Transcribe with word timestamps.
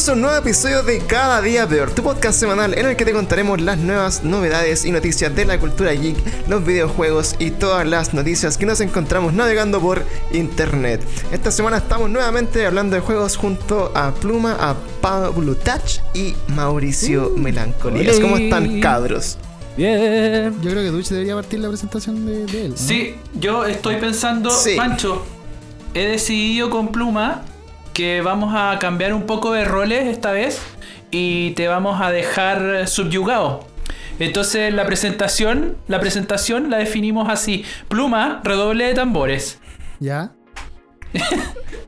Bienvenidos 0.00 0.08
a 0.08 0.12
un 0.14 0.20
nuevo 0.22 0.48
episodio 0.48 0.82
de 0.82 0.98
Cada 1.06 1.42
Día 1.42 1.68
Peor, 1.68 1.90
tu 1.90 2.02
podcast 2.02 2.40
semanal 2.40 2.72
en 2.72 2.86
el 2.86 2.96
que 2.96 3.04
te 3.04 3.12
contaremos 3.12 3.60
las 3.60 3.76
nuevas 3.76 4.24
novedades 4.24 4.86
y 4.86 4.92
noticias 4.92 5.36
de 5.36 5.44
la 5.44 5.60
cultura 5.60 5.92
geek, 5.92 6.16
los 6.48 6.64
videojuegos 6.64 7.36
y 7.38 7.50
todas 7.50 7.86
las 7.86 8.14
noticias 8.14 8.56
que 8.56 8.64
nos 8.64 8.80
encontramos 8.80 9.34
navegando 9.34 9.78
por 9.78 10.02
internet. 10.32 11.02
Esta 11.32 11.50
semana 11.50 11.76
estamos 11.76 12.08
nuevamente 12.08 12.64
hablando 12.64 12.96
de 12.96 13.02
juegos 13.02 13.36
junto 13.36 13.92
a 13.94 14.14
Pluma, 14.14 14.56
a 14.58 14.74
Pablo 15.02 15.54
Touch 15.54 15.98
y 16.14 16.34
Mauricio 16.48 17.34
Melancolías. 17.36 18.20
¿Cómo 18.20 18.38
están, 18.38 18.80
cabros? 18.80 19.36
Bien. 19.76 20.56
Yo 20.62 20.70
creo 20.70 20.82
que 20.82 20.90
Duch 20.92 21.08
debería 21.08 21.34
partir 21.34 21.60
la 21.60 21.68
presentación 21.68 22.24
de, 22.24 22.46
de 22.46 22.64
él. 22.64 22.70
¿no? 22.70 22.76
Sí, 22.78 23.16
yo 23.38 23.66
estoy 23.66 23.96
pensando, 23.96 24.50
Sí. 24.50 24.76
Pancho, 24.76 25.26
he 25.92 26.06
decidido 26.06 26.70
con 26.70 26.88
Pluma 26.88 27.42
que 28.00 28.22
vamos 28.22 28.54
a 28.56 28.78
cambiar 28.78 29.12
un 29.12 29.24
poco 29.24 29.52
de 29.52 29.66
roles 29.66 30.06
esta 30.06 30.32
vez 30.32 30.58
y 31.10 31.50
te 31.50 31.68
vamos 31.68 32.00
a 32.00 32.10
dejar 32.10 32.88
subyugado. 32.88 33.66
Entonces 34.18 34.72
la 34.72 34.86
presentación, 34.86 35.76
la 35.86 36.00
presentación 36.00 36.70
la 36.70 36.78
definimos 36.78 37.28
así. 37.28 37.62
Pluma, 37.88 38.40
redoble 38.42 38.86
de 38.86 38.94
tambores. 38.94 39.58
¿Ya? 39.98 40.32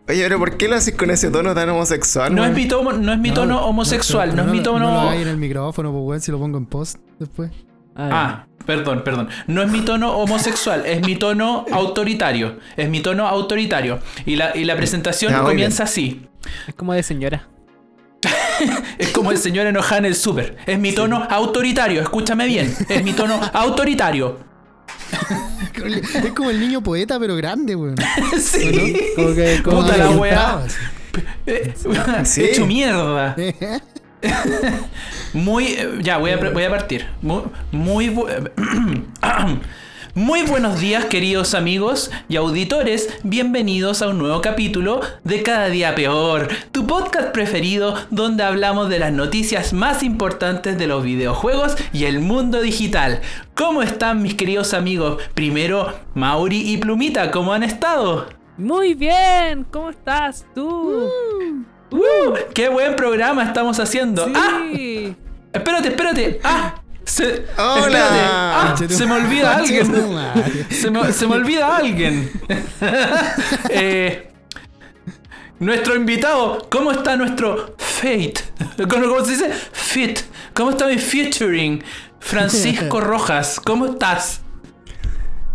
Oye, 0.07 0.23
pero 0.25 0.39
¿por 0.39 0.59
qué 0.59 0.69
lo 0.69 0.77
haces 0.77 0.95
con 0.95 1.11
ese 1.11 1.31
tono 1.31 1.55
tan 1.55 1.71
homosexual? 1.71 2.35
No 2.35 2.45
es 2.45 2.53
mi 2.53 2.69
tono, 2.69 2.93
no 2.93 3.11
es 3.15 3.19
mi 3.19 3.31
tono 3.31 3.55
No, 3.55 3.67
homosexual, 3.67 4.37
no, 4.37 4.43
es 4.43 4.49
mi 4.49 4.63
tono... 4.63 4.91
No 4.91 5.05
lo 5.05 5.13
en 5.15 5.29
el 5.29 5.39
micrófono, 5.39 5.95
pues, 5.95 6.25
si 6.25 6.31
lo 6.31 6.39
pongo 6.39 6.59
en 6.59 6.67
post 6.67 6.99
después. 7.19 7.51
Ah, 7.97 8.47
perdón, 8.67 9.03
perdón. 9.05 9.29
No 9.47 9.63
es 9.63 9.71
mi 9.71 9.83
tono 9.83 10.17
homosexual, 10.17 10.85
es 10.87 11.01
mi 11.07 11.17
tono 11.17 11.65
autoritario. 11.71 12.59
Es 12.77 12.89
mi 12.89 13.01
tono 13.01 13.27
autoritario. 13.27 14.01
Y 14.27 14.37
la, 14.37 14.57
y 14.57 14.65
la 14.65 14.77
presentación 14.77 15.35
comienza 15.45 15.85
así. 15.85 16.27
Es 16.67 16.75
como 16.75 16.93
de 16.95 17.03
señora. 17.03 17.49
Es 18.99 19.09
como 19.09 19.33
el 19.33 19.39
señor 19.39 19.67
enojado 19.67 19.99
en 19.99 20.05
el 20.05 20.15
súper. 20.15 20.57
Es 20.67 20.79
mi 20.79 20.93
tono 20.93 21.27
autoritario, 21.29 22.01
escúchame 22.01 22.47
bien. 22.47 22.73
Es 22.89 23.03
mi 23.03 23.13
tono 23.13 23.41
autoritario. 23.53 24.39
Es 26.25 26.33
como 26.33 26.51
el 26.51 26.61
niño 26.61 26.83
poeta, 26.83 27.19
pero 27.19 27.35
grande, 27.37 27.75
weón. 27.75 27.97
sí. 28.41 28.97
Como 29.17 29.35
que 29.35 29.63
como 29.63 29.81
Puta 29.83 29.97
la 29.97 30.11
weá. 30.11 30.65
así. 30.65 30.77
Sí. 32.27 32.45
Hecho 32.51 32.67
mierda. 32.67 33.35
Muy. 35.33 35.67
eh, 35.67 35.99
Ya, 36.01 36.19
voy 36.19 36.31
a, 36.31 36.37
voy 36.37 36.65
a 36.65 36.71
partir. 36.71 37.07
Muy. 37.23 37.43
Muy, 37.73 38.09
bu- 38.09 38.29
muy 40.15 40.43
buenos 40.43 40.79
días, 40.81 41.07
queridos 41.07 41.55
amigos 41.55 42.11
y 42.29 42.37
auditores. 42.37 43.09
Bienvenidos 43.23 44.03
a 44.03 44.09
un 44.09 44.19
nuevo 44.19 44.41
capítulo 44.41 45.01
de 45.25 45.43
Cada 45.43 45.69
Día 45.69 45.95
Peor, 45.95 46.49
tu 46.71 46.87
podcast 46.87 47.31
preferido 47.33 47.95
donde 48.11 48.43
hablamos 48.45 48.89
de 48.89 48.99
las 48.99 49.13
noticias 49.13 49.73
más 49.73 50.03
importantes 50.03 50.79
de 50.79 50.87
los 50.87 51.03
videojuegos 51.03 51.77
y 51.93 52.05
el 52.05 52.21
mundo 52.21 52.61
digital. 52.61 53.21
¿Cómo 53.55 53.83
están, 53.83 54.23
mis 54.23 54.35
queridos 54.35 54.75
amigos? 54.75 55.23
Primero, 55.35 55.93
Mauri 56.15 56.71
y 56.73 56.77
Plumita, 56.77 57.31
¿cómo 57.31 57.53
han 57.53 57.63
estado? 57.63 58.29
Muy 58.59 58.95
bien. 58.95 59.65
¿Cómo 59.71 59.91
estás 59.91 60.45
tú? 60.55 60.69
¡Uh! 60.69 61.72
¡Qué 62.55 62.69
buen 62.69 62.97
programa 62.97 63.43
estamos 63.45 63.79
haciendo! 63.81 64.31
¡Ah! 64.35 64.63
Sí. 64.73 65.17
Espérate, 65.53 65.89
espérate. 65.89 66.41
¡Ah! 66.45 66.75
Se, 67.05 67.45
Hola. 67.59 67.85
espérate. 67.85 68.21
¡Ah! 68.23 68.75
Se 68.89 69.07
me 69.07 69.15
olvida 69.15 69.57
alguien. 69.57 69.87
Se 70.71 70.91
me, 70.91 71.13
se 71.13 71.27
me 71.27 71.35
olvida 71.35 71.77
alguien. 71.77 72.31
Eh, 73.71 74.31
nuestro 75.59 75.95
invitado. 75.95 76.67
¿Cómo 76.71 76.93
está 76.93 77.17
nuestro 77.17 77.75
Fate? 77.79 78.35
¿Cómo, 78.89 79.09
cómo 79.09 79.25
se 79.25 79.33
dice? 79.33 79.51
Fit. 79.73 80.21
¿Cómo 80.55 80.71
está 80.71 80.87
mi 80.87 80.99
featuring? 80.99 81.83
Francisco 82.21 83.01
Rojas. 83.13 83.61
¿Cómo 83.65 83.87
estás? 83.87 84.42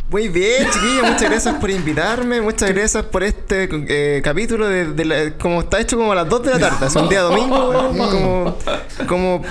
Muy 0.10 0.30
bien, 0.30 0.66
chiquillos, 0.72 1.04
muchas 1.04 1.30
gracias 1.30 1.56
por 1.56 1.70
invitarme, 1.70 2.40
muchas 2.42 2.72
gracias 2.74 3.04
por 3.04 3.24
este 3.24 3.68
eh, 3.90 4.22
capítulo 4.24 4.66
de, 4.68 4.94
de 4.94 5.06
la- 5.06 5.32
como 5.38 5.60
está 5.60 5.82
hecho 5.82 5.98
como 5.98 6.14
a 6.14 6.16
las 6.16 6.30
2 6.30 6.44
de 6.44 6.52
la 6.52 6.60
tarde, 6.60 6.88
es 6.88 6.96
un 6.96 7.10
día 7.10 7.22
domingo, 7.22 7.74
como, 7.98 8.58
como 9.06 9.42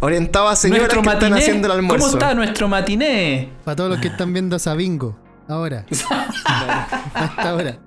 orientado 0.00 0.48
a 0.48 0.56
señoras 0.56 0.88
que 0.88 0.98
están 0.98 1.34
haciendo 1.34 1.66
el 1.68 1.72
almuerzo. 1.72 2.04
¿Cómo 2.06 2.18
está 2.18 2.34
nuestro 2.34 2.66
matiné? 2.68 3.50
Para 3.64 3.76
todos 3.76 3.90
los 3.90 4.00
que 4.00 4.08
están 4.08 4.32
viendo 4.32 4.58
Sabingo. 4.58 5.16
Ahora. 5.48 5.84
Hasta 7.14 7.50
ahora. 7.50 7.78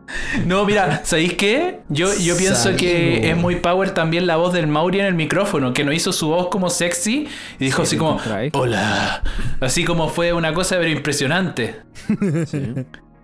No, 0.46 0.66
mira, 0.66 1.02
¿sabéis 1.04 1.34
qué? 1.34 1.82
Yo, 1.90 2.14
yo 2.16 2.38
pienso 2.38 2.76
que 2.78 3.30
es 3.30 3.38
muy 3.38 3.58
power 3.58 3.92
también 3.92 4.28
la 4.28 4.38
voz 4.38 4.54
del 4.54 4.68
Mauri 4.68 5.00
en 5.02 5.06
el 5.06 5.14
micrófono, 5.16 5.74
que 5.74 5.84
no 5.84 5.92
hizo 5.92 6.14
su 6.14 6.30
voz 6.30 6.48
como 6.48 6.70
sexy 6.70 7.28
y 7.60 7.66
dijo 7.66 7.82
así 7.82 7.98
como, 7.98 8.18
hola. 8.54 9.24
Así 9.60 9.84
como 9.84 10.08
fue 10.08 10.32
una 10.34 10.54
cosa 10.54 10.78
pero 10.78 10.90
impresionante. 10.90 11.82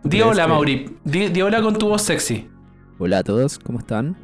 Di 0.03 0.19
¿Crees 0.19 0.25
hola, 0.25 0.47
Mauri. 0.47 0.97
Di, 1.03 1.29
di 1.29 1.41
hola 1.41 1.61
con 1.61 1.77
tu 1.77 1.87
voz 1.89 2.01
sexy. 2.01 2.49
Hola 2.99 3.19
a 3.19 3.23
todos, 3.23 3.57
¿cómo 3.59 3.79
están? 3.79 4.15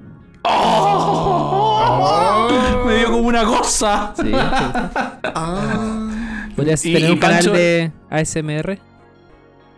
Me 2.86 2.96
dio 2.98 3.12
como 3.12 3.28
una 3.28 3.44
cosa. 3.46 4.14
Sí. 4.22 4.32
Ah, 4.34 6.10
¿Podrías 6.56 6.86
Y- 6.86 6.94
tener 6.94 7.10
y 7.10 7.14
un 7.14 7.20
canal 7.20 7.38
Pancho- 7.46 7.54
de 7.54 7.92
ASMR? 8.10 8.80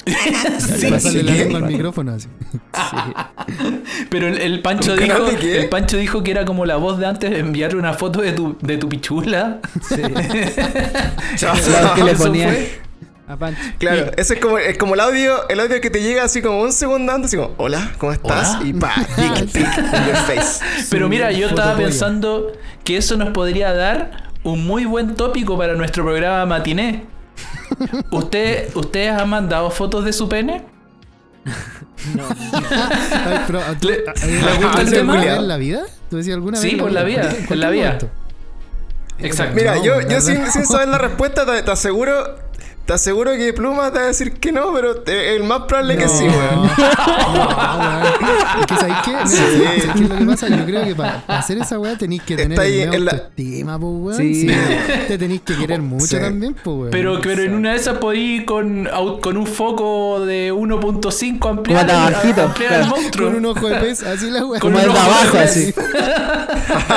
Sí, 0.59 0.87
Pásale 0.89 1.19
sí. 1.19 1.23
la 1.23 1.31
lengua 1.33 1.59
al 1.59 1.65
micrófono 1.65 2.13
así. 2.13 2.27
Pero 4.09 4.27
el, 4.27 4.37
el 4.39 4.61
Pancho 4.61 4.93
¿Un 4.93 4.99
canal 4.99 5.25
dijo, 5.29 5.41
el 5.41 5.69
Pancho 5.69 5.97
dijo 5.97 6.23
que 6.23 6.31
era 6.31 6.45
como 6.45 6.65
la 6.65 6.75
voz 6.75 6.99
de 6.99 7.05
antes 7.05 7.31
de 7.31 7.39
enviarle 7.39 7.79
una 7.79 7.93
foto 7.93 8.21
de 8.21 8.33
tu, 8.33 8.57
de 8.61 8.77
tu 8.77 8.89
pichula. 8.89 9.59
Sí. 9.87 10.01
que 11.95 12.03
le 12.03 12.15
ponía 12.15 12.53
a 13.27 13.37
Pancho. 13.37 13.61
Claro, 13.77 14.11
ese 14.17 14.33
es 14.35 14.39
como, 14.39 14.57
es 14.57 14.77
como 14.77 14.95
el 14.95 14.99
audio, 14.99 15.47
el 15.49 15.59
audio 15.59 15.79
que 15.79 15.89
te 15.89 16.01
llega 16.01 16.23
así 16.23 16.41
como 16.41 16.61
un 16.61 16.73
segundo 16.73 17.11
antes, 17.11 17.27
así 17.27 17.37
como, 17.37 17.53
hola, 17.57 17.91
¿cómo 17.97 18.11
estás? 18.11 18.55
Hola. 18.55 18.67
Y 18.67 18.73
pa, 18.73 18.93
in 19.17 19.35
your 19.35 20.15
face. 20.27 20.63
Pero 20.89 21.07
mira, 21.07 21.31
yo 21.31 21.47
estaba 21.47 21.75
pensando 21.75 22.51
que 22.83 22.97
eso 22.97 23.15
nos 23.15 23.29
podría 23.29 23.73
dar 23.73 24.33
un 24.43 24.65
muy 24.65 24.85
buen 24.85 25.15
tópico 25.15 25.57
para 25.57 25.75
nuestro 25.75 26.03
programa 26.03 26.45
matiné. 26.45 27.12
¿Usted, 28.11 28.75
¿Ustedes 28.75 29.11
han 29.11 29.29
mandado 29.29 29.69
fotos 29.71 30.05
de 30.05 30.13
su 30.13 30.27
pene? 30.29 30.63
Ay, 33.25 33.39
pero, 33.47 33.61
¿tú- 33.79 33.87
¿Le- 33.87 34.03
¿hay- 34.21 34.31
le 34.31 34.49
¿hay- 34.49 34.57
gusta 34.63 34.81
el 34.81 34.87
¿hay 34.87 34.93
tema? 34.93 35.23
en 35.25 35.47
la 35.47 35.57
vida? 35.57 35.81
¿Tú 36.09 36.17
decías 36.17 36.35
alguna 36.35 36.57
Sí, 36.57 36.71
vez? 36.71 36.81
por 36.81 36.91
la 36.91 37.03
vida, 37.03 37.29
¿Por 37.47 37.57
la 37.57 37.69
vida. 37.69 37.97
Exacto. 39.19 39.55
Mira, 39.55 39.75
No, 39.75 39.83
yo, 39.83 40.01
la 40.01 40.07
yo 40.07 40.21
sin, 40.21 40.49
sin 40.51 40.65
saber 40.65 40.87
la 40.89 40.97
respuesta, 40.97 41.45
te, 41.45 41.61
te 41.63 41.71
aseguro, 41.71 42.35
te 42.85 42.93
aseguro 42.93 43.31
que 43.31 43.53
Pluma 43.53 43.91
te 43.91 43.99
va 43.99 44.03
a 44.05 44.07
decir 44.07 44.33
que 44.33 44.51
no, 44.51 44.73
pero 44.73 44.95
te- 44.97 45.35
el 45.35 45.43
más 45.43 45.61
probable 45.63 45.95
que 45.97 46.03
No. 46.05 46.09
sí, 46.09 46.25
weón. 46.25 46.69
No, 47.33 47.79
weón. 47.79 48.03
Es 48.59 48.65
que 48.67 48.75
¿sabéis 48.75 48.97
qué? 49.05 49.11
Mira, 49.11 49.27
Sí. 49.27 49.35
¿sabéis 49.37 49.83
qué 49.93 50.03
es 50.03 50.09
lo 50.09 50.17
que 50.17 50.25
pasa? 50.25 50.47
Yo 50.49 50.65
creo 50.65 50.83
que 50.83 50.95
para 50.95 51.23
hacer 51.27 51.57
esa 51.59 51.79
weá 51.79 51.97
tenéis 51.97 52.21
que 52.23 52.35
tener 52.35 52.59
el 52.59 53.05
la- 53.05 53.11
autoestima, 53.11 53.79
pues 53.79 53.91
weón. 53.95 54.17
Sí. 54.17 54.35
Sí. 54.49 54.55
Te 55.07 55.17
tenéis 55.17 55.41
que 55.41 55.55
querer 55.55 55.81
mucho 55.81 56.05
Sí. 56.05 56.17
también, 56.19 56.53
pues 56.55 56.75
weón. 56.77 56.89
Pero, 56.91 57.19
pero 57.21 57.43
en 57.43 57.53
una 57.55 57.71
de 57.71 57.77
esas 57.77 57.97
podí 57.99 58.19
ir 58.37 58.45
con, 58.45 58.87
con 59.21 59.37
un 59.37 59.47
foco 59.47 60.25
de 60.25 60.51
1.5 60.53 61.49
ampliar, 61.49 61.85
Como 61.87 61.91
trabajito, 62.09 62.41
ampliar 62.43 62.73
el 62.81 62.87
monstruo. 62.87 63.27
Con 63.29 63.37
un 63.37 63.45
ojo 63.45 63.67
de 63.69 63.75
pez, 63.79 64.03
así 64.03 64.29
la 64.29 64.45
weá. 64.45 64.59
Con 64.59 64.71
Como 64.73 64.83
un 64.83 64.89
el 64.89 64.93
de 64.93 64.99
abajo, 64.99 65.37
así. 65.37 65.73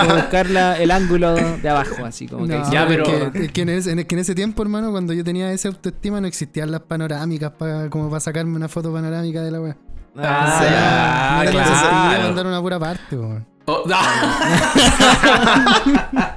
Como 0.00 0.14
buscar 0.14 0.50
la- 0.50 0.78
el 0.78 0.90
ángulo 0.90 1.34
de 1.34 1.68
abajo, 1.68 2.04
así 2.04 2.26
como 2.26 2.46
que. 2.46 2.56
No, 2.58 2.72
Ya, 2.72 2.86
pero- 2.86 3.04
Es 3.04 3.30
que, 3.32 3.44
es 3.46 3.52
que 3.52 3.60
en 3.62 3.68
ese, 3.70 3.90
en- 3.92 3.98
es 4.00 4.04
que 4.06 4.14
en 4.14 4.18
ese 4.20 4.34
tiempo, 4.34 4.62
hermano, 4.62 4.90
cuando 4.90 5.12
yo 5.12 5.22
tenía 5.24 5.52
esa 5.52 5.68
autoestima, 5.76 6.20
no 6.20 6.26
existían 6.26 6.70
las 6.70 6.80
panorámicas 6.82 7.52
para 7.52 7.88
como 7.90 8.08
para 8.10 8.20
sacarme 8.20 8.56
una 8.56 8.68
foto 8.68 8.92
panorámica 8.92 9.42
de 9.42 9.50
la 9.50 9.60
weá. 9.60 9.76
Ah, 10.18 10.54
O 10.56 10.58
sea, 10.62 10.70
ya, 10.70 11.44
no 11.44 11.50
claro. 11.50 11.70
necesario 11.70 12.18
mandar 12.24 12.46
una 12.46 12.60
pura 12.60 12.78
parte, 12.80 13.16
weón. 13.16 13.46
Oh, 13.68 13.82
ah. 13.92 14.38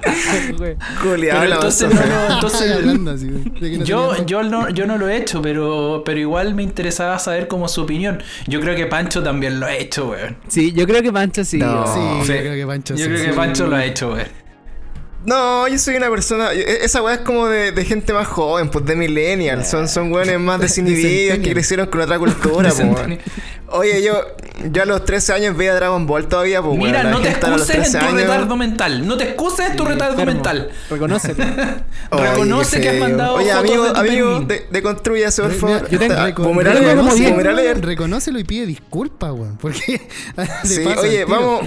Pero 0.58 1.16
la 1.16 1.54
entonces 1.54 1.84
avanzó. 1.84 2.06
no, 2.06 2.92
no, 2.92 2.92
entonces 3.02 3.86
yo, 3.86 4.26
yo, 4.26 4.42
no, 4.42 4.68
yo 4.70 4.86
no 4.86 4.98
lo 4.98 5.08
he 5.08 5.16
hecho, 5.16 5.40
pero, 5.40 6.02
pero 6.04 6.18
igual 6.18 6.54
me 6.56 6.62
interesaba 6.64 7.18
saber 7.20 7.46
como 7.48 7.68
su 7.68 7.82
opinión. 7.82 8.20
Yo 8.48 8.60
creo 8.60 8.74
que 8.74 8.86
Pancho 8.86 9.22
también 9.22 9.60
lo 9.60 9.66
ha 9.66 9.74
hecho, 9.76 10.08
weón. 10.08 10.36
Sí, 10.48 10.72
yo 10.72 10.86
creo 10.86 11.02
que 11.02 11.12
Pancho 11.12 11.44
sí. 11.44 11.58
No. 11.58 11.86
Sí, 11.86 12.00
Sí. 12.26 12.32
yo 12.32 12.38
creo 12.40 12.54
que 12.56 12.66
Pancho 12.66 12.94
Yo 12.94 13.04
sí, 13.04 13.10
creo 13.10 13.24
que 13.24 13.30
sí. 13.30 13.36
Pancho 13.36 13.66
lo 13.68 13.76
ha 13.76 13.84
hecho, 13.84 14.08
weón. 14.12 14.26
No, 15.24 15.68
yo 15.68 15.78
soy 15.78 15.96
una 15.96 16.08
persona. 16.08 16.52
e- 16.52 16.84
Esa 16.84 17.02
weá 17.02 17.14
es 17.16 17.20
como 17.20 17.46
de, 17.46 17.72
de 17.72 17.84
gente 17.84 18.12
más 18.12 18.26
joven, 18.26 18.70
pues 18.70 18.86
de 18.86 18.96
millennials. 18.96 19.68
Son, 19.68 19.86
son 19.88 20.10
weones 20.12 20.40
más 20.40 20.60
desinhibidos 20.60 21.38
que 21.40 21.52
crecieron 21.52 21.86
con 21.88 22.00
otra 22.00 22.18
cultura, 22.18 22.70
pues. 22.70 22.80
weón. 22.80 23.18
Oye, 23.72 24.02
yo, 24.02 24.20
yo 24.72 24.82
a 24.82 24.84
los 24.86 25.04
13 25.04 25.32
años 25.32 25.56
veía 25.56 25.74
Dragon 25.74 26.04
Ball 26.06 26.26
todavía, 26.26 26.60
pues 26.60 26.76
Mira, 26.76 27.04
no 27.04 27.20
te 27.20 27.28
excuses 27.28 27.70
en 27.70 27.82
13 27.82 27.98
tu 27.98 28.04
años- 28.04 28.22
retardo 28.22 28.56
mental. 28.56 29.06
No 29.06 29.16
te 29.16 29.24
excuses 29.24 29.70
en 29.70 29.76
tu 29.76 29.84
retardo 29.84 30.12
Enfermo. 30.14 30.32
mental. 30.32 30.70
Reconoce 30.90 31.34
qué 32.78 32.82
que 32.82 32.88
has 32.88 32.96
mandado 32.96 33.34
Oye, 33.34 33.52
fotos 33.52 33.60
amigo, 33.70 33.84
de 33.84 33.90
tu 33.92 34.00
amigo, 34.00 34.34
pene. 34.46 34.46
de, 34.60 34.66
deconstrúyase, 34.70 35.42
por 35.42 35.52
favor. 35.52 35.88
yo 35.88 35.98
tengo-. 35.98 36.16
Reconócelo 37.80 38.38
y 38.38 38.44
pide 38.44 38.66
disculpas, 38.66 39.32
weón. 39.32 39.56
Porque. 39.58 40.00
Sí, 40.64 40.80
oye, 40.84 41.24
tiro. 41.24 41.28
vamos. 41.28 41.60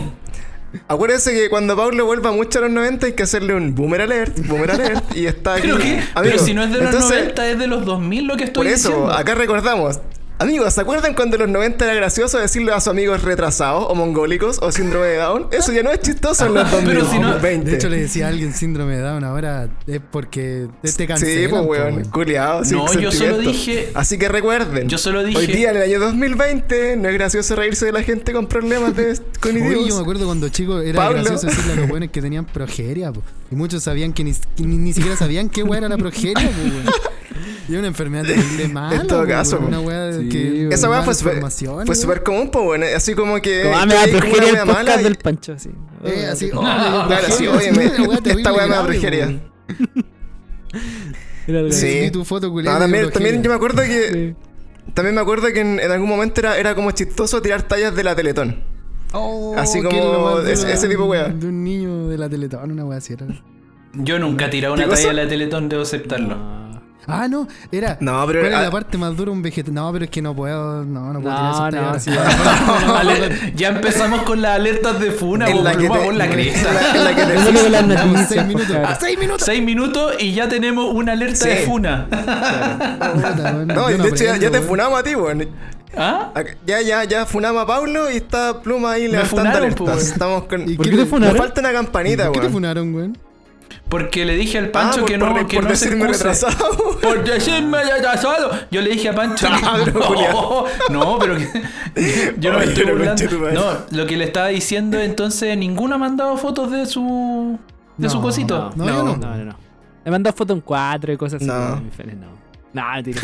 Acuérdense 0.88 1.32
que 1.34 1.50
cuando 1.50 1.76
Pablo 1.76 2.06
vuelva 2.06 2.32
mucho 2.32 2.60
a 2.60 2.64
los 2.64 2.72
90 2.72 3.06
hay 3.08 3.14
que 3.14 3.24
hacerle 3.24 3.54
un 3.54 3.76
boomer 3.76 4.02
alert, 4.02 4.40
boomer 4.48 4.72
alert, 4.72 5.16
y 5.16 5.26
está 5.28 5.54
aquí. 5.56 5.68
Pero, 5.68 5.78
qué? 5.78 6.04
Pero 6.14 6.20
Amigo, 6.30 6.40
si 6.46 6.54
no 6.54 6.64
es 6.64 6.72
de 6.72 6.78
los 6.78 6.86
entonces, 6.94 7.18
90, 7.20 7.48
es 7.50 7.60
de 7.60 7.68
los 7.68 7.86
2000 7.86 8.26
lo 8.28 8.38
que 8.38 8.44
estoy 8.46 8.66
Por 8.66 8.68
eso, 8.74 8.90
diciendo. 8.90 9.14
acá 9.14 9.36
recordamos. 9.36 10.00
Amigos, 10.44 10.74
¿se 10.74 10.82
acuerdan 10.82 11.14
cuando 11.14 11.38
en 11.38 11.44
los 11.44 11.50
90 11.52 11.86
era 11.86 11.94
gracioso 11.94 12.38
decirle 12.38 12.74
a 12.74 12.80
sus 12.82 12.90
amigos 12.90 13.22
retrasados 13.24 13.86
o 13.88 13.96
mongólicos 13.96 14.60
o 14.62 14.72
síndrome 14.74 15.06
de 15.08 15.16
Down? 15.18 15.48
Eso 15.52 15.72
ya 15.72 15.84
no 15.84 15.92
es 15.92 16.02
chistoso 16.02 16.46
en 16.48 16.54
los 16.56 16.68
Pero 16.86 17.10
si 17.10 17.18
no- 17.18 17.28
2020. 17.34 17.70
De 17.72 17.76
hecho, 17.78 17.88
le 17.90 17.98
decía 18.02 18.26
a 18.26 18.30
alguien 18.30 18.54
síndrome 18.54 18.98
de 18.98 19.02
Down 19.04 19.24
ahora 19.24 19.70
es 19.88 20.02
porque 20.12 20.68
te 20.82 20.88
Sí, 20.92 21.08
cancelan. 21.08 21.50
pues 21.50 21.62
po, 21.62 21.68
weón, 21.70 21.94
weón. 21.96 22.10
culiado. 22.10 22.66
sin 22.66 22.78
No, 22.78 22.92
yo 22.94 23.12
solo 23.12 23.38
dije- 23.38 23.90
Así 23.94 24.18
que 24.18 24.28
recuerden. 24.28 24.90
Yo 24.90 24.98
solo 24.98 25.24
dije- 25.24 25.38
Hoy 25.40 25.48
día, 25.48 25.70
en 25.72 25.78
el 25.78 25.84
año 25.84 26.00
2020, 26.02 26.98
no 26.98 27.08
es 27.08 27.14
gracioso 27.14 27.56
reírse 27.56 27.86
de 27.86 27.94
la 27.94 28.04
gente 28.04 28.34
con 28.34 28.48
problemas 28.48 28.96
de 28.98 29.12
Oye, 29.12 29.22
cognitivos. 29.40 29.88
yo 29.88 29.96
me 29.96 30.02
acuerdo 30.02 30.26
cuando 30.26 30.50
chico 30.50 30.82
era 30.82 30.98
Pablo. 31.04 31.20
gracioso 31.20 31.48
decirle 31.48 31.74
a 31.74 31.76
los 31.78 31.88
buenos 31.88 32.10
que 32.10 32.22
tenían 32.22 32.44
progeria, 32.46 33.14
po. 33.14 33.22
y 33.50 33.56
muchos 33.56 33.82
sabían 33.84 34.12
que 34.12 34.24
ni, 34.26 34.34
que 34.34 34.64
ni, 34.64 34.78
ni 34.78 34.92
siquiera 34.94 35.16
sabían 35.16 35.48
qué 35.50 35.64
weá 35.64 35.78
era 35.80 35.90
la 35.90 35.98
progeria, 35.98 36.50
po, 36.50 36.62
weón. 36.64 36.84
Y 37.70 37.76
una 37.76 37.88
enfermedad 37.88 38.26
terrible 38.26 38.68
mala. 38.74 39.02
En 39.02 39.08
todo 39.08 39.22
po, 39.24 39.28
caso, 39.28 39.58
po. 39.60 39.66
Una 39.68 39.80
weá 39.80 40.12
Sí, 40.14 40.30
que. 40.30 40.68
Esa 40.72 40.88
weá 40.90 41.00
mala 41.00 41.06
fue 41.06 41.16
súper 41.16 41.40
fue 41.86 41.96
súper 41.96 42.24
común, 42.24 42.50
pues, 42.52 42.66
bueno, 42.66 42.86
así 42.96 43.14
como 43.14 43.42
que. 43.42 43.64
Como, 43.64 43.76
ah, 43.78 43.86
me 43.86 44.08
progeria 44.10 44.50
el 44.50 44.54
wea 44.56 44.66
mala 44.66 44.80
podcast 44.80 45.00
y- 45.00 45.04
del 45.04 45.16
Pancho, 45.16 45.58
sí. 45.60 45.70
Eh, 46.06 46.28
así, 46.32 46.50
oh, 46.54 46.60
Claro, 46.60 47.28
sí, 47.30 47.48
oye, 47.48 47.72
me- 47.72 47.86
esta 47.86 48.52
weá 48.54 48.68
me 48.68 48.76
da 48.76 48.84
así. 51.68 52.04
Sí. 52.06 52.12
Tu 52.12 52.26
foto 52.26 52.48
No, 52.48 52.54
culiada. 52.54 52.80
también, 52.80 53.10
también 53.12 53.42
yo 53.44 53.50
me 53.50 53.56
acuerdo 53.56 53.82
que. 53.84 54.10
Sí. 54.12 54.36
También 54.94 55.16
me 55.16 55.22
acuerdo 55.22 55.48
que 55.54 55.62
en, 55.62 55.80
en 55.80 55.92
algún 55.92 56.10
momento 56.10 56.42
era, 56.42 56.58
era 56.58 56.76
como 56.76 56.92
chistoso 56.92 57.42
tirar 57.42 57.64
tallas 57.64 57.96
de 57.96 58.04
la 58.04 58.16
Teletón. 58.16 58.62
Oh, 59.14 59.56
Así 59.58 59.82
como 59.82 60.40
de 60.42 60.54
ese- 60.54 60.66
una- 60.66 60.74
ese 60.74 60.90
tipo 60.90 61.06
weá. 61.06 61.30
De 61.30 61.48
un 61.48 61.64
niño 61.64 62.08
de 62.08 62.18
la 62.18 62.28
Teletón, 62.30 62.72
una 62.72 62.84
weá 62.86 62.98
así 62.98 63.14
era. 63.14 63.26
Yo 63.94 64.20
nunca 64.20 64.48
he 64.48 64.50
tirado 64.50 64.74
una 64.74 64.88
talla 64.90 65.08
de 65.08 65.14
la 65.14 65.28
Teletón, 65.28 65.70
debo 65.70 65.84
aceptarlo. 65.84 66.38
No. 67.08 67.14
Ah, 67.14 67.28
no, 67.28 67.48
era. 67.72 67.98
No, 68.00 68.26
pero 68.28 68.40
¿Cuál 68.40 68.52
era- 68.52 68.58
es 68.60 68.66
la 68.66 68.72
parte 68.72 68.98
más 68.98 69.16
dura? 69.18 69.32
Un 69.32 69.42
vegetal. 69.42 69.74
No, 69.74 69.92
pero 69.92 70.06
es 70.06 70.12
que 70.12 70.22
no 70.22 70.36
puedo. 70.36 70.84
No, 70.86 71.12
no 71.14 71.22
puedo 71.22 71.36
No, 71.36 71.70
tirar 71.70 71.96
esa 71.98 72.12
no, 72.12 72.20
sí. 72.22 72.92
Ale- 72.98 73.54
ya 73.56 73.70
empezamos 73.70 74.22
con 74.24 74.42
las 74.42 74.56
alertas 74.56 75.00
de 75.00 75.12
Funa, 75.12 75.48
En 75.50 75.64
la 75.64 75.72
que 75.76 75.90
te- 75.90 76.14
la 76.14 76.26
en 76.26 76.32
cresta. 76.32 76.74
la- 76.74 76.96
en 76.96 77.04
la 77.04 77.16
que 77.16 77.24
te- 77.26 77.34
las 77.70 77.88
Llevamos 77.88 77.88
noticias, 77.88 78.28
seis 78.30 78.42
pues, 78.42 78.48
minutos. 78.48 78.68
claro. 78.68 78.88
¡Ah, 78.90 78.98
seis 79.00 79.20
minutos! 79.20 79.42
Seis 79.46 79.64
minutos 79.64 80.14
y 80.20 80.34
ya 80.34 80.48
tenemos 80.48 80.94
una 80.94 81.12
alerta 81.14 81.36
Sí. 81.36 81.50
de 81.50 81.56
Funa. 81.58 82.08
Puta, 82.10 83.52
weón, 83.54 83.68
No, 83.68 83.88
de 83.88 84.10
hecho 84.10 84.24
ya, 84.24 84.38
ya 84.38 84.50
te 84.52 84.58
weón. 84.60 84.64
funamos 84.70 85.00
a 85.00 85.04
ti, 85.04 85.16
weón. 85.16 85.48
¿Ah? 85.96 86.32
Ya, 86.66 86.82
ya, 86.82 87.04
ya 87.04 87.26
funamos 87.26 87.64
a 87.64 87.68
Pablo 87.68 88.10
y 88.10 88.16
está 88.18 88.62
Pluma 88.62 88.94
ahí 88.94 89.08
levantando 89.08 89.58
alertas. 89.58 89.82
weón. 89.88 90.00
Estamos 90.00 90.44
con. 90.46 90.68
¿Y 90.70 90.76
¿Por 90.76 90.90
qué 90.90 90.96
te 90.98 91.06
funaron? 91.06 91.36
Nos 91.38 91.46
falta 91.46 91.62
una 91.62 91.72
campanita, 91.72 92.24
¿Por 92.26 92.34
qué 92.34 92.40
te 92.40 92.46
weón. 92.46 92.54
funaron, 92.54 92.96
weón? 92.96 93.18
Porque 93.90 94.26
le 94.26 94.36
dije 94.36 94.58
al 94.58 94.70
Pancho 94.70 94.98
Ah, 94.98 95.00
por- 95.02 95.06
que 95.10 95.18
no, 95.18 95.34
por- 95.34 95.48
que 95.48 95.56
por 95.58 95.64
no 95.70 95.76
se 95.76 95.86
decirme 95.86 96.06
excuse. 96.10 96.24
retrasado. 96.42 97.00
Por 97.02 97.24
decirme 97.24 97.84
retrasado. 97.84 98.52
Yo 98.72 98.82
le 98.82 98.90
dije 98.92 99.10
a 99.10 99.16
Pancho. 99.16 99.48
Ah, 99.50 99.78
no, 99.94 100.00
culiao. 100.02 100.66
no, 100.90 101.20
pero 101.20 101.36
que. 101.38 102.34
Yo 102.40 102.52
no 102.54 102.60
me 102.60 102.66
estoy 102.66 102.86
burlando. 102.86 103.24
No, 103.54 103.64
lo 103.98 104.06
que 104.08 104.18
le 104.18 104.24
estaba 104.24 104.48
diciendo 104.48 104.98
entonces, 105.00 105.58
ninguno 105.58 105.96
ha 105.96 105.98
mandado 105.98 106.38
fotos 106.38 106.72
de 106.72 106.86
su. 106.86 107.60
de 107.98 108.10
su 108.10 108.18
No, 108.18 108.22
cosito. 108.22 108.72
no, 108.76 108.86
no. 108.86 109.04
No, 109.18 109.18
no, 109.18 109.46
no. 109.46 109.56
Me 110.06 110.12
mandó 110.12 110.32
fotos 110.34 110.56
en 110.56 110.62
cuatro 110.62 111.12
y 111.14 111.18
cosas 111.18 111.38
así. 111.42 111.46
No. 111.46 111.54
no. 111.76 111.82
No, 112.74 112.84
mentira. 112.94 113.22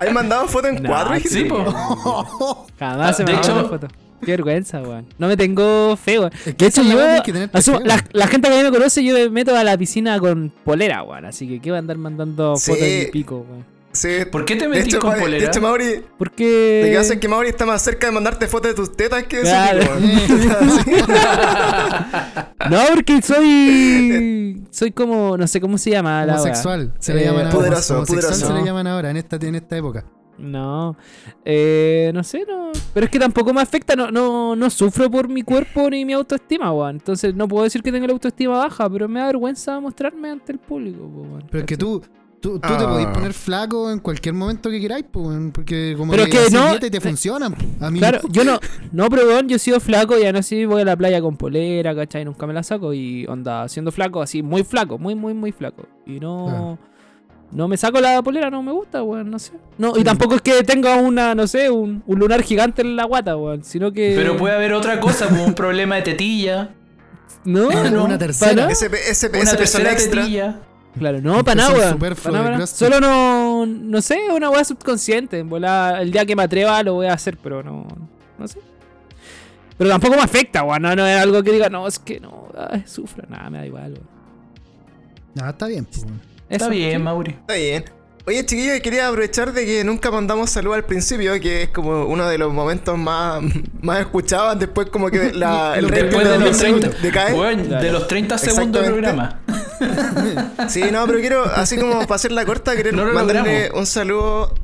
¿Hay 0.00 0.12
mandado 0.12 0.46
foto 0.46 0.68
en 0.68 0.82
No, 0.82 0.88
cuatro? 0.88 1.14
Sí, 1.24 1.44
po. 1.44 2.66
Jamás 2.78 3.16
se 3.16 3.24
me 3.24 3.32
mandó 3.34 3.68
foto. 3.68 3.88
Qué 4.24 4.30
vergüenza, 4.32 4.80
weón. 4.80 5.06
No 5.18 5.28
me 5.28 5.36
tengo 5.36 5.96
fe, 5.96 6.18
weón. 6.18 6.32
Es 6.32 6.54
que 6.54 6.64
De 6.64 6.66
hecho, 6.66 6.82
yo. 6.82 7.22
que 7.24 7.32
asumo- 7.52 7.80
fe, 7.80 7.84
la, 8.12 8.26
gente 8.28 8.48
que 8.48 8.54
a 8.54 8.58
mí 8.58 8.64
me 8.64 8.70
conoce, 8.70 9.02
yo 9.04 9.14
me 9.14 9.28
meto 9.30 9.54
a 9.56 9.64
la 9.64 9.76
piscina 9.76 10.18
con 10.20 10.52
polera, 10.64 11.02
weón. 11.02 11.24
Así 11.24 11.48
que, 11.48 11.60
¿qué 11.60 11.70
voy 11.70 11.76
a 11.76 11.80
andar 11.80 11.98
mandando 11.98 12.56
Sí. 12.56 12.70
fotos 12.70 12.86
en 12.86 12.98
mi 13.00 13.06
pico, 13.06 13.44
weón? 13.48 13.72
Sí. 13.94 14.08
¿Por 14.30 14.46
qué 14.46 14.56
te 14.56 14.62
De 14.62 14.68
metís 14.68 14.86
hecho, 14.86 15.00
con 15.00 15.10
Ma- 15.10 15.16
de 15.16 15.20
polera? 15.22 15.46
hecho, 15.46 15.60
Mauri, 15.60 16.02
Porque. 16.16 16.80
lo 16.86 16.90
que 16.92 16.96
hace 16.98 17.14
es 17.14 17.20
que 17.20 17.28
Mauri 17.28 17.50
está 17.50 17.66
más 17.66 17.82
cerca 17.82 18.06
de 18.06 18.12
mandarte 18.14 18.46
fotos 18.46 18.70
de 18.70 18.74
tus 18.74 18.96
tetas 18.96 19.24
que 19.24 19.38
de 19.38 19.44
su 19.44 19.50
Claro. 19.50 19.80
pico, 19.80 19.92
weón. 20.46 20.82
No, 22.70 22.78
porque 22.94 23.20
soy. 23.22 24.62
Soy 24.70 24.92
como. 24.92 25.36
No 25.36 25.46
sé 25.46 25.60
cómo 25.60 25.76
se 25.78 25.90
llama 25.90 26.24
la. 26.24 26.34
Homosexual, 26.34 26.94
se 27.00 27.12
le 27.12 27.22
Eh, 27.22 27.24
llaman 27.26 27.40
ahora. 27.46 27.56
poderoso, 27.56 27.96
Homosexual 27.96 28.22
poderoso. 28.32 28.46
se 28.46 28.52
le 28.60 28.64
llaman 28.64 28.86
ahora, 28.86 29.10
en 29.10 29.16
esta, 29.16 29.36
en 29.36 29.54
esta 29.56 29.76
época. 29.76 30.04
No, 30.42 30.96
eh, 31.44 32.10
no 32.14 32.22
sé, 32.24 32.44
no. 32.48 32.72
Pero 32.92 33.06
es 33.06 33.10
que 33.12 33.18
tampoco 33.18 33.54
me 33.54 33.60
afecta, 33.60 33.94
no, 33.96 34.10
no, 34.10 34.56
no 34.56 34.70
sufro 34.70 35.10
por 35.10 35.28
mi 35.28 35.42
cuerpo 35.42 35.88
ni 35.88 36.04
mi 36.04 36.12
autoestima, 36.12 36.72
weón. 36.72 36.96
Entonces 36.96 37.34
no 37.34 37.46
puedo 37.48 37.64
decir 37.64 37.80
que 37.82 37.92
tengo 37.92 38.06
la 38.06 38.12
autoestima 38.12 38.58
baja, 38.58 38.90
pero 38.90 39.08
me 39.08 39.20
da 39.20 39.26
vergüenza 39.26 39.78
mostrarme 39.80 40.30
ante 40.30 40.52
el 40.52 40.58
público, 40.58 41.04
weón. 41.06 41.44
Pero 41.48 41.60
es 41.60 41.64
que 41.66 41.76
tú, 41.76 42.00
tú, 42.40 42.54
tú 42.54 42.60
te 42.60 42.66
Ah. 42.74 42.88
podés 42.88 43.06
poner 43.06 43.32
flaco 43.32 43.90
en 43.90 44.00
cualquier 44.00 44.34
momento 44.34 44.68
que 44.68 44.80
queráis, 44.80 45.04
porque 45.12 45.94
como 45.96 46.10
Pero 46.10 46.24
que, 46.26 46.30
es 46.38 46.48
que 46.48 46.54
no- 46.56 46.76
te 46.78 47.00
funcionan. 47.00 47.52
po. 47.54 47.64
A 47.84 47.90
mí 47.92 48.00
Claro, 48.00 48.18
no. 48.24 48.28
yo 48.32 48.44
no, 48.44 48.58
no, 48.90 49.08
pero 49.10 49.40
yo 49.42 49.54
he 49.56 49.58
sido 49.60 49.78
flaco 49.78 50.18
y 50.18 50.24
aún 50.26 50.34
así 50.36 50.64
voy 50.64 50.82
a 50.82 50.84
la 50.84 50.96
playa 50.96 51.20
con 51.22 51.36
polera, 51.36 51.94
¿cachai? 51.94 52.24
Nunca 52.24 52.48
me 52.48 52.52
la 52.52 52.64
saco 52.64 52.92
y 52.92 53.26
onda, 53.26 53.68
siendo 53.68 53.92
flaco, 53.92 54.20
así, 54.20 54.42
muy 54.42 54.64
flaco, 54.64 54.98
muy, 54.98 55.14
muy, 55.14 55.34
muy 55.34 55.52
flaco. 55.52 55.86
Y 56.04 56.18
no. 56.18 56.78
No 57.52 57.68
me 57.68 57.76
saco 57.76 58.00
la 58.00 58.22
polera, 58.22 58.50
no 58.50 58.62
me 58.62 58.72
gusta, 58.72 59.02
weón, 59.02 59.30
no 59.30 59.38
sé. 59.38 59.52
No, 59.78 59.96
y 59.96 60.02
tampoco 60.04 60.36
es 60.36 60.40
que 60.42 60.62
tenga 60.64 60.96
una, 60.96 61.34
no 61.34 61.46
sé, 61.46 61.70
un, 61.70 62.02
un 62.06 62.18
lunar 62.18 62.42
gigante 62.42 62.82
en 62.82 62.96
la 62.96 63.04
guata, 63.04 63.36
weón, 63.36 63.62
sino 63.62 63.92
que... 63.92 64.14
Pero 64.16 64.36
puede 64.36 64.54
haber 64.54 64.72
otra 64.72 64.98
cosa, 65.00 65.28
como 65.28 65.44
un 65.44 65.54
problema 65.54 65.96
de 65.96 66.02
tetilla. 66.02 66.70
No, 67.44 67.68
Una- 67.68 67.90
no, 67.90 68.04
una 68.04 68.18
tercera. 68.18 68.54
nada. 68.54 68.70
Ese, 68.70 68.86
ese, 69.08 69.28
Una 69.28 69.38
ese 69.40 69.56
tercera 69.56 69.92
extra. 69.92 70.22
tetilla. 70.22 70.60
Claro, 70.98 71.20
no, 71.20 71.42
para 71.42 71.54
nada, 71.56 71.94
weón. 71.96 71.98
nada, 72.32 72.50
nada. 72.50 72.66
Solo 72.66 73.00
no, 73.00 73.66
no 73.66 74.02
sé, 74.02 74.18
una 74.34 74.50
weá 74.50 74.64
subconsciente. 74.64 75.40
el 76.00 76.10
día 76.12 76.26
que 76.26 76.36
me 76.36 76.42
atreva 76.42 76.82
lo 76.82 76.94
voy 76.94 77.06
a 77.06 77.14
hacer, 77.14 77.36
pero 77.42 77.62
no, 77.62 77.86
no 78.38 78.48
sé. 78.48 78.58
Pero 79.78 79.90
tampoco 79.90 80.16
me 80.16 80.22
afecta, 80.22 80.62
weón. 80.62 80.82
No, 80.82 80.94
no 80.94 81.06
es 81.06 81.18
algo 81.20 81.42
que 81.42 81.52
diga, 81.52 81.68
no, 81.70 81.86
es 81.86 81.98
que 81.98 82.20
no, 82.20 82.48
ay, 82.70 82.84
sufro. 82.86 83.24
Nada, 83.28 83.48
me 83.50 83.58
da 83.58 83.66
igual, 83.66 83.92
weón. 83.92 84.06
No, 85.34 85.48
está 85.48 85.66
bien. 85.66 85.86
weón. 86.04 86.31
Está 86.52 86.68
bien, 86.68 86.98
sí. 86.98 87.02
Mauri. 87.02 87.30
Está 87.32 87.54
bien. 87.54 87.84
Oye, 88.24 88.46
chiquillos, 88.46 88.78
quería 88.80 89.08
aprovechar 89.08 89.52
de 89.52 89.66
que 89.66 89.82
nunca 89.82 90.12
mandamos 90.12 90.48
salud 90.48 90.74
al 90.74 90.84
principio, 90.84 91.32
que 91.40 91.64
es 91.64 91.68
como 91.70 92.04
uno 92.04 92.28
de 92.28 92.38
los 92.38 92.52
momentos 92.52 92.96
más, 92.96 93.42
más 93.82 93.98
escuchados. 94.00 94.56
Después, 94.60 94.88
como 94.90 95.10
que 95.10 95.32
la, 95.32 95.74
el 95.76 95.90
Después 95.90 96.24
de 96.24 96.30
de 96.32 96.38
los 96.38 96.50
2030 96.52 96.90
30, 96.90 97.02
decae. 97.02 97.32
Bueno, 97.34 97.62
de 97.64 97.68
Claro. 97.68 97.92
los 97.92 98.06
30 98.08 98.38
segundos 98.38 98.82
del 98.82 98.92
programa. 98.92 99.40
Sí, 100.68 100.84
no, 100.92 101.04
pero 101.08 101.18
quiero, 101.18 101.42
así 101.44 101.76
como 101.76 102.00
para 102.02 102.14
hacer 102.14 102.30
la 102.30 102.44
corta, 102.44 102.76
querer 102.76 102.94
No 102.94 103.04
lo 103.04 103.12
mandarle 103.12 103.42
logramos. 103.64 103.80
un 103.80 103.86
saludo. 103.86 104.54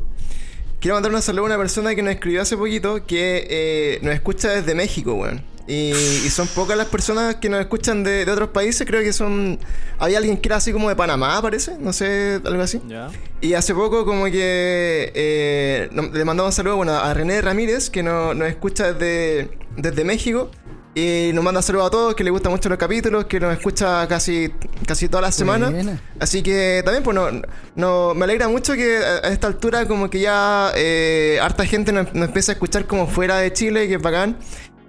Quiero 0.79 0.95
mandarle 0.95 1.17
un 1.17 1.23
saludo 1.23 1.43
a 1.43 1.47
una 1.47 1.59
persona 1.59 1.93
que 1.97 2.03
nos 2.05 2.13
escribió 2.15 2.41
hace 2.43 2.57
poquito 2.57 3.05
que 3.05 3.45
eh, 3.51 3.99
nos 4.03 4.15
escucha 4.15 4.51
desde 4.51 4.77
México, 4.77 5.15
weón. 5.15 5.43
Y, 5.69 5.91
y 5.93 6.31
son 6.31 6.49
pocas 6.49 6.77
las 6.79 6.87
personas 6.87 7.37
que 7.37 7.49
nos 7.51 7.61
escuchan 7.61 8.03
de, 8.03 8.25
de 8.25 8.33
otros 8.33 8.49
países. 8.49 8.87
Creo 8.87 9.03
que 9.03 9.13
son. 9.13 9.59
Había 9.99 10.17
alguien 10.19 10.39
que 10.39 10.49
era 10.49 10.57
así 10.57 10.73
como 10.73 10.89
de 10.89 10.97
Panamá, 10.97 11.41
parece. 11.43 11.77
No 11.79 11.93
sé, 11.93 12.41
algo 12.45 12.63
así. 12.63 12.81
Ya. 12.89 13.09
Y 13.43 13.53
hace 13.55 13.75
poco 13.75 14.07
como 14.07 14.25
que 14.25 15.13
eh, 15.15 15.89
le 15.93 16.25
mandamos 16.25 16.53
un 16.53 16.57
saludo 16.57 16.77
bueno, 16.77 16.95
a 16.95 17.13
René 17.15 17.41
Ramírez, 17.43 17.91
que 17.91 18.03
no- 18.03 18.33
nos 18.35 18.49
escucha 18.49 18.93
desde, 18.95 19.51
desde 19.77 20.05
México. 20.05 20.51
Y 20.95 21.31
nos 21.33 21.45
manda 21.45 21.63
saludos 21.63 21.87
a 21.89 21.91
todos, 21.91 22.15
que 22.17 22.25
le 22.25 22.31
gustan 22.31 22.51
mucho 22.51 22.69
los 22.69 22.79
capítulos, 22.79 23.27
que 23.27 23.39
nos 23.39 23.53
escucha 23.57 24.09
casi, 24.09 24.53
casi 24.85 25.07
todas 25.09 25.23
las 25.23 25.35
semanas. 25.37 25.71
Así 26.19 26.43
que 26.43 26.83
también 26.85 27.05
pues 27.05 27.15
no, 27.15 27.29
no- 27.77 28.15
me 28.15 28.25
alegra 28.25 28.49
mucho 28.49 28.73
que 28.75 28.97
a, 28.97 29.27
a 29.29 29.31
esta 29.31 29.47
altura 29.47 29.87
como 29.87 30.11
que 30.11 30.19
ya 30.19 30.73
eh, 30.75 31.39
harta 31.41 31.65
gente 31.67 31.93
nos, 31.93 32.13
nos 32.15 32.29
empieza 32.29 32.51
a 32.53 32.55
escuchar 32.55 32.87
como 32.87 33.07
fuera 33.07 33.37
de 33.37 33.53
Chile, 33.53 33.87
que 33.87 33.95
es 33.95 34.03
bacán. 34.03 34.39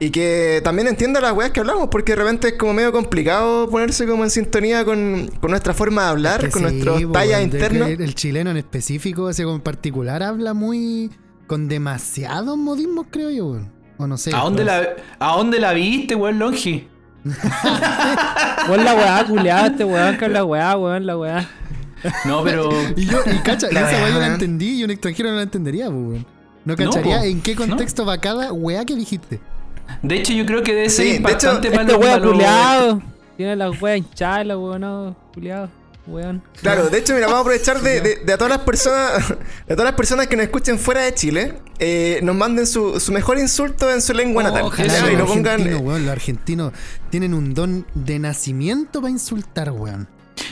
Y 0.02 0.12
que 0.12 0.62
también 0.64 0.88
entienda 0.88 1.20
las 1.20 1.34
weas 1.34 1.52
que 1.52 1.60
hablamos, 1.60 1.90
porque 1.92 2.14
de 2.14 2.18
repente 2.18 2.48
es 2.50 2.54
como 2.54 2.74
medio 2.74 2.94
complicado 2.94 3.70
ponerse 3.70 4.08
como 4.08 4.24
en 4.24 4.30
sintonía 4.30 4.86
con, 4.86 5.30
con 5.42 5.52
nuestra 5.52 5.74
forma 5.74 6.04
de 6.04 6.10
hablar, 6.10 6.40
Que 6.40 6.50
con 6.50 6.62
sí, 6.62 6.68
nuestros 6.70 7.04
po, 7.04 7.12
tallas 7.12 7.42
internas. 7.44 7.90
El, 7.90 8.02
el 8.02 8.16
chileno 8.16 8.50
en 8.52 8.58
específico, 8.58 9.28
así 9.28 9.44
como 9.44 9.56
en 9.58 9.62
particular, 9.62 10.24
habla 10.24 10.54
muy. 10.54 11.12
con 11.48 11.68
demasiados 11.68 12.58
modismos, 12.58 13.08
creo 13.12 13.30
yo, 13.30 13.48
weón. 13.48 13.72
O 13.98 14.08
no 14.08 14.18
sé. 14.18 14.34
¿A 14.34 14.40
dónde, 14.40 14.64
la, 14.64 14.88
¿A 15.20 15.36
dónde 15.36 15.60
la 15.60 15.74
viste, 15.74 16.16
weón, 16.16 16.40
Longi? 16.40 16.88
Weón, 18.70 18.86
la 18.86 18.94
weá, 18.96 19.26
culeada, 19.28 19.68
este 19.68 19.84
weón, 19.84 20.18
que 20.18 20.26
es 20.26 20.32
la 20.32 20.46
weá, 20.46 20.78
weón, 20.78 21.06
la 21.06 21.18
weá. 21.18 21.50
No, 22.26 22.44
pero. 22.44 22.70
Y 22.96 23.06
yo, 23.06 23.20
y 23.26 23.40
cacha, 23.40 23.68
esa 23.68 23.82
weá 23.82 24.10
yo 24.10 24.20
la 24.20 24.28
entendí 24.28 24.80
y 24.80 24.84
un 24.86 24.92
extranjero 24.92 25.30
no 25.32 25.36
la 25.36 25.42
entendería, 25.44 25.88
po, 25.88 25.96
weón. 25.98 26.26
No 26.66 26.76
No, 26.76 26.78
cacharía 26.78 27.20
po. 27.20 27.24
en 27.26 27.42
qué 27.42 27.56
No. 27.56 27.68
contexto 27.68 28.06
va 28.06 28.18
cada 28.20 28.54
weá 28.54 28.86
que 28.86 28.96
dijiste. 28.96 29.40
De 30.02 30.16
hecho, 30.16 30.34
yo 30.34 30.46
creo 30.46 30.64
que 30.64 30.74
debe 30.74 30.90
ser 30.90 31.06
Sí, 31.06 31.12
de 31.12 31.32
hecho, 31.32 31.48
para 31.48 31.84
Este 31.84 31.94
los- 31.94 32.38
los-. 32.38 33.04
Tiene 33.38 33.56
la 33.56 33.70
weá 33.72 33.98
hinchada, 33.98 34.44
la 34.44 34.58
weón, 34.58 34.82
no, 34.82 35.16
culeado. 35.34 35.70
weón. 36.08 36.42
Claro, 36.62 36.90
de 36.90 36.98
hecho, 36.98 37.14
mira, 37.14 37.28
vamos 37.28 37.38
a 37.38 37.42
aprovechar 37.42 37.80
de, 37.82 38.02
de- 38.02 38.16
de 38.26 38.34
a 38.34 38.38
todas 38.38 38.50
las 38.52 38.60
personas, 38.66 39.30
de 39.68 39.76
todas 39.76 39.86
las 39.86 39.94
personas 39.96 40.28
que 40.28 40.36
nos 40.36 40.44
escuchen 40.44 40.78
fuera 40.80 41.02
de 41.02 41.14
Chile, 41.14 41.54
eh, 41.80 42.20
nos 42.24 42.36
manden 42.36 42.68
su, 42.68 43.00
su 43.00 43.12
mejor 43.12 43.38
insulto 43.40 43.90
en 43.92 44.02
su 44.02 44.14
lengua 44.14 44.44
natal. 44.44 44.64
Ojalá 44.64 44.88
¿ya? 44.94 45.12
Y 45.12 45.16
los 45.16 45.30
pongan. 45.30 45.62
eh, 45.68 45.76
weón, 45.76 46.04
los 46.06 46.12
argentinos 46.12 46.74
tienen 47.10 47.34
un 47.34 47.54
don 47.54 47.86
de 47.94 48.20
nacimiento 48.20 49.00
para 49.02 49.12
insultar, 49.12 49.72
weón. 49.72 50.08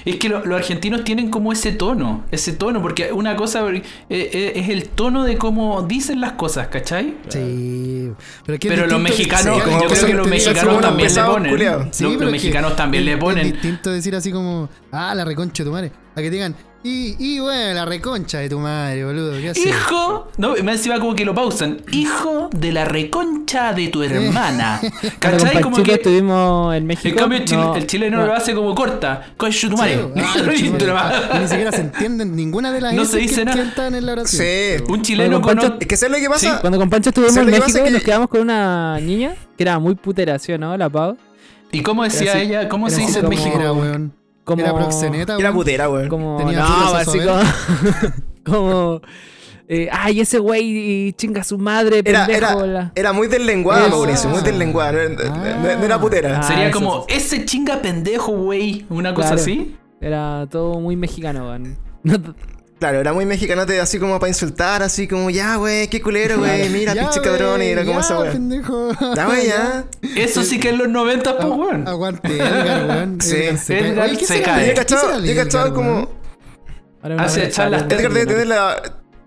Es 0.05 0.15
que 0.17 0.29
lo- 0.29 0.45
los 0.45 0.57
argentinos 0.59 1.03
tienen 1.03 1.29
como 1.29 1.51
ese 1.51 1.71
tono, 1.71 2.25
ese 2.31 2.53
tono, 2.53 2.81
porque 2.81 3.11
una 3.13 3.35
cosa 3.35 3.67
eh, 3.69 3.83
eh, 4.09 4.53
es 4.55 4.69
el 4.69 4.89
tono 4.89 5.23
de 5.23 5.37
cómo 5.37 5.83
dicen 5.83 6.21
las 6.21 6.33
cosas, 6.33 6.67
¿cachai? 6.67 7.15
Sí. 7.29 8.11
Pero, 8.45 8.87
los 8.87 9.01
mexicanos, 9.01 9.43
sí, 9.63 9.71
yo 9.71 9.87
creo 9.87 10.05
que 10.07 10.13
los 10.13 10.27
mexicanos 10.27 10.81
también 10.81 11.13
le 11.13 11.21
ponen. 11.23 11.51
Los- 11.57 11.95
Sí, 11.95 12.03
los, 12.03 12.31
mexicanos 12.31 12.75
también 12.75 13.05
le 13.05 13.17
ponen. 13.17 13.45
Es 13.47 13.53
distinto 13.53 13.91
decir 13.91 14.15
así 14.15 14.31
como, 14.31 14.69
ah, 14.91 15.13
la 15.15 15.25
reconcha 15.25 15.63
de 15.63 15.69
tu 15.69 15.73
madre. 15.73 15.91
A 16.17 16.21
que 16.21 16.29
te 16.29 16.35
digan, 16.35 16.55
y, 16.83 17.15
y 17.19 17.39
bueno, 17.39 17.73
la 17.75 17.85
reconcha 17.85 18.39
de 18.39 18.49
tu 18.49 18.57
madre, 18.59 19.05
boludo. 19.05 19.33
¿Qué 19.39 19.49
haces? 19.49 19.67
Hijo, 19.67 20.29
no, 20.37 20.55
me 20.63 20.71
encima 20.71 20.99
como 20.99 21.13
que 21.13 21.25
lo 21.25 21.35
pausan. 21.35 21.81
Hijo 21.91 22.49
de 22.55 22.71
la 22.71 22.85
reconcha 22.85 23.71
de 23.73 23.89
tu 23.89 24.01
hermana. 24.01 24.79
Cuando 25.21 25.43
¿Cachai? 25.43 25.61
Como 25.61 25.83
que. 25.83 25.93
estuvimos 25.93 26.73
en 26.75 26.87
México. 26.87 27.09
En 27.09 27.15
cambio, 27.15 27.37
el, 27.37 27.45
chile- 27.45 27.61
no- 27.61 27.75
el 27.75 27.85
chileno 27.87 28.17
no. 28.17 28.25
lo 28.27 28.33
hace 28.33 28.55
como 28.55 28.73
corta. 28.73 29.27
Concha 29.37 29.69
tu 29.69 29.75
Sí, 29.77 29.81
madre. 29.81 29.99
ah, 30.95 31.29
ah, 31.33 31.39
Ni 31.39 31.47
siquiera 31.47 31.71
se 31.71 31.81
entienden 31.81 32.35
ninguna 32.35 32.71
de 32.71 32.81
las 32.81 32.93
No 32.95 33.05
se 33.05 33.19
dice 33.19 33.41
que, 33.41 33.45
nada. 33.45 33.61
están 33.63 33.93
en 33.93 34.05
la 34.05 34.13
oración. 34.13 34.41
Sí. 34.41 34.83
Un 34.91 35.01
chileno 35.03 35.39
con. 35.41 35.55
Pancho- 35.57 35.77
Es 35.79 35.85
que 35.87 35.97
¿sabes 35.97 36.17
lo 36.17 36.23
que 36.23 36.29
pasa? 36.31 36.61
Cuando 36.61 36.79
con 36.79 36.89
Pancho 36.89 37.09
estuvimos 37.09 37.35
¿Sabes 37.35 37.53
en? 37.53 37.59
México, 37.59 37.83
Que- 37.83 37.91
nos 37.91 38.01
quedamos 38.03 38.27
con 38.29 38.41
una 38.41 38.99
niña 39.01 39.35
que 39.55 39.63
era 39.63 39.77
muy 39.77 39.93
putera, 39.93 40.39
¿sí 40.39 40.51
o 40.53 40.57
no? 40.57 40.75
La 40.75 40.89
Pau. 40.89 41.15
¿Y 41.71 41.81
cómo 41.81 42.03
decía 42.03 42.31
así- 42.33 42.41
ella? 42.41 42.69
¿Cómo 42.69 42.89
se 42.89 43.01
dice 43.01 43.19
en 43.19 43.29
México? 43.29 43.55
Era, 43.59 43.71
weón. 43.73 44.13
Como, 44.47 44.61
Era 44.63 44.73
proxeneta, 44.73 45.35
Era 45.37 45.51
putera, 45.51 45.89
weón. 45.89 46.07
Como, 46.07 46.37
Tenía 46.37 46.59
no, 46.61 46.65
putas 46.67 46.93
a 46.93 46.99
así 46.99 47.19
como, 47.19 47.41
como 48.45 49.01
eh, 49.67 49.89
ay, 49.91 50.21
ese 50.21 50.39
güey 50.39 51.11
chinga 51.17 51.41
a 51.41 51.43
su 51.43 51.57
madre, 51.57 52.01
Era, 52.05 52.25
pendejo. 52.25 52.61
era, 52.63 52.65
la- 52.65 52.91
era 52.95 53.11
muy 53.11 53.27
del 53.27 53.45
lenguaje. 53.45 53.89
Mauricio, 53.89 54.29
muy 54.29 54.39
del 54.41 54.57
lenguaje. 54.57 55.09
No, 55.09 55.25
no- 55.25 55.35
no- 55.35 55.77
no 55.79 55.85
era 55.85 55.99
putera. 55.99 56.39
Ah, 56.39 56.43
Sería 56.43 56.71
como, 56.71 57.05
ese 57.09 57.43
chinga 57.43 57.81
pendejo, 57.81 58.31
güey. 58.31 58.85
Una 58.89 59.13
cosa 59.13 59.29
Claro. 59.31 59.41
así. 59.41 59.75
Era 59.99 60.47
todo 60.49 60.79
muy 60.79 60.95
mexicano, 60.95 61.45
weón. 61.49 61.77
Claro, 62.79 62.99
era 62.99 63.11
muy 63.11 63.25
mexicanote, 63.25 63.79
así 63.81 63.97
como 63.97 64.19
para 64.19 64.27
insultar, 64.27 64.83
así 64.83 65.07
como, 65.07 65.31
ya, 65.31 65.55
güey, 65.55 65.87
qué 65.87 65.99
culero, 65.99 66.37
güey, 66.37 66.69
mira, 66.69 66.93
Ya, 66.93 67.01
pinche 67.09 67.21
cabrón, 67.21 67.63
y 67.63 67.65
era 67.65 67.83
como 67.83 67.99
esa, 68.01 68.17
güey. 68.17 68.31
pendejo. 68.33 68.91
Ya, 69.15 69.25
güey, 69.25 69.47
ya. 69.47 69.85
Eso 70.15 70.43
sí 70.43 70.59
que 70.59 70.69
en 70.69 70.77
los 70.77 70.87
90, 70.87 71.37
pues, 71.37 71.49
weón. 71.49 71.87
Aguante, 71.87 72.35
Edgar, 72.37 72.85
weón. 72.87 73.17
Sí. 73.21 73.35
Edgar 73.35 73.57
se 73.57 73.73
cae. 73.73 73.89
Edgar 73.89 74.05
Oye, 74.09 74.17
¿qué 74.17 74.25
se 74.27 74.33
será 74.35 74.45
cae. 74.45 74.59
de- 74.61 74.65
Yo 74.67 74.71
he 74.71 74.75
cachado, 74.75 75.19
yo 75.65 75.65
he 75.67 75.73
como. 75.73 76.09
Hace 77.17 77.49
charlas 77.49 77.83
Edgar 77.89 78.13
debe 78.13 78.25
tener 78.27 78.47
la. 78.47 78.81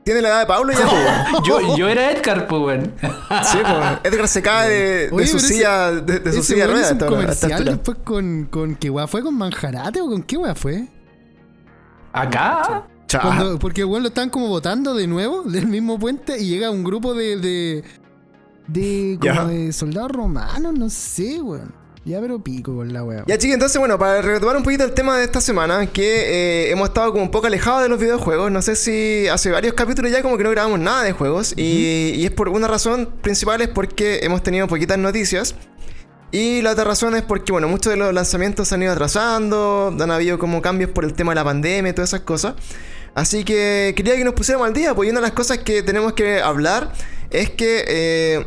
Tiene 0.04 0.23
la 0.23 0.28
edad 0.30 0.40
de 0.40 0.47
Pablo 0.47 0.73
ya, 0.73 0.78
pues. 0.88 1.42
Yo, 1.47 1.76
yo 1.76 1.88
era 1.88 2.11
Edgar, 2.12 2.47
pues, 2.47 2.62
weón. 2.62 2.95
Sí, 3.00 3.59
pues. 3.62 4.12
Edgar 4.14 4.28
se 4.28 4.42
cae 4.42 4.69
de, 4.69 5.09
de 5.09 5.12
Oye, 5.12 5.26
su 5.26 5.37
ese- 5.38 5.49
silla, 5.49 5.90
de, 5.90 6.21
de 6.21 6.33
su 6.33 6.42
silla 6.45 6.66
rueda 6.69 6.87
hizo 6.92 7.04
un 7.04 7.11
comercial 7.14 7.64
después 7.64 7.99
con, 8.04 8.47
con 8.47 8.76
qué 8.76 8.90
weá 8.90 9.07
fue, 9.09 9.23
con 9.23 9.37
Manjarate 9.37 10.00
o 10.00 10.07
con 10.07 10.23
qué 10.23 10.37
weá 10.37 10.54
fue. 10.54 10.87
Acá. 12.12 12.85
Cuando- 13.19 13.59
porque 13.59 13.85
weón 13.85 14.02
lo 14.02 14.09
están 14.09 14.31
como 14.31 14.49
votando 14.49 14.95
de 14.95 15.07
nuevo 15.07 15.43
del 15.47 15.67
mismo 15.67 15.99
puente 15.99 16.38
y 16.38 16.47
llega 16.49 16.71
un 16.71 16.85
grupo 16.85 17.14
de. 17.14 17.37
de. 17.38 17.85
de, 18.69 19.19
como 19.21 19.47
de 19.49 19.73
soldados 19.73 20.11
romanos, 20.12 20.75
no 20.79 20.88
sé, 20.90 21.40
weón. 21.40 21.75
Ya, 22.02 22.19
pero 22.19 22.43
pico 22.43 22.75
con 22.75 22.93
la 22.95 23.05
weá. 23.05 23.25
Ya, 23.26 23.37
chicos, 23.37 23.52
entonces, 23.55 23.79
bueno, 23.79 23.99
para 23.99 24.23
retomar 24.23 24.57
un 24.57 24.62
poquito 24.62 24.85
el 24.85 24.93
tema 24.93 25.19
de 25.19 25.25
esta 25.25 25.38
semana, 25.43 25.85
que 25.87 26.69
eh, 26.69 26.71
hemos 26.71 26.88
estado 26.88 27.12
como 27.12 27.23
un 27.25 27.31
poco 27.31 27.47
alejados 27.47 27.83
de 27.83 27.90
los 27.90 28.00
videojuegos. 28.00 28.50
No 28.50 28.62
sé 28.62 28.75
si 28.75 29.29
hace 29.29 29.50
varios 29.50 29.75
capítulos 29.75 30.11
ya 30.11 30.23
como 30.23 30.38
que 30.38 30.45
no 30.45 30.50
grabamos 30.50 30.81
nada 30.81 31.02
de 31.02 31.12
juegos. 31.12 31.52
y, 31.59 32.12
y 32.17 32.25
es 32.25 32.31
por 32.31 32.49
una 32.49 32.69
razón 32.69 33.11
principal, 33.21 33.61
es 33.61 33.69
porque 33.69 34.21
hemos 34.23 34.43
tenido 34.43 34.67
poquitas 34.67 34.97
noticias. 34.97 35.55
Y 36.33 36.62
la 36.62 36.71
otra 36.73 36.85
razón 36.85 37.14
es 37.17 37.23
porque, 37.23 37.52
bueno, 37.52 37.69
muchos 37.69 37.90
de 37.93 37.99
los 37.99 38.14
lanzamientos 38.14 38.69
se 38.69 38.76
han 38.76 38.83
ido 38.83 38.93
atrasando, 38.93 39.95
han 40.00 40.11
habido 40.11 40.38
como 40.38 40.62
cambios 40.62 40.90
por 40.90 41.05
el 41.05 41.12
tema 41.12 41.33
de 41.33 41.37
la 41.37 41.45
pandemia 41.45 41.90
y 41.90 41.93
todas 41.93 42.11
esas 42.11 42.21
cosas. 42.21 42.55
Así 43.14 43.45
que 43.45 43.93
quería 43.97 44.17
que 44.17 44.25
nos 44.25 44.35
pusiéramos 44.35 44.69
al 44.69 44.75
día, 44.75 44.95
porque 44.95 45.11
una 45.11 45.21
de 45.21 45.26
las 45.26 45.33
cosas 45.33 45.59
que 45.59 45.83
tenemos 45.83 46.12
que 46.12 46.40
hablar 46.40 46.93
es 47.31 47.50
que 47.50 47.85
eh, 47.87 48.47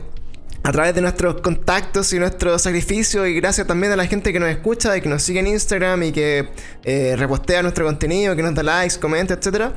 a 0.63 0.71
través 0.71 0.95
de 0.95 1.01
nuestros 1.01 1.41
contactos 1.41 2.13
y 2.13 2.19
nuestros 2.19 2.61
sacrificios 2.61 3.27
y 3.27 3.33
gracias 3.33 3.67
también 3.67 3.91
a 3.91 3.95
la 3.97 4.07
gente 4.07 4.31
que 4.31 4.39
nos 4.39 4.49
escucha 4.49 4.95
y 4.95 5.01
que 5.01 5.09
nos 5.09 5.21
sigue 5.21 5.39
en 5.39 5.47
Instagram 5.47 6.03
y 6.03 6.11
que 6.13 6.49
eh, 6.83 7.15
repostea 7.17 7.61
nuestro 7.61 7.85
contenido, 7.85 8.35
que 8.35 8.43
nos 8.43 8.55
da 8.55 8.63
likes, 8.63 8.97
comenta, 8.99 9.33
etc. 9.33 9.71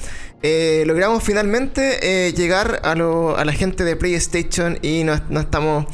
logramos 0.87 1.23
finalmente 1.23 2.27
eh, 2.29 2.33
llegar 2.33 2.81
a, 2.85 2.95
la 2.95 3.53
gente 3.53 3.83
de 3.83 3.97
PlayStation 3.97 4.79
y 4.83 5.03
no 5.03 5.41
estamos 5.41 5.87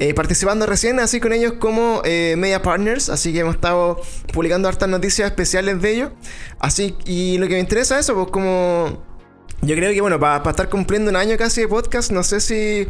eh, 0.00 0.14
participando 0.14 0.64
recién 0.64 0.98
así 0.98 1.20
con 1.20 1.34
ellos 1.34 1.52
como 1.58 2.00
eh, 2.06 2.34
media 2.38 2.62
partners, 2.62 3.10
así 3.10 3.34
que 3.34 3.40
hemos 3.40 3.56
estado 3.56 4.00
publicando 4.32 4.66
hartas 4.66 4.88
noticias 4.88 5.28
especiales 5.28 5.82
de 5.82 5.90
ellos. 5.92 6.10
Así, 6.58 6.96
y 7.04 7.36
lo 7.36 7.46
que 7.46 7.54
me 7.54 7.60
interesa 7.60 7.98
es 7.98 8.06
eso, 8.06 8.14
pues 8.14 8.28
como... 8.28 9.04
Yo 9.60 9.76
creo 9.76 9.92
que, 9.92 10.00
bueno, 10.00 10.18
para 10.18 10.48
estar 10.48 10.70
cumpliendo 10.70 11.10
un 11.10 11.16
año 11.16 11.36
casi 11.36 11.60
de 11.60 11.68
podcast, 11.68 12.12
no 12.12 12.22
sé 12.22 12.40
si... 12.40 12.88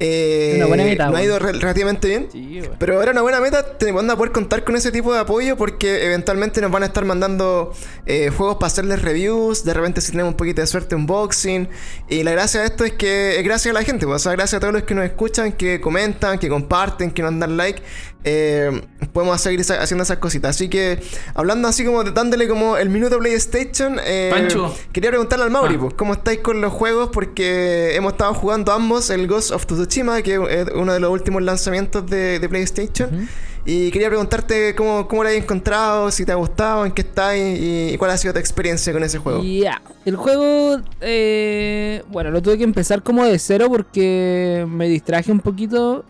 eh, 0.00 0.54
Una 0.56 0.66
buena 0.66 0.84
meta, 0.84 1.10
no 1.10 1.16
ha 1.16 1.22
ido 1.22 1.38
re- 1.38 1.52
relativamente 1.52 2.08
bien. 2.08 2.28
Sí. 2.32 2.60
Pero 2.78 3.02
era 3.02 3.12
una 3.12 3.22
buena 3.22 3.40
meta, 3.40 3.76
te 3.78 3.90
van 3.90 4.08
a 4.10 4.16
poder 4.16 4.32
contar 4.32 4.62
con 4.64 4.76
ese 4.76 4.92
tipo 4.92 5.12
de 5.12 5.20
apoyo 5.20 5.56
porque 5.56 6.06
eventualmente 6.06 6.60
nos 6.60 6.70
van 6.70 6.84
a 6.84 6.86
estar 6.86 7.04
mandando 7.04 7.72
eh, 8.06 8.30
juegos 8.30 8.56
para 8.56 8.68
hacerles 8.68 9.02
reviews, 9.02 9.64
de 9.64 9.74
repente 9.74 10.00
si 10.00 10.12
tenemos 10.12 10.30
un 10.32 10.36
poquito 10.36 10.60
de 10.60 10.66
suerte 10.66 10.94
unboxing. 10.94 11.68
Y 12.08 12.22
la 12.22 12.30
gracia 12.32 12.60
de 12.60 12.66
esto 12.66 12.84
es 12.84 12.92
que 12.92 13.38
es 13.38 13.44
gracias 13.44 13.74
a 13.74 13.78
la 13.78 13.84
gente, 13.84 14.06
pues, 14.06 14.16
o 14.16 14.18
sea, 14.20 14.32
gracias 14.32 14.58
a 14.58 14.60
todos 14.60 14.74
los 14.74 14.82
que 14.84 14.94
nos 14.94 15.04
escuchan, 15.04 15.52
que 15.52 15.80
comentan, 15.80 16.38
que 16.38 16.48
comparten, 16.48 17.10
que 17.10 17.22
nos 17.22 17.38
dan 17.38 17.56
like. 17.56 17.82
Eh, 18.30 18.82
podemos 19.12 19.40
seguir 19.40 19.60
esa- 19.60 19.80
haciendo 19.82 20.02
esas 20.04 20.18
cositas. 20.18 20.50
Así 20.56 20.68
que 20.68 21.00
hablando 21.34 21.66
así 21.68 21.84
como 21.84 22.04
de- 22.04 22.10
dándole 22.12 22.46
como 22.46 22.76
el 22.76 22.88
minuto 22.90 23.18
PlayStation, 23.18 23.98
eh, 24.04 24.28
Pancho. 24.32 24.74
quería 24.92 25.10
preguntarle 25.10 25.44
al 25.46 25.50
Mauri, 25.50 25.76
Ah. 25.76 25.80
pues, 25.80 25.94
¿cómo 25.94 26.12
estáis 26.12 26.40
con 26.40 26.60
los 26.60 26.72
juegos? 26.72 27.08
Porque 27.12 27.94
hemos 27.96 28.12
estado 28.12 28.34
jugando 28.34 28.72
ambos 28.72 29.08
el 29.10 29.26
Ghost 29.26 29.50
of 29.52 29.66
Tsushima, 29.66 30.20
que 30.22 30.34
es 30.34 30.66
uno 30.74 30.92
de 30.92 31.00
los 31.00 31.10
últimos 31.10 31.42
lanzamientos 31.42 32.04
de, 32.08 32.38
de 32.38 32.48
PlayStation. 32.48 33.28
Y 33.64 33.90
quería 33.90 34.08
preguntarte 34.08 34.74
cómo, 34.74 35.06
cómo 35.08 35.22
lo 35.24 35.28
has 35.28 35.34
encontrado, 35.34 36.10
si 36.10 36.24
te 36.24 36.32
ha 36.32 36.36
gustado, 36.36 36.86
en 36.86 36.92
qué 36.92 37.02
estás 37.02 37.36
y, 37.36 37.90
y 37.92 37.96
cuál 37.98 38.12
ha 38.12 38.16
sido 38.16 38.32
tu 38.32 38.40
experiencia 38.40 38.92
con 38.94 39.02
ese 39.04 39.18
juego. 39.18 39.42
Ya, 39.42 39.82
el 40.06 40.16
juego, 40.16 40.80
eh, 41.02 42.02
bueno, 42.08 42.30
lo 42.30 42.40
tuve 42.40 42.56
que 42.56 42.64
empezar 42.64 43.02
como 43.02 43.24
de 43.26 43.38
cero 43.38 43.66
porque 43.68 44.64
me 44.68 44.88
distraje 44.88 45.30
un 45.32 45.40
poquito 45.40 46.04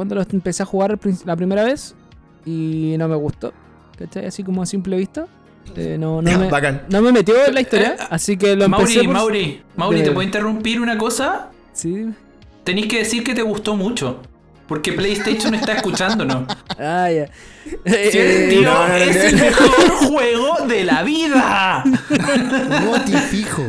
cuando 0.00 0.14
lo 0.14 0.22
empecé 0.32 0.62
a 0.62 0.66
jugar 0.66 0.98
la 1.26 1.36
primera 1.36 1.62
vez 1.62 1.94
y 2.46 2.94
no 2.98 3.06
me 3.06 3.16
gustó, 3.16 3.52
¿cachai? 3.98 4.24
Así 4.24 4.42
como 4.42 4.62
a 4.62 4.66
simple 4.66 4.96
vista. 4.96 5.26
Eh, 5.76 5.98
no, 6.00 6.22
no, 6.22 6.38
me, 6.38 6.48
bacán. 6.48 6.84
no 6.88 7.02
me 7.02 7.12
metió 7.12 7.34
en 7.46 7.52
la 7.52 7.60
historia, 7.60 7.96
Eh, 8.00 8.04
así 8.08 8.38
que 8.38 8.56
lo 8.56 8.64
empecé 8.64 9.02
Mauri, 9.02 9.06
por... 9.06 9.12
Mauri, 9.14 9.62
Mauri, 9.76 9.98
de- 9.98 10.04
¿te 10.04 10.10
puedo 10.12 10.22
interrumpir 10.26 10.80
una 10.80 10.96
cosa? 10.96 11.50
Sí. 11.74 12.06
Tenéis 12.64 12.86
que 12.86 13.00
decir 13.00 13.22
que 13.22 13.34
te 13.34 13.42
gustó 13.42 13.76
mucho. 13.76 14.22
Porque 14.66 14.94
PlayStation 14.94 15.54
está 15.54 15.72
escuchándonos. 15.74 16.44
Ah, 16.78 17.10
ya. 17.10 17.26
Sí, 17.66 17.76
Eh, 17.84 18.46
tío, 18.48 18.62
no, 18.62 18.72
no, 18.72 18.88
no, 18.88 18.94
es 18.94 19.16
no. 19.16 19.22
el 19.28 19.36
mejor 19.36 19.88
juego 20.06 20.66
de 20.66 20.84
la 20.84 21.02
vida. 21.02 21.84
Goti 22.86 23.12
fijo. 23.12 23.62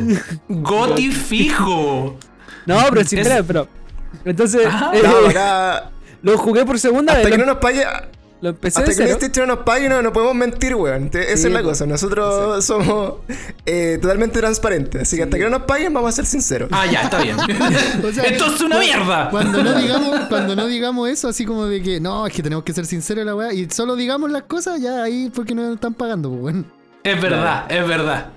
Goti 0.48 1.10
fijo. 1.10 2.16
no, 2.64 2.78
pero 2.88 3.04
sí, 3.04 3.18
Es- 3.18 3.42
pero... 3.46 3.68
Entonces, 4.24 4.66
Ajá. 4.66 4.92
eh, 4.94 5.00
No, 5.02 5.28
acá, 5.28 5.90
lo 6.22 6.38
jugué 6.38 6.64
por 6.64 6.78
segunda 6.78 7.12
hasta 7.12 7.24
vez. 7.24 7.32
que 7.32 7.38
no 7.38 7.46
nos 7.46 7.58
pague, 7.58 7.84
lo 8.42 8.48
empecé 8.48 8.80
hasta 8.80 8.90
de 8.90 8.96
que 8.96 9.02
cero. 9.04 9.18
PlayStation 9.18 9.48
no 9.48 9.54
nos 9.54 9.64
pague, 9.64 9.88
no, 9.88 10.02
no 10.02 10.12
podemos 10.12 10.34
mentir, 10.34 10.74
weón. 10.74 11.10
Esa 11.12 11.30
es 11.30 11.44
la 11.44 11.60
pues. 11.60 11.62
cosa. 11.62 11.86
Nosotros 11.86 12.64
somos 12.66 13.14
eh, 13.64 13.98
totalmente 14.02 14.40
transparentes. 14.40 15.02
Así 15.02 15.16
que 15.16 15.22
hasta 15.22 15.38
que 15.38 15.44
no 15.44 15.50
nos 15.50 15.62
paguen, 15.62 15.94
vamos 15.94 16.08
a 16.08 16.12
ser 16.12 16.26
sinceros. 16.26 16.68
Ah, 16.72 16.84
ya, 16.86 17.02
está 17.02 17.22
bien. 17.22 17.36
O 18.04 18.12
sea, 18.12 18.24
Esto 18.24 18.46
es 18.46 18.60
una 18.60 18.80
mierda. 18.80 19.30
Cuando 19.30 19.62
no 19.62 19.78
digamos, 19.78 20.20
cuando 20.28 20.56
no 20.56 20.66
digamos 20.66 21.08
eso, 21.08 21.28
así 21.28 21.44
como 21.44 21.66
de 21.66 21.82
que 21.82 22.00
no, 22.00 22.26
es 22.26 22.32
que 22.32 22.42
tenemos 22.42 22.64
que 22.64 22.72
ser 22.72 22.84
sinceros 22.84 23.24
la 23.24 23.36
weá, 23.36 23.52
y 23.52 23.70
solo 23.70 23.94
digamos 23.94 24.30
las 24.32 24.42
cosas, 24.42 24.80
ya 24.80 25.04
ahí 25.04 25.30
porque 25.32 25.54
no 25.54 25.62
nos 25.62 25.74
están 25.76 25.94
pagando, 25.94 26.28
pues 26.28 26.40
bueno. 26.40 26.64
Es 27.04 27.22
verdad, 27.22 27.70
es 27.70 27.86
verdad. 27.86 28.32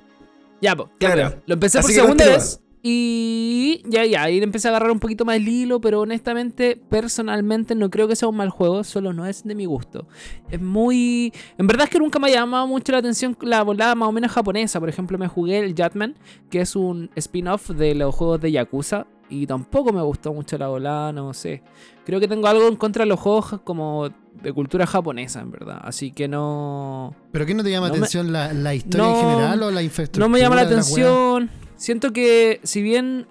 Ya, 0.60 0.76
ya, 0.76 0.84
Claro. 0.98 1.42
Lo 1.46 1.54
empecé 1.54 1.78
Así 1.80 1.88
por 1.88 2.02
segunda 2.02 2.26
vez. 2.26 2.60
Y 2.82 3.82
ya, 3.86 4.04
ya, 4.06 4.22
ahí 4.24 4.38
empecé 4.38 4.68
a 4.68 4.70
agarrar 4.70 4.90
un 4.90 5.00
poquito 5.00 5.24
más 5.24 5.36
el 5.36 5.48
hilo, 5.48 5.80
pero 5.80 6.00
honestamente, 6.02 6.80
personalmente, 6.88 7.74
no 7.74 7.90
creo 7.90 8.06
que 8.06 8.14
sea 8.16 8.28
un 8.28 8.36
mal 8.36 8.50
juego, 8.50 8.84
solo 8.84 9.12
no 9.12 9.26
es 9.26 9.42
de 9.44 9.54
mi 9.54 9.64
gusto. 9.64 10.06
Es 10.50 10.60
muy... 10.60 11.32
En 11.58 11.66
verdad 11.66 11.84
es 11.84 11.90
que 11.90 11.98
nunca 11.98 12.18
me 12.18 12.28
ha 12.28 12.34
llamado 12.34 12.66
mucho 12.66 12.92
la 12.92 12.98
atención 12.98 13.36
la 13.40 13.62
volada 13.62 13.94
más 13.94 14.08
o 14.08 14.12
menos 14.12 14.30
japonesa. 14.30 14.78
Por 14.78 14.88
ejemplo, 14.88 15.18
me 15.18 15.26
jugué 15.28 15.58
el 15.58 15.74
Jatman, 15.74 16.14
que 16.50 16.60
es 16.60 16.76
un 16.76 17.10
spin-off 17.16 17.70
de 17.70 17.94
los 17.94 18.14
juegos 18.14 18.40
de 18.40 18.52
Yakuza, 18.52 19.06
y 19.28 19.46
tampoco 19.46 19.92
me 19.92 20.02
gustó 20.02 20.32
mucho 20.32 20.56
la 20.56 20.68
volada, 20.68 21.12
no 21.12 21.34
sé. 21.34 21.62
Creo 22.04 22.20
que 22.20 22.28
tengo 22.28 22.46
algo 22.46 22.68
en 22.68 22.76
contra 22.76 23.02
de 23.04 23.08
los 23.08 23.18
juegos 23.18 23.60
como 23.64 24.08
de 24.40 24.52
cultura 24.52 24.86
japonesa, 24.86 25.40
en 25.40 25.50
verdad. 25.50 25.80
Así 25.82 26.12
que 26.12 26.28
no. 26.28 27.12
¿Pero 27.32 27.44
qué 27.46 27.54
no 27.54 27.64
te 27.64 27.70
llama 27.72 27.88
No 27.88 27.94
me- 27.94 27.98
atención 27.98 28.32
la, 28.32 28.52
la 28.52 28.74
historia 28.76 29.04
No- 29.08 29.18
en 29.20 29.26
general 29.30 29.62
o 29.64 29.70
la 29.72 29.82
infraestructura? 29.82 30.24
No 30.26 30.30
me 30.32 30.38
llama 30.38 30.54
la 30.62 30.62
weá? 30.68 31.48
Siento 31.76 32.12
que 32.12 32.60
si 32.62 32.82
bien 32.82 33.26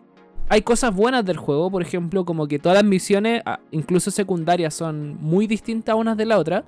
hay 0.49 0.61
cosas 0.61 0.93
buenas 0.95 1.25
del 1.25 1.37
juego, 1.37 1.71
por 1.71 1.81
ejemplo, 1.81 2.23
como 2.25 2.47
que 2.47 2.59
todas 2.59 2.75
las 2.77 2.83
misiones, 2.85 3.41
ah, 3.45 3.59
incluso 3.71 4.11
secundarias, 4.11 4.73
son 4.73 5.17
muy 5.21 5.47
distintas 5.47 5.95
unas 5.95 6.15
de 6.17 6.25
la 6.25 6.37
otra. 6.37 6.63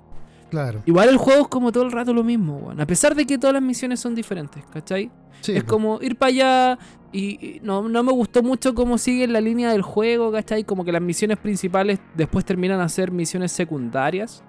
Claro. 0.50 0.82
Igual 0.86 1.10
el 1.10 1.18
juego 1.18 1.42
es 1.44 1.48
como 1.50 1.72
todo 1.72 1.84
el 1.84 1.92
rato 1.92 2.14
lo 2.14 2.24
mismo, 2.24 2.58
weón. 2.58 2.80
A 2.82 2.88
pesar 2.88 3.14
de 3.16 3.26
que 3.26 3.38
todas 3.38 3.54
las 3.54 3.62
misiones 3.62 4.00
son 4.00 4.16
diferentes, 4.16 4.64
¿cachai? 4.72 5.12
Sí, 5.42 5.52
es 5.52 5.64
como 5.64 6.00
ir 6.02 6.16
para 6.16 6.30
allá 6.30 6.80
y, 7.12 7.46
y 7.46 7.60
no, 7.62 7.88
no 7.88 8.02
me 8.02 8.12
gustó 8.12 8.42
mucho 8.42 8.74
cómo 8.74 8.98
sigue 8.98 9.28
la 9.28 9.42
línea 9.42 9.72
del 9.72 9.82
juego, 9.84 10.32
¿cachai? 10.32 10.64
Como 10.64 10.84
que 10.84 10.92
las 10.92 11.02
misiones 11.02 11.38
principales 11.38 12.00
después 12.16 12.44
terminan 12.46 12.80
a 12.80 12.90
ser 12.90 13.12
misiones 13.12 13.52
secundarias. 13.52 14.42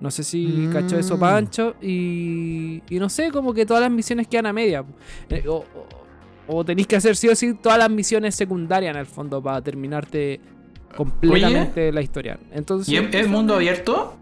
No 0.00 0.10
sé 0.10 0.22
si 0.22 0.46
Mm. 0.46 0.72
cachó 0.72 0.98
eso 0.98 1.18
Pancho. 1.18 1.74
Y, 1.80 2.82
y 2.90 2.98
no 2.98 3.08
sé, 3.08 3.30
como 3.30 3.54
que 3.54 3.64
todas 3.66 3.82
las 3.82 3.90
misiones 3.90 4.28
quedan 4.28 4.46
a 4.46 4.52
media. 4.52 4.84
Eh, 5.30 5.44
o, 5.48 5.64
o- 6.46 6.64
tenéis 6.64 6.86
que 6.86 6.96
hacer 6.96 7.16
sí 7.16 7.28
o 7.28 7.36
sí 7.36 7.54
todas 7.54 7.78
las 7.78 7.90
misiones 7.90 8.34
secundarias 8.34 8.94
en 8.94 9.00
el 9.00 9.06
fondo 9.06 9.42
para 9.42 9.60
terminarte 9.62 10.40
completamente 10.96 11.92
la 11.92 12.02
historia. 12.02 12.38
Entonces, 12.52 12.88
¿Y 12.88 12.96
es, 12.96 13.14
es 13.14 13.28
mundo 13.28 13.54
abierto? 13.54 14.14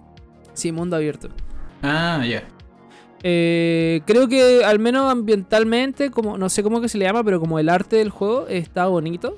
Sí, 0.52 0.72
mundo 0.72 0.96
abierto. 0.96 1.28
Ah, 1.82 2.24
ya. 2.28 2.44
Eh, 3.22 4.00
creo 4.06 4.28
que 4.28 4.64
al 4.64 4.78
menos 4.78 5.10
ambientalmente, 5.10 6.10
como 6.10 6.38
no 6.38 6.48
sé 6.48 6.62
cómo 6.62 6.80
que 6.80 6.88
se 6.88 6.98
le 6.98 7.04
llama, 7.04 7.22
pero 7.24 7.40
como 7.40 7.58
el 7.58 7.68
arte 7.68 7.96
del 7.96 8.10
juego 8.10 8.46
está 8.48 8.86
bonito. 8.86 9.36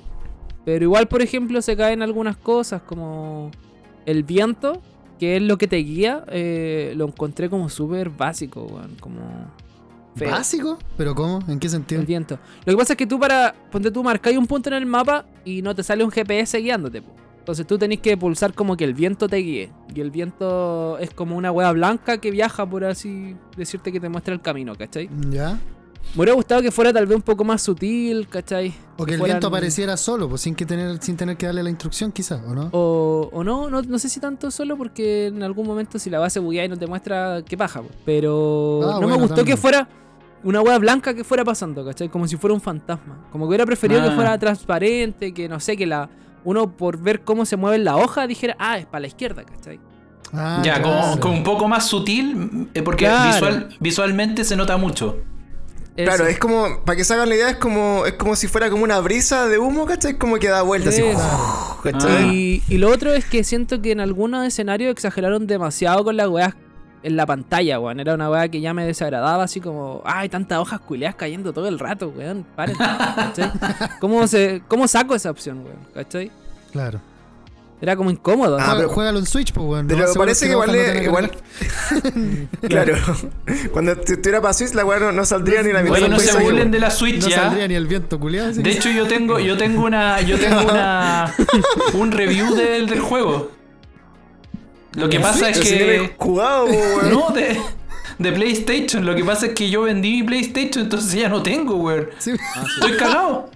Pero 0.65 0.85
igual, 0.85 1.07
por 1.07 1.21
ejemplo, 1.21 1.61
se 1.61 1.75
caen 1.75 2.01
algunas 2.01 2.37
cosas 2.37 2.81
como 2.81 3.51
el 4.05 4.23
viento, 4.23 4.81
que 5.19 5.35
es 5.35 5.41
lo 5.41 5.57
que 5.57 5.67
te 5.67 5.77
guía. 5.77 6.23
eh, 6.29 6.93
lo 6.95 7.05
encontré 7.07 7.49
como 7.49 7.67
súper 7.69 8.09
básico, 8.09 8.67
como 9.01 9.21
feo. 10.15 10.31
¿Básico? 10.31 10.77
¿Pero 10.97 11.15
cómo? 11.15 11.39
¿En 11.47 11.59
qué 11.59 11.69
sentido? 11.69 12.01
El 12.01 12.07
viento. 12.07 12.39
Lo 12.65 12.73
que 12.73 12.77
pasa 12.77 12.93
es 12.93 12.97
que 12.97 13.07
tú 13.07 13.19
para, 13.19 13.53
ponte 13.71 13.91
tú, 13.91 14.03
marcáis 14.03 14.37
un 14.37 14.47
punto 14.47 14.69
en 14.69 14.75
el 14.75 14.85
mapa 14.85 15.25
y 15.45 15.61
no 15.61 15.73
te 15.75 15.83
sale 15.83 16.03
un 16.03 16.11
GPS 16.11 16.57
guiándote. 16.59 17.01
po. 17.01 17.11
Entonces 17.39 17.67
tú 17.67 17.77
tenés 17.77 17.99
que 17.99 18.15
pulsar 18.15 18.53
como 18.53 18.77
que 18.77 18.85
el 18.85 18.93
viento 18.93 19.27
te 19.27 19.35
guíe. 19.37 19.69
Y 19.93 19.99
el 19.99 20.11
viento 20.11 20.97
es 20.99 21.09
como 21.11 21.35
una 21.35 21.51
hueá 21.51 21.71
blanca 21.73 22.17
que 22.19 22.31
viaja, 22.31 22.65
por 22.65 22.85
así 22.85 23.35
decirte, 23.57 23.91
que 23.91 23.99
te 23.99 24.07
muestra 24.07 24.33
el 24.33 24.41
camino, 24.41 24.75
¿cachai? 24.75 25.09
¿Ya? 25.29 25.59
Me 26.15 26.19
hubiera 26.19 26.33
gustado 26.33 26.61
que 26.61 26.69
fuera 26.71 26.91
tal 26.93 27.05
vez 27.05 27.15
un 27.15 27.21
poco 27.21 27.43
más 27.43 27.61
sutil, 27.61 28.27
¿cachai? 28.29 28.73
O 28.97 29.05
que 29.05 29.13
el 29.13 29.19
fueran- 29.19 29.35
viento 29.35 29.47
apareciera 29.47 29.95
solo, 29.97 30.29
pues 30.29 30.41
sin 30.41 30.53
que 30.53 30.65
tener, 30.65 31.01
sin 31.01 31.15
tener 31.17 31.35
que 31.37 31.45
darle 31.45 31.63
la 31.63 31.69
instrucción, 31.69 32.11
quizás, 32.11 32.41
¿o 32.47 32.53
no? 32.53 32.69
O, 32.71 33.29
o 33.31 33.43
no, 33.43 33.69
no, 33.69 33.81
no 33.81 33.99
sé 33.99 34.09
si 34.09 34.19
tanto 34.19 34.51
solo 34.51 34.77
porque 34.77 35.27
en 35.27 35.43
algún 35.43 35.65
momento 35.65 35.97
si 35.99 36.09
la 36.09 36.19
base 36.19 36.39
buguea 36.39 36.65
y 36.65 36.69
no 36.69 36.77
te 36.77 36.87
muestra 36.87 37.41
qué 37.47 37.57
paja. 37.57 37.81
po. 37.81 37.89
Pero 38.05 38.81
Ah, 38.83 38.99
no 39.01 39.07
me 39.07 39.15
gustó 39.15 39.35
también. 39.35 39.55
que 39.55 39.61
fuera 39.61 39.87
una 40.43 40.61
hueá 40.61 40.77
blanca 40.79 41.13
que 41.13 41.23
fuera 41.23 41.43
pasando, 41.43 41.85
¿cachai? 41.85 42.09
Como 42.09 42.27
si 42.27 42.37
fuera 42.37 42.53
un 42.53 42.61
fantasma. 42.61 43.25
Como 43.31 43.45
que 43.45 43.49
hubiera 43.49 43.65
preferido 43.65 44.01
Ah. 44.01 44.09
que 44.09 44.15
fuera 44.15 44.37
transparente, 44.37 45.33
que 45.33 45.47
no 45.49 45.59
sé, 45.59 45.77
que 45.77 45.85
la 45.85 46.09
uno 46.45 46.71
por 46.75 46.97
ver 46.97 47.21
cómo 47.21 47.45
se 47.45 47.55
mueve 47.55 47.77
la 47.77 47.95
hoja 47.95 48.27
dijera, 48.27 48.55
ah, 48.59 48.77
es 48.77 48.85
para 48.85 49.01
la 49.01 49.07
izquierda, 49.07 49.43
¿cachai? 49.43 49.79
Ah, 50.33 50.61
ya, 50.63 50.81
claro. 50.81 51.01
como, 51.11 51.19
como 51.19 51.33
un 51.37 51.43
poco 51.43 51.67
más 51.67 51.85
sutil, 51.87 52.67
eh, 52.73 52.81
porque 52.81 53.05
Claro. 53.05 53.31
visual, 53.33 53.69
visualmente 53.79 54.43
se 54.43 54.55
nota 54.57 54.75
mucho. 54.77 55.19
Claro, 55.95 56.25
es 56.25 56.39
como, 56.39 56.81
para 56.83 56.95
que 56.95 57.03
se 57.03 57.13
hagan 57.13 57.29
la 57.29 57.35
idea, 57.35 57.49
es 57.51 57.57
como, 57.57 58.05
es 58.07 58.13
como 58.13 58.35
si 58.35 58.47
fuera 58.47 58.69
como 58.71 58.83
una 58.83 58.99
brisa 58.99 59.47
de 59.47 59.59
humo, 59.59 59.85
¿cachai? 59.85 60.17
Como 60.17 60.37
que 60.37 60.47
da 60.49 60.63
vueltas 60.63 60.95
así. 60.95 61.03
Eso. 61.03 61.79
¿cachai? 61.83 62.29
Y, 62.35 62.63
y 62.67 62.77
lo 62.79 62.89
otro 62.89 63.13
es 63.13 63.25
que 63.25 63.43
siento 63.43 63.79
que 63.79 63.91
en 63.91 63.99
algunos 63.99 64.43
escenarios 64.45 64.91
exageraron 64.91 65.45
demasiado 65.45 66.03
con 66.03 66.17
las 66.17 66.27
weas 66.29 66.55
en 67.03 67.15
la 67.17 67.25
pantalla, 67.25 67.79
weón. 67.79 67.99
Era 67.99 68.13
una 68.15 68.29
wea 68.29 68.47
que 68.47 68.61
ya 68.61 68.73
me 68.73 68.85
desagradaba, 68.85 69.43
así 69.43 69.59
como, 69.59 70.01
ay, 70.05 70.29
tantas 70.29 70.57
hojas 70.59 70.79
culeadas 70.79 71.15
cayendo 71.15 71.51
todo 71.53 71.67
el 71.67 71.77
rato, 71.79 72.13
weón. 72.15 72.45
Paren, 72.55 72.75
¿cachai? 72.77 73.51
¿Cómo, 73.99 74.25
se, 74.27 74.61
¿Cómo 74.67 74.87
saco 74.87 75.13
esa 75.15 75.29
opción, 75.29 75.59
weón? 75.65 75.77
¿Cachai? 75.93 76.31
Claro. 76.71 76.99
Era 77.81 77.97
como 77.97 78.09
incómodo. 78.09 78.57
Ah, 78.57 78.63
Juega- 78.63 78.77
pero- 78.77 78.89
Juégalo 78.89 79.19
en 79.19 79.25
Switch, 79.25 79.51
pues, 79.51 79.67
weón. 79.67 79.87
Pero 79.87 80.05
parece 80.13 80.45
que 80.45 80.51
igual, 80.53 80.67
no 80.69 80.73
le- 80.73 81.03
igual 81.03 81.31
claro, 82.61 82.95
cuando 83.73 83.91
estuviera 83.91 84.41
para 84.41 84.53
Switch 84.53 84.73
la 84.73 84.85
weá 84.85 84.99
no, 84.99 85.11
no 85.11 85.25
saldría 85.25 85.61
ni 85.63 85.73
la 85.73 85.81
mitad 85.81 85.97
Oye, 85.97 86.07
no 86.09 86.19
se 86.19 86.37
burlen 86.39 86.71
de 86.71 86.79
la 86.79 86.89
Switch 86.91 87.21
No 87.21 87.27
ya. 87.29 87.35
saldría 87.43 87.67
ni 87.67 87.73
el 87.75 87.87
viento 87.87 88.19
culiado. 88.19 88.53
De 88.53 88.63
que- 88.63 88.71
hecho, 88.71 88.89
yo 88.89 89.05
tengo, 89.07 89.39
yo 89.39 89.57
tengo 89.57 89.83
una, 89.85 90.21
yo 90.21 90.39
tengo 90.39 90.61
una, 90.63 91.33
un 91.93 92.11
review 92.11 92.55
del, 92.55 92.87
del 92.87 93.01
juego. 93.01 93.51
Lo 94.95 95.09
que 95.09 95.19
pasa 95.19 95.49
es 95.49 95.59
que 95.59 96.13
jugado, 96.17 96.67
no 97.09 97.29
de, 97.31 97.59
de 98.19 98.31
PlayStation. 98.31 99.05
Lo 99.05 99.15
que 99.15 99.23
pasa 99.23 99.47
es 99.47 99.53
que 99.53 99.69
yo 99.69 99.83
vendí 99.83 100.21
mi 100.21 100.23
PlayStation, 100.23 100.83
entonces 100.83 101.11
ya 101.13 101.29
no 101.29 101.41
tengo, 101.43 101.75
weón. 101.75 102.09
Sí. 102.19 102.31
Estoy 102.75 102.97
cagado. 102.97 103.49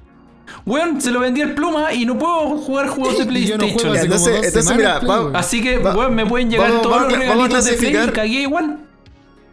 Weón, 0.66 1.00
se 1.00 1.12
lo 1.12 1.20
vendí 1.22 1.42
al 1.42 1.54
pluma 1.54 1.94
y 1.94 2.06
no 2.06 2.18
puedo 2.18 2.58
jugar 2.58 2.88
juegos 2.90 3.18
de 3.18 3.24
no 3.26 3.30
PlayStation. 3.30 3.60
juego 3.80 3.96
entonces- 3.96 4.72
mira. 4.76 5.00
Así 5.34 5.62
que, 5.62 5.78
Va- 5.78 5.96
weón, 5.96 6.16
me 6.16 6.26
pueden 6.26 6.50
llegar 6.50 6.68
vamos- 6.70 6.82
todos 6.82 6.96
vamos 6.98 7.12
los 7.14 7.22
a- 7.22 7.30
vamos 7.30 7.46
a 7.46 7.48
regalitos 7.48 7.66
de 7.66 7.78
Play 7.78 8.04
y 8.08 8.12
cagué 8.12 8.42
igual. 8.42 8.80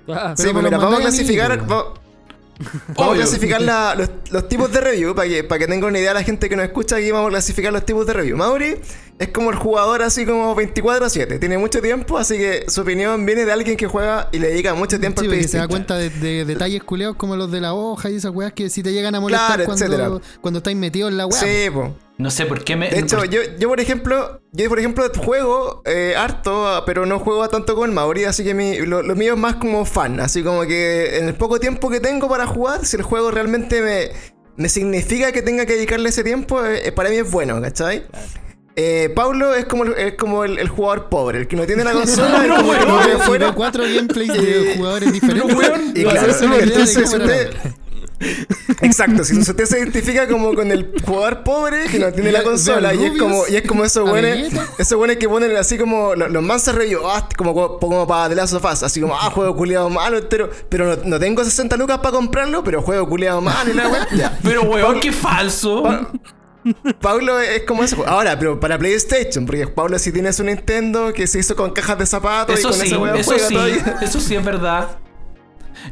Ah, 0.08 0.34
Sí, 0.36 0.42
Pero 0.42 0.54
me 0.54 0.62
mira, 0.64 0.78
vamos 0.78 0.98
a 0.98 1.02
clasificar, 1.02 1.66
vamos 1.66 3.12
a 3.12 3.14
clasificar 3.14 3.62
la- 3.62 3.94
los, 3.94 4.10
los 4.30 4.48
tipos 4.48 4.70
de 4.72 4.80
review 4.80 5.14
para 5.14 5.28
que, 5.28 5.44
para 5.44 5.58
que 5.60 5.66
tenga 5.66 5.86
una 5.86 5.98
idea 5.98 6.14
la 6.14 6.22
gente 6.22 6.48
que 6.48 6.56
nos 6.56 6.64
escucha 6.66 6.96
aquí 6.96 7.10
vamos 7.10 7.28
a 7.28 7.30
clasificar 7.30 7.72
los 7.72 7.84
tipos 7.86 8.06
de 8.06 8.12
review. 8.12 8.36
Mauri 8.36 8.76
es 9.18 9.28
como 9.28 9.50
el 9.50 9.56
jugador 9.56 10.02
así 10.02 10.26
como 10.26 10.54
24/7, 10.56 11.38
tiene 11.38 11.56
mucho 11.56 11.80
tiempo, 11.80 12.18
así 12.18 12.36
que 12.36 12.64
su 12.68 12.80
opinión 12.80 13.24
viene 13.24 13.44
de 13.44 13.52
alguien 13.52 13.76
que 13.76 13.86
juega 13.86 14.28
y 14.32 14.38
le 14.40 14.48
dedica 14.48 14.74
mucho 14.74 14.98
tiempo 14.98 15.22
Sí, 15.22 15.28
al 15.30 15.48
se 15.48 15.58
da 15.58 15.68
cuenta 15.68 15.96
de, 15.96 16.10
de 16.10 16.44
detalles 16.44 16.82
culeados 16.82 17.16
como 17.16 17.36
los 17.36 17.50
de 17.52 17.60
la 17.60 17.74
hoja 17.74 18.10
y 18.10 18.16
esas 18.16 18.32
weas 18.34 18.52
que 18.52 18.68
si 18.70 18.82
te 18.82 18.92
llegan 18.92 19.14
a 19.14 19.20
molestar 19.20 19.56
Claro, 19.64 19.64
cuando, 19.66 20.20
cuando 20.40 20.58
estáis 20.58 20.76
metidos 20.76 21.10
en 21.12 21.16
la 21.16 21.26
wea. 21.26 21.40
Sí, 21.40 21.70
po. 21.72 21.94
No 22.16 22.30
sé 22.30 22.46
por 22.46 22.62
qué 22.64 22.76
me. 22.76 22.90
De 22.90 23.00
hecho, 23.00 23.16
por- 23.18 23.28
yo, 23.28 23.40
yo 23.58 23.68
por 23.68 23.80
ejemplo, 23.80 24.40
yo 24.52 24.68
por 24.68 24.78
ejemplo 24.78 25.04
juego 25.24 25.82
eh, 25.84 26.14
harto, 26.16 26.82
pero 26.86 27.06
no 27.06 27.18
juego 27.18 27.48
tanto 27.48 27.74
con 27.74 27.88
el 27.90 27.94
Mauri, 27.94 28.24
así 28.24 28.44
que 28.44 28.54
mi- 28.54 28.78
lo, 28.78 29.02
lo 29.02 29.16
mío 29.16 29.34
es 29.34 29.38
más 29.38 29.56
como 29.56 29.84
fan, 29.84 30.20
así 30.20 30.42
como 30.42 30.62
que 30.62 31.18
en 31.18 31.26
el 31.26 31.34
poco 31.34 31.58
tiempo 31.58 31.90
que 31.90 31.98
tengo 32.00 32.28
para 32.28 32.46
jugar, 32.46 32.84
si 32.86 32.96
el 32.96 33.02
juego 33.02 33.30
realmente 33.32 33.80
me, 33.82 34.10
me 34.56 34.68
significa 34.68 35.32
que 35.32 35.42
tenga 35.42 35.66
que 35.66 35.74
dedicarle 35.74 36.08
ese 36.08 36.22
tiempo, 36.22 36.64
eh, 36.64 36.92
para 36.92 37.10
mí 37.10 37.16
es 37.16 37.28
bueno, 37.30 37.60
¿cachai? 37.60 38.04
Eh, 38.76 39.12
Pablo 39.14 39.54
es 39.54 39.66
como, 39.66 39.84
el- 39.84 39.92
es 39.94 40.14
como 40.14 40.44
el, 40.44 40.58
el 40.58 40.68
jugador 40.68 41.08
pobre, 41.08 41.38
el 41.38 41.46
que 41.48 41.54
no 41.56 41.64
tiene 41.64 41.84
la 41.84 41.92
consola, 41.94 42.44
No, 42.44 42.72
el 42.74 42.84
como 42.84 42.98
ve 42.98 43.12
afuera. 43.12 43.52
cuatro 43.54 43.84
gameplays 43.84 44.32
de 44.32 44.74
jugadores 44.76 45.12
diferentes. 45.12 45.56
Y 45.94 46.02
claro, 46.04 46.32
entonces 46.60 46.96
usted, 47.12 47.50
Exacto, 48.80 49.22
si 49.24 49.38
usted 49.38 49.64
se 49.66 49.78
identifica 49.78 50.26
como 50.28 50.54
con 50.54 50.70
el 50.72 50.92
jugador 51.04 51.42
pobre 51.42 51.84
que 51.86 51.98
no 51.98 52.12
tiene 52.12 52.32
la 52.32 52.42
consola 52.42 52.94
y 52.94 53.04
es 53.04 53.18
como, 53.18 53.44
y 53.48 53.56
es 53.56 53.62
como 53.66 53.84
esos 53.84 54.08
buenos, 54.08 54.50
esos 54.78 54.96
buenos 54.96 55.16
que 55.18 55.28
ponen 55.28 55.54
así 55.56 55.76
como 55.76 56.14
los, 56.14 56.30
los 56.30 56.42
mansos 56.42 56.74
ah, 57.06 57.28
como, 57.36 57.78
como 57.78 58.06
para 58.06 58.28
The 58.30 58.34
Last 58.36 58.54
of 58.54 58.64
Us, 58.64 58.82
así 58.82 59.00
como, 59.00 59.14
ah, 59.14 59.30
juego 59.30 59.54
culiado 59.56 59.90
malo 59.90 60.18
entero, 60.18 60.48
pero 60.68 60.96
no, 60.96 61.02
no 61.04 61.18
tengo 61.20 61.44
60 61.44 61.76
lucas 61.76 61.98
para 61.98 62.12
comprarlo, 62.12 62.64
pero 62.64 62.82
juego 62.82 63.08
culiado 63.08 63.40
malo 63.40 63.70
y 63.70 63.74
la 63.74 63.88
wea, 63.88 64.08
ya. 64.16 64.38
Pero, 64.42 64.62
weón, 64.62 65.00
qué 65.00 65.12
falso. 65.12 65.82
Pa- 65.82 66.10
Pablo 67.00 67.38
es 67.40 67.62
como 67.62 67.84
eso. 67.84 68.04
Ahora, 68.06 68.38
pero 68.38 68.58
para 68.60 68.78
PlayStation, 68.78 69.44
porque 69.46 69.66
Pablo 69.66 69.98
sí 69.98 70.12
tiene 70.12 70.32
su 70.32 70.44
Nintendo 70.44 71.12
que 71.12 71.26
se 71.26 71.38
hizo 71.40 71.54
con 71.56 71.70
cajas 71.72 71.98
de 71.98 72.06
zapatos 72.06 72.58
Eso 72.58 72.68
y 72.68 72.70
con 72.72 72.80
sí, 72.80 72.86
esa 72.86 72.98
wea 72.98 73.14
eso 73.16 73.30
juega 73.32 73.48
sí, 73.48 73.54
todavía. 73.54 73.96
eso 74.02 74.20
sí 74.20 74.34
es 74.34 74.44
verdad. 74.44 74.98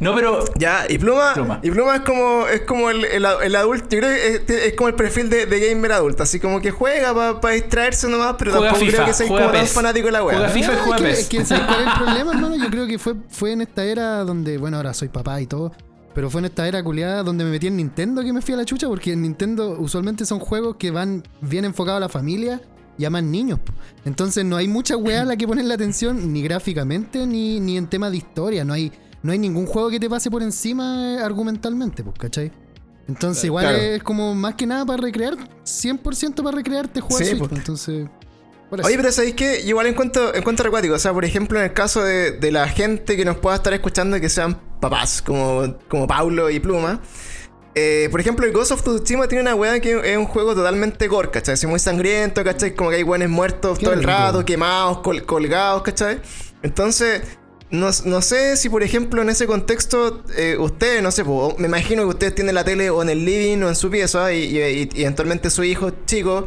No, 0.01 0.15
pero 0.15 0.45
Ya, 0.57 0.87
y 0.89 0.97
Pluma, 0.97 1.35
Pluma. 1.35 1.61
y 1.63 1.71
Pluma 1.71 1.97
es 1.97 2.01
como, 2.03 2.47
es 2.47 2.63
como 2.63 2.89
el, 2.89 3.05
el- 3.05 3.27
el 3.43 3.57
adulto, 3.57 3.89
yo 3.91 3.99
creo 4.01 4.11
que 4.11 4.35
es, 4.37 4.63
es 4.69 4.75
como 4.75 4.89
el 4.89 4.95
perfil 4.95 5.29
de, 5.29 5.45
de 5.45 5.69
gamer 5.69 5.93
adulto, 5.93 6.23
así 6.23 6.41
como 6.41 6.63
que 6.63 6.71
juega 6.71 7.41
para 7.41 7.55
distraerse 7.55 8.09
nomás, 8.09 8.37
pero 8.39 8.53
Juega 8.53 8.69
tampoco 8.69 8.87
FIFA, 8.87 8.97
creo 8.97 9.07
que 9.09 9.13
sea 9.15 9.29
juega 9.29 9.47
como 9.49 9.59
tan 9.59 9.67
fanático 9.67 10.07
de 10.07 10.13
la 10.13 10.21
Juega 10.23 10.41
wea. 10.41 10.49
FIFA 10.49 10.73
y 10.73 10.77
juega 10.77 10.97
es 10.97 11.03
que- 11.03 11.21
es 11.21 11.29
que, 11.29 11.45
¿sabes 11.45 11.65
cuál 11.67 11.81
es 11.81 11.87
el 11.89 11.93
problema, 12.05 12.33
hermano? 12.33 12.57
Yo 12.57 12.71
creo 12.71 12.87
que 12.87 12.99
fue, 12.99 13.15
fue 13.29 13.53
en 13.53 13.61
esta 13.61 13.85
era 13.85 14.25
donde, 14.25 14.57
bueno, 14.57 14.79
ahora 14.79 14.95
soy 14.95 15.09
papá 15.09 15.41
y 15.43 15.47
todo, 15.47 15.73
pero 16.15 16.31
fue 16.31 16.41
en 16.41 16.47
esta 16.47 16.67
era 16.69 16.83
culiada 16.83 17.23
donde 17.23 17.45
me 17.45 17.51
metí 17.51 17.67
en 17.67 17.77
Nintendo 17.77 18.23
que 18.23 18.33
me 18.33 18.43
fui 18.43 18.55
a 18.55 18.57
la 18.57 18.65
chucha, 18.65 18.89
porque 18.89 19.13
en 19.13 19.23
Nintendo 19.23 19.77
usualmente 19.79 20.25
son 20.27 20.39
juegos 20.39 20.77
que 20.77 20.91
van 20.91 21.23
bien 21.41 21.65
enfocados 21.65 21.99
a 21.99 22.01
la 22.01 22.09
familia 22.09 22.61
y 22.99 23.05
a 23.05 23.11
más 23.11 23.23
niños. 23.23 23.59
Entonces 24.05 24.45
no 24.45 24.57
hay 24.57 24.69
mucha 24.69 24.97
weá 24.97 25.23
a 25.23 25.25
la 25.25 25.37
que 25.37 25.47
poner 25.49 25.65
la 25.65 25.75
atención, 25.75 26.33
ni 26.33 26.43
gráficamente, 26.43 27.27
ni, 27.27 27.59
ni 27.61 27.77
en 27.79 27.87
tema 27.87 28.11
de 28.11 28.19
historia. 28.19 28.65
No 28.65 28.75
hay, 28.75 28.93
no 29.23 29.33
hay 29.33 29.39
ningún 29.39 29.67
juego 29.67 29.89
que 29.91 29.99
te 29.99 30.11
pase 30.11 30.31
por 30.31 30.43
encima 30.43 31.15
eh, 31.15 31.19
argumentalmente, 31.21 32.05
pues, 32.05 32.17
¿cachai? 32.19 32.53
Entonces 33.09 33.45
igual 33.45 33.65
Claro. 33.65 33.79
es 33.79 34.03
como 34.03 34.35
más 34.35 34.55
que 34.55 34.67
nada 34.67 34.85
para 34.87 35.03
recrear, 35.03 35.35
100% 35.65 36.43
para 36.43 36.57
recrearte 36.57 37.01
jugar 37.01 37.23
Sí, 37.25 37.31
Switch, 37.31 37.39
pues, 37.39 37.53
entonces... 37.53 38.09
Oye, 38.87 38.97
pero 38.97 39.13
¿sabéis 39.13 39.35
que 39.35 39.61
Igual 39.61 39.87
encuentro, 39.87 40.35
encuentro 40.35 40.65
recuático. 40.65 40.95
O 40.95 40.99
sea, 40.99 41.13
por 41.13 41.25
ejemplo, 41.25 41.59
en 41.59 41.67
el 41.67 41.73
caso 41.73 42.03
de, 42.03 42.33
de 42.33 42.51
la 42.53 42.69
gente 42.69 43.17
que 43.17 43.25
nos 43.25 43.37
pueda 43.37 43.57
estar 43.57 43.73
escuchando 43.75 44.19
que 44.21 44.29
sean 44.29 44.59
papás, 44.81 45.21
como, 45.23 45.77
como 45.89 46.07
Paulo 46.07 46.49
y 46.51 46.59
Pluma. 46.59 47.01
eh, 47.75 48.09
por 48.11 48.21
ejemplo, 48.21 48.47
el 48.47 48.53
Ghost 48.53 48.73
of 48.73 48.83
Tsushima 48.83 49.29
tiene 49.29 49.43
una 49.43 49.55
weá 49.55 49.81
que 49.81 50.13
es 50.13 50.17
un 50.17 50.27
juego 50.27 50.55
totalmente 50.55 51.07
gore, 51.09 51.31
¿cachai? 51.31 51.55
Es 51.55 51.65
muy 51.67 51.79
sangriento, 51.79 52.43
¿cachai? 52.45 52.75
Como 52.75 52.91
que 52.91 52.97
hay 52.97 53.03
weones 53.03 53.29
muertos 53.29 53.79
todo 53.79 53.93
el 53.93 54.01
rico. 54.01 54.11
rato, 54.11 54.45
quemados, 54.45 54.99
col- 54.99 55.25
colgados, 55.25 55.83
¿cachai? 55.83 56.21
Entonces, 56.63 57.23
no, 57.71 57.89
no 58.05 58.21
sé 58.23 58.57
si, 58.59 58.69
por 58.69 58.83
ejemplo, 58.83 59.23
en 59.23 59.31
ese 59.31 59.47
contexto, 59.47 60.23
eh, 60.37 60.57
ustedes, 60.59 61.03
no 61.03 61.11
sé, 61.11 61.25
me 61.59 61.67
imagino 61.69 62.03
que 62.03 62.09
ustedes 62.09 62.35
tienen 62.35 62.55
la 62.55 62.65
tele 62.65 62.91
o 62.91 63.01
en 63.03 63.09
el 63.11 63.25
living 63.25 63.63
o 63.63 63.69
en 63.69 63.75
su 63.77 63.89
pieza 63.91 64.33
y, 64.33 64.57
y- 64.59 64.89
y 64.95 65.03
eventualmente 65.03 65.49
su 65.51 65.65
hijo 65.65 65.91
chico 66.05 66.47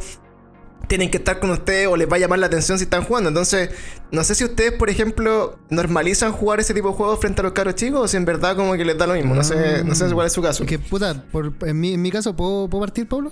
tienen 0.88 1.10
que 1.10 1.18
estar 1.18 1.40
con 1.40 1.50
ustedes 1.50 1.88
o 1.88 1.98
les 1.98 2.08
va 2.12 2.18
a 2.18 2.20
llamar 2.20 2.38
la 2.40 2.46
atención 2.46 2.78
si 2.78 2.84
están 2.84 3.04
jugando. 3.04 3.30
Entonces, 3.30 3.72
no 4.12 4.24
sé 4.24 4.36
si 4.36 4.44
ustedes, 4.44 4.72
por 4.74 4.90
ejemplo, 4.90 5.58
normalizan 5.70 6.32
jugar 6.32 6.60
ese 6.60 6.74
tipo 6.74 6.90
de 6.90 6.94
juegos 6.96 7.20
frente 7.20 7.42
a 7.42 7.44
los 7.44 7.54
caros 7.54 7.76
chicos 7.76 8.02
o 8.02 8.08
si 8.08 8.18
en 8.18 8.26
verdad 8.26 8.56
como 8.56 8.74
que 8.74 8.86
les 8.86 8.98
da 8.98 9.08
lo 9.08 9.16
mismo. 9.16 9.34
No 9.34 9.44
sé, 9.44 9.84
no 9.84 9.96
sé 9.96 10.10
cuál 10.14 10.28
es 10.28 10.34
su 10.34 10.42
caso. 10.42 10.66
Que, 10.66 10.78
puta, 10.78 11.24
por- 11.32 11.54
en, 11.62 11.80
mi, 11.80 11.94
en 11.94 12.02
mi 12.02 12.12
caso, 12.12 12.36
¿puedo, 12.36 12.70
¿puedo 12.70 12.82
partir, 12.84 13.08
Pablo? 13.08 13.32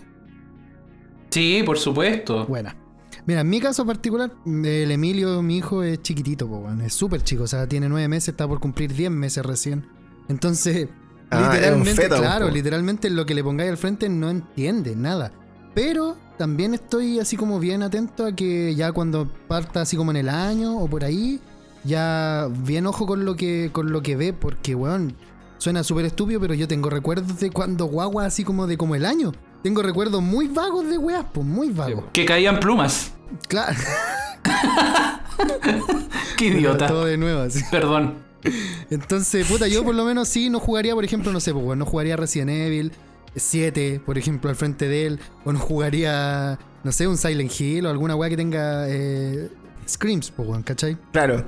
Sí, 1.29 1.63
por 1.65 1.77
supuesto. 1.77 2.45
Buena. 2.45 2.75
Mira, 3.25 3.41
en 3.41 3.49
mi 3.49 3.59
caso 3.61 3.85
particular, 3.85 4.31
el 4.45 4.91
Emilio, 4.91 5.41
mi 5.41 5.57
hijo, 5.57 5.81
es 5.83 6.01
chiquitito, 6.01 6.47
po, 6.47 6.67
es 6.83 6.93
súper 6.93 7.21
chico, 7.23 7.43
o 7.43 7.47
sea, 7.47 7.67
tiene 7.67 7.87
nueve 7.87 8.07
meses, 8.09 8.29
está 8.29 8.47
por 8.47 8.59
cumplir 8.59 8.93
10 8.93 9.11
meses 9.11 9.45
recién. 9.45 9.87
Entonces, 10.27 10.89
Ah, 11.29 11.49
literalmente, 11.53 11.93
feto, 12.01 12.17
claro, 12.17 12.47
po. 12.47 12.51
literalmente 12.53 13.09
lo 13.09 13.25
que 13.25 13.33
le 13.33 13.43
pongáis 13.43 13.71
al 13.71 13.77
frente 13.77 14.09
no 14.09 14.29
entiende 14.29 14.95
nada. 14.95 15.31
Pero 15.73 16.17
también 16.37 16.73
estoy 16.73 17.19
así 17.19 17.37
como 17.37 17.59
bien 17.59 17.83
atento 17.83 18.25
a 18.25 18.31
que 18.33 18.75
ya 18.75 18.91
cuando 18.91 19.27
parta 19.47 19.81
así 19.81 19.97
como 19.97 20.11
en 20.11 20.17
el 20.17 20.29
año 20.29 20.77
o 20.77 20.87
por 20.87 21.03
ahí, 21.03 21.39
ya 21.83 22.47
bien 22.59 22.85
ojo 22.85 23.05
con 23.05 23.25
lo 23.25 23.35
que, 23.35 23.69
con 23.71 23.91
lo 23.91 24.01
que 24.01 24.15
ve, 24.15 24.33
porque, 24.33 24.75
weón, 24.75 25.15
suena 25.57 25.83
súper 25.83 26.05
estúpido, 26.05 26.39
pero 26.39 26.53
yo 26.53 26.67
tengo 26.67 26.89
recuerdos 26.89 27.39
de 27.39 27.49
cuando 27.49 27.85
guagua 27.85 28.25
así 28.25 28.43
como 28.43 28.67
de 28.67 28.77
como 28.77 28.95
el 28.95 29.05
año. 29.05 29.31
Tengo 29.63 29.81
recuerdos 29.81 30.21
muy 30.21 30.47
vagos 30.47 30.87
de 30.89 30.97
weas, 30.97 31.25
pues 31.33 31.45
muy 31.45 31.69
vagos. 31.69 32.05
Que 32.13 32.25
caían 32.25 32.59
plumas. 32.59 33.13
Claro. 33.47 33.77
Qué 36.37 36.47
idiota. 36.47 36.87
Todo 36.87 37.05
de 37.05 37.17
nuevo, 37.17 37.41
así. 37.43 37.61
Perdón. 37.71 38.15
Entonces, 38.89 39.47
puta, 39.47 39.67
yo 39.69 39.85
por 39.85 39.95
lo 39.95 40.03
menos 40.03 40.27
sí 40.27 40.49
no 40.49 40.59
jugaría, 40.59 40.93
por 40.93 41.05
ejemplo, 41.05 41.31
no 41.31 41.39
sé, 41.39 41.53
pues, 41.53 41.77
no 41.77 41.85
jugaría 41.85 42.17
Resident 42.17 42.51
Evil 42.51 42.91
7, 43.35 44.01
por 44.05 44.17
ejemplo, 44.17 44.49
al 44.49 44.55
frente 44.55 44.87
de 44.87 45.07
él. 45.07 45.19
O 45.45 45.51
no 45.53 45.59
jugaría, 45.59 46.57
no 46.83 46.91
sé, 46.91 47.07
un 47.07 47.17
Silent 47.17 47.51
Hill 47.59 47.85
o 47.85 47.89
alguna 47.89 48.15
weá 48.15 48.29
que 48.29 48.37
tenga 48.37 48.85
eh, 48.89 49.49
Screams, 49.87 50.31
pues, 50.31 50.47
weón, 50.47 50.63
¿cachai? 50.63 50.97
Claro. 51.11 51.43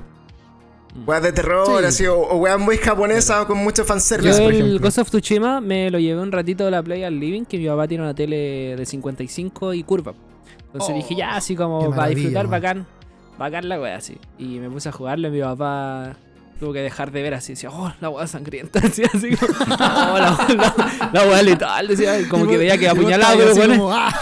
Weas 1.06 1.22
de 1.22 1.32
terror, 1.32 1.80
Sí. 1.80 1.84
así, 1.84 2.06
o, 2.06 2.16
o 2.18 2.36
weas 2.38 2.58
muy 2.58 2.78
japonesas 2.78 3.44
con 3.44 3.58
mucho 3.58 3.82
Yo 3.82 3.86
fanservice, 3.86 4.40
por 4.42 4.52
el 4.52 4.60
ejemplo. 4.62 4.80
Ghost 4.80 4.98
of 4.98 5.08
Tsushima 5.10 5.60
me 5.60 5.90
lo 5.90 5.98
llevé 5.98 6.20
un 6.22 6.32
ratito 6.32 6.64
de 6.64 6.70
la 6.70 6.82
play 6.82 7.04
al 7.04 7.20
living, 7.20 7.44
que 7.44 7.58
mi 7.58 7.66
papá 7.66 7.86
tiene 7.86 8.02
una 8.04 8.14
tele 8.14 8.74
de 8.76 8.86
55 8.86 9.74
y 9.74 9.82
curva. 9.82 10.14
Entonces 10.66 10.90
Oh, 10.92 10.96
dije, 10.96 11.14
ya, 11.14 11.36
así 11.36 11.54
como 11.54 11.90
para 11.94 12.08
disfrutar, 12.08 12.44
man. 12.44 12.50
bacán. 12.50 12.86
Bacán 13.38 13.68
la 13.68 13.78
wea, 13.78 13.96
así. 13.96 14.16
Y 14.38 14.58
me 14.58 14.70
puse 14.70 14.88
a 14.88 14.92
jugarlo 14.92 15.28
y 15.28 15.30
mi 15.32 15.40
papá 15.40 16.16
tuvo 16.58 16.72
que 16.72 16.80
dejar 16.80 17.10
de 17.12 17.22
ver 17.22 17.34
así. 17.34 17.52
Decía, 17.52 17.70
oh, 17.70 17.92
la 18.00 18.08
wea 18.10 18.26
sangrienta. 18.26 18.80
Decía 18.82 19.08
así 19.12 19.34
como, 19.36 19.52
oh, 19.62 20.18
la, 20.18 20.38
la, 20.56 21.10
la 21.12 21.22
wea 21.24 21.42
letal. 21.42 21.88
Decía, 21.88 22.18
y 22.20 22.24
como 22.24 22.46
que 22.46 22.56
veía 22.56 22.78
que 22.78 22.88
apuñalaba, 22.88 23.34
estabas 23.34 23.36
pero 23.36 23.50
así 23.50 23.58
bueno. 23.60 23.82
como, 23.82 23.92
¡ah! 23.94 24.14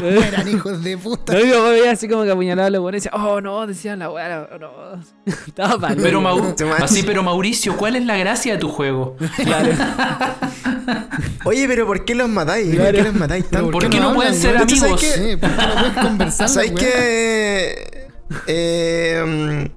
Eran 0.28 0.48
hijos 0.48 0.82
de 0.82 0.96
puta. 0.98 1.32
No, 1.34 1.40
papá 1.40 1.68
veía 1.70 1.90
así 1.92 2.08
como 2.08 2.24
que 2.24 2.30
apuñalaba 2.30 2.66
a 2.68 2.70
los 2.70 2.80
buenos 2.80 3.02
y 3.02 3.04
decía, 3.08 3.20
oh, 3.22 3.40
no, 3.40 3.66
decían 3.66 3.98
la 3.98 4.10
wea, 4.10 4.48
no. 4.60 4.70
Estaba 5.46 5.76
mal. 5.76 5.96
Pero 6.02 6.20
Mau- 6.20 6.54
así, 6.82 7.02
pero 7.02 7.22
Mauricio, 7.22 7.76
¿cuál 7.76 7.96
es 7.96 8.04
la 8.06 8.16
gracia 8.16 8.54
de 8.54 8.58
tu 8.58 8.68
juego? 8.68 9.16
Claro. 9.44 9.70
Oye, 11.44 11.66
pero 11.68 11.86
¿por 11.86 12.04
qué 12.04 12.14
los 12.14 12.28
matáis? 12.28 12.68
¿Por 12.68 12.76
Claro. 12.76 12.96
qué 12.96 13.02
los 13.04 13.14
matáis 13.14 13.48
tanto? 13.50 13.70
¿Por 13.70 13.90
qué 13.90 14.00
no 14.00 14.14
pueden 14.14 14.34
ser 14.34 14.56
amigos? 14.56 14.78
¿Sabes 15.00 15.14
qué? 15.14 15.36
¿Por 15.38 15.50
qué 15.50 15.56
no 15.66 15.74
puedes 15.74 15.92
conversar? 16.06 16.48
la 16.48 16.54
¿Sabes 16.54 16.70
weá? 16.72 16.80
qué? 16.80 18.08
Eh, 18.46 19.70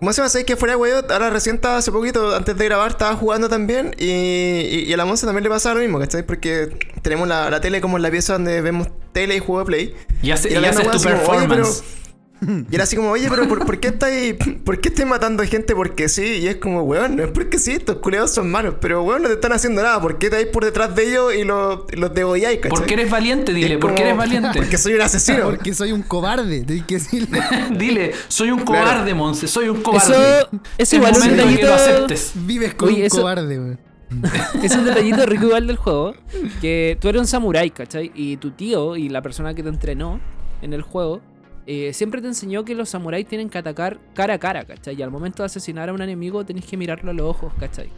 ¿Cómo 0.00 0.12
se 0.12 0.16
llama? 0.22 0.28
¿Sabes 0.30 0.46
qué 0.46 0.56
fuera, 0.56 0.76
weón? 0.76 1.04
Ahora 1.10 1.28
recién 1.30 1.60
hace 1.62 1.92
poquito, 1.92 2.34
antes 2.34 2.56
de 2.56 2.64
grabar, 2.64 2.90
estaba 2.92 3.14
jugando 3.16 3.48
también. 3.50 3.94
Y, 3.98 4.06
y, 4.06 4.84
y 4.88 4.92
a 4.92 4.96
la 4.96 5.04
Monza 5.04 5.26
también 5.26 5.44
le 5.44 5.50
pasaba 5.50 5.74
lo 5.74 5.82
mismo, 5.82 5.98
¿cachai? 5.98 6.22
Porque 6.22 6.70
tenemos 7.02 7.28
la, 7.28 7.50
la 7.50 7.60
tele 7.60 7.80
como 7.82 7.98
en 7.98 8.02
la 8.02 8.10
pieza 8.10 8.32
donde 8.32 8.62
vemos 8.62 8.88
tele 9.12 9.36
y 9.36 9.40
juego 9.40 9.60
de 9.60 9.66
play. 9.66 9.94
Y, 10.22 10.30
hace- 10.30 10.48
Y 10.50 10.54
y 10.54 10.64
haces 10.64 10.84
tu 10.84 10.90
como, 10.90 11.02
performance. 11.04 11.82
Y 12.70 12.74
era 12.74 12.84
así 12.84 12.96
como, 12.96 13.10
oye, 13.10 13.28
pero 13.28 13.46
¿por, 13.46 13.66
por 13.66 13.78
qué 13.80 13.88
estáis 13.88 14.34
por 14.64 14.80
qué 14.80 14.88
estáis 14.88 15.06
matando 15.06 15.42
gente 15.44 15.74
porque 15.74 16.08
sí? 16.08 16.38
Y 16.42 16.46
es 16.48 16.56
como, 16.56 16.82
weón, 16.82 17.16
no 17.16 17.24
es 17.24 17.30
porque 17.30 17.58
sí, 17.58 17.72
estos 17.72 17.96
culeados 17.96 18.30
son 18.32 18.50
malos, 18.50 18.76
pero 18.80 19.02
weón, 19.02 19.22
no 19.22 19.28
te 19.28 19.34
están 19.34 19.52
haciendo 19.52 19.82
nada. 19.82 20.00
¿Por 20.00 20.18
qué 20.18 20.26
estáis 20.26 20.46
por 20.46 20.64
detrás 20.64 20.94
de 20.94 21.08
ellos 21.10 21.34
y 21.34 21.44
los, 21.44 21.80
los 21.94 22.14
degolláis, 22.14 22.58
cachai? 22.60 22.70
¿Por 22.78 22.86
qué 22.86 22.94
eres 22.94 23.10
valiente? 23.10 23.52
Dile, 23.52 23.74
es 23.74 23.78
¿por 23.78 23.90
qué 23.90 23.96
como, 23.96 24.06
eres 24.06 24.16
valiente? 24.16 24.50
Porque 24.58 24.78
soy 24.78 24.94
un 24.94 25.00
asesino. 25.02 25.44
Porque 25.44 25.74
soy 25.74 25.92
un 25.92 26.02
cobarde. 26.02 26.64
Tienes 26.64 26.86
que 26.86 26.94
decirle. 26.94 27.40
Dile, 27.76 28.12
soy 28.28 28.50
un 28.50 28.60
cobarde, 28.60 29.12
Monse, 29.12 29.46
soy 29.46 29.68
un 29.68 29.82
cobarde. 29.82 30.14
Eso 30.14 30.48
es 30.78 30.92
igual 30.94 31.12
un 31.14 31.18
momento 31.20 31.46
de 31.46 31.56
que 31.56 31.62
lo 31.62 31.70
detallito. 31.70 31.74
aceptes. 31.94 32.32
Vives 32.34 32.74
con 32.74 32.88
Oye, 32.88 33.00
un 33.00 33.02
eso- 33.06 33.16
cobarde, 33.18 33.58
weón. 33.58 33.78
Es 34.62 34.74
un 34.74 34.84
detallito 34.84 35.24
rico 35.26 35.44
igual 35.46 35.66
del 35.66 35.76
juego. 35.76 36.14
Que 36.60 36.96
tú 37.00 37.08
eres 37.08 37.20
un 37.20 37.26
samurái, 37.28 37.70
¿cachai? 37.70 38.10
Y 38.14 38.38
tu 38.38 38.50
tío 38.50 38.96
y 38.96 39.08
la 39.08 39.22
persona 39.22 39.54
que 39.54 39.62
te 39.62 39.68
entrenó 39.68 40.20
en 40.62 40.72
el 40.72 40.82
juego 40.82 41.20
eh, 41.66 41.92
siempre 41.92 42.20
te 42.20 42.28
enseñó 42.28 42.64
que 42.64 42.74
los 42.74 42.88
samuráis 42.88 43.26
tienen 43.26 43.48
que 43.48 43.58
atacar 43.58 43.98
cara 44.14 44.34
a 44.34 44.38
cara, 44.38 44.64
¿cachai? 44.64 44.96
Y 44.96 45.02
al 45.02 45.10
momento 45.10 45.42
de 45.42 45.46
asesinar 45.46 45.88
a 45.88 45.92
un 45.92 46.02
enemigo 46.02 46.44
tenés 46.44 46.64
que 46.64 46.76
mirarlo 46.76 47.10
a 47.10 47.14
los 47.14 47.26
ojos, 47.28 47.52
¿cachai? 47.58 47.90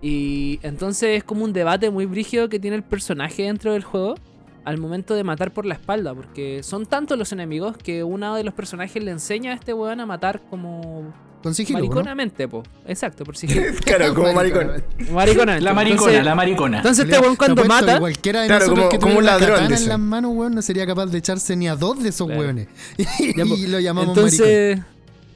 Y 0.00 0.58
entonces 0.62 1.18
es 1.18 1.24
como 1.24 1.44
un 1.44 1.52
debate 1.52 1.90
muy 1.90 2.06
brígido 2.06 2.48
que 2.48 2.58
tiene 2.58 2.76
el 2.76 2.82
personaje 2.82 3.44
dentro 3.44 3.72
del 3.72 3.84
juego 3.84 4.16
al 4.64 4.78
momento 4.78 5.14
de 5.14 5.24
matar 5.24 5.52
por 5.52 5.66
la 5.66 5.74
espalda, 5.74 6.14
porque 6.14 6.62
son 6.62 6.86
tantos 6.86 7.18
los 7.18 7.32
enemigos 7.32 7.76
que 7.76 8.04
uno 8.04 8.34
de 8.34 8.44
los 8.44 8.54
personajes 8.54 9.02
le 9.02 9.10
enseña 9.10 9.52
a 9.52 9.54
este 9.54 9.74
weón 9.74 10.00
a 10.00 10.06
matar 10.06 10.40
como 10.50 11.12
Con 11.42 11.54
sigilo, 11.54 11.78
¿no? 11.80 11.84
mariconamente, 11.86 12.48
po. 12.48 12.62
Exacto, 12.86 13.24
por 13.24 13.36
sigilo. 13.36 13.62
claro, 13.84 14.14
como 14.14 14.32
maricón. 14.32 14.72
mariconamente. 15.12 15.64
La 15.64 15.74
maricona, 15.74 16.00
Entonces- 16.12 16.24
la 16.24 16.34
maricona. 16.34 16.76
entonces 16.78 17.04
este 17.04 17.18
weón 17.18 17.36
cuando 17.36 17.64
mata. 17.64 17.98
Cualquiera 17.98 18.42
de 18.42 18.46
Claro, 18.48 18.68
como- 18.68 18.88
que 18.88 18.98
como 18.98 19.18
un 19.18 19.24
ladrón, 19.26 19.68
dice. 19.68 19.82
en 19.84 19.88
las 19.88 19.98
manos, 19.98 20.32
weón, 20.34 20.54
no 20.54 20.62
sería 20.62 20.86
capaz 20.86 21.06
de 21.06 21.18
echarse 21.18 21.56
ni 21.56 21.68
a 21.68 21.76
dos 21.76 22.02
de 22.02 22.08
esos 22.10 22.26
Claro. 22.26 22.40
weones. 22.42 22.68
Y, 23.18 23.66
lo 23.66 23.80
llamamos 23.80 24.16
maricón. 24.16 24.84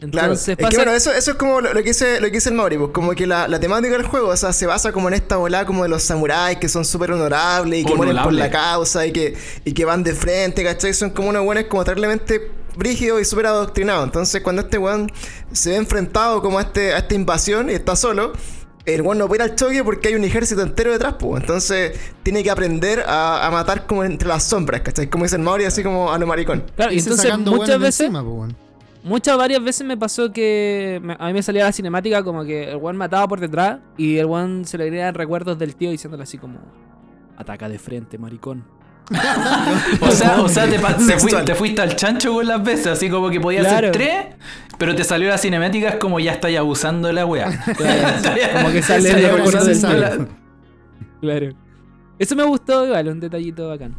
Entonces. 0.01 0.11
Claro, 0.13 0.27
Entonces 0.33 0.49
es 0.49 0.57
que 0.57 0.63
pasa. 0.63 0.77
bueno, 0.77 0.93
eso, 0.93 1.13
eso 1.13 1.31
es 1.31 1.37
como 1.37 1.61
lo, 1.61 1.73
lo 1.73 1.83
que 1.83 1.89
dice, 1.91 2.21
lo 2.21 2.27
que 2.27 2.33
dice 2.35 2.51
el 2.51 2.55
Mauri, 2.55 2.77
pues, 2.77 2.91
como 2.93 3.13
que 3.13 3.27
la, 3.27 3.49
la 3.49 3.59
temática 3.59 3.93
del 3.97 4.07
juego, 4.07 4.29
o 4.29 4.37
sea, 4.37 4.53
se 4.53 4.67
basa 4.67 4.93
como 4.93 5.09
en 5.09 5.15
esta 5.15 5.37
volada 5.37 5.65
como 5.65 5.83
de 5.85 5.89
los 5.89 6.03
samuráis 6.03 6.59
que 6.59 6.69
son 6.69 6.85
súper 6.85 7.13
honorables 7.13 7.81
y 7.81 7.85
que 7.85 7.95
mueren 7.95 8.17
por 8.23 8.33
la 8.33 8.51
causa 8.51 9.07
y 9.07 9.13
que, 9.13 9.37
y 9.65 9.73
que 9.73 9.85
van 9.85 10.03
de 10.03 10.15
frente, 10.15 10.63
¿cachai? 10.63 10.93
Son 10.93 11.11
como 11.11 11.29
unos 11.31 11.45
buenos 11.45 11.65
como 11.65 11.85
terriblemente 11.85 12.51
brígidos 12.77 13.23
y 13.23 13.25
súper 13.25 13.47
adoctrinados. 13.47 14.05
Entonces, 14.05 14.43
cuando 14.43 14.63
este 14.63 14.77
weón 14.77 15.11
se 15.51 15.71
ve 15.71 15.77
enfrentado 15.77 16.43
como 16.43 16.59
a, 16.59 16.63
este, 16.63 16.93
a 16.93 16.99
esta 16.99 17.15
invasión 17.15 17.71
y 17.71 17.73
está 17.73 17.97
solo, 17.97 18.33
el 18.85 19.01
weón 19.01 19.17
no 19.19 19.27
puede 19.29 19.45
ir 19.45 19.51
al 19.51 19.57
choque 19.57 19.83
porque 19.83 20.09
hay 20.09 20.15
un 20.15 20.25
ejército 20.25 20.61
entero 20.61 20.93
detrás, 20.93 21.15
pues. 21.19 21.41
Entonces, 21.41 21.99
tiene 22.23 22.43
que 22.45 22.51
aprender 22.51 23.01
a, 23.07 23.47
a 23.47 23.51
matar 23.51 23.87
como 23.87 24.05
entre 24.05 24.29
las 24.29 24.45
sombras, 24.45 24.83
¿cachai? 24.83 25.09
Como 25.09 25.25
dice 25.25 25.37
el 25.37 25.43
Mauri, 25.43 25.65
así 25.65 25.83
como 25.83 26.13
a 26.13 26.19
lo 26.19 26.27
maricón. 26.27 26.65
Claro, 26.77 26.93
y 26.93 26.99
entonces 26.99 27.23
sacando 27.23 27.53
muchas 27.53 27.81
veces. 27.81 28.01
encima, 28.01 28.23
po, 28.23 28.31
weón. 28.33 28.66
Muchas 29.07 29.39
varias 29.39 29.63
veces 29.63 29.87
me 29.87 29.97
pasó 29.97 30.33
que 30.33 31.01
me- 31.03 31.17
a 31.19 31.27
mí 31.29 31.33
me 31.33 31.43
salía 31.43 31.65
la 31.65 31.73
cinemática 31.73 32.25
como 32.25 32.45
que 32.45 32.71
el 32.73 32.79
one 32.83 32.99
mataba 32.99 33.29
por 33.29 33.39
detrás 33.39 33.79
y 33.97 34.17
el 34.19 34.27
one 34.27 34.65
se 34.65 34.77
le 34.79 34.85
venían 34.91 35.15
recuerdos 35.15 35.57
del 35.59 35.77
tío 35.77 35.91
diciéndole 35.93 36.25
así 36.25 36.39
como 36.39 36.59
ataca 37.37 37.69
de 37.69 37.79
frente, 37.79 38.19
maricón. 38.19 38.65
O 40.01 40.11
sea, 40.11 40.41
o 40.43 40.49
sea 40.49 40.67
te, 40.69 41.55
fuiste 41.55 41.81
al 41.81 41.95
chancho 41.95 42.33
con 42.35 42.47
las 42.49 42.61
veces, 42.65 42.89
así 42.89 43.09
como 43.09 43.31
que 43.31 43.41
podías 43.41 43.65
Claro. 43.67 43.91
hacer 43.91 43.93
tres, 43.93 44.27
pero 44.79 44.95
te 44.97 45.05
salió 45.05 45.29
la 45.29 45.39
cinemática 45.39 45.91
es 45.91 45.97
como 45.97 46.19
ya 46.19 46.33
estáis 46.33 46.59
abusando 46.59 47.07
de 47.07 47.15
la 47.15 47.25
wea. 47.27 47.47
como 48.57 48.73
que 48.73 48.83
sale 48.83 49.75
sabe. 49.75 50.01
la- 50.01 50.27
Claro. 51.21 51.51
Eso 52.19 52.35
me 52.35 52.43
gustó 52.43 52.85
igual, 52.87 53.07
un 53.09 53.21
detallito 53.21 53.69
bacán. 53.69 53.95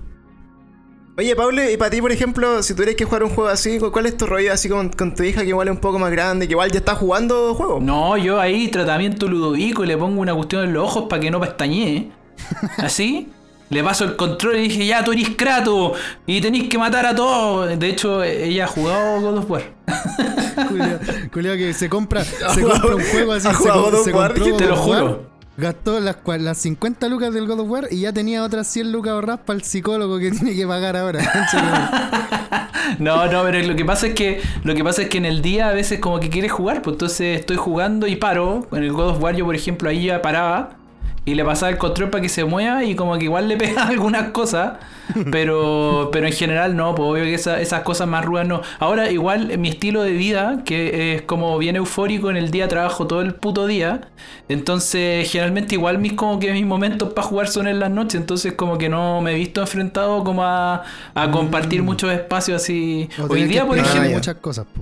Oye, 1.19 1.36
Pablo, 1.36 1.67
y 1.67 1.75
para 1.77 1.89
ti, 1.89 1.99
por 1.99 2.12
ejemplo, 2.12 2.62
si 2.62 2.75
tuvieras 2.75 2.93
que 2.93 3.03
jugar 3.03 3.23
un 3.23 3.32
juego 3.32 3.49
así, 3.49 3.80
¿cuál 3.80 4.06
es 4.06 4.15
tu 4.15 4.27
rollo 4.27 4.53
así 4.53 4.69
con, 4.69 4.89
con 4.89 5.15
tu 5.15 5.23
hija 5.23 5.41
que 5.41 5.47
igual 5.47 5.67
es 5.67 5.73
un 5.73 5.82
poco 5.82 5.97
más 5.97 6.12
grande, 6.12 6.45
que 6.45 6.53
igual 6.53 6.71
ya 6.71 6.77
está 6.77 6.93
jugando 6.93 7.56
juegos? 7.56 7.82
No, 7.82 8.15
yo 8.17 8.39
ahí 8.39 8.67
tratamiento 8.67 9.27
ludovico 9.27 9.84
y 9.84 9.88
le 9.88 9.97
pongo 9.97 10.21
una 10.21 10.36
cuestión 10.36 10.65
en 10.65 10.73
los 10.73 10.84
ojos 10.84 11.06
para 11.10 11.19
que 11.19 11.32
no 11.32 11.39
pestañee. 11.39 12.12
Así. 12.77 13.30
Le 13.71 13.84
paso 13.84 14.06
el 14.06 14.15
control 14.15 14.58
y 14.58 14.62
dije, 14.69 14.86
ya 14.86 15.03
tú 15.03 15.12
eres 15.12 15.30
Kratos 15.36 15.97
y 16.27 16.39
tenéis 16.39 16.69
que 16.69 16.77
matar 16.77 17.08
a 17.08 17.15
todos. 17.15 17.80
De 17.80 17.89
hecho, 17.89 18.23
ella 18.23 18.65
ha 18.65 18.67
jugado 18.67 19.19
God 19.19 19.38
of 19.39 19.49
War. 19.49 19.63
Culeado, 21.34 21.58
que 21.58 21.73
se 21.73 21.89
compra, 21.89 22.23
se 22.25 22.62
compra 22.62 22.95
un 22.95 23.03
juego 23.03 23.34
así, 23.34 23.47
se, 23.47 23.56
se 23.56 24.12
compró 24.12 24.45
God 24.51 24.58
te 24.58 24.67
lo 24.67 24.75
juro. 24.77 25.37
Gastó 25.58 26.00
las, 26.00 26.17
las 26.39 26.58
50 26.60 27.08
lucas 27.08 27.34
del 27.34 27.48
God 27.48 27.62
of 27.62 27.70
War 27.70 27.88
y 27.89 28.02
ya 28.02 28.13
tenía 28.13 28.43
otras 28.43 28.67
100 28.67 28.91
lucas 28.91 29.13
ahorradas 29.13 29.41
para 29.41 29.58
el 29.58 29.63
psicólogo 29.63 30.20
que 30.20 30.30
tiene 30.32 30.56
que 30.56 30.67
pagar 30.67 30.96
ahora. 30.96 31.20
No, 33.00 33.30
no, 33.30 33.43
pero 33.43 33.67
lo 33.67 33.76
que 33.76 33.84
pasa 33.84 34.08
es 34.08 34.13
que 34.13 34.41
lo 34.63 34.74
que 34.74 34.82
pasa 34.82 35.02
es 35.02 35.10
que 35.10 35.17
en 35.17 35.26
el 35.26 35.41
día 35.41 35.67
a 35.67 35.74
veces 35.74 36.00
como 36.00 36.22
que 36.22 36.30
quiere 36.30 36.48
jugar, 36.48 36.82
pues 36.82 36.93
entonces 36.93 37.41
estoy 37.41 37.58
jugando 37.58 38.08
y 38.08 38.15
paro. 38.15 38.65
En 38.72 38.84
el 38.84 38.93
God 38.93 39.10
of 39.10 39.22
War 39.22 39.36
yo, 39.36 39.43
por 39.43 39.56
ejemplo, 39.56 39.89
ahí 39.89 40.06
ya 40.06 40.22
paraba 40.22 40.77
y 41.28 41.36
le 41.36 41.44
pasaba 41.46 41.70
el 41.70 41.78
control 41.78 42.10
para 42.10 42.22
que 42.22 42.30
se 42.30 42.46
mueva 42.46 42.84
y 42.86 42.96
como 42.96 43.18
que 43.18 43.26
igual 43.26 43.48
le 43.48 43.58
pegaba 43.63 43.90
algunas 43.90 44.30
cosas, 44.32 44.74
pero 45.32 46.10
pero 46.12 46.26
en 46.26 46.34
general 46.34 46.76
no, 46.76 46.96
pues 46.96 47.10
obvio 47.10 47.24
que 47.26 47.34
esa- 47.34 47.60
esas 47.62 47.82
cosas 47.82 48.08
más 48.08 48.24
rudas 48.26 48.48
no. 48.48 48.62
Ahora 48.80 49.12
igual 49.12 49.58
mi 49.58 49.70
estilo 49.70 50.02
de 50.04 50.12
vida, 50.13 50.62
que 50.66 51.16
es 51.16 51.22
como 51.24 51.58
bien 51.58 51.76
eufórico 51.76 52.30
en 52.30 52.38
el 52.38 52.50
día, 52.50 52.68
trabajo 52.68 53.08
todo 53.08 53.22
el 53.22 53.34
puto 53.36 53.68
día, 53.68 54.02
entonces 54.50 55.30
generalmente 55.32 55.76
igual 55.76 55.98
mis 56.00 56.13
como 56.13 56.40
que 56.40 56.52
mis 56.54 56.66
momentos 56.66 57.13
para 57.13 57.28
jugar 57.28 57.48
son 57.50 57.68
en 57.68 57.80
las 57.80 57.92
noches, 57.92 58.16
entonces 58.22 58.54
como 58.54 58.78
que 58.78 58.90
no 58.90 59.22
me 59.22 59.34
he 59.34 59.36
visto 59.36 59.62
enfrentado 59.62 60.24
como 60.24 60.44
a, 60.44 60.84
a 61.13 61.32
compartir 61.32 61.84
muchos 61.84 62.12
espacios 62.12 62.62
así. 62.62 63.10
Hoy 63.30 63.44
día, 63.44 63.66
por 63.66 63.78
ejemplo... 63.78 64.10
muchas 64.12 64.36
cosas, 64.38 64.66
po. 64.66 64.82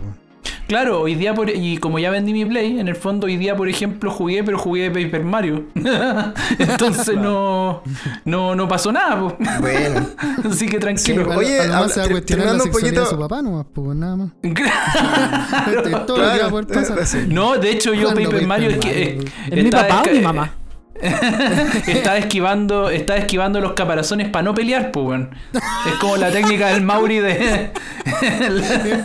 Claro, 0.68 1.02
hoy 1.02 1.14
día, 1.16 1.34
por, 1.36 1.50
y 1.50 1.78
como 1.78 2.00
ya 2.00 2.10
vendí 2.10 2.34
mi 2.34 2.44
Play, 2.46 2.80
en 2.80 2.88
el 2.88 2.96
fondo 2.96 3.28
hoy 3.28 3.38
día, 3.38 3.56
por 3.56 3.70
ejemplo, 3.70 4.10
jugué, 4.12 4.44
pero 4.44 4.58
jugué 4.58 4.90
Paper 4.90 5.24
Mario. 5.24 5.66
Entonces 6.60 7.16
no, 7.18 7.84
no, 8.26 8.56
no 8.56 8.68
pasó 8.68 8.92
nada, 8.92 9.20
po. 9.20 9.38
Bueno. 9.62 10.08
Así 10.50 10.68
que 10.68 10.80
tranquilo. 10.80 11.24
Lo- 11.24 11.38
Oye, 11.38 11.60
habla- 11.62 11.90
se 11.90 12.00
va 12.00 12.06
a 12.06 12.10
cuestionar 12.10 12.48
la 12.56 12.60
sexualidad 12.60 13.04
de 13.04 13.10
su 13.10 13.20
papá 13.20 13.42
nomás, 13.42 13.66
pues 13.74 13.96
nada 13.96 14.16
más. 14.16 14.30
Claro. 14.56 15.82
Es 15.86 16.06
todo 16.06 16.18
lo 16.18 16.32
que 16.34 16.40
va 16.40 16.48
a 16.48 16.50
poder 16.50 16.68
pasar. 16.68 17.06
sí. 17.06 17.20
No, 17.28 17.58
de 17.58 17.72
hecho 17.72 17.94
yo 17.94 18.04
¿Cuándo 18.12 18.22
Paper 18.22 18.32
Paper 18.34 18.48
Mario 18.48 18.70
es 18.72 18.78
que... 18.78 19.16
Mario? 19.18 19.32
¿Es 19.58 19.64
mi 19.64 19.72
papá 19.72 20.04
o 20.08 20.12
mi 20.14 20.20
mamá? 20.22 20.54
Está 21.02 22.18
esquivando, 22.18 22.90
está 22.90 23.18
esquivando 23.18 23.60
los 23.60 23.74
caparazones 23.74 24.30
para 24.30 24.44
no 24.44 24.54
pelear, 24.56 24.92
pues. 24.92 25.22
Es 25.54 25.94
como 26.00 26.18
la 26.18 26.32
técnica 26.32 26.68
del 26.70 26.82
Mauri 26.84 27.20
de. 27.20 27.72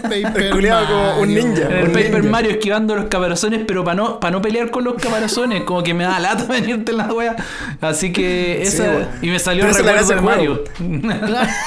Paper 0.03 0.50
culiao 0.50 0.87
como 0.87 1.20
un 1.20 1.29
Mario. 1.35 1.44
ninja. 1.46 1.62
En 1.68 1.72
el 1.72 1.85
Un 1.87 1.92
Paper 1.92 2.14
ninja. 2.14 2.31
Mario 2.31 2.50
esquivando 2.53 2.96
los 2.96 3.05
caparazones, 3.07 3.62
pero 3.66 3.85
para 3.85 3.96
no, 3.96 4.20
para 4.20 4.31
no 4.33 4.42
pelear 4.42 4.70
con 4.70 4.85
los 4.85 4.94
caparazones, 4.94 5.62
como 5.64 5.83
que 5.83 5.94
me 5.94 6.05
da 6.05 6.18
lata 6.20 6.44
venirte 6.48 6.92
en 6.92 6.98
la 6.98 7.12
wea. 7.12 7.37
Así 7.81 8.12
que 8.12 8.62
Sí, 8.64 8.68
esa. 8.76 8.85
bueno. 8.92 9.07
y 9.22 9.29
me 9.31 9.38
salió 9.38 9.64
Pero 9.66 9.76
el 9.79 9.85
recuerdo 9.85 10.09
de 10.14 10.20
Mario. 10.20 10.64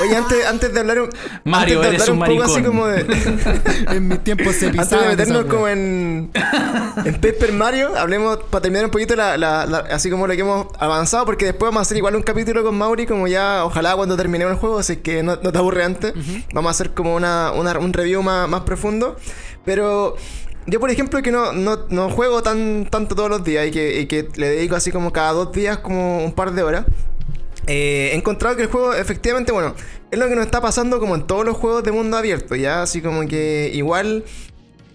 Oye, 0.02 0.16
antes, 0.16 0.46
antes 0.48 0.74
de 0.74 0.80
hablar 0.80 1.00
un, 1.00 1.10
Mario, 1.44 1.80
antes 1.82 1.90
de 1.92 1.96
eres 1.98 2.10
un 2.10 2.20
poco 2.20 2.44
así 2.44 2.52
maricón. 2.54 2.64
como 2.64 2.88
de, 2.88 3.06
En 3.98 4.08
mis 4.08 4.24
tiempos 4.24 4.56
se 4.56 4.68
antes 4.68 4.90
de 4.90 4.98
meternos 5.08 5.46
como 5.46 5.68
en, 5.68 6.32
en 7.06 7.14
Paper 7.16 7.52
Mario, 7.54 7.92
hablemos 7.98 8.38
para 8.50 8.62
terminar 8.62 8.86
un 8.86 8.92
poquito 8.92 9.16
la, 9.16 9.38
la- 9.38 9.66
la- 9.66 9.80
así 9.92 10.10
como 10.14 10.28
lo 10.28 10.34
que 10.34 10.40
hemos 10.40 10.68
avanzado, 10.80 11.26
porque 11.26 11.44
después 11.46 11.68
vamos 11.68 11.80
a 11.80 11.82
hacer 11.82 11.98
igual 11.98 12.16
un 12.16 12.24
capítulo 12.24 12.64
con 12.64 12.78
Mauri, 12.78 13.06
como 13.06 13.28
ya, 13.28 13.66
ojalá 13.66 13.96
cuando 13.96 14.16
terminemos 14.16 14.54
el 14.54 14.60
juego, 14.60 14.80
así 14.80 14.98
que 14.98 15.22
no, 15.24 15.36
no 15.44 15.52
te 15.52 15.58
aburre 15.58 15.84
antes. 15.84 16.14
Vamos 16.54 16.70
a 16.70 16.72
hacer 16.72 16.94
como 16.94 17.14
una, 17.16 17.52
una- 17.52 17.78
un 17.80 17.92
review 17.92 18.24
más, 18.24 18.48
más 18.48 18.62
profundo. 18.62 19.18
Pero 19.66 20.16
yo, 20.68 20.80
por 20.80 20.90
ejemplo, 20.90 21.22
que 21.22 21.32
no, 21.32 21.52
no, 21.52 21.80
no 21.90 22.10
juego 22.10 22.42
tan, 22.42 22.88
tanto 22.90 23.16
todos 23.16 23.30
los 23.30 23.44
días 23.44 23.68
y 23.68 23.72
que, 23.72 24.00
y 24.00 24.06
que 24.08 24.30
le 24.36 24.48
dedico 24.50 24.76
así 24.76 24.92
como 24.92 25.12
cada 25.12 25.34
dos 25.34 25.52
días, 25.52 25.80
como 25.80 26.24
un 26.24 26.32
par 26.34 26.54
de 26.54 26.64
horas. 26.64 26.86
Eh, 27.68 28.10
he 28.12 28.16
encontrado 28.16 28.56
que 28.58 28.64
el 28.64 28.68
juego 28.70 28.94
efectivamente, 28.94 29.52
bueno, 29.54 29.74
es 30.12 30.20
lo 30.20 30.28
que 30.28 30.36
nos 30.36 30.46
está 30.46 30.60
pasando 30.60 31.00
como 31.00 31.16
en 31.16 31.26
todos 31.26 31.46
los 31.46 31.56
juegos 31.56 31.84
de 31.84 31.92
mundo 31.94 32.18
abierto, 32.18 32.56
ya 32.56 32.82
así 32.82 33.02
como 33.02 33.26
que 33.26 33.72
igual 33.74 34.26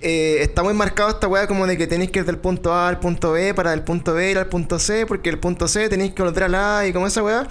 eh, 0.01 0.39
está 0.43 0.63
muy 0.63 0.75
marcado 0.75 1.11
esta 1.11 1.27
weá 1.29 1.47
como 1.47 1.67
de 1.67 1.77
que 1.77 1.87
tenéis 1.87 2.11
que 2.11 2.21
ir 2.21 2.25
del 2.25 2.39
punto 2.39 2.73
A 2.73 2.89
al 2.89 2.99
punto 3.01 3.33
B 3.33 3.55
para 3.55 3.71
del 3.73 3.83
punto 3.83 4.15
B 4.15 4.31
ir 4.31 4.39
al 4.39 4.47
punto 4.49 4.79
C, 4.79 5.07
porque 5.07 5.29
el 5.31 5.39
punto 5.39 5.69
C 5.69 5.89
tenéis 5.89 6.13
que 6.13 6.23
volver 6.23 6.45
al 6.45 6.55
A 6.55 6.87
y 6.87 6.93
como 6.93 7.07
esa 7.07 7.23
weá. 7.23 7.47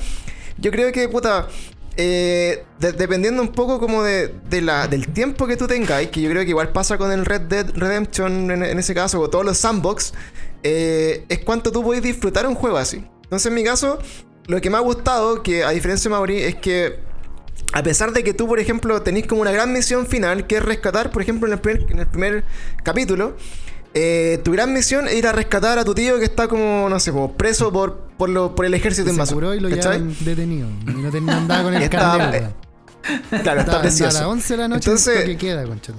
Yo 0.57 0.71
creo 0.71 0.91
que, 0.91 1.07
puta, 1.09 1.47
eh, 1.97 2.63
de- 2.79 2.93
dependiendo 2.93 3.41
un 3.41 3.49
poco 3.49 3.79
como 3.79 4.03
de, 4.03 4.33
del 4.49 5.07
tiempo 5.09 5.45
que 5.47 5.57
tú 5.57 5.67
tengáis, 5.67 6.09
que 6.09 6.21
yo 6.21 6.29
creo 6.29 6.43
que 6.43 6.49
igual 6.49 6.69
pasa 6.71 6.97
con 6.97 7.11
el 7.11 7.25
Red 7.25 7.41
Dead 7.41 7.69
Redemption 7.75 8.51
en, 8.51 8.63
en 8.63 8.79
ese 8.79 8.93
caso, 8.95 9.19
o 9.19 9.29
todos 9.29 9.45
los 9.45 9.57
sandbox, 9.57 10.13
eh, 10.63 11.25
es 11.29 11.39
cuánto 11.39 11.71
tú 11.71 11.83
podéis 11.83 12.03
disfrutar 12.03 12.47
un 12.47 12.55
juego 12.55 12.77
así. 12.77 13.03
Entonces, 13.23 13.47
en 13.47 13.53
mi 13.55 13.63
caso, 13.63 13.99
lo 14.47 14.61
que 14.61 14.69
me 14.69 14.77
ha 14.77 14.81
gustado, 14.81 15.43
que 15.43 15.63
a 15.63 15.71
diferencia 15.71 16.09
de 16.09 16.15
Mauri, 16.15 16.37
es 16.41 16.55
que 16.55 16.99
a 17.73 17.83
pesar 17.83 18.13
de 18.13 18.23
que 18.23 18.33
tú, 18.33 18.47
por 18.47 18.59
ejemplo, 18.59 19.01
tenés 19.01 19.27
como 19.27 19.41
una 19.41 19.51
gran 19.51 19.71
misión 19.73 20.05
final, 20.07 20.47
que 20.47 20.57
es 20.57 20.63
rescatar, 20.63 21.11
por 21.11 21.21
ejemplo, 21.21 21.47
en 21.47 21.53
el 21.53 21.59
primer, 21.59 21.91
en 21.91 21.99
el 21.99 22.07
primer 22.07 22.43
capítulo, 22.83 23.35
eh, 23.93 24.39
tu 24.43 24.51
gran 24.51 24.73
misión 24.73 25.07
es 25.07 25.15
ir 25.15 25.27
a 25.27 25.31
rescatar 25.31 25.79
a 25.79 25.83
tu 25.85 25.93
tío 25.95 26.19
que 26.19 26.25
está 26.25 26.47
como, 26.47 26.87
no 26.89 26.99
sé, 26.99 27.11
como 27.11 27.33
preso 27.33 27.71
por, 27.71 27.97
por, 28.17 28.29
lo, 28.29 28.53
por 28.55 28.65
el 28.65 28.73
ejército 28.73 29.05
se 29.07 29.11
invasor. 29.11 29.33
curó 29.35 29.53
y 29.55 29.59
lo 29.59 29.69
llevan 29.69 30.15
detenido. 30.21 30.67
Y 30.87 30.91
no 31.01 31.09
tenía 31.11 31.37
andaba 31.37 31.63
con 31.63 31.73
el 31.75 31.81
weón. 31.81 31.89
Claro, 31.91 32.53
está 33.31 33.37
Estaba- 33.61 33.77
A 33.77 33.81
precioso. 33.81 34.17
las 34.19 34.27
11 34.27 34.53
de 34.53 34.57
la 34.57 34.67
noche 34.67 34.89
Entonces- 34.89 35.23
que 35.25 35.37
queda, 35.37 35.63
conchito. 35.65 35.97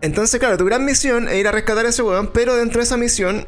Entonces, 0.00 0.38
claro, 0.38 0.58
tu 0.58 0.64
gran 0.66 0.84
misión 0.84 1.28
es 1.28 1.36
ir 1.36 1.48
a 1.48 1.52
rescatar 1.52 1.86
a 1.86 1.88
ese 1.88 2.02
weón, 2.02 2.30
pero 2.34 2.56
dentro 2.56 2.80
de 2.80 2.84
esa 2.84 2.96
misión 2.98 3.46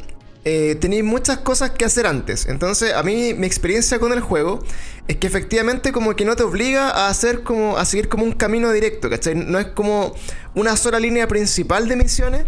eh, 0.48 0.76
tenéis 0.76 1.02
muchas 1.02 1.38
cosas 1.38 1.72
que 1.72 1.84
hacer 1.84 2.06
antes. 2.06 2.46
Entonces, 2.46 2.94
a 2.94 3.02
mí 3.02 3.34
mi 3.34 3.48
experiencia 3.48 3.98
con 3.98 4.12
el 4.12 4.20
juego 4.20 4.60
es 5.08 5.16
que 5.16 5.26
efectivamente 5.26 5.90
como 5.90 6.14
que 6.14 6.24
no 6.24 6.36
te 6.36 6.44
obliga 6.44 6.88
a 6.88 7.08
hacer 7.08 7.42
como 7.42 7.76
a 7.76 7.84
seguir 7.84 8.08
como 8.08 8.22
un 8.22 8.30
camino 8.30 8.70
directo, 8.70 9.10
¿cachai? 9.10 9.34
No 9.34 9.58
es 9.58 9.66
como 9.66 10.14
una 10.54 10.76
sola 10.76 11.00
línea 11.00 11.26
principal 11.26 11.88
de 11.88 11.96
misiones 11.96 12.46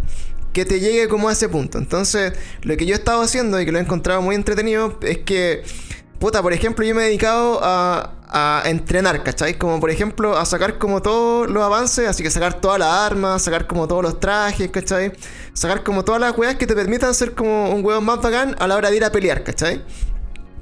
que 0.52 0.64
te 0.64 0.78
llegue 0.78 1.08
como 1.08 1.28
a 1.28 1.32
ese 1.32 1.48
punto. 1.48 1.78
Entonces, 1.78 2.34
lo 2.62 2.76
que 2.76 2.86
yo 2.86 2.94
he 2.94 2.98
estado 2.98 3.20
haciendo 3.20 3.60
y 3.60 3.64
que 3.64 3.72
lo 3.72 3.78
he 3.78 3.82
encontrado 3.82 4.22
muy 4.22 4.36
entretenido 4.36 4.96
es 5.02 5.18
que 5.18 5.64
Puta, 6.18 6.42
por 6.42 6.52
ejemplo, 6.52 6.84
yo 6.84 6.96
me 6.96 7.02
he 7.02 7.04
dedicado 7.06 7.60
a, 7.62 8.14
a 8.30 8.62
entrenar, 8.66 9.22
¿cachai? 9.22 9.56
Como 9.56 9.80
por 9.80 9.90
ejemplo 9.90 10.36
a 10.36 10.44
sacar 10.44 10.78
como 10.78 11.02
todos 11.02 11.48
los 11.50 11.62
avances, 11.62 12.08
así 12.08 12.22
que 12.22 12.30
sacar 12.30 12.60
todas 12.60 12.78
las 12.78 12.88
armas, 12.88 13.42
sacar 13.42 13.66
como 13.66 13.88
todos 13.88 14.02
los 14.02 14.20
trajes, 14.20 14.70
¿cachai? 14.70 15.12
Sacar 15.54 15.82
como 15.82 16.04
todas 16.04 16.20
las 16.20 16.36
weas 16.36 16.56
que 16.56 16.66
te 16.66 16.74
permitan 16.74 17.14
ser 17.14 17.34
como 17.34 17.70
un 17.70 17.84
weón 17.84 18.04
más 18.04 18.20
bacán 18.20 18.54
a 18.58 18.66
la 18.66 18.76
hora 18.76 18.90
de 18.90 18.96
ir 18.96 19.04
a 19.04 19.12
pelear, 19.12 19.42
¿cachai? 19.44 19.82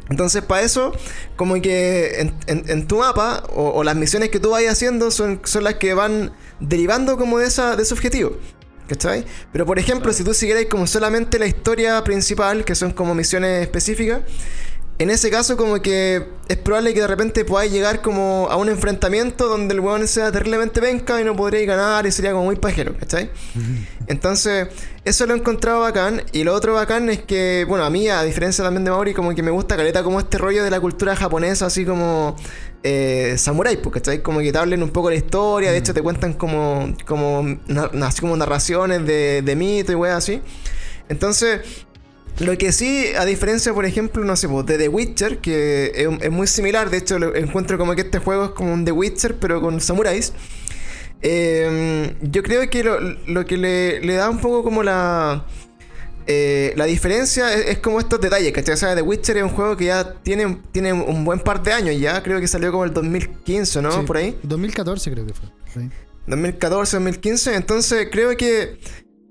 Entonces, 0.09 0.43
para 0.43 0.63
eso, 0.63 0.93
como 1.35 1.61
que 1.61 2.33
en, 2.47 2.87
tu 2.87 2.99
mapa, 2.99 3.43
o, 3.53 3.71
o 3.71 3.83
las 3.83 3.97
misiones 3.97 4.31
que 4.31 4.39
tú 4.39 4.51
vayas 4.51 4.75
haciendo, 4.75 5.11
son, 5.11 5.41
son 5.43 5.65
las 5.65 5.75
que 5.75 5.95
van 5.95 6.33
derivando 6.61 7.17
como 7.17 7.39
de, 7.39 7.47
esa, 7.47 7.75
de 7.75 7.83
ese 7.83 7.95
objetivo. 7.95 8.39
¿Cachai? 8.89 9.25
Pero 9.53 9.67
por 9.67 9.81
ejemplo, 9.81 10.13
si 10.13 10.23
tú 10.23 10.33
siguieras 10.33 10.67
como 10.71 10.87
solamente 10.87 11.41
la 11.41 11.47
historia 11.47 12.05
principal, 12.05 12.65
que 12.65 12.77
son 12.77 12.93
como 12.93 13.17
misiones 13.17 13.63
específicas, 13.63 14.21
en 14.99 15.11
ese 15.11 15.31
caso 15.31 15.57
como 15.57 15.83
que 15.83 16.27
es 16.49 16.57
probable 16.57 16.95
que 16.95 17.01
de 17.01 17.07
repente 17.07 17.45
podáis 17.45 17.71
llegar 17.71 18.01
como 18.01 18.49
a 18.51 18.57
un 18.57 18.69
enfrentamiento 18.71 19.47
donde 19.49 19.75
el 19.75 19.81
weón 19.81 20.09
sea 20.09 20.33
terriblemente 20.33 20.81
penca 20.81 21.21
y 21.21 21.25
no 21.25 21.37
podréis 21.37 21.67
ganar 21.67 22.07
y 22.07 22.13
sería 22.13 22.33
como 22.33 22.45
muy 22.45 22.57
pajero, 22.57 22.97
¿cachai? 22.97 23.31
Entonces, 24.07 24.69
eso 25.05 25.27
lo 25.27 25.35
he 25.35 25.39
encontrado 25.39 25.81
bacán. 25.81 26.23
Y 26.33 26.45
lo 26.45 26.55
otro 26.55 26.75
bacán 26.75 27.11
es 27.11 27.21
que, 27.21 27.67
bueno, 27.69 27.85
a 27.85 27.91
mí, 27.91 28.09
a 28.09 28.23
diferencia 28.23 28.65
también 28.65 28.85
de 28.85 28.91
Mauri, 28.91 29.13
como 29.13 29.35
que 29.35 29.43
me 29.43 29.51
gusta 29.51 29.77
caleta 29.77 30.03
como 30.03 30.19
este 30.19 30.39
rollo 30.39 30.65
de 30.65 30.71
la 30.71 30.81
cultura 30.81 31.15
japonesa, 31.15 31.67
así 31.67 31.85
como 31.85 32.37
eh, 32.83 33.35
samurai, 33.37 33.77
pues, 33.83 33.95
¿cachai? 33.95 34.23
Como 34.23 34.41
que 34.41 34.51
te 34.51 34.59
hablen 34.59 34.83
un 34.83 34.91
poco 34.91 35.11
la 35.11 35.17
historia, 35.17 35.73
de 35.73 35.79
hecho 35.79 35.93
te 35.93 36.03
cuentan 36.03 36.35
como, 36.35 36.95
como, 37.05 37.45
así 38.03 38.21
como 38.21 38.37
narraciones 38.37 39.05
de, 39.05 39.43
de 39.43 39.57
mito 39.57 39.93
y 39.93 39.97
weas 39.97 40.17
así. 40.17 40.41
Entonces, 41.09 41.61
lo 42.39 42.57
que 42.59 42.73
sí, 42.73 43.07
a 43.19 43.25
diferencia, 43.25 43.73
por 43.73 43.87
ejemplo, 43.87 44.25
no 44.25 44.37
sé, 44.37 44.49
pues, 44.49 44.67
de 44.67 44.77
The 44.79 44.89
Witcher, 44.89 45.39
que 45.39 45.93
es, 45.95 46.09
es 46.21 46.31
muy 46.31 46.47
similar, 46.47 46.91
de 46.91 46.99
hecho 46.99 47.19
lo 47.19 47.35
encuentro 47.35 47.79
como 47.79 47.95
que 47.95 48.03
este 48.03 48.19
juego 48.19 48.45
es 48.47 48.51
como 48.51 48.73
un 48.73 48.85
The 48.85 48.93
Witcher, 48.93 49.37
pero 49.39 49.61
con 49.61 49.81
samuráis. 49.81 50.33
Eh, 51.23 52.15
yo 52.23 52.43
creo 52.43 52.69
que 52.69 52.85
lo, 52.85 53.01
lo 53.01 53.45
que 53.47 53.57
le, 53.57 54.01
le 54.01 54.15
da 54.15 54.29
un 54.31 54.39
poco 54.39 54.63
como 54.63 54.83
la... 54.83 55.47
eh, 56.27 56.73
la 56.77 56.85
diferencia 56.85 57.53
es, 57.55 57.67
es 57.69 57.79
como 57.79 57.99
estos 58.01 58.21
detalles, 58.21 58.53
¿cachai? 58.53 58.75
O 58.75 58.77
sea, 58.77 58.95
The 58.95 59.03
Witcher 59.03 59.39
es 59.39 59.43
un 59.43 59.49
juego 59.51 59.77
que 59.77 59.87
ya 59.87 60.15
tiene, 60.23 60.59
tiene 60.73 60.93
un 60.93 61.25
buen 61.25 61.41
par 61.41 61.63
de 61.63 61.73
años 61.73 61.99
ya, 61.99 62.23
creo 62.23 62.39
que 62.41 62.47
salió 62.49 62.71
como 62.71 62.85
el 62.85 62.93
2015, 62.93 63.81
¿no? 63.83 63.93
Sí, 63.93 63.99
Por 64.07 64.19
ahí. 64.19 64.39
2014 64.43 65.11
creo 65.11 65.27
que 65.27 65.33
fue. 65.35 65.49
sí. 65.73 65.89
2014, 66.29 66.97
2015. 66.97 67.55
Entonces 67.55 68.09
creo 68.11 68.37
que 68.37 68.79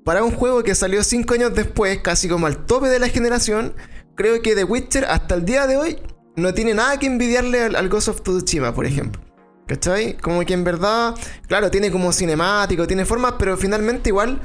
para 0.06 0.24
un 0.24 0.32
juego 0.32 0.64
que 0.64 0.74
salió 0.76 1.04
5 1.04 1.34
años 1.34 1.54
después, 1.54 2.00
casi 2.02 2.30
como 2.30 2.48
al 2.48 2.66
tope 2.66 2.88
de 2.88 3.00
la 3.00 3.10
generación, 3.10 3.74
creo 4.16 4.42
que 4.42 4.56
The 4.56 4.64
Witcher 4.64 5.04
hasta 5.06 5.36
el 5.36 5.44
día 5.44 5.68
de 5.68 5.76
hoy 5.76 5.98
no 6.38 6.54
tiene 6.54 6.74
nada 6.74 6.98
que 7.00 7.08
envidiarle 7.08 7.64
al, 7.64 7.76
al 7.76 7.90
Ghost 7.90 8.08
of 8.08 8.22
Tsushima, 8.22 8.74
por 8.74 8.86
ejemplo. 8.86 9.22
¿Cachai? 9.68 10.16
Como 10.18 10.46
que 10.46 10.54
en 10.54 10.64
verdad, 10.64 11.16
claro, 11.48 11.72
tiene 11.72 11.90
como 11.92 12.14
cinemático, 12.14 12.86
tiene 12.86 13.04
formas, 13.04 13.34
pero 13.40 13.58
finalmente 13.58 14.10
igual 14.10 14.40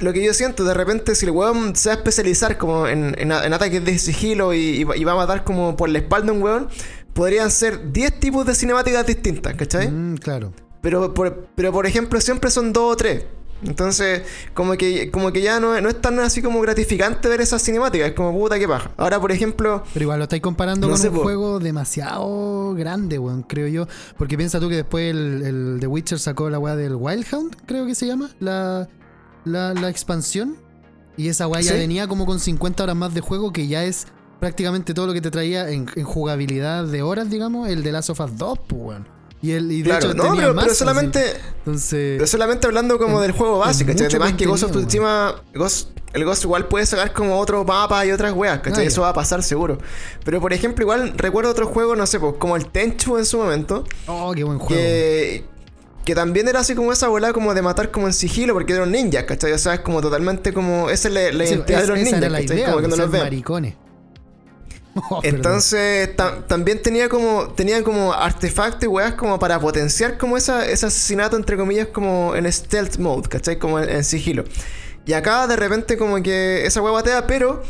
lo 0.00 0.12
que 0.12 0.22
yo 0.22 0.34
siento, 0.34 0.64
de 0.64 0.74
repente, 0.74 1.14
si 1.14 1.24
el 1.24 1.30
weón 1.32 1.74
se 1.76 1.88
va 1.88 1.94
a 1.94 1.98
especializar 1.98 2.58
como 2.58 2.86
en, 2.86 3.14
en- 3.18 3.32
en 3.32 3.52
ataques 3.54 3.82
de 3.84 3.98
sigilo 3.98 4.52
y, 4.52 4.84
y 4.94 5.04
va- 5.04 5.12
a 5.12 5.16
matar 5.16 5.44
como 5.44 5.76
por 5.78 5.88
la 5.88 5.98
espalda 5.98 6.30
a 6.30 6.34
un 6.34 6.42
weón, 6.42 6.68
podrían 7.14 7.50
ser 7.50 7.90
10 7.92 8.20
tipos 8.20 8.44
de 8.44 8.54
cinemáticas 8.54 9.06
distintas, 9.06 9.54
¿cachai? 9.54 9.88
Mm, 9.90 10.16
claro. 10.16 10.52
Pero 10.82 11.14
por, 11.14 11.46
pero 11.54 11.72
por 11.72 11.86
ejemplo, 11.86 12.20
siempre 12.20 12.50
son 12.50 12.72
dos 12.74 12.92
o 12.92 12.96
tres. 12.96 13.24
Entonces, 13.66 14.22
como 14.54 14.74
que, 14.74 15.10
como 15.10 15.32
que 15.32 15.40
ya 15.42 15.58
no, 15.60 15.80
no 15.80 15.88
es 15.88 16.00
tan 16.00 16.18
así 16.20 16.42
como 16.42 16.60
gratificante 16.60 17.28
ver 17.28 17.40
esas 17.40 17.62
cinemáticas. 17.62 18.08
Es 18.08 18.14
como 18.14 18.32
puta 18.32 18.58
que 18.58 18.68
paja. 18.68 18.90
Ahora, 18.96 19.20
por 19.20 19.32
ejemplo, 19.32 19.82
Pero 19.92 20.02
igual 20.04 20.18
lo 20.18 20.24
estáis 20.24 20.42
comparando 20.42 20.86
No 20.86 20.92
con 20.92 21.00
sé, 21.00 21.08
un 21.08 21.14
po. 21.16 21.22
juego 21.22 21.58
demasiado 21.60 22.74
grande, 22.74 23.18
weón, 23.18 23.42
creo 23.42 23.68
yo. 23.68 23.86
Porque 24.18 24.36
piensa 24.36 24.60
tú 24.60 24.68
que 24.68 24.76
después 24.76 25.10
el, 25.10 25.42
el 25.42 25.76
The 25.80 25.86
Witcher 25.86 26.18
sacó 26.18 26.50
la 26.50 26.58
weá 26.58 26.76
del 26.76 26.94
Wild 26.96 27.26
Hunt, 27.32 27.56
creo 27.66 27.86
que 27.86 27.94
se 27.94 28.06
llama, 28.06 28.30
la, 28.40 28.88
la, 29.44 29.74
la 29.74 29.88
expansión. 29.88 30.56
Y 31.16 31.28
esa 31.28 31.46
weá 31.46 31.60
ya 31.60 31.74
venía 31.74 32.08
como 32.08 32.26
con 32.26 32.40
50 32.40 32.82
horas 32.82 32.96
más 32.96 33.14
de 33.14 33.20
juego, 33.20 33.52
que 33.52 33.68
ya 33.68 33.84
es 33.84 34.06
prácticamente 34.40 34.94
todo 34.94 35.06
lo 35.06 35.12
que 35.12 35.20
te 35.20 35.30
traía 35.30 35.70
en, 35.70 35.86
en 35.94 36.04
jugabilidad 36.04 36.84
de 36.84 37.02
horas, 37.02 37.30
digamos, 37.30 37.68
el 37.68 37.82
de 37.82 37.92
Last 37.92 38.10
of 38.10 38.20
Us 38.20 38.36
2, 38.36 38.58
pues, 38.68 38.82
weón. 38.82 39.13
Y, 39.44 39.52
el, 39.52 39.70
y 39.70 39.82
de 39.82 39.90
Claro, 39.90 40.06
hecho 40.06 40.14
no, 40.14 40.22
tenía 40.24 40.40
pero, 40.42 40.54
más, 40.54 40.64
pero 40.64 40.72
así. 40.72 40.78
solamente, 40.78 41.20
Entonces, 41.58 42.14
pero 42.16 42.26
solamente 42.26 42.66
hablando 42.66 42.98
como 42.98 43.20
del 43.20 43.32
juego 43.32 43.58
básico, 43.58 43.90
¿cachai? 43.90 44.06
Además 44.06 44.32
que 44.34 44.46
Ghost 44.46 44.62
of 44.64 44.70
Tsushima, 44.70 45.34
Ghost- 45.54 45.88
el 46.14 46.24
Ghost 46.24 46.44
igual 46.44 46.66
puede 46.68 46.86
sacar 46.86 47.12
como 47.12 47.38
otro 47.38 47.64
mapa 47.64 48.06
y 48.06 48.12
otras 48.12 48.32
weas, 48.32 48.60
¿cachai? 48.60 48.84
Ah. 48.84 48.88
Eso 48.88 49.02
va 49.02 49.10
a 49.10 49.12
pasar 49.14 49.42
seguro. 49.42 49.78
Pero 50.24 50.40
por 50.40 50.52
ejemplo, 50.52 50.82
igual 50.82 51.12
recuerdo 51.16 51.50
otro 51.50 51.66
juego, 51.66 51.94
no 51.96 52.06
sé, 52.06 52.18
pues 52.20 52.34
como 52.38 52.56
el 52.56 52.66
Tenchu 52.68 53.18
en 53.18 53.26
su 53.26 53.36
momento, 53.38 53.84
oh, 54.06 54.32
qué 54.34 54.44
buen 54.44 54.58
juego. 54.58 54.74
que, 54.80 55.44
que 56.04 56.14
también 56.14 56.48
era 56.48 56.60
así 56.60 56.74
como 56.74 56.92
esa 56.92 57.08
bola 57.08 57.32
como 57.32 57.52
de 57.52 57.62
matar 57.62 57.90
como 57.90 58.06
en 58.06 58.12
sigilo, 58.14 58.54
porque 58.54 58.72
eran 58.74 58.92
ninjas, 58.92 59.24
¿cachai? 59.24 59.52
O 59.52 59.58
sea, 59.58 59.74
es 59.74 59.80
como 59.80 60.00
totalmente 60.00 60.52
como, 60.54 60.88
esa 60.88 61.08
es 61.08 61.14
la, 61.14 61.44
identidad 61.44 61.80
de 61.82 61.86
los 61.88 61.98
ninjas, 61.98 62.70
Como 62.70 62.80
que 62.80 62.88
no 62.88 62.96
los 62.96 63.10
ven. 63.10 63.22
maricones. 63.22 63.74
Oh. 65.10 65.20
Entonces, 65.24 66.14
ta- 66.16 66.46
también 66.46 66.80
tenía 66.80 67.08
como 67.08 67.48
tenía 67.48 67.82
como 67.82 68.12
artefactos 68.12 68.84
y 68.84 68.86
weas 68.86 69.14
como 69.14 69.38
para 69.38 69.58
potenciar 69.58 70.18
como 70.18 70.36
esa, 70.36 70.66
ese 70.66 70.86
asesinato, 70.86 71.36
entre 71.36 71.56
comillas, 71.56 71.88
como 71.88 72.34
en 72.36 72.50
stealth 72.52 72.98
mode, 72.98 73.28
¿cachai? 73.28 73.58
Como 73.58 73.80
en, 73.80 73.88
en 73.90 74.04
sigilo. 74.04 74.44
Y 75.04 75.12
acá 75.12 75.46
de 75.46 75.56
repente 75.56 75.96
como 75.96 76.22
que 76.22 76.64
esa 76.64 76.80
wea 76.80 76.92
batea, 76.92 77.26
pero 77.26 77.62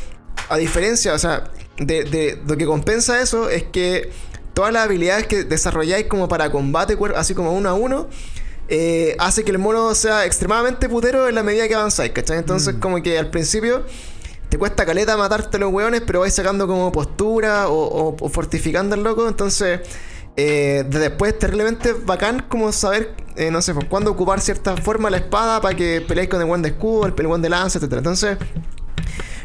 a 0.48 0.56
diferencia, 0.58 1.14
o 1.14 1.18
sea, 1.18 1.50
de, 1.78 2.04
de 2.04 2.40
lo 2.46 2.56
que 2.56 2.66
compensa 2.66 3.20
eso 3.20 3.48
es 3.48 3.64
que 3.64 4.10
todas 4.52 4.72
las 4.72 4.84
habilidades 4.84 5.26
que 5.26 5.44
desarrolláis 5.44 6.06
como 6.06 6.28
para 6.28 6.50
combate, 6.50 6.96
así 7.16 7.34
como 7.34 7.52
uno 7.54 7.70
a 7.70 7.74
uno, 7.74 8.08
eh, 8.68 9.16
hace 9.18 9.44
que 9.44 9.50
el 9.50 9.58
mono 9.58 9.94
sea 9.94 10.24
extremadamente 10.26 10.88
putero 10.88 11.28
en 11.28 11.34
la 11.34 11.42
medida 11.42 11.68
que 11.68 11.74
avanzáis, 11.74 12.12
¿cachai? 12.12 12.38
Entonces 12.38 12.76
como 12.80 13.02
que 13.02 13.18
al 13.18 13.30
principio 13.30 13.84
te 14.48 14.58
cuesta 14.58 14.84
caleta 14.84 15.16
matarte 15.16 15.58
los 15.58 15.72
hueones, 15.72 16.02
pero 16.06 16.20
vais 16.20 16.34
sacando 16.34 16.66
como 16.66 16.92
postura 16.92 17.68
o, 17.68 18.16
fortificando 18.28 18.94
al 18.94 19.02
loco. 19.02 19.28
Entonces, 19.28 19.80
eh, 20.36 20.84
de 20.88 20.98
después 20.98 21.38
terriblemente 21.38 21.92
bacán 21.92 22.44
como 22.48 22.72
saber, 22.72 23.14
eh, 23.36 23.50
no 23.50 23.62
sé, 23.62 23.74
pues, 23.74 23.86
cuándo 23.86 24.10
ocupar 24.10 24.40
cierta 24.40 24.76
forma 24.76 25.10
la 25.10 25.18
espada 25.18 25.60
para 25.60 25.76
que 25.76 26.04
peleéis 26.06 26.30
con 26.30 26.40
el 26.40 26.46
buen 26.46 26.62
de 26.62 26.70
escudo, 26.70 27.06
el, 27.06 27.12
buen 27.12 27.42
de 27.42 27.48
lanza, 27.48 27.78
etc. 27.78 27.92
Entonces, 27.94 28.38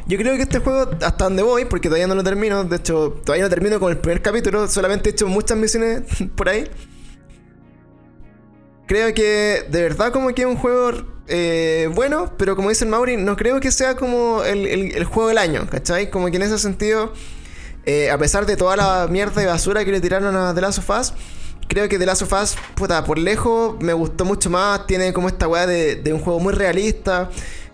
yo 0.08 0.18
creo 0.18 0.36
que 0.36 0.44
este 0.44 0.60
juego, 0.60 0.90
hasta 1.02 1.26
donde 1.26 1.44
voy, 1.44 1.66
porque 1.66 1.88
todavía 1.88 2.08
no 2.08 2.16
lo 2.16 2.24
termino, 2.24 2.64
de 2.64 2.78
hecho, 2.78 3.20
todavía 3.24 3.44
no 3.44 3.50
termino 3.50 3.80
con 3.80 3.92
el 3.92 3.98
primer 3.98 4.22
capítulo, 4.22 4.68
solamente 4.68 5.10
he 5.10 5.14
hecho 5.14 5.28
muchas 5.28 5.58
misiones 5.58 6.04
por 6.36 6.50
ahí. 6.50 6.70
Creo 8.88 9.14
que 9.14 9.68
de 9.70 9.84
verdad 9.84 10.12
como 10.12 10.30
que 10.30 10.42
es 10.42 10.48
un 10.48 10.56
juego 10.56 10.92
eh, 11.30 11.90
bueno, 11.94 12.34
pero 12.38 12.56
como 12.56 12.70
dice 12.70 12.84
el 12.86 12.90
Mauri, 12.92 13.18
no 13.18 13.36
creo 13.38 13.60
que 13.60 13.72
sea 13.72 13.96
como 13.96 14.44
el, 14.44 15.04
juego 15.06 15.30
del 15.30 15.38
año, 15.38 15.68
¿cachai? 15.70 16.10
Como 16.10 16.30
que 16.30 16.38
en 16.38 16.44
ese 16.44 16.58
sentido, 16.60 17.14
eh, 17.86 18.10
a 18.12 18.18
pesar 18.18 18.46
de 18.46 18.58
toda 18.58 18.76
la 18.76 19.08
mierda 19.10 19.42
y 19.42 19.46
basura 19.46 19.86
que 19.86 19.92
le 19.92 20.02
tiraron 20.02 20.36
a 20.36 20.54
The 20.54 20.62
Last 20.62 20.80
of 20.80 20.90
Us, 20.90 21.14
creo 21.68 21.88
que 21.88 21.98
The 22.00 22.06
Last 22.06 22.24
of 22.24 22.34
Us, 22.34 22.56
puta, 22.76 23.04
por 23.04 23.18
lejos 23.20 23.76
me 23.80 23.94
gustó 23.94 24.26
mucho 24.26 24.50
más, 24.50 24.86
tiene 24.88 25.14
como 25.14 25.28
esta 25.28 25.48
weá 25.48 25.66
de, 25.68 25.96
de 25.96 26.14
un 26.14 26.20
juego 26.20 26.40
muy 26.40 26.54
realista. 26.54 27.30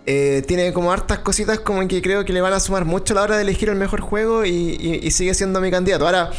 eh, 0.06 0.44
tiene 0.48 0.72
como 0.72 0.92
hartas 0.92 1.20
cositas 1.20 1.60
como 1.60 1.88
que 1.88 2.00
creo 2.02 2.24
que 2.26 2.32
le 2.34 2.40
van 2.42 2.54
a 2.54 2.60
sumar 2.60 2.86
mucho 2.86 3.14
a 3.14 3.16
la 3.16 3.22
hora 3.24 3.36
de 3.38 3.42
elegir 3.42 3.70
el 3.70 3.76
mejor 3.76 4.02
juego 4.02 4.46
y, 4.46 4.52
y- 4.80 5.00
y 5.02 5.12
sigue 5.12 5.34
siendo 5.34 5.60
mi 5.62 5.72
candidato. 5.72 6.06
Ahora, 6.06 6.30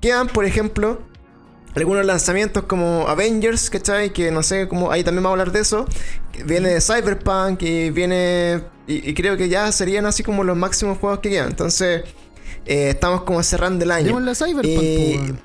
quedan, 0.00 0.26
por 0.26 0.44
ejemplo, 0.44 0.98
algunos 1.74 2.04
lanzamientos 2.04 2.64
como 2.64 3.06
Avengers, 3.08 3.68
¿cachai? 3.70 4.12
Que 4.12 4.30
no 4.30 4.42
sé 4.42 4.68
cómo, 4.68 4.92
ahí 4.92 5.02
también 5.02 5.24
vamos 5.24 5.38
a 5.38 5.40
hablar 5.40 5.52
de 5.52 5.60
eso. 5.60 5.86
Viene 6.44 6.68
de 6.70 6.80
Cyberpunk 6.80 7.62
y 7.62 7.90
viene. 7.90 8.62
Y, 8.86 9.10
y 9.10 9.14
creo 9.14 9.36
que 9.36 9.48
ya 9.48 9.70
serían 9.72 10.06
así 10.06 10.22
como 10.22 10.44
los 10.44 10.56
máximos 10.56 10.98
juegos 10.98 11.20
que 11.20 11.30
quedan. 11.30 11.48
Entonces, 11.48 12.02
eh, 12.66 12.90
estamos 12.90 13.22
como 13.22 13.42
cerrando 13.42 13.84
el 13.84 13.90
año. 13.90 14.06
Démosle 14.06 14.30
a 14.30 14.34
Cyberpunk, 14.34 14.66
Y- 14.82 15.16
weón. 15.16 15.40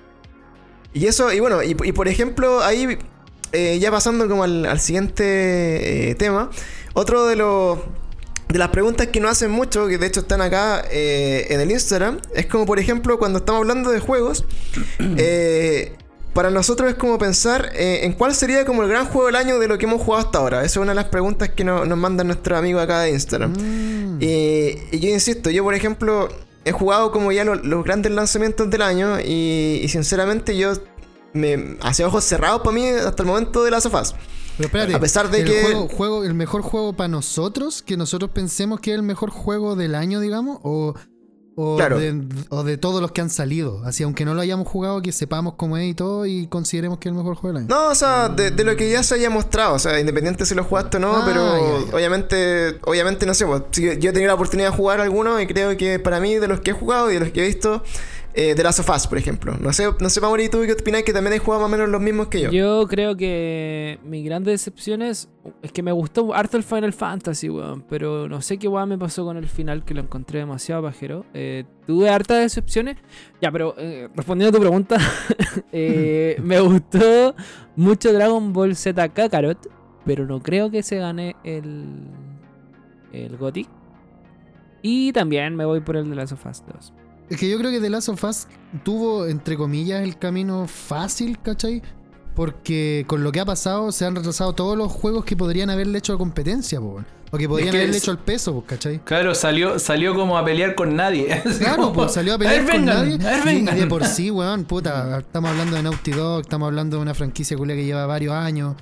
Y 0.93 1.05
eso, 1.05 1.31
y 1.31 1.39
bueno, 1.39 1.61
y, 1.63 1.75
y 1.83 1.91
por 1.91 2.07
ejemplo, 2.07 2.63
ahí, 2.63 2.97
eh, 3.51 3.77
ya 3.79 3.91
pasando 3.91 4.27
como 4.27 4.43
al, 4.43 4.65
al 4.65 4.79
siguiente 4.79 6.09
eh, 6.11 6.15
tema, 6.15 6.49
otro 6.93 7.25
de 7.27 7.35
los. 7.35 7.79
De 8.47 8.57
las 8.57 8.69
preguntas 8.69 9.05
que 9.07 9.19
nos 9.19 9.29
hacen 9.31 9.51
mucho, 9.51 9.87
que 9.87 9.99
de 9.99 10.07
hecho 10.07 10.21
están 10.21 10.41
acá 10.41 10.83
en 10.91 11.61
el 11.61 11.69
Instagram, 11.69 12.17
es 12.33 12.47
como 12.47 12.65
por 12.65 12.79
ejemplo 12.79 13.19
cuando 13.19 13.37
estamos 13.37 13.59
hablando 13.61 13.91
de 13.91 13.99
juegos, 13.99 14.43
eh, 15.17 15.93
para 16.39 16.51
nosotros 16.51 16.89
es 16.89 16.95
como 16.95 17.17
pensar 17.17 17.69
eh, 17.75 18.05
en 18.05 18.13
cuál 18.13 18.33
sería 18.33 18.63
como 18.63 18.81
el 18.83 18.87
gran 18.87 19.05
juego 19.07 19.25
del 19.25 19.35
año 19.35 19.59
de 19.59 19.67
lo 19.67 19.77
que 19.77 19.85
hemos 19.87 20.01
jugado 20.01 20.25
hasta 20.25 20.37
ahora. 20.39 20.59
Esa 20.59 20.67
es 20.67 20.77
una 20.77 20.91
de 20.91 20.95
las 20.95 21.05
preguntas 21.09 21.49
que 21.49 21.65
no- 21.65 21.83
nos 21.83 21.97
mandan 21.97 22.27
nuestros 22.27 22.57
amigos 22.57 22.81
acá 22.81 23.01
de 23.01 23.09
Instagram. 23.11 23.51
Mm. 23.51 24.17
Y, 24.21 24.77
y 24.91 24.99
yo 25.01 25.09
insisto, 25.09 25.49
yo 25.49 25.65
por 25.65 25.73
ejemplo 25.73 26.29
he 26.63 26.71
jugado 26.71 27.11
como 27.11 27.33
ya 27.33 27.43
lo- 27.43 27.55
los 27.55 27.83
grandes 27.83 28.13
lanzamientos 28.13 28.69
del 28.69 28.81
año 28.83 29.19
y, 29.19 29.81
y 29.83 29.89
sinceramente 29.89 30.55
yo 30.55 30.71
me 31.33 31.75
hacía 31.81 32.07
ojos 32.07 32.23
cerrados 32.23 32.61
para 32.61 32.71
mí 32.71 32.87
hasta 32.87 33.21
el 33.23 33.27
momento 33.27 33.65
de 33.65 33.71
las 33.71 33.83
sofás. 33.83 34.15
Pero 34.55 34.67
espérate, 34.67 34.95
a 34.95 34.99
pesar 34.99 35.29
de 35.29 35.39
el 35.41 35.45
que- 35.45 35.61
Juego, 35.61 35.87
juego- 35.89 36.23
el 36.23 36.33
mejor 36.35 36.61
juego 36.61 36.93
para 36.93 37.07
nosotros, 37.09 37.81
que 37.81 37.97
nosotros 37.97 38.31
pensemos 38.31 38.79
que 38.79 38.91
es 38.91 38.95
el 38.95 39.03
mejor 39.03 39.29
juego 39.29 39.75
del 39.75 39.93
año, 39.93 40.19
digamos, 40.21 40.59
o, 40.63 40.95
o, 41.61 41.75
Claro. 41.77 41.99
de, 41.99 42.21
o 42.49 42.63
de 42.63 42.77
todos 42.77 43.01
los 43.01 43.11
que 43.11 43.21
han 43.21 43.29
salido. 43.29 43.81
Así, 43.83 44.03
aunque 44.03 44.23
no 44.25 44.33
lo 44.33 44.41
hayamos 44.41 44.67
jugado, 44.67 45.01
que 45.01 45.11
sepamos 45.11 45.55
cómo 45.55 45.75
es 45.77 45.89
y 45.89 45.93
todo 45.93 46.25
y 46.25 46.47
consideremos 46.47 46.99
que 46.99 47.09
es 47.09 47.11
el 47.11 47.17
mejor 47.17 47.35
juego 47.35 47.57
del 47.57 47.65
año. 47.65 47.75
No, 47.75 47.89
o 47.89 47.95
sea, 47.95 48.29
de, 48.29 48.51
de 48.51 48.63
lo 48.63 48.75
que 48.75 48.89
ya 48.89 49.03
se 49.03 49.15
haya 49.15 49.29
mostrado, 49.29 49.73
o 49.75 49.79
sea, 49.79 49.99
independiente 49.99 50.45
si 50.45 50.55
lo 50.55 50.63
jugaste 50.63 50.97
o 50.97 50.99
no, 50.99 51.17
Ah, 51.17 51.23
pero 51.25 51.41
ya, 51.81 51.85
ya. 51.89 51.95
obviamente, 51.95 52.79
obviamente 52.85 53.25
no 53.25 53.33
sé, 53.33 53.45
pues, 53.45 53.61
yo 53.73 53.89
he 53.91 53.97
tenido 54.13 54.27
la 54.27 54.35
oportunidad 54.35 54.71
de 54.71 54.77
jugar 54.77 55.01
alguno 55.01 55.39
y 55.41 55.47
creo 55.47 55.75
que 55.77 55.99
para 55.99 56.19
mí 56.19 56.35
de 56.35 56.47
los 56.47 56.61
que 56.61 56.71
he 56.71 56.73
jugado 56.73 57.11
y 57.11 57.15
de 57.15 57.19
los 57.19 57.29
que 57.31 57.43
he 57.43 57.47
visto, 57.47 57.83
eh, 58.33 58.53
de 58.55 58.63
las 58.63 58.79
of 58.79 58.89
Us, 58.89 59.07
por 59.07 59.17
ejemplo. 59.17 59.55
No 59.59 59.73
sé, 59.73 59.87
no 59.99 60.09
sé, 60.09 60.21
Mauri, 60.21 60.49
¿tú 60.49 60.61
qué 60.65 60.73
opinas? 60.73 61.03
Que 61.03 61.13
también 61.13 61.33
has 61.33 61.39
jugado 61.39 61.63
más 61.63 61.69
o 61.69 61.71
menos 61.71 61.89
los 61.89 62.01
mismos 62.01 62.27
que 62.27 62.41
yo. 62.41 62.51
Yo 62.51 62.87
creo 62.87 63.17
que 63.17 63.99
mi 64.03 64.23
gran 64.23 64.43
decepción 64.43 65.01
es, 65.01 65.29
es 65.61 65.71
que 65.71 65.81
me 65.81 65.91
gustó 65.91 66.33
harto 66.33 66.57
el 66.57 66.63
Final 66.63 66.93
Fantasy, 66.93 67.49
weón. 67.49 67.83
Pero 67.89 68.29
no 68.29 68.41
sé 68.41 68.57
qué 68.57 68.67
weón 68.67 68.89
me 68.89 68.97
pasó 68.97 69.25
con 69.25 69.37
el 69.37 69.47
final 69.47 69.83
que 69.83 69.93
lo 69.93 70.01
encontré 70.01 70.39
demasiado 70.39 70.83
pajero. 70.83 71.25
Eh, 71.33 71.65
tuve 71.87 72.09
hartas 72.09 72.39
decepciones. 72.39 72.97
Ya, 73.41 73.51
pero 73.51 73.75
eh, 73.77 74.09
respondiendo 74.15 74.55
a 74.55 74.59
tu 74.59 74.61
pregunta, 74.61 74.97
eh, 75.71 76.37
me 76.43 76.59
gustó 76.59 77.35
mucho 77.75 78.13
Dragon 78.13 78.53
Ball 78.53 78.75
Z 78.75 79.09
Kakarot. 79.09 79.69
Pero 80.05 80.25
no 80.25 80.41
creo 80.41 80.71
que 80.71 80.81
se 80.81 80.97
gane 80.97 81.35
el, 81.43 82.07
el 83.11 83.37
GOTY. 83.37 83.67
Y 84.81 85.11
también 85.11 85.55
me 85.55 85.65
voy 85.65 85.81
por 85.81 85.97
el 85.97 86.09
de 86.09 86.15
Last 86.15 86.33
of 86.33 86.45
Us 86.45 86.63
2. 86.73 86.93
Es 87.29 87.37
que 87.39 87.49
yo 87.49 87.57
creo 87.59 87.71
que 87.71 87.79
The 87.79 87.89
Last 87.89 88.09
of 88.09 88.23
Us 88.23 88.47
tuvo, 88.83 89.25
entre 89.27 89.55
comillas, 89.57 90.01
el 90.03 90.17
camino 90.17 90.67
fácil, 90.67 91.37
¿cachai? 91.41 91.81
Porque 92.35 93.03
con 93.07 93.23
lo 93.23 93.31
que 93.31 93.39
ha 93.39 93.45
pasado 93.45 93.91
se 93.91 94.05
han 94.05 94.15
retrasado 94.15 94.53
todos 94.53 94.77
los 94.77 94.91
juegos 94.91 95.25
que 95.25 95.35
podrían 95.35 95.69
haberle 95.69 95.97
hecho 95.99 96.17
competencia, 96.17 96.79
po. 96.79 97.03
O 97.31 97.37
que 97.37 97.47
podrían 97.47 97.71
que 97.71 97.77
haberle 97.77 97.97
es- 97.97 98.03
hecho 98.03 98.11
el 98.11 98.17
peso, 98.17 98.53
po, 98.53 98.63
¿cachai? 98.65 98.99
Claro, 99.03 99.35
salió, 99.35 99.77
salió 99.77 100.15
como 100.15 100.37
a 100.37 100.43
pelear 100.45 100.73
con 100.73 100.95
nadie. 100.95 101.41
Claro, 101.59 101.91
pues 101.93 102.13
salió 102.13 102.35
a 102.35 102.37
pelear 102.39 102.65
con 102.65 102.85
vengan, 102.85 103.19
nadie. 103.19 103.53
y- 103.53 103.69
y, 103.77 103.79
de 103.81 103.87
por 103.87 104.05
sí, 104.05 104.31
weón, 104.31 104.63
puta, 104.65 105.19
estamos 105.19 105.51
hablando 105.51 105.75
de 105.75 105.83
Naughty 105.83 106.11
Dog, 106.11 106.41
estamos 106.41 106.67
hablando 106.67 106.97
de 106.97 107.03
una 107.03 107.13
franquicia 107.13 107.55
culia 107.57 107.75
que 107.75 107.85
lleva 107.85 108.05
varios 108.07 108.33
años. 108.33 108.75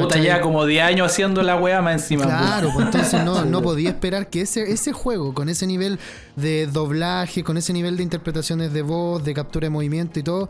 Puta, 0.00 0.18
ya 0.18 0.40
como 0.40 0.64
10 0.66 0.84
años 0.84 1.06
haciendo 1.10 1.42
la 1.42 1.56
weá 1.56 1.80
más 1.82 1.94
encima. 1.94 2.24
Claro, 2.24 2.70
pues 2.72 2.86
entonces 2.86 3.24
no, 3.24 3.44
no 3.44 3.62
pues. 3.62 3.64
podía 3.74 3.90
esperar 3.90 4.28
que 4.28 4.42
ese, 4.42 4.70
ese 4.70 4.92
juego, 4.92 5.34
con 5.34 5.48
ese 5.48 5.66
nivel 5.66 5.98
de 6.36 6.66
doblaje, 6.66 7.44
con 7.44 7.56
ese 7.56 7.72
nivel 7.72 7.96
de 7.96 8.02
interpretaciones 8.02 8.72
de 8.72 8.82
voz, 8.82 9.24
de 9.24 9.34
captura 9.34 9.66
de 9.66 9.70
movimiento 9.70 10.20
y 10.20 10.22
todo, 10.22 10.48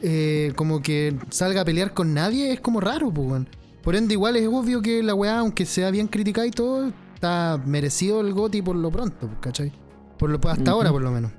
eh, 0.00 0.52
como 0.56 0.80
que 0.82 1.16
salga 1.30 1.62
a 1.62 1.64
pelear 1.64 1.92
con 1.92 2.14
nadie 2.14 2.52
es 2.52 2.60
como 2.60 2.80
raro, 2.80 3.10
pues. 3.10 3.44
Por 3.82 3.96
ende, 3.96 4.14
igual 4.14 4.36
es 4.36 4.46
obvio 4.48 4.82
que 4.82 5.02
la 5.02 5.14
weá, 5.14 5.38
aunque 5.38 5.64
sea 5.64 5.90
bien 5.90 6.08
criticada 6.08 6.46
y 6.46 6.50
todo, 6.50 6.90
está 7.14 7.60
merecido 7.64 8.20
el 8.20 8.32
GOTI 8.32 8.62
por 8.62 8.76
lo 8.76 8.90
pronto, 8.90 9.26
pues, 9.26 9.38
¿cachai? 9.40 9.72
Por 10.18 10.30
lo, 10.30 10.40
hasta 10.48 10.70
ahora, 10.70 10.90
por 10.90 11.02
lo 11.02 11.10
menos. 11.10 11.32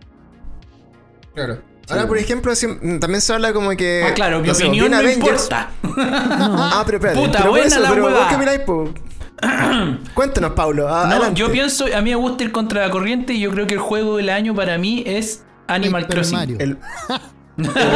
Claro. 1.33 1.68
Ahora, 1.89 2.07
por 2.07 2.17
ejemplo, 2.17 2.55
si- 2.55 2.67
también 2.99 3.21
se 3.21 3.33
habla 3.33 3.53
como 3.53 3.69
que. 3.71 4.03
Ah, 4.07 4.13
claro, 4.13 4.39
mi 4.41 4.47
no 4.49 4.53
sé, 4.53 4.63
opinión 4.65 4.89
viene 4.89 4.95
no 5.03 5.09
Avengers. 5.09 5.43
importa. 5.49 5.69
Ah, 6.01 6.83
pero 6.85 6.97
espérate. 6.97 7.19
Puta, 7.19 7.37
pero 7.39 7.49
buena 7.51 7.65
eso, 7.67 7.79
la 7.79 7.89
pero 7.89 8.05
huevada. 8.05 8.23
vos 8.25 8.31
qué 8.33 8.37
miráis, 8.37 8.59
po? 8.61 8.93
Cuéntanos, 10.13 10.51
Pablo. 10.51 10.87
a- 10.87 11.05
No, 11.07 11.11
adelante. 11.15 11.39
yo 11.39 11.51
pienso, 11.51 11.85
a 11.85 12.01
mí 12.01 12.09
me 12.11 12.15
gusta 12.15 12.43
ir 12.43 12.51
contra 12.51 12.85
la 12.85 12.91
corriente 12.91 13.33
y 13.33 13.39
yo 13.41 13.51
creo 13.51 13.67
que 13.67 13.73
el 13.75 13.79
juego 13.79 14.17
del 14.17 14.29
año 14.29 14.53
para 14.55 14.77
mí 14.77 15.03
es 15.05 15.43
Animal 15.67 16.07
Crossing. 16.07 16.37
Mario. 16.37 16.57
El- 16.59 16.77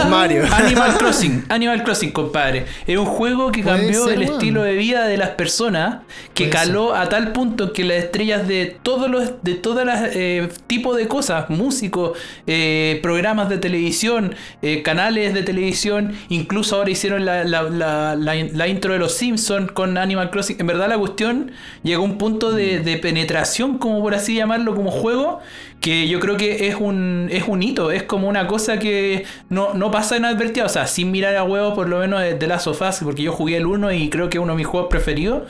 Mario. 0.09 0.43
Animal 0.51 0.97
Crossing, 0.97 1.45
Animal 1.49 1.84
Crossing, 1.84 2.11
compadre. 2.11 2.66
Es 2.88 2.97
un 2.97 3.05
juego 3.05 3.51
que 3.51 3.64
cambió 3.64 4.05
ser, 4.05 4.14
el 4.16 4.24
estilo 4.24 4.64
de 4.64 4.74
vida 4.74 5.07
de 5.07 5.18
las 5.18 5.30
personas, 5.30 5.99
que 6.34 6.49
caló 6.49 6.95
a 6.95 7.09
tal 7.09 7.32
punto 7.32 7.74
que 7.74 7.84
las 7.84 7.97
estrellas 7.97 8.47
de 8.47 8.78
todos 8.84 9.09
los, 9.09 9.43
de 9.43 9.55
todas 9.55 9.86
las 9.86 10.09
eh, 10.16 10.49
tipos 10.68 10.97
de 10.97 11.07
cosas, 11.07 11.49
músicos, 11.49 12.18
eh, 12.47 12.99
programas 13.01 13.49
de 13.49 13.57
televisión, 13.57 14.36
eh, 14.61 14.82
canales 14.84 15.34
de 15.34 15.43
televisión, 15.43 16.16
incluso 16.30 16.76
ahora 16.78 16.89
hicieron 16.89 17.26
la, 17.26 17.43
la- 17.43 17.64
la- 17.64 18.16
la- 18.16 18.36
la 18.36 18.68
intro 18.68 18.93
de 18.93 18.99
los 18.99 19.14
Simpsons 19.14 19.72
con 19.72 19.97
Animal 19.97 20.30
Crossing. 20.30 20.57
En 20.59 20.68
verdad 20.68 20.89
la 20.89 20.97
cuestión 20.97 21.51
llegó 21.84 22.03
a 22.03 22.05
un 22.05 22.18
punto 22.18 22.51
de, 22.51 22.80
de 22.80 22.97
penetración, 22.97 23.78
como 23.78 24.01
por 24.01 24.14
así 24.16 24.36
llamarlo, 24.36 24.76
como 24.76 24.91
juego, 24.91 25.39
que 25.84 26.07
yo 26.07 26.21
creo 26.21 26.38
que 26.38 26.69
es 26.69 26.75
un, 26.75 27.27
es 27.29 27.43
un 27.45 27.61
hito, 27.61 27.91
es 27.91 28.03
como 28.03 28.29
una 28.29 28.47
cosa 28.47 28.79
que 28.79 29.25
no, 29.49 29.73
no 29.73 29.91
pasa 29.91 30.15
inadvertida, 30.15 30.65
o 30.65 30.69
sea, 30.69 30.88
sin 30.88 31.11
mirar 31.11 31.36
a 31.36 31.43
huevo 31.43 31.75
por 31.75 31.89
lo 31.89 31.99
menos 31.99 32.21
de, 32.21 32.36
de 32.36 32.47
Last 32.47 32.67
of 32.67 32.81
Us, 32.81 33.01
porque 33.03 33.21
yo 33.23 33.34
jugué 33.34 33.57
el 33.57 33.65
1 33.65 33.91
y 33.91 34.09
creo 34.09 34.29
que 34.29 34.38
es 34.38 34.41
uno 34.41 34.53
de 34.53 34.57
mis 34.57 34.65
juegos 34.65 34.89
preferidos, 34.89 35.43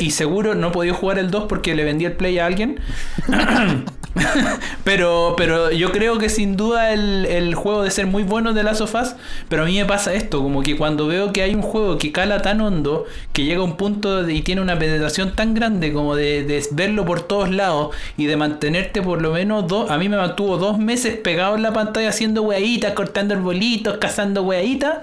y 0.00 0.10
seguro 0.10 0.56
no 0.56 0.72
podido 0.72 0.96
jugar 0.96 1.20
el 1.20 1.30
2 1.30 1.44
porque 1.48 1.76
le 1.76 1.84
vendí 1.84 2.04
el 2.04 2.14
play 2.14 2.40
a 2.40 2.46
alguien. 2.46 2.80
pero, 4.84 5.34
pero 5.36 5.70
yo 5.70 5.92
creo 5.92 6.18
que 6.18 6.28
sin 6.28 6.56
duda 6.56 6.92
el, 6.92 7.26
el 7.26 7.54
juego 7.54 7.82
de 7.84 7.90
ser 7.90 8.06
muy 8.06 8.22
bueno 8.22 8.52
de 8.52 8.62
Last 8.62 8.80
of 8.80 8.94
Us, 8.94 9.14
pero 9.48 9.62
a 9.62 9.66
mí 9.66 9.76
me 9.78 9.84
pasa 9.84 10.12
esto, 10.14 10.42
como 10.42 10.62
que 10.62 10.76
cuando 10.76 11.06
veo 11.06 11.32
que 11.32 11.42
hay 11.42 11.54
un 11.54 11.62
juego 11.62 11.96
que 11.98 12.10
cala 12.12 12.42
tan 12.42 12.60
hondo, 12.60 13.06
que 13.32 13.44
llega 13.44 13.60
a 13.60 13.64
un 13.64 13.76
punto 13.76 14.22
de- 14.24 14.34
y 14.34 14.42
tiene 14.42 14.60
una 14.62 14.78
penetración 14.78 15.34
tan 15.34 15.54
grande 15.54 15.92
como 15.92 16.16
de, 16.16 16.42
de 16.44 16.62
verlo 16.72 17.04
por 17.04 17.22
todos 17.22 17.50
lados 17.50 17.94
y 18.16 18.26
de 18.26 18.36
mantenerte 18.36 19.00
por 19.02 19.22
lo 19.22 19.32
menos 19.32 19.66
dos, 19.68 19.90
a 19.90 19.98
mí 19.98 20.08
me 20.08 20.16
mantuvo 20.16 20.56
dos 20.56 20.78
meses 20.78 21.16
pegado 21.16 21.54
en 21.56 21.62
la 21.62 21.72
pantalla 21.72 22.08
haciendo 22.08 22.42
hueaditas, 22.42 22.92
cortando 22.94 23.34
arbolitos, 23.34 23.98
cazando 23.98 24.42
hueaditas. 24.42 24.98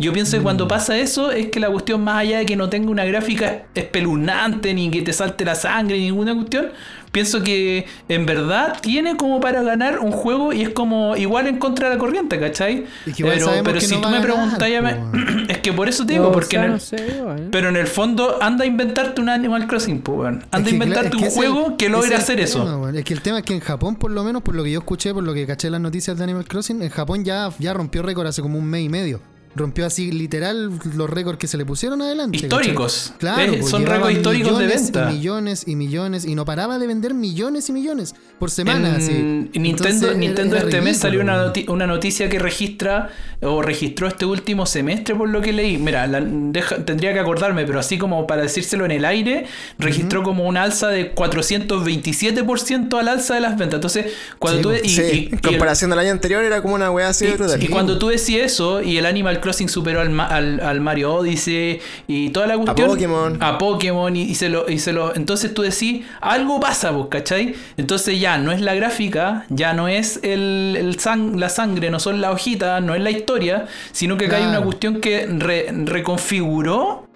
Yo 0.00 0.12
pienso 0.12 0.36
que 0.36 0.42
cuando 0.44 0.68
pasa 0.68 0.96
eso 0.96 1.32
es 1.32 1.48
que 1.48 1.58
la 1.58 1.70
cuestión 1.70 2.04
más 2.04 2.18
allá 2.18 2.38
de 2.38 2.46
que 2.46 2.54
no 2.54 2.68
tenga 2.68 2.88
una 2.90 3.04
gráfica 3.04 3.62
espeluznante 3.74 4.72
ni 4.72 4.90
que 4.92 5.02
te 5.02 5.12
salte 5.12 5.44
la 5.44 5.56
sangre 5.56 5.98
ni 5.98 6.04
ninguna 6.04 6.34
cuestión, 6.34 6.68
pienso 7.12 7.42
que 7.42 7.86
en 8.08 8.26
verdad 8.26 8.76
tiene 8.80 9.16
como 9.16 9.40
para 9.40 9.62
ganar 9.62 9.98
un 10.00 10.12
juego 10.12 10.52
y 10.52 10.62
es 10.62 10.70
como 10.70 11.16
igual 11.16 11.46
en 11.46 11.58
contra 11.58 11.88
de 11.88 11.94
la 11.94 11.98
corriente, 12.00 12.38
¿cachai? 12.38 12.84
Pero 13.16 13.50
pero 13.64 13.80
si 13.80 13.94
no 13.94 14.00
tú 14.02 14.08
me 14.08 14.16
a 14.16 14.20
ganar, 14.20 14.22
preguntas, 14.22 14.70
ya 14.70 14.82
me- 14.82 14.94
po, 14.94 15.10
es 15.48 15.58
que 15.58 15.72
por 15.72 15.88
eso 15.88 16.04
te 16.06 16.12
digo, 16.14 16.26
No, 16.26 16.32
porque 16.32 16.58
o 16.58 16.60
sea, 16.78 16.98
en 16.98 17.12
el- 17.12 17.18
no 17.20 17.38
sé, 17.38 17.48
pero 17.50 17.68
en 17.68 17.76
el 17.76 17.86
fondo 17.86 18.38
anda 18.42 18.64
a 18.64 18.66
inventarte 18.66 19.20
un 19.20 19.28
Animal 19.28 19.66
Crossing, 19.66 20.00
pues. 20.00 20.28
Anda 20.28 20.46
Es 20.60 20.66
a 20.66 20.70
inventarte 20.70 21.10
claro, 21.10 21.26
un 21.26 21.30
juego 21.32 21.76
que 21.76 21.86
el 21.86 21.94
hacer 21.94 22.40
eso. 22.40 22.64
tema. 22.64 22.90
Es 22.98 23.04
que 23.04 23.14
el 23.14 23.20
tema 23.22 23.38
es 23.38 23.44
que 23.44 23.54
en 23.54 23.60
Japón, 23.60 23.96
por 23.96 24.10
lo 24.10 24.24
menos, 24.24 24.42
por 24.42 24.54
lo 24.54 24.62
que 24.64 24.70
yo 24.72 24.78
escuché, 24.80 25.12
por 25.14 25.22
lo 25.24 25.34
que 25.34 25.46
caché 25.46 25.70
las 25.70 25.80
noticias 25.80 26.16
de 26.18 26.24
Animal 26.24 26.44
Crossing, 26.46 26.82
en 26.82 26.90
Japón 26.90 27.24
ya, 27.24 27.50
ya 27.58 27.72
rompió 27.74 28.02
récord 28.02 28.26
hace 28.26 28.42
como 28.42 28.58
un 28.58 28.64
mes 28.66 28.82
y 28.82 28.88
medio. 28.88 29.20
Rompió 29.58 29.84
así 29.86 30.10
literal 30.12 30.70
los 30.94 31.10
récords 31.10 31.38
que 31.38 31.46
se 31.48 31.56
le 31.58 31.66
pusieron 31.66 32.00
adelante. 32.00 32.36
Históricos. 32.36 33.12
¿cachai? 33.18 33.18
Claro, 33.18 33.52
Eh, 33.52 33.56
pues, 33.60 33.70
son 33.70 33.84
récords 33.84 34.12
históricos 34.16 34.58
de 34.58 34.66
venta. 34.68 35.10
Y 35.10 35.14
millones 35.16 35.64
y 35.66 35.76
millones 35.76 36.24
y 36.24 36.34
no 36.34 36.44
paraba 36.44 36.78
de 36.78 36.86
vender 36.86 37.12
millones 37.14 37.68
y 37.68 37.72
millones 37.72 38.14
por 38.38 38.50
semana. 38.50 38.88
En 38.90 38.94
así. 38.94 39.12
Nintendo, 39.12 39.88
Entonces, 39.88 40.16
Nintendo 40.16 40.56
era 40.56 40.64
este 40.66 40.80
mes 40.80 40.96
salió 40.98 41.20
una, 41.20 41.36
noti- 41.52 41.68
una 41.68 41.86
noticia 41.86 42.28
que 42.28 42.38
registra 42.38 43.10
o 43.42 43.60
registró 43.62 44.06
este 44.08 44.24
último 44.24 44.64
semestre 44.66 45.14
por 45.14 45.28
lo 45.28 45.40
que 45.40 45.52
leí. 45.52 45.76
Mira, 45.78 46.06
la- 46.06 46.20
deja- 46.20 46.84
tendría 46.84 47.12
que 47.12 47.18
acordarme, 47.18 47.64
pero 47.66 47.78
así 47.80 47.98
como 47.98 48.26
para 48.26 48.42
decírselo 48.42 48.84
en 48.84 48.92
el 48.92 49.04
aire, 49.04 49.46
registró 49.78 50.22
como 50.22 50.44
un 50.46 50.56
alza 50.56 50.88
de 50.88 51.14
427% 51.14 52.98
al 52.98 53.08
alza 53.08 53.34
de 53.34 53.40
las 53.40 53.56
ventas. 53.58 53.76
Entonces, 53.78 54.06
cuando 54.38 54.58
Sí, 54.58 54.62
tú... 54.62 54.68
pues. 54.70 54.84
y- 54.84 54.88
sí, 54.88 55.02
y- 55.02 55.04
en 55.04 55.22
y 55.32 55.34
el- 55.34 55.40
comparación 55.40 55.92
al 55.92 55.98
año 55.98 56.10
anterior 56.12 56.44
era 56.44 56.62
como 56.62 56.74
una 56.74 56.90
wea 56.90 57.08
así 57.08 57.26
de 57.26 57.32
brutal. 57.32 57.62
y 57.62 57.68
cuando 57.68 57.98
tú 57.98 58.08
decís 58.08 58.36
eso 58.36 58.82
y 58.82 58.96
el 58.98 59.06
Animal 59.06 59.40
Crossing 59.40 59.47
superó 59.52 60.00
al, 60.00 60.18
al, 60.20 60.60
al 60.60 60.80
Mario 60.80 61.14
Odyssey 61.14 61.80
y 62.06 62.30
toda 62.30 62.46
la 62.46 62.56
cuestión 62.56 62.88
Pokémon. 62.88 63.38
a 63.40 63.58
Pokémon 63.58 64.14
y, 64.16 64.22
y 64.22 64.34
se 64.34 64.48
lo 64.48 64.68
y 64.68 64.78
se 64.78 64.92
lo 64.92 65.14
entonces 65.14 65.54
tú 65.54 65.62
decís 65.62 66.04
algo 66.20 66.60
pasa 66.60 66.90
vos 66.90 67.08
¿cachai? 67.08 67.54
entonces 67.76 68.20
ya 68.20 68.38
no 68.38 68.52
es 68.52 68.60
la 68.60 68.74
gráfica 68.74 69.44
ya 69.48 69.72
no 69.72 69.88
es 69.88 70.20
el, 70.22 70.76
el 70.78 70.96
sang- 70.98 71.36
la 71.36 71.48
sangre 71.48 71.90
no 71.90 72.00
son 72.00 72.20
las 72.20 72.32
hojitas 72.32 72.82
no 72.82 72.94
es 72.94 73.00
la 73.02 73.10
historia 73.10 73.66
sino 73.92 74.16
que 74.16 74.26
acá 74.26 74.36
hay 74.36 74.44
una 74.46 74.60
cuestión 74.60 75.00
que 75.00 75.26
re- 75.26 75.66
reconfiguró 75.84 77.06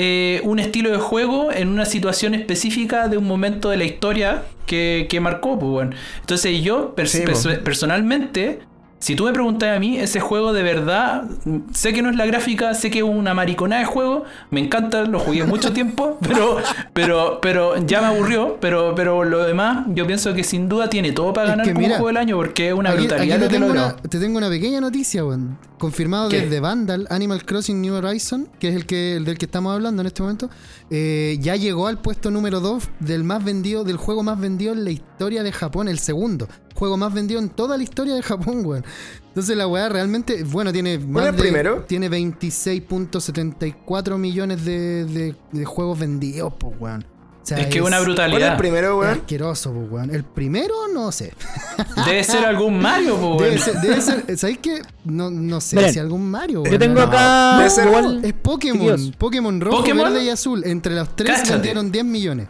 eh, 0.00 0.40
un 0.44 0.58
estilo 0.60 0.90
de 0.92 0.98
juego 0.98 1.50
en 1.52 1.68
una 1.68 1.84
situación 1.84 2.34
específica 2.34 3.08
de 3.08 3.16
un 3.18 3.24
momento 3.26 3.70
de 3.70 3.76
la 3.78 3.84
historia 3.84 4.44
que, 4.64 5.06
que 5.10 5.18
marcó, 5.18 5.58
pues 5.58 5.70
bueno. 5.72 5.90
Entonces 6.20 6.62
yo 6.62 6.94
pers- 6.94 7.06
Sí, 7.08 7.18
perso- 7.24 7.56
po. 7.58 7.64
personalmente, 7.64 8.60
si 9.00 9.14
tú 9.14 9.24
me 9.24 9.32
preguntas 9.32 9.76
a 9.76 9.78
mí, 9.78 9.96
ese 9.98 10.18
juego 10.20 10.52
de 10.52 10.62
verdad, 10.62 11.24
sé 11.72 11.92
que 11.92 12.02
no 12.02 12.10
es 12.10 12.16
la 12.16 12.26
gráfica, 12.26 12.74
sé 12.74 12.90
que 12.90 12.98
es 12.98 13.04
una 13.04 13.32
mariconada 13.32 13.80
de 13.82 13.86
juego, 13.86 14.24
me 14.50 14.60
encanta, 14.60 15.02
lo 15.02 15.20
jugué 15.20 15.44
mucho 15.44 15.72
tiempo, 15.78 16.18
pero, 16.20 16.58
pero, 16.92 17.38
pero 17.40 17.76
ya 17.86 18.00
me 18.00 18.08
aburrió, 18.08 18.58
pero, 18.60 18.94
pero 18.96 19.22
lo 19.24 19.44
demás, 19.44 19.86
yo 19.94 20.06
pienso 20.06 20.34
que 20.34 20.42
sin 20.42 20.68
duda 20.68 20.90
tiene 20.90 21.12
todo 21.12 21.32
para 21.32 21.46
Es 21.46 21.50
ganar 21.52 21.66
que 21.66 21.72
como 21.74 21.86
mira, 21.86 21.96
juego 21.98 22.08
del 22.08 22.16
año, 22.16 22.36
porque 22.36 22.68
es 22.68 22.74
una 22.74 22.90
Aquí- 22.90 22.98
brutalidad 23.06 23.36
aquí 23.38 23.46
te, 23.46 23.52
tengo 23.54 23.70
una, 23.70 23.96
te 23.96 24.18
tengo 24.18 24.38
una 24.38 24.48
pequeña 24.48 24.80
noticia, 24.80 25.24
weón. 25.24 25.58
Confirmado 25.78 26.28
¿Qué? 26.28 26.40
desde 26.40 26.58
Vandal, 26.58 27.06
Animal 27.08 27.44
Crossing 27.44 27.80
New 27.80 27.94
Horizon, 27.94 28.48
que 28.58 28.68
es 28.70 28.74
el 28.74 28.84
que 28.84 29.14
el 29.14 29.24
del 29.24 29.38
que 29.38 29.44
estamos 29.44 29.72
hablando 29.72 30.00
en 30.02 30.08
este 30.08 30.22
momento, 30.22 30.50
eh, 30.90 31.38
ya 31.40 31.54
llegó 31.54 31.86
al 31.86 31.98
puesto 31.98 32.32
número 32.32 32.58
2 32.58 32.82
del 32.98 33.22
más 33.22 33.44
vendido, 33.44 33.84
del 33.84 33.96
juego 33.96 34.24
más 34.24 34.40
vendido 34.40 34.72
en 34.72 34.82
la 34.82 34.90
historia 34.90 35.44
de 35.44 35.52
Japón, 35.52 35.86
el 35.86 36.00
segundo. 36.00 36.48
Juego 36.78 36.96
más 36.96 37.12
vendido 37.12 37.40
en 37.40 37.48
toda 37.48 37.76
la 37.76 37.82
historia 37.82 38.14
de 38.14 38.22
Japón, 38.22 38.64
weón. 38.64 38.84
Entonces 39.28 39.56
la 39.56 39.66
weá 39.66 39.88
realmente, 39.88 40.44
bueno, 40.44 40.72
tiene 40.72 40.98
más 40.98 41.24
es 41.24 41.30
el 41.30 41.36
de- 41.36 41.42
primero? 41.42 41.84
Tiene 41.88 42.08
26.74 42.08 44.16
millones 44.18 44.64
de, 44.64 45.04
de- 45.04 45.34
de 45.52 45.64
juegos 45.64 45.98
vendidos, 45.98 46.52
pues, 46.58 46.74
weón. 46.78 47.04
O 47.42 47.46
sea, 47.48 47.58
Es 47.60 47.66
que 47.68 47.78
es 47.78 47.84
una 47.84 47.96
¿Cuál 47.96 48.00
es 48.00 48.04
brutalidad. 48.06 48.50
el 48.52 48.56
primero, 48.58 48.92
es 48.92 48.98
weón? 49.08 49.18
asqueroso, 49.20 49.72
pues, 49.72 49.90
weón. 49.90 50.14
El 50.14 50.22
primero, 50.24 50.74
no 50.92 51.10
sé. 51.12 51.32
Debe 52.06 52.22
ser 52.22 52.44
algún 52.44 52.78
Mario, 52.78 53.16
pues 53.38 53.50
Debe 53.50 53.58
ser, 53.58 53.80
debe 53.80 54.00
ser- 54.00 54.38
¿sabéis 54.38 54.58
qué? 54.58 54.82
No, 55.04 55.30
no 55.30 55.60
sé 55.60 55.76
Miren, 55.76 55.92
si 55.92 55.98
algún 55.98 56.30
Mario. 56.30 56.58
Yo 56.64 56.70
weón. 56.70 56.78
tengo 56.78 56.94
No. 57.00 57.06
acá. 57.06 57.56
Debe 57.58 57.70
ser- 57.70 57.86
igual- 57.88 58.24
Es 58.24 58.32
Pokémon. 58.34 59.12
Pokémon 59.18 59.60
rojo, 59.60 59.78
¿Pokémon? 59.78 60.12
verde 60.12 60.24
y 60.24 60.28
azul. 60.28 60.62
Entre 60.64 60.94
los 60.94 61.16
tres 61.16 61.48
vendieron 61.50 61.90
10 61.90 62.04
millones. 62.04 62.48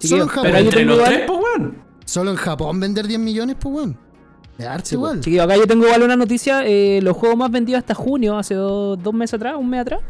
Chiquillos, 0.00 0.10
Solo 0.10 0.22
en 0.24 0.28
Japón. 0.28 0.42
Pero 0.44 0.58
yo 0.58 0.64
entre 0.64 0.80
tengo 0.80 0.96
los 0.96 1.04
tres, 1.04 1.20
pues 1.26 1.38
bueno. 1.38 1.89
Solo 2.10 2.30
en 2.32 2.36
Japón 2.36 2.80
vender 2.80 3.06
10 3.06 3.20
millones, 3.20 3.56
pues 3.60 3.72
weón. 3.74 3.96
Es 4.58 4.66
harto 4.66 4.88
Sí, 4.88 4.94
igual. 4.96 5.20
chiquillos, 5.20 5.44
acá 5.44 5.56
yo 5.56 5.66
tengo 5.66 5.84
igual 5.86 6.02
una 6.02 6.16
noticia. 6.16 6.62
eh, 6.66 6.98
los 7.02 7.16
juegos 7.16 7.38
más 7.38 7.50
vendidos 7.52 7.78
hasta 7.78 7.94
junio, 7.94 8.36
hace 8.36 8.54
do- 8.54 8.96
dos 8.96 9.14
meses 9.14 9.34
atrás, 9.34 9.54
un 9.56 9.70
mes 9.70 9.80
atrás. 9.82 10.00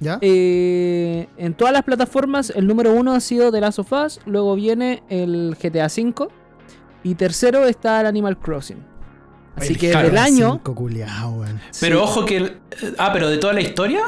¿Ya? 0.00 0.18
Eh, 0.22 1.28
en 1.36 1.54
todas 1.54 1.72
las 1.74 1.82
plataformas, 1.82 2.50
el 2.56 2.66
número 2.66 2.92
uno 2.92 3.12
ha 3.12 3.20
sido 3.20 3.52
The 3.52 3.60
Last 3.60 3.78
of 3.80 3.92
Us. 3.92 4.18
Luego 4.24 4.54
viene 4.56 5.02
el 5.10 5.56
GTA 5.62 5.86
V. 5.86 6.28
Y 7.04 7.14
tercero 7.16 7.66
está 7.66 8.00
el 8.00 8.06
Animal 8.06 8.38
Crossing. 8.38 8.78
Así 9.54 9.74
El 9.74 9.78
que 9.78 9.88
del 9.94 10.16
año. 10.16 10.52
Cinco 10.54 10.74
culiao, 10.74 11.32
weón. 11.32 11.60
Pero 11.80 11.98
sí. 11.98 12.02
ojo 12.04 12.24
que... 12.24 12.36
el- 12.38 12.56
Ah, 12.98 13.10
pero 13.12 13.28
de 13.28 13.36
toda 13.36 13.52
la 13.52 13.60
historia. 13.60 14.02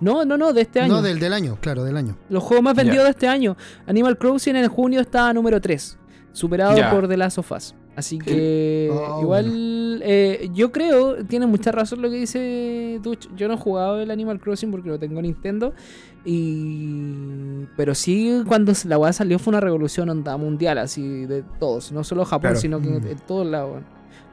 No, 0.00 0.24
no, 0.26 0.36
no, 0.36 0.52
de 0.52 0.60
este 0.60 0.80
año. 0.80 0.92
No, 0.92 1.02
del, 1.02 1.18
del 1.18 1.32
año, 1.32 1.56
claro, 1.60 1.82
del 1.84 1.96
año. 1.96 2.16
Los 2.28 2.42
juegos 2.44 2.62
más 2.62 2.76
vendidos 2.76 3.04
de 3.04 3.10
este 3.12 3.26
año. 3.26 3.56
Animal 3.86 4.18
Crossing 4.18 4.54
en 4.56 4.68
junio 4.68 5.00
está 5.00 5.32
número 5.32 5.58
3. 5.60 5.98
Superado 6.36 6.76
Ya. 6.76 6.90
por 6.90 7.08
The 7.08 7.16
Last 7.16 7.38
of 7.38 7.50
Us. 7.52 7.74
Así 7.96 8.18
que 8.18 8.90
Oh, 8.92 9.22
igual 9.22 10.00
eh, 10.04 10.50
yo 10.52 10.70
creo, 10.70 11.24
tiene 11.24 11.46
mucha 11.46 11.72
razón 11.72 12.02
lo 12.02 12.10
que 12.10 12.16
dice 12.16 13.00
Duch. 13.02 13.28
Yo 13.36 13.48
no 13.48 13.54
he 13.54 13.56
jugado 13.56 13.98
el 14.00 14.10
Animal 14.10 14.38
Crossing 14.38 14.70
porque 14.70 14.90
lo 14.90 14.98
tengo 14.98 15.18
en 15.20 15.22
Nintendo. 15.24 15.72
Y 16.24 17.66
pero 17.76 17.94
sí 17.94 18.42
cuando 18.46 18.72
la 18.84 18.98
weá 18.98 19.12
salió 19.12 19.38
fue 19.38 19.52
una 19.52 19.60
revolución 19.60 20.08
onda 20.10 20.36
mundial, 20.36 20.76
así 20.78 21.24
de 21.24 21.42
todos. 21.58 21.90
No 21.92 22.04
solo 22.04 22.24
Japón, 22.24 22.40
Claro. 22.50 22.60
sino 22.60 22.80
que 22.80 22.88
Mm. 22.90 23.06
en 23.06 23.18
todos 23.26 23.46
lados. 23.46 23.82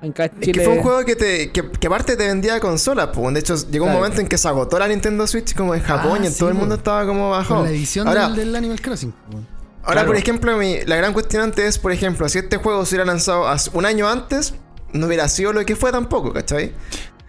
en 0.02 0.14
Es 0.18 0.32
Chile. 0.42 0.52
que 0.52 0.60
fue 0.66 0.74
un 0.76 0.82
juego 0.84 1.06
que, 1.06 1.16
te, 1.16 1.52
que, 1.54 1.72
que 1.72 1.88
aparte 1.88 2.18
te 2.18 2.28
vendía 2.28 2.60
consolas, 2.60 3.12
pues. 3.14 3.34
De 3.34 3.40
hecho, 3.40 3.56
llegó 3.72 3.86
un 3.86 3.94
momento 3.94 4.20
en 4.20 4.28
que 4.28 4.38
se 4.38 4.50
agotó 4.50 4.78
la 4.78 4.90
Nintendo 4.90 5.26
Switch 5.26 5.56
como 5.56 5.74
en 5.74 5.80
Japón 5.82 6.18
Ah, 6.20 6.24
y 6.24 6.26
en 6.26 6.34
sí, 6.34 6.40
todo 6.40 6.50
el 6.50 6.56
mundo 6.56 6.76
estaba 6.76 7.06
como 7.06 7.30
bajado. 7.30 7.64
la 7.64 7.70
edición 7.70 8.06
Ahora, 8.10 8.28
del, 8.28 8.36
del 8.36 8.54
Animal 8.58 8.82
Crossing. 8.82 9.14
weón. 9.32 9.53
Ahora 9.84 9.94
Claro. 10.02 10.08
por 10.08 10.16
ejemplo, 10.18 10.58
mi- 10.58 10.82
la 10.86 10.96
gran 10.96 11.14
cuestionante 11.14 11.68
es, 11.68 11.78
por 11.78 11.92
ejemplo, 11.92 12.28
si 12.30 12.40
este 12.40 12.58
juego 12.58 12.86
se 12.86 12.96
hubiera 12.96 13.06
lanzado 13.06 13.48
hace- 13.48 13.70
un 13.74 13.86
año 13.86 14.08
antes, 14.08 14.56
no 14.94 15.08
hubiera 15.08 15.28
sido 15.28 15.54
lo 15.54 15.66
que 15.66 15.76
fue 15.76 15.92
tampoco, 15.92 16.34
¿cachai? 16.34 16.74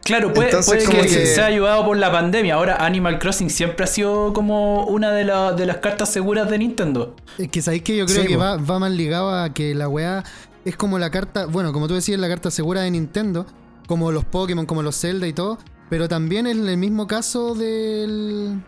Claro, 0.05 0.35
puede, 0.35 0.51
Entonces, 0.51 0.85
puede 0.85 1.01
que, 1.01 1.07
que- 1.09 1.27
sea 1.27 1.47
ayudado 1.47 1.83
por 1.87 1.97
la 1.97 2.13
pandemia. 2.13 2.55
Ahora 2.57 2.85
Animal 2.85 3.19
Crossing 3.19 3.49
siempre 3.49 3.85
ha 3.85 3.87
sido 3.87 4.35
como 4.35 4.85
una 4.87 5.11
de, 5.13 5.25
la- 5.25 5.53
de 5.53 5.65
las 5.65 5.79
cartas 5.79 6.11
seguras 6.11 6.51
de 6.51 6.59
Nintendo. 6.59 7.17
Es 7.39 7.49
que 7.49 7.63
sabéis 7.63 7.83
que 7.85 7.97
yo 7.97 8.05
creo 8.05 8.23
Sí, 8.23 8.29
que 8.29 8.37
va, 8.37 8.57
va 8.59 8.79
más 8.79 8.91
ligado 8.93 9.31
a 9.35 9.55
que 9.55 9.75
la 9.75 9.89
weá 9.89 10.23
es 10.67 10.77
como 10.77 10.99
la 10.99 11.11
carta, 11.11 11.47
bueno, 11.47 11.73
como 11.73 11.89
tú 11.89 11.95
decías, 11.95 12.21
la 12.21 12.29
carta 12.29 12.51
segura 12.51 12.83
de 12.83 12.91
Nintendo, 12.91 13.47
como 13.87 14.13
los 14.13 14.25
Pokémon, 14.27 14.67
como 14.67 14.83
los 14.83 15.01
Zelda 15.01 15.27
y 15.27 15.33
todo, 15.33 15.59
pero 15.89 16.07
también 16.07 16.47
es 16.47 16.57
el 16.59 16.77
mismo 16.77 17.07
caso 17.07 17.55
del. 17.55 18.61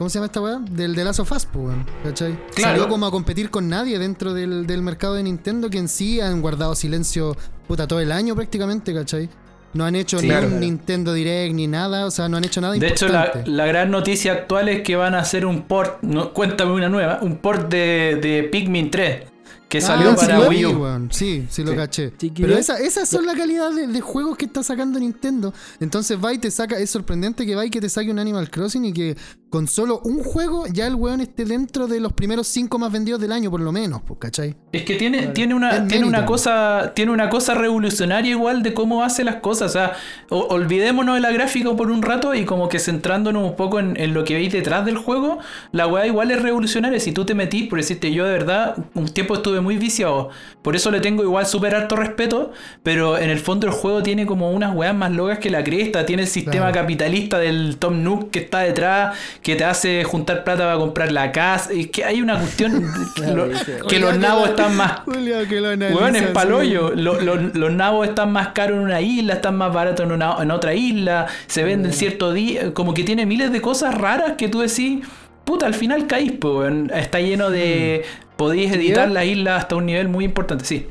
¿Cómo 0.00 0.08
se 0.08 0.14
llama 0.14 0.26
esta 0.28 0.40
weá? 0.40 0.58
Del 0.70 0.94
de 0.94 1.04
Last 1.04 1.20
of 1.20 1.30
Us, 1.30 1.44
po, 1.44 1.58
weón, 1.58 1.84
¿cachai? 2.02 2.32
Claro. 2.54 2.78
Salió 2.78 2.88
como 2.88 3.04
a 3.04 3.10
competir 3.10 3.50
con 3.50 3.68
nadie 3.68 3.98
dentro 3.98 4.32
del, 4.32 4.66
del 4.66 4.80
mercado 4.80 5.12
de 5.12 5.22
Nintendo 5.22 5.68
que 5.68 5.76
en 5.76 5.88
sí 5.90 6.22
han 6.22 6.40
guardado 6.40 6.74
silencio 6.74 7.36
puta 7.68 7.86
todo 7.86 8.00
el 8.00 8.10
año 8.10 8.34
prácticamente, 8.34 8.94
¿cachai? 8.94 9.28
No 9.74 9.84
han 9.84 9.94
hecho 9.96 10.18
Sí, 10.18 10.24
ni 10.24 10.30
claro. 10.30 10.46
un 10.46 10.60
Nintendo 10.60 11.12
Direct 11.12 11.54
ni 11.54 11.66
nada, 11.66 12.06
o 12.06 12.10
sea, 12.10 12.30
no 12.30 12.38
han 12.38 12.44
hecho 12.44 12.62
nada 12.62 12.72
De 12.72 12.88
hecho, 12.88 13.08
la, 13.08 13.26
importante. 13.26 13.50
la 13.50 13.66
gran 13.66 13.90
noticia 13.90 14.32
actual 14.32 14.70
es 14.70 14.80
que 14.82 14.96
van 14.96 15.14
a 15.14 15.18
hacer 15.18 15.44
un 15.44 15.64
port, 15.64 16.02
no, 16.02 16.32
cuéntame 16.32 16.72
una 16.72 16.88
nueva, 16.88 17.18
un 17.20 17.36
port 17.36 17.70
de, 17.70 18.18
de 18.22 18.44
Pikmin 18.50 18.90
3, 18.90 19.24
que 19.68 19.82
salió 19.82 20.12
Ah, 20.12 20.16
para 20.16 20.40
sí, 20.40 20.48
Wii 20.48 20.64
U. 20.64 20.70
weón. 20.82 21.08
Sí, 21.12 21.46
sí 21.50 21.62
lo 21.62 21.72
Sí. 21.72 21.76
caché. 21.76 22.12
Chiquillo. 22.16 22.48
Pero 22.48 22.58
esa, 22.58 22.78
esas 22.80 23.06
son 23.08 23.24
la 23.26 23.34
calidad 23.34 23.70
de, 23.70 23.86
de 23.86 24.00
juegos 24.00 24.36
que 24.36 24.46
está 24.46 24.62
sacando 24.64 24.98
Nintendo. 24.98 25.54
Entonces 25.78 26.18
va 26.18 26.32
y 26.32 26.38
te 26.38 26.50
saca, 26.50 26.76
es 26.78 26.90
sorprendente 26.90 27.46
que 27.46 27.54
va 27.54 27.64
y 27.64 27.70
que 27.70 27.80
te 27.80 27.88
saque 27.88 28.10
un 28.10 28.18
Animal 28.18 28.50
Crossing 28.50 28.86
y 28.86 28.92
que 28.92 29.16
con 29.50 29.66
solo 29.66 30.00
un 30.04 30.22
juego 30.22 30.64
ya 30.72 30.86
el 30.86 30.94
weón 30.94 31.20
esté 31.20 31.44
dentro 31.44 31.88
de 31.88 31.98
los 32.00 32.12
primeros 32.12 32.46
cinco 32.46 32.78
más 32.78 32.92
vendidos 32.92 33.20
del 33.20 33.32
año, 33.32 33.50
por 33.50 33.60
lo 33.60 33.72
menos, 33.72 34.00
pues, 34.06 34.18
¿cachai? 34.20 34.54
Es 34.72 34.84
que 34.84 34.94
tiene, 34.94 35.18
Claro. 35.18 35.32
tiene, 35.32 35.54
una, 35.54 35.86
tiene 35.88 36.06
una 36.06 36.24
cosa 36.24 36.92
tiene 36.94 37.10
una 37.10 37.28
cosa 37.28 37.54
revolucionaria 37.54 38.30
igual 38.30 38.62
de 38.62 38.72
cómo 38.74 39.02
hace 39.02 39.24
las 39.24 39.36
cosas. 39.36 39.70
O 39.70 39.72
sea, 39.72 39.92
o- 40.28 40.46
olvidémonos 40.50 41.16
de 41.16 41.20
la 41.20 41.32
gráfica 41.32 41.74
por 41.76 41.90
un 41.90 42.02
rato 42.02 42.34
y 42.34 42.44
como 42.44 42.68
que 42.68 42.78
centrándonos 42.78 43.42
un 43.42 43.56
poco 43.56 43.80
en, 43.80 43.98
en 44.00 44.14
lo 44.14 44.22
que 44.24 44.34
veis 44.34 44.52
detrás 44.52 44.84
del 44.86 44.96
juego, 44.96 45.38
la 45.72 45.86
weá 45.88 46.06
igual 46.06 46.30
es 46.30 46.40
revolucionaria. 46.40 47.00
Si 47.00 47.10
tú 47.12 47.24
te 47.24 47.34
metís, 47.34 47.68
por 47.68 47.78
decirte, 47.80 48.12
yo 48.12 48.24
de 48.24 48.32
verdad 48.32 48.76
un 48.94 49.08
tiempo 49.08 49.34
estuve 49.34 49.60
muy 49.60 49.76
viciado. 49.78 50.30
Por 50.62 50.76
eso 50.76 50.90
le 50.92 51.00
tengo 51.00 51.24
igual 51.24 51.46
súper 51.46 51.74
alto 51.74 51.96
respeto, 51.96 52.52
pero 52.84 53.18
en 53.18 53.30
el 53.30 53.40
fondo 53.40 53.66
el 53.66 53.72
juego 53.72 54.02
tiene 54.02 54.26
como 54.26 54.52
unas 54.52 54.76
weas 54.76 54.94
más 54.94 55.10
locas 55.10 55.38
que 55.40 55.50
la 55.50 55.64
cresta. 55.64 56.06
Tiene 56.06 56.22
el 56.22 56.28
sistema 56.28 56.66
Claro. 56.70 56.74
capitalista 56.82 57.38
del 57.38 57.76
Tom 57.78 58.02
Nook 58.04 58.30
que 58.30 58.38
está 58.40 58.60
detrás, 58.60 59.16
que 59.42 59.56
te 59.56 59.64
hace 59.64 60.04
juntar 60.04 60.44
plata 60.44 60.64
para 60.64 60.76
comprar 60.76 61.10
la 61.12 61.32
casa. 61.32 61.72
Y 61.72 61.86
que 61.86 62.04
hay 62.04 62.20
una 62.20 62.38
cuestión 62.38 62.84
que, 63.16 63.26
lo- 63.32 63.86
que 63.88 63.98
los 63.98 64.18
nabos 64.18 64.50
están 64.50 64.76
más 64.76 65.00
Julio, 65.04 65.36
que 65.48 65.60
lo 65.60 65.68
Weón, 65.68 65.82
es 65.82 65.92
analizas, 66.22 66.30
palollo. 66.30 66.90
Lo- 66.94 67.20
lo- 67.20 67.36
los 67.36 67.72
nabos 67.72 68.08
están 68.08 68.32
más 68.32 68.48
caros 68.48 68.76
en 68.76 68.84
una 68.84 69.00
isla, 69.00 69.34
están 69.34 69.56
más 69.56 69.72
baratos 69.72 70.04
en, 70.06 70.12
una, 70.12 70.36
en 70.42 70.50
otra 70.50 70.74
isla, 70.74 71.26
se 71.46 71.62
venden 71.64 71.92
cierto 71.92 72.32
día. 72.32 72.74
Como 72.74 72.92
que 72.94 73.02
tiene 73.04 73.24
miles 73.26 73.50
de 73.52 73.60
cosas 73.60 73.94
raras 73.94 74.32
que 74.36 74.48
tú 74.48 74.60
decís, 74.60 75.00
puta, 75.44 75.66
al 75.66 75.74
final 75.74 76.06
caís, 76.06 76.32
po, 76.32 76.58
weón. 76.58 76.90
Está 76.94 77.20
lleno 77.20 77.50
de. 77.50 78.04
Podéis 78.36 78.70
¿Sí, 78.72 78.78
editar 78.78 79.10
la 79.10 79.24
isla 79.24 79.56
hasta 79.56 79.76
un 79.76 79.86
nivel 79.86 80.08
muy 80.08 80.24
importante, 80.24 80.64
sí. 80.64 80.86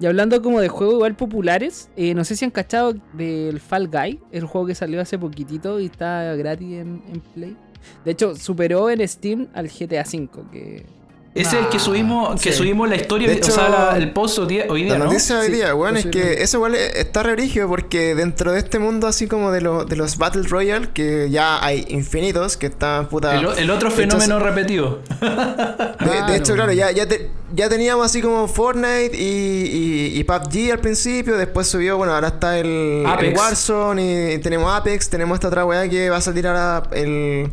Y 0.00 0.06
hablando 0.06 0.42
como 0.42 0.60
de 0.60 0.68
juegos 0.68 0.94
igual 0.96 1.14
populares, 1.14 1.88
eh, 1.96 2.14
no 2.14 2.24
sé 2.24 2.34
si 2.36 2.44
han 2.44 2.50
cachado 2.50 2.94
del 3.12 3.60
Fall 3.60 3.88
Guy, 3.88 4.20
el 4.32 4.44
juego 4.44 4.66
que 4.66 4.74
salió 4.74 5.00
hace 5.00 5.18
poquitito 5.18 5.78
y 5.80 5.86
está 5.86 6.34
gratis 6.36 6.72
en, 6.72 7.02
en 7.12 7.20
Play. 7.34 7.56
De 8.04 8.12
hecho, 8.12 8.36
superó 8.36 8.90
en 8.90 9.06
Steam 9.06 9.48
al 9.54 9.68
GTA 9.68 10.02
V, 10.02 10.28
que 10.50 10.86
Ese 11.34 11.56
es 11.58 11.64
el 11.64 11.68
que 11.68 11.78
Ah, 11.78 11.80
subimos, 11.80 12.40
que 12.40 12.52
sí. 12.52 12.58
subimos 12.58 12.88
la 12.88 12.94
historia, 12.94 13.26
De 13.26 13.34
o 13.34 13.36
hecho, 13.38 13.50
sea, 13.50 13.68
la- 13.68 13.96
el 13.96 14.12
post 14.12 14.38
hoy 14.38 14.46
día, 14.46 14.66
hoy 14.68 14.84
La 14.84 14.98
¿no? 14.98 15.06
noticia 15.06 15.40
hoy 15.40 15.46
Sí, 15.48 15.52
día, 15.54 15.74
weón, 15.74 15.96
es 15.96 16.06
que 16.06 16.44
eso 16.44 16.58
igual 16.58 16.76
está 16.76 17.24
re 17.24 17.32
brígido 17.32 17.66
porque 17.66 18.14
dentro 18.14 18.52
de 18.52 18.60
este 18.60 18.78
mundo 18.78 19.08
así 19.08 19.26
como 19.26 19.50
de, 19.50 19.60
lo- 19.60 19.84
de 19.84 19.96
los 19.96 20.16
Battle 20.16 20.44
Royale, 20.44 20.90
que 20.94 21.28
ya 21.30 21.58
hay 21.64 21.86
infinitos, 21.88 22.56
que 22.56 22.66
están 22.66 23.08
puta... 23.08 23.34
El, 23.36 23.46
el 23.58 23.70
otro 23.70 23.88
hecho, 23.88 23.96
fenómeno 23.96 24.38
repetido. 24.38 25.00
De, 25.20 26.32
de 26.32 26.36
hecho, 26.36 26.54
claro, 26.54 26.72
ya, 26.72 26.92
ya, 26.92 27.08
te- 27.08 27.30
ya 27.52 27.68
teníamos 27.68 28.06
así 28.06 28.22
como 28.22 28.46
Fortnite 28.46 29.10
y, 29.14 29.24
y, 30.14 30.18
y 30.20 30.22
PUBG 30.22 30.70
al 30.70 30.78
principio, 30.78 31.36
después 31.36 31.66
subió, 31.66 31.96
bueno, 31.96 32.14
ahora 32.14 32.28
está 32.28 32.58
el, 32.60 33.04
el. 33.20 33.34
Warzone 33.36 34.34
y 34.34 34.38
tenemos 34.38 34.72
Apex, 34.72 35.08
tenemos 35.10 35.34
esta 35.34 35.48
otra 35.48 35.64
weá 35.64 35.88
que 35.88 36.10
va 36.10 36.18
a 36.18 36.20
salir 36.20 36.46
ahora 36.46 36.84
el... 36.92 37.50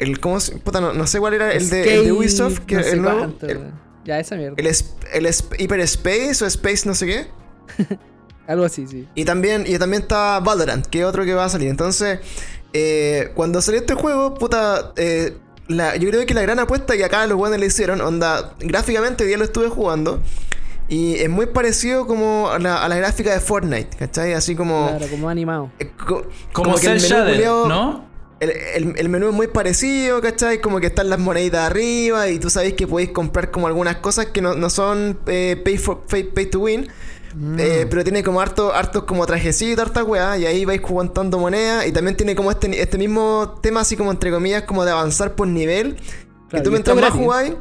el 0.00 0.18
¿Cómo 0.20 0.40
se...? 0.40 0.56
Puta, 0.58 0.80
no, 0.80 0.92
no 0.92 1.06
sé 1.06 1.20
cuál 1.20 1.34
era, 1.34 1.52
el 1.52 1.70
de, 1.70 1.80
el 1.82 1.86
de 1.86 1.94
Skate, 2.00 2.12
Ubisoft, 2.12 2.58
que 2.60 2.74
no 2.76 2.82
sé 2.82 2.90
el 2.92 3.02
nuevo... 3.02 3.18
cuánto, 3.18 3.46
el, 3.46 3.58
weón. 3.58 3.80
ya, 4.04 4.18
esa 4.18 4.34
mierda. 4.36 4.54
el, 4.58 4.66
es- 4.66 4.94
el 5.12 5.26
es- 5.26 5.44
Hyperspace 5.58 6.42
o 6.42 6.46
Space 6.46 6.88
no 6.88 6.94
sé 6.94 7.06
qué. 7.06 7.26
Algo 8.48 8.64
así, 8.64 8.86
sí. 8.86 9.06
Y 9.14 9.24
también, 9.24 9.64
y 9.66 9.78
también 9.78 10.02
está 10.02 10.40
Valorant, 10.40 10.84
que 10.86 11.00
es 11.00 11.04
otro 11.04 11.24
que 11.24 11.34
va 11.34 11.44
a 11.44 11.48
salir. 11.48 11.68
Entonces, 11.68 12.18
eh, 12.72 13.30
cuando 13.34 13.62
salió 13.62 13.80
este 13.80 13.94
juego, 13.94 14.34
puta, 14.34 14.92
eh, 14.96 15.36
la- 15.68 15.94
yo 15.96 16.08
creo 16.10 16.26
que 16.26 16.34
la 16.34 16.42
gran 16.42 16.58
apuesta 16.58 16.96
que 16.96 17.04
acá 17.04 17.24
los 17.28 17.38
buenos 17.38 17.60
le 17.60 17.66
hicieron, 17.66 18.00
onda, 18.00 18.54
gráficamente 18.58 19.24
día 19.24 19.36
lo 19.36 19.44
estuve 19.44 19.68
jugando. 19.68 20.20
Y 20.88 21.14
es 21.16 21.30
muy 21.30 21.46
parecido 21.46 22.08
como 22.08 22.50
a 22.50 22.58
la, 22.58 22.82
a 22.82 22.88
la 22.88 22.96
gráfica 22.96 23.32
de 23.32 23.38
Fortnite, 23.38 23.96
¿cachai? 23.96 24.32
Así 24.32 24.56
como... 24.56 24.88
Claro, 24.88 25.06
como 25.08 25.28
animado. 25.28 25.70
eh, 25.78 25.92
co- 25.96 26.26
Como, 26.52 26.74
que 26.74 26.88
el 26.88 27.00
menú 27.00 27.68
¿no? 27.68 28.09
El, 28.40 28.50
el- 28.50 28.94
el 28.98 29.08
menú 29.08 29.28
es 29.28 29.34
muy 29.34 29.46
parecido, 29.46 30.20
¿cachai? 30.20 30.60
Como 30.60 30.80
que 30.80 30.86
están 30.88 31.08
las 31.10 31.18
moneditas 31.18 31.70
arriba 31.70 32.28
y 32.28 32.38
tú 32.38 32.50
sabes 32.50 32.72
que 32.74 32.86
podéis 32.86 33.10
comprar 33.10 33.50
como 33.50 33.66
algunas 33.66 33.96
cosas 33.96 34.26
que 34.26 34.40
no, 34.40 34.54
no 34.54 34.70
son 34.70 35.18
eh, 35.26 35.60
pay, 35.64 35.78
for, 35.78 36.00
pay, 36.06 36.24
pay 36.24 36.46
to 36.46 36.60
win. 36.60 36.88
Mm. 37.32 37.56
eh, 37.60 37.86
pero 37.88 38.02
tiene 38.02 38.24
como 38.24 38.40
harto, 38.40 38.74
hartos 38.74 39.04
como 39.04 39.24
trajecitos, 39.24 39.84
harta 39.86 40.02
weá, 40.02 40.36
y 40.36 40.46
ahí 40.46 40.64
vais 40.64 40.80
juntando 40.82 41.38
monedas. 41.38 41.86
Y 41.86 41.92
también 41.92 42.16
tiene 42.16 42.34
como 42.34 42.50
este, 42.50 42.80
este 42.82 42.98
mismo 42.98 43.60
tema, 43.62 43.80
así 43.82 43.96
como 43.96 44.10
entre 44.10 44.32
comillas, 44.32 44.64
como 44.64 44.84
de 44.84 44.90
avanzar 44.90 45.36
por 45.36 45.46
nivel. 45.46 45.94
Claro, 46.48 46.58
y 46.58 46.62
tú 46.64 46.70
y 46.70 46.72
mientras 46.72 46.96
más 46.96 47.10
jugáis. 47.12 47.52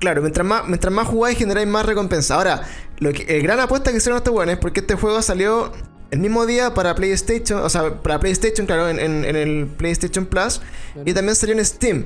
Claro, 0.00 0.22
mientras 0.22 0.46
más, 0.46 0.66
mientras 0.66 0.92
más 0.92 1.06
jugáis 1.06 1.38
generáis 1.38 1.68
más 1.68 1.86
recompensa. 1.86 2.34
Ahora, 2.34 2.62
lo 2.98 3.12
que, 3.12 3.22
el 3.22 3.42
gran 3.42 3.60
apuesta 3.60 3.92
que 3.92 3.98
hicieron 3.98 4.18
estos 4.18 4.34
weones 4.34 4.54
es 4.56 4.60
porque 4.60 4.80
este 4.80 4.94
juego 4.96 5.22
salió 5.22 5.72
el 6.10 6.18
mismo 6.20 6.46
día 6.46 6.72
para 6.74 6.94
PlayStation, 6.94 7.60
o 7.60 7.68
sea, 7.68 7.94
para 8.02 8.18
PlayStation, 8.20 8.66
claro, 8.66 8.88
en, 8.88 8.98
en- 8.98 9.24
en 9.24 9.36
el 9.36 9.66
PlayStation 9.66 10.26
Plus, 10.26 10.60
y 11.04 11.12
también 11.12 11.34
salió 11.36 11.54
en 11.56 11.64
Steam. 11.64 12.04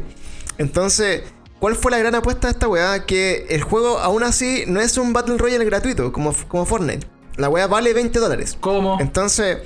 Entonces, 0.59 1.23
¿cuál 1.61 1.77
fue 1.77 1.91
la 1.91 1.99
gran 1.99 2.15
apuesta 2.15 2.49
de 2.49 2.53
esta 2.53 2.69
weá? 2.69 3.05
Que 3.07 3.47
el 3.51 3.63
juego 3.63 3.99
aún 3.99 4.23
así 4.23 4.65
no 4.67 4.81
es 4.81 4.97
un 4.99 5.13
Battle 5.13 5.39
Royale 5.39 5.65
gratuito, 5.65 6.13
como, 6.13 6.35
como 6.49 6.67
Fortnite. 6.67 7.07
La 7.37 7.49
weá 7.49 7.67
vale 7.67 7.95
20 7.95 8.19
dólares. 8.19 8.57
¿Cómo? 8.61 8.99
Entonces, 9.01 9.59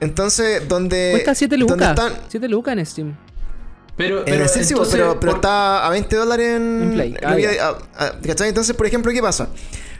entonces, 0.00 0.68
donde... 0.68 1.10
Cuesta 1.12 1.34
7 1.34 1.56
donde 1.56 1.74
lucas. 1.74 1.88
están- 1.90 2.12
7 2.28 2.48
lucas 2.48 2.76
en 2.76 2.86
Steam. 2.86 3.16
Pero, 3.96 4.20
en 4.20 4.24
pero, 4.24 4.42
el 4.42 4.48
Steam 4.48 4.64
sí, 4.64 4.72
entonces, 4.72 4.94
pero, 4.94 5.20
pero 5.20 5.32
por- 5.32 5.38
está 5.38 5.86
a 5.86 5.90
20 5.90 6.16
dólares 6.16 6.56
en, 6.56 6.82
En 6.82 6.92
Play. 6.92 7.16
Ah, 7.24 7.36
ah, 7.60 7.78
ah, 7.98 8.12
¿cachai? 8.26 8.48
Entonces, 8.48 8.74
por 8.76 8.86
ejemplo, 8.86 9.12
¿qué 9.12 9.20
pasa? 9.20 9.48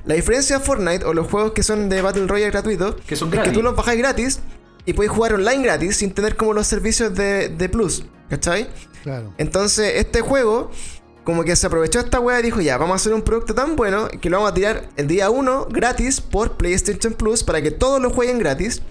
La 0.05 0.15
diferencia 0.15 0.59
de 0.59 0.65
Fortnite 0.65 1.05
o 1.05 1.15
los 1.15 1.29
juegos 1.29 1.53
que 1.53 1.63
son 1.63 1.89
de 1.89 2.03
Battle 2.03 2.27
Royale 2.27 2.51
gratuitos 2.51 2.97
Que 3.07 3.15
son 3.17 3.29
es 3.29 3.35
gratis. 3.35 3.53
que 3.53 3.57
tú 3.57 3.63
los 3.63 3.77
bajas 3.77 3.97
gratis 3.97 4.41
y 4.85 4.95
puedes 4.95 5.13
jugar 5.13 5.35
online 5.35 5.63
gratis 5.63 5.97
sin 5.97 6.13
tener 6.13 6.37
como 6.37 6.53
los 6.55 6.67
servicios 6.67 7.15
de, 7.15 7.49
de 7.49 7.69
Plus, 7.69 8.05
¿cachai? 8.29 8.69
Claro. 9.05 9.33
Entonces, 9.39 9.93
este 9.97 10.21
juego, 10.23 10.71
como 11.25 11.45
que 11.45 11.55
se 11.55 11.67
aprovechó 11.69 12.01
esta 12.01 12.19
wea 12.19 12.41
y 12.41 12.43
dijo, 12.43 12.61
ya, 12.61 12.79
vamos 12.79 12.95
a 12.95 12.97
hacer 12.97 13.15
un 13.15 13.23
producto 13.23 13.55
tan 13.55 13.77
bueno 13.77 14.09
que 14.21 14.29
lo 14.29 14.39
vamos 14.39 14.51
a 14.51 14.55
tirar 14.55 14.89
el 14.97 15.07
día 15.07 15.31
1 15.31 15.67
gratis 15.71 16.21
por 16.21 16.57
PlayStation 16.57 17.13
Plus 17.13 17.45
para 17.45 17.63
que 17.63 17.71
todos 17.71 18.01
lo 18.01 18.11
jueguen 18.11 18.39
gratis. 18.39 18.83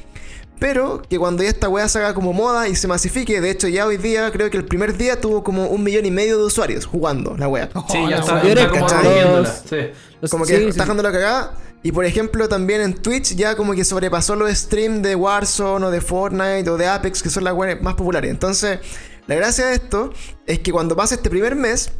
Pero 0.60 1.02
que 1.10 1.18
cuando 1.18 1.42
ya 1.42 1.50
esta 1.50 1.68
wea 1.68 1.90
se 1.90 1.98
haga 1.98 2.14
como 2.14 2.34
moda 2.34 2.68
y 2.70 2.76
se 2.76 2.88
masifique, 2.88 3.42
de 3.42 3.50
hecho 3.50 3.68
ya 3.68 3.88
hoy 3.88 3.98
día 3.98 4.32
creo 4.32 4.48
que 4.52 4.58
el 4.58 4.66
primer 4.66 4.96
día 4.96 5.20
tuvo 5.20 5.44
como 5.44 5.66
un 5.68 5.84
millón 5.84 6.06
y 6.06 6.12
medio 6.12 6.38
de 6.38 6.44
usuarios 6.44 6.86
jugando 6.86 7.36
la 7.36 7.48
wea. 7.48 7.70
Sí, 7.90 7.98
ya 8.08 8.24
Hola, 8.24 8.42
está, 8.62 8.70
como 8.70 9.46
sí. 9.68 9.78
Los- 10.22 10.32
Como 10.32 10.46
que 10.46 10.58
sí, 10.58 10.64
está 10.66 10.84
dejando 10.84 11.04
la 11.04 11.12
cagada. 11.12 11.58
Y 11.84 11.92
por 11.92 12.06
ejemplo, 12.06 12.48
también 12.48 12.82
en 12.82 12.94
Twitch 12.94 13.36
ya 13.36 13.56
como 13.56 13.74
que 13.74 13.84
sobrepasó 13.84 14.36
los 14.36 14.52
streams 14.52 15.02
de 15.02 15.16
Warzone 15.16 15.86
o 15.88 15.92
de 15.92 16.00
Fortnite 16.00 16.70
o 16.70 16.78
de 16.78 16.88
Apex, 16.88 17.24
que 17.24 17.30
son 17.30 17.44
las 17.44 17.54
weas 17.56 17.82
más 17.82 17.96
populares. 17.96 18.30
Entonces, 18.30 18.80
la 19.28 19.36
gracia 19.36 19.68
de 19.68 19.74
esto 19.76 20.14
es 20.46 20.60
que 20.60 20.72
cuando 20.72 20.96
pase 20.96 21.16
este 21.16 21.30
primer 21.30 21.56
mes 21.56 21.92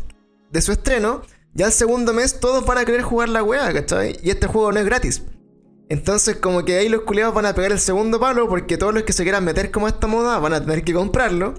de 0.52 0.62
su 0.62 0.72
estreno, 0.72 1.24
ya 1.56 1.66
el 1.66 1.72
segundo 1.72 2.14
mes 2.14 2.40
todos 2.40 2.64
van 2.66 2.78
a 2.78 2.86
querer 2.86 3.02
jugar 3.02 3.30
la 3.30 3.42
wea, 3.44 3.74
¿cachai? 3.74 4.20
Y 4.22 4.30
este 4.30 4.46
juego 4.48 4.72
no 4.72 4.80
es 4.80 4.86
gratis. 4.86 5.24
Entonces, 5.90 6.38
como 6.38 6.64
que 6.64 6.78
ahí 6.78 6.88
los 6.88 7.02
culiados 7.02 7.34
van 7.34 7.46
a 7.48 7.54
pegar 7.56 7.72
el 7.72 7.80
segundo 7.80 8.20
palo 8.20 8.48
porque 8.48 8.78
todos 8.78 8.94
los 8.94 9.04
que 9.04 9.12
se 9.14 9.24
quieran 9.24 9.44
meter 9.44 9.72
como 9.72 9.88
a 9.88 9.90
esta 9.90 10.08
moda 10.08 10.38
van 10.40 10.54
a 10.54 10.62
tener 10.62 10.84
que 10.84 10.94
comprarlo. 10.94 11.56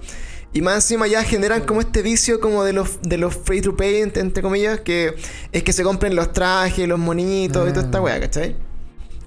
Y 0.53 0.61
más 0.61 0.75
encima 0.77 1.07
ya 1.07 1.23
generan 1.25 1.63
como 1.63 1.81
este 1.81 2.03
vicio 2.03 2.41
como 2.41 2.63
de 2.65 2.73
los, 2.75 3.01
de 3.03 3.17
los 3.17 3.35
free 3.35 3.63
to 3.63 3.75
pay, 3.77 4.03
entre, 4.03 4.43
comillas, 4.43 4.81
que 4.81 5.15
es 5.51 5.63
que 5.63 5.73
se 5.73 5.83
compren 5.83 6.15
los 6.15 6.33
trajes, 6.33 6.87
los 6.87 6.99
monitos 6.99 7.69
y 7.69 7.73
toda 7.73 7.85
esta 7.87 7.99
Ah. 7.99 8.03
wea, 8.03 8.21
¿cachai? 8.21 8.57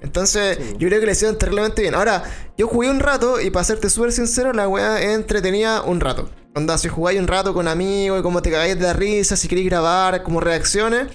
Entonces, 0.02 0.58
yo 0.78 0.88
creo 0.88 1.00
que 1.00 1.06
le 1.06 1.12
hicieron 1.12 1.36
terriblemente 1.36 1.82
bien. 1.82 1.94
Ahora, 1.94 2.22
yo 2.56 2.68
jugué 2.68 2.90
un 2.90 3.00
rato 3.00 3.40
y 3.40 3.50
para 3.50 3.64
serte 3.64 3.90
súper 3.90 4.12
sincero, 4.12 4.52
la 4.52 4.68
wea 4.68 5.00
es 5.00 5.14
entretenida 5.16 5.82
un 5.82 6.00
rato. 6.00 6.30
Onda, 6.54 6.78
si 6.78 6.88
jugáis 6.88 7.18
un 7.18 7.26
rato 7.26 7.52
con 7.52 7.66
amigos 7.66 8.20
y 8.20 8.22
como 8.22 8.40
te 8.40 8.50
cagáis 8.50 8.78
de 8.78 8.82
la 8.82 8.92
risa, 8.92 9.36
si 9.36 9.48
queréis 9.48 9.68
grabar, 9.68 10.22
como 10.22 10.40
reacciones. 10.40 11.08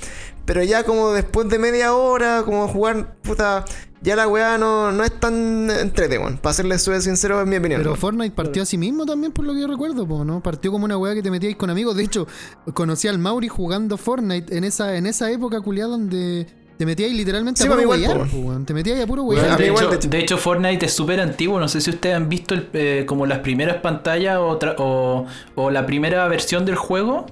Pero 0.45 0.61
ya 0.63 0.83
como 0.83 1.11
después 1.13 1.47
de 1.47 1.57
media 1.57 1.93
hora, 1.93 2.41
como 2.43 2.67
jugar, 2.67 3.15
puta, 3.21 3.63
ya 4.01 4.15
la 4.15 4.27
weá 4.27 4.57
no, 4.57 4.91
no 4.91 5.03
es 5.03 5.11
tan 5.19 5.69
entrete, 5.69 6.17
weón. 6.17 6.37
Para 6.37 6.53
serle 6.53 6.77
súper 6.79 7.01
sincero, 7.01 7.39
en 7.41 7.49
mi 7.49 7.57
opinión. 7.57 7.79
Pero 7.81 7.91
weón. 7.91 7.99
Fortnite 8.01 8.35
partió 8.35 8.63
a 8.63 8.65
sí 8.65 8.77
mismo 8.77 9.05
también, 9.05 9.31
por 9.31 9.45
lo 9.45 9.53
que 9.53 9.61
yo 9.61 9.67
recuerdo, 9.67 10.07
po, 10.07 10.25
¿no? 10.25 10.41
Partió 10.41 10.71
como 10.71 10.85
una 10.85 10.97
weá 10.97 11.13
que 11.13 11.21
te 11.21 11.29
metíais 11.31 11.55
con 11.55 11.69
amigos. 11.69 11.95
De 11.95 12.03
hecho, 12.03 12.27
conocí 12.73 13.07
al 13.07 13.19
Mauri 13.19 13.47
jugando 13.47 13.97
Fortnite 13.97 14.57
en 14.57 14.63
esa, 14.63 14.95
en 14.97 15.05
esa 15.05 15.29
época 15.31 15.61
culiada 15.61 15.91
donde 15.91 16.47
te 16.77 16.85
metíais 16.87 17.13
literalmente 17.13 17.61
Sí, 17.61 17.67
a 17.67 17.71
puro 17.71 17.83
po. 17.83 18.37
weón. 18.37 18.65
Te 18.65 18.73
metíais 18.73 19.03
a 19.03 19.05
puro 19.07 19.23
mí 19.23 19.35
de, 19.35 19.41
hecho, 19.67 19.87
de 19.89 19.95
hecho. 19.97 20.09
de 20.09 20.19
hecho, 20.19 20.37
Fortnite 20.39 20.85
es 20.87 20.93
súper 20.93 21.19
antiguo. 21.21 21.59
No 21.59 21.67
sé 21.67 21.79
si 21.79 21.91
ustedes 21.91 22.15
han 22.15 22.27
visto 22.27 22.55
el, 22.55 22.69
eh, 22.73 23.05
como 23.07 23.27
las 23.27 23.39
primeras 23.39 23.77
pantallas 23.77 24.37
o, 24.39 24.57
o, 24.79 25.25
o 25.55 25.69
la 25.69 25.85
primera 25.85 26.27
versión 26.27 26.65
del 26.65 26.75
juego. 26.75 27.27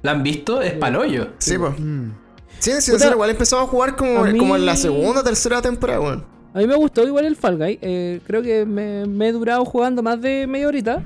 ¿La 0.00 0.12
han 0.12 0.22
visto? 0.22 0.62
Es 0.62 0.72
palollo. 0.74 1.28
Sí, 1.38 1.58
pues. 1.58 1.78
Mm. 1.78 2.12
Sí, 2.58 2.72
sí, 2.80 2.92
Puta, 2.92 3.04
sí, 3.06 3.10
igual 3.12 3.30
empezamos 3.30 3.64
a 3.66 3.68
jugar 3.68 3.96
como, 3.96 4.24
a 4.24 4.28
mí- 4.28 4.38
como 4.38 4.56
en 4.56 4.66
la 4.66 4.76
segunda 4.76 5.20
o 5.20 5.24
tercera 5.24 5.62
temporada, 5.62 6.00
weón. 6.00 6.24
A 6.54 6.58
mí 6.58 6.66
me 6.66 6.74
gustó 6.74 7.06
igual 7.06 7.24
el 7.26 7.36
Fall 7.36 7.56
Guy. 7.56 7.78
eh, 7.82 8.20
creo 8.26 8.42
que 8.42 8.64
me, 8.66 9.06
me 9.06 9.28
he 9.28 9.32
durado 9.32 9.64
jugando 9.64 10.02
más 10.02 10.20
de 10.20 10.46
media 10.46 10.66
horita. 10.68 11.02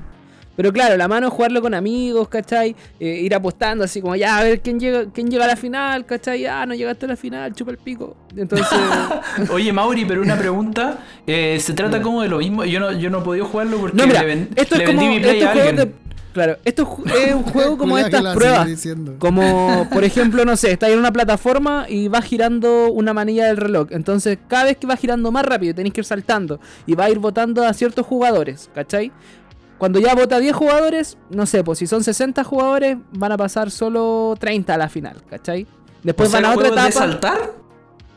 Pero 0.55 0.71
claro, 0.71 0.95
la 0.97 1.07
mano 1.07 1.27
es 1.27 1.33
jugarlo 1.33 1.63
con 1.63 1.73
amigos, 1.73 2.27
¿cachai? 2.29 2.75
Eh, 2.99 3.21
ir 3.23 3.33
apostando 3.33 3.83
así 3.83 4.01
como, 4.01 4.15
ya, 4.15 4.37
a 4.37 4.43
ver 4.43 4.61
quién 4.61 4.79
llega, 4.79 5.05
quién 5.11 5.27
llega 5.31 5.45
a 5.45 5.47
la 5.47 5.55
final, 5.55 6.05
¿cachai? 6.05 6.45
Ah, 6.45 6.63
no 6.67 6.75
llegaste 6.75 7.07
a 7.07 7.09
la 7.09 7.15
final, 7.15 7.53
chupa 7.55 7.71
el 7.71 7.79
pico. 7.79 8.15
Entonces, 8.37 8.67
Oye, 9.51 9.73
Mauri, 9.73 10.05
pero 10.05 10.21
una 10.21 10.37
pregunta. 10.37 10.99
eh, 11.25 11.57
¿Se 11.59 11.73
trata 11.73 12.03
como 12.03 12.21
de 12.21 12.29
lo 12.29 12.37
mismo? 12.37 12.63
Yo 12.65 12.79
no, 12.79 12.91
yo 12.91 13.09
no 13.09 13.19
he 13.19 13.21
podido 13.21 13.45
jugarlo 13.45 13.77
porque 13.79 13.97
no, 13.97 14.05
mira, 14.05 14.21
le, 14.21 14.27
ven- 14.27 14.49
esto 14.55 14.75
le 14.75 14.83
es 14.83 14.89
como. 14.91 15.07
mi 15.07 15.19
play 15.19 15.41
a 15.41 15.51
alguien. 15.53 15.75
de- 15.75 15.91
claro, 16.33 16.57
esto 16.65 16.97
es 17.05 17.33
un 17.33 17.43
juego 17.51 17.77
como 17.77 17.97
estas 17.97 18.35
pruebas. 18.35 18.67
Como, 19.19 19.87
por 19.93 20.03
ejemplo, 20.03 20.43
no 20.45 20.57
sé, 20.57 20.71
estás 20.71 20.89
en 20.89 20.99
una 20.99 21.11
plataforma 21.13 21.85
y 21.87 22.07
vas 22.07 22.25
girando 22.25 22.91
una 22.91 23.13
manilla 23.13 23.45
del 23.47 23.57
reloj. 23.57 23.87
Entonces, 23.91 24.37
cada 24.47 24.65
vez 24.65 24.77
que 24.77 24.87
vas 24.87 24.99
girando 24.99 25.31
más 25.31 25.45
rápido, 25.45 25.73
tenés 25.73 25.93
que 25.93 26.01
ir 26.01 26.05
saltando. 26.05 26.59
Y 26.85 26.95
va 26.95 27.05
a 27.05 27.09
ir 27.09 27.19
votando 27.19 27.63
a 27.65 27.73
ciertos 27.73 28.05
jugadores, 28.05 28.69
¿cachai? 28.75 29.11
Cuando 29.77 29.99
ya 29.99 30.15
vota 30.15 30.39
10 30.39 30.55
jugadores, 30.55 31.17
no 31.29 31.45
sé, 31.45 31.63
pues 31.63 31.79
si 31.79 31.87
son 31.87 32.03
60 32.03 32.43
jugadores, 32.43 32.97
van 33.11 33.31
a 33.33 33.37
pasar 33.37 33.69
solo 33.71 34.35
30 34.39 34.73
a 34.73 34.77
la 34.77 34.89
final, 34.89 35.21
¿cachai? 35.29 35.67
Después 36.03 36.29
O 36.29 36.31
sea, 36.31 36.41
van 36.41 36.49
a 36.49 36.53
¿el 36.53 36.59
otra 36.59 36.67
etapa. 36.69 36.85
de 36.85 36.91
saltar? 36.91 37.62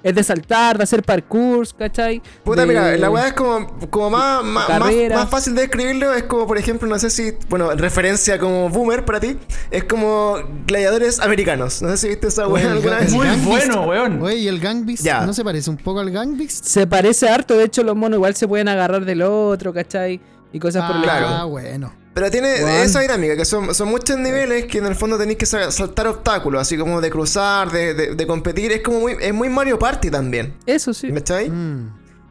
Es 0.06 0.14
de 0.14 0.22
saltar, 0.22 0.78
de 0.78 0.84
hacer 0.84 1.02
parkours, 1.02 1.74
¿cachai? 1.74 2.22
Puta, 2.44 2.60
De- 2.60 2.66
mira, 2.68 2.96
la 2.96 3.10
weá 3.10 3.26
es 3.28 3.32
como, 3.34 3.66
como 3.90 4.10
más, 4.10 4.44
más, 4.44 4.68
más, 4.68 4.78
Carreras. 4.78 5.18
más 5.18 5.28
fácil 5.30 5.54
de 5.56 5.62
describirlo. 5.62 6.14
Es 6.14 6.22
como, 6.24 6.46
por 6.46 6.58
ejemplo, 6.58 6.88
no 6.88 6.96
sé 6.98 7.10
si, 7.10 7.32
bueno, 7.48 7.70
referencia 7.72 8.38
como 8.38 8.68
boomer 8.70 9.04
para 9.04 9.18
ti. 9.18 9.36
Es 9.70 9.82
como 9.84 10.36
gladiadores 10.66 11.18
americanos. 11.18 11.82
No 11.82 11.88
sé 11.90 11.96
si 11.96 12.08
viste 12.08 12.28
esa 12.28 12.46
weá 12.46 12.70
alguna 12.70 12.98
vez. 13.00 13.12
Muy 13.12 13.26
bueno, 13.44 13.82
weón. 13.82 14.22
Oye, 14.22 14.36
¿y 14.36 14.48
el 14.48 14.60
Gang 14.60 14.84
Beasts 14.86 15.04
Ya. 15.04 15.26
no 15.26 15.32
se 15.32 15.42
parece 15.42 15.70
un 15.70 15.76
poco 15.76 15.98
al 16.00 16.10
Gang 16.12 16.36
Beasts? 16.38 16.68
Se 16.70 16.86
parece 16.86 17.28
harto, 17.28 17.56
de 17.56 17.64
hecho 17.64 17.82
los 17.82 17.96
monos 17.96 18.16
igual 18.18 18.36
se 18.36 18.46
pueden 18.46 18.68
agarrar 18.68 19.04
del 19.04 19.22
otro, 19.22 19.72
¿cachai? 19.74 20.20
Y 20.52 20.58
cosas 20.58 20.90
por 20.90 20.96
el 21.02 21.08
Ah, 21.08 21.18
estilo. 21.20 21.48
bueno. 21.48 21.92
Pero 22.14 22.30
tiene 22.30 22.82
esa 22.82 23.00
dinámica, 23.00 23.36
que 23.36 23.44
son, 23.44 23.74
son 23.74 23.88
muchos 23.88 24.16
niveles 24.18 24.64
que 24.64 24.78
en 24.78 24.86
el 24.86 24.94
fondo 24.94 25.18
tenéis 25.18 25.36
que 25.36 25.44
sa- 25.44 25.70
saltar 25.70 26.06
obstáculos, 26.06 26.62
así 26.62 26.78
como 26.78 27.00
de 27.02 27.10
cruzar, 27.10 27.70
de, 27.70 27.92
de- 27.92 28.14
de 28.14 28.26
competir. 28.26 28.72
Es 28.72 28.80
como 28.82 29.00
muy, 29.00 29.16
es 29.20 29.34
muy 29.34 29.50
Mario 29.50 29.78
Party 29.78 30.10
también. 30.10 30.54
Eso 30.64 30.94
sí. 30.94 31.12
¿Cachai? 31.12 31.50
Mm. 31.50 31.90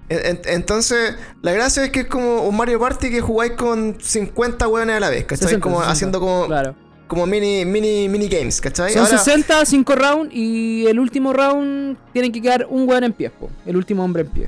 En- 0.09 0.25
en- 0.25 0.39
Entonces, 0.45 1.15
la 1.43 1.51
gracia 1.51 1.83
es 1.83 1.91
que 1.91 1.99
es 2.01 2.07
como 2.07 2.41
un 2.47 2.57
Mario 2.57 2.79
Party 2.79 3.11
que 3.11 3.21
jugáis 3.21 3.51
con 3.51 3.97
50 4.01 4.67
hueones 4.67 4.95
a 4.95 4.99
la 4.99 5.09
vez, 5.11 5.25
¿cachai? 5.25 5.49
60, 5.49 5.61
como 5.61 5.75
60, 5.77 5.91
haciendo 5.91 6.19
como, 6.19 6.47
Claro. 6.47 6.75
como 7.07 7.27
mini, 7.27 7.63
mini, 7.65 8.09
mini 8.09 8.27
games, 8.27 8.59
¿cachai? 8.61 8.91
Son 8.93 9.05
Ahora- 9.05 9.17
60, 9.19 9.63
5 9.65 9.95
rounds 9.95 10.33
y 10.33 10.87
el 10.87 10.99
último 10.99 11.31
round 11.31 11.95
tienen 12.11 12.31
que 12.31 12.41
quedar 12.41 12.65
un 12.69 12.89
weón 12.89 13.03
en 13.03 13.13
pie, 13.13 13.29
po. 13.29 13.51
El 13.67 13.77
último 13.77 14.03
hombre 14.03 14.23
en 14.23 14.29
pie. 14.29 14.47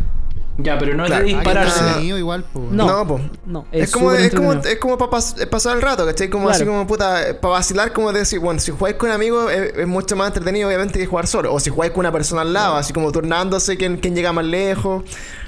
Ya, 0.59 0.77
pero 0.77 0.95
no 0.95 1.05
Claro. 1.05 1.23
es 1.25 1.27
de 1.31 1.35
Ah, 1.35 1.37
dispararse. 1.39 1.79
entretenido 1.79 2.17
igual. 2.17 2.43
No. 2.71 2.87
No, 2.87 3.07
po. 3.07 3.19
No, 3.45 3.65
Es, 3.71 3.83
es, 3.85 3.91
como, 3.91 4.11
es 4.11 4.33
como, 4.33 4.53
es 4.53 4.77
como 4.79 4.97
para 4.97 5.11
pasar 5.51 5.75
el 5.75 5.81
rato, 5.83 6.05
¿cachai? 6.05 6.29
Como 6.29 6.49
así 6.49 6.65
como 6.65 6.87
puta, 6.87 7.37
para 7.39 7.53
vacilar, 7.53 7.93
como 7.93 8.11
decir, 8.11 8.39
bueno, 8.39 8.59
si 8.59 8.71
jugáis 8.71 8.95
con 8.95 9.11
amigos 9.11 9.51
es, 9.51 9.77
es 9.77 9.87
mucho 9.87 10.15
más 10.15 10.27
entretenido, 10.29 10.67
obviamente, 10.67 10.97
que 10.97 11.05
jugar 11.05 11.27
solo. 11.27 11.53
O 11.53 11.59
si 11.59 11.69
jugáis 11.69 11.91
con 11.91 11.99
una 12.01 12.11
persona 12.11 12.41
al 12.41 12.53
lado, 12.53 12.75
así 12.75 12.91
como 12.91 13.11
turnándose, 13.11 13.77
quién, 13.77 13.97
quién 13.97 14.15
llega 14.15 14.33
más 14.33 14.45
lejos. 14.45 15.03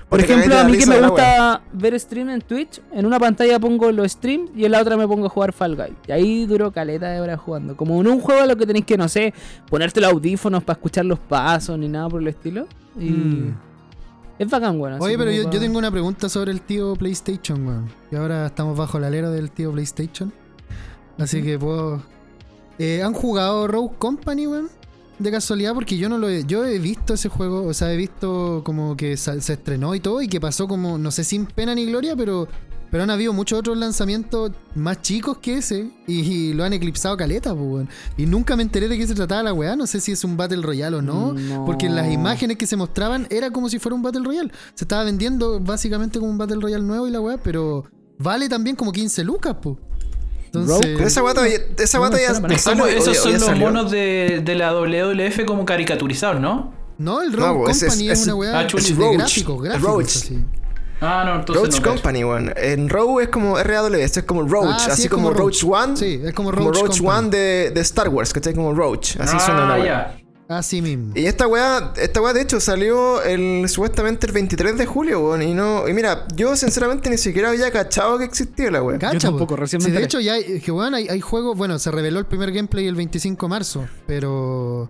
Por 0.09 0.19
ejemplo, 0.19 0.57
a 0.57 0.63
mí 0.63 0.75
que 0.77 0.87
me 0.87 0.99
gusta 1.01 1.61
ver 1.71 1.99
stream 1.99 2.29
en 2.31 2.41
Twitch, 2.41 2.81
en 2.91 3.05
una 3.05 3.19
pantalla 3.19 3.59
pongo 3.59 3.91
los 3.91 4.11
streams 4.11 4.49
y 4.55 4.65
en 4.65 4.71
la 4.71 4.81
otra 4.81 4.97
me 4.97 5.07
pongo 5.07 5.27
a 5.27 5.29
jugar 5.29 5.53
Fall 5.53 5.75
Guy. 5.75 5.93
Y 6.07 6.11
ahí 6.11 6.45
duro 6.47 6.71
caleta 6.71 7.09
de 7.09 7.21
horas 7.21 7.39
jugando. 7.39 7.75
Como 7.77 7.99
en 8.01 8.07
un 8.07 8.19
juego 8.19 8.41
a 8.41 8.45
lo 8.47 8.55
que 8.55 8.65
tenéis 8.65 8.85
que, 8.85 8.97
no 8.97 9.07
sé, 9.07 9.35
ponerte 9.69 10.01
los 10.01 10.11
audífonos 10.11 10.63
para 10.63 10.77
escuchar 10.77 11.05
los 11.05 11.19
pasos 11.19 11.77
ni 11.77 11.87
nada 11.87 12.09
por 12.09 12.21
el 12.21 12.27
estilo. 12.27 12.65
Y 12.99 13.09
Mm. 13.11 13.55
Es 14.39 14.49
bacán, 14.49 14.79
bueno. 14.79 14.95
así 14.95 15.05
Oye, 15.05 15.17
pero 15.17 15.31
yo, 15.31 15.49
tengo 15.49 15.77
una 15.77 15.91
pregunta 15.91 16.29
sobre 16.29 16.53
el 16.53 16.61
tío 16.61 16.95
PlayStation, 16.95 17.67
weón. 17.67 17.91
Y 18.09 18.15
ahora 18.15 18.47
estamos 18.47 18.77
bajo 18.77 18.97
la 18.97 19.07
alera 19.07 19.29
del 19.29 19.51
tío 19.51 19.71
PlayStation. 19.73 20.31
Así 21.17 21.43
que 21.43 21.59
puedo. 21.59 22.01
Eh, 22.77 23.03
¿Han 23.03 23.13
jugado 23.13 23.67
Rogue 23.67 23.95
Company, 23.97 24.47
weón? 24.47 24.69
De 25.19 25.29
casualidad, 25.29 25.73
porque 25.73 25.97
yo 25.97 26.07
no 26.07 26.17
lo 26.17 26.29
he. 26.29 26.45
Yo 26.45 26.63
he 26.63 26.79
visto 26.79 27.15
ese 27.15 27.27
juego, 27.27 27.65
o 27.65 27.73
sea, 27.73 27.91
he 27.91 27.97
visto 27.97 28.61
como 28.63 28.95
que 28.95 29.17
se 29.17 29.35
estrenó 29.35 29.93
y 29.93 29.99
todo, 29.99 30.21
y 30.21 30.29
que 30.29 30.39
pasó 30.39 30.69
como, 30.69 30.97
no 30.97 31.11
sé, 31.11 31.25
sin 31.25 31.45
pena 31.45 31.75
ni 31.75 31.85
gloria, 31.85 32.15
pero. 32.15 32.47
Pero 32.91 33.03
han 33.03 33.09
habido 33.11 33.33
muchos 33.33 33.59
otros 33.59 33.77
lanzamientos 33.77 34.51
más 34.75 35.01
chicos 35.01 35.37
que 35.37 35.57
ese 35.57 35.89
y, 36.07 36.19
y 36.21 36.53
lo 36.53 36.63
han 36.63 36.73
eclipsado 36.73 37.15
caleta, 37.17 37.53
pues, 37.53 37.65
weón. 37.67 37.89
Y 38.17 38.25
nunca 38.25 38.55
me 38.55 38.63
enteré 38.63 38.87
de 38.87 38.97
qué 38.97 39.05
se 39.05 39.13
trataba 39.13 39.43
la 39.43 39.53
weá. 39.53 39.75
No 39.75 39.85
sé 39.85 39.99
si 40.01 40.11
es 40.11 40.23
un 40.23 40.35
Battle 40.37 40.61
Royale 40.61 40.97
o 40.97 41.01
no. 41.01 41.33
No. 41.33 41.65
Porque 41.65 41.85
en 41.85 41.95
las 41.95 42.11
imágenes 42.11 42.57
que 42.57 42.65
se 42.65 42.75
mostraban 42.75 43.27
era 43.29 43.51
como 43.51 43.69
si 43.69 43.77
fuera 43.79 43.95
un 43.95 44.01
Battle 44.01 44.23
Royale. 44.23 44.51
Se 44.73 44.85
estaba 44.85 45.03
vendiendo 45.03 45.59
básicamente 45.59 46.17
como 46.19 46.31
un 46.31 46.37
Battle 46.37 46.57
Royale 46.61 46.83
nuevo 46.83 47.07
y 47.07 47.11
la 47.11 47.21
weá, 47.21 47.37
pero 47.37 47.85
vale 48.17 48.49
también 48.49 48.75
como 48.75 48.91
15 48.91 49.23
lucas, 49.23 49.55
po. 49.61 49.77
Entonces, 50.45 50.79
Pero 50.95 51.05
esa 51.07 51.21
guata, 51.21 51.45
esa 51.47 51.99
No, 52.75 52.87
ya, 52.87 52.93
ya 52.93 52.97
esos 52.97 53.17
son 53.17 53.31
ya 53.33 53.37
los 53.37 53.45
salió. 53.47 53.65
monos 53.67 53.91
de, 53.91 54.41
de 54.43 54.55
la 54.55 54.73
WWF 54.73 55.45
como 55.45 55.63
caricaturizados, 55.63 56.41
¿no? 56.41 56.73
no, 56.97 57.21
el 57.21 57.31
Rogue 57.33 57.71
es- 57.71 57.79
Company 57.81 58.09
es, 58.09 58.19
es- 58.21 58.25
una 58.25 58.35
weá 58.35 58.59
ah, 58.59 58.63
de 58.63 59.13
gráficos, 59.17 59.61
gráficos 59.61 59.83
Roach. 59.91 60.07
así. 60.15 60.43
Ah, 61.01 61.23
no, 61.25 61.35
entonces 61.39 61.63
Roach 61.63 61.81
no. 61.81 61.91
Company, 61.91 62.23
weón. 62.23 62.53
En 62.57 62.89
Rogue 62.89 63.23
es 63.23 63.29
como 63.29 63.57
RAW, 63.57 63.93
esto 63.95 64.19
es 64.19 64.25
como 64.25 64.43
Roach, 64.43 64.75
Ah, 64.75 64.79
sí, 64.79 64.91
así 64.91 65.03
es 65.03 65.09
como, 65.09 65.29
como 65.29 65.37
Roach 65.37 65.63
Roach. 65.63 65.83
One. 65.83 65.97
Sí, 65.97 66.21
es 66.23 66.33
como 66.33 66.51
Como 66.51 66.71
Roach 66.71 66.81
Roach 66.81 66.97
Company. 66.97 67.17
One 67.17 67.29
de, 67.29 67.71
de 67.73 67.81
Star 67.81 68.09
Wars, 68.09 68.33
¿cachai? 68.33 68.53
Como 68.53 68.73
Roach. 68.73 69.17
Así 69.17 69.35
ah, 69.37 69.39
suena 69.39 69.65
la 69.65 69.81
weá. 69.81 70.15
Así 70.49 70.81
mismo. 70.81 71.13
Y 71.15 71.27
esta 71.27 71.47
weá, 71.47 71.93
esta 71.95 72.21
weá 72.21 72.33
de 72.33 72.41
hecho 72.41 72.59
salió 72.59 73.21
el, 73.21 73.69
supuestamente 73.69 74.25
el 74.25 74.33
23 74.33 74.79
de 74.79 74.85
julio, 74.87 75.21
weón. 75.21 75.43
Y 75.43 75.53
no, 75.53 75.87
y 75.87 75.93
mira, 75.93 76.25
yo 76.35 76.55
sinceramente 76.55 77.07
ni 77.09 77.17
siquiera 77.17 77.49
había 77.49 77.69
cachado 77.69 78.17
que 78.17 78.23
existía 78.25 78.71
la 78.71 78.81
weá. 78.81 78.97
Cacha, 78.97 79.19
tampoco, 79.19 79.55
po. 79.55 79.57
recién 79.57 79.79
Sí, 79.79 79.91
de 79.91 80.03
hecho, 80.03 80.19
ya 80.19 80.33
hay, 80.33 80.59
que, 80.59 80.71
weón, 80.71 80.95
hay, 80.95 81.07
hay 81.07 81.21
juegos. 81.21 81.55
Bueno, 81.55 81.77
se 81.77 81.91
reveló 81.91 82.17
el 82.17 82.25
primer 82.25 82.51
gameplay 82.51 82.87
el 82.87 82.95
25 82.95 83.45
de 83.45 83.49
marzo, 83.49 83.87
pero. 84.07 84.89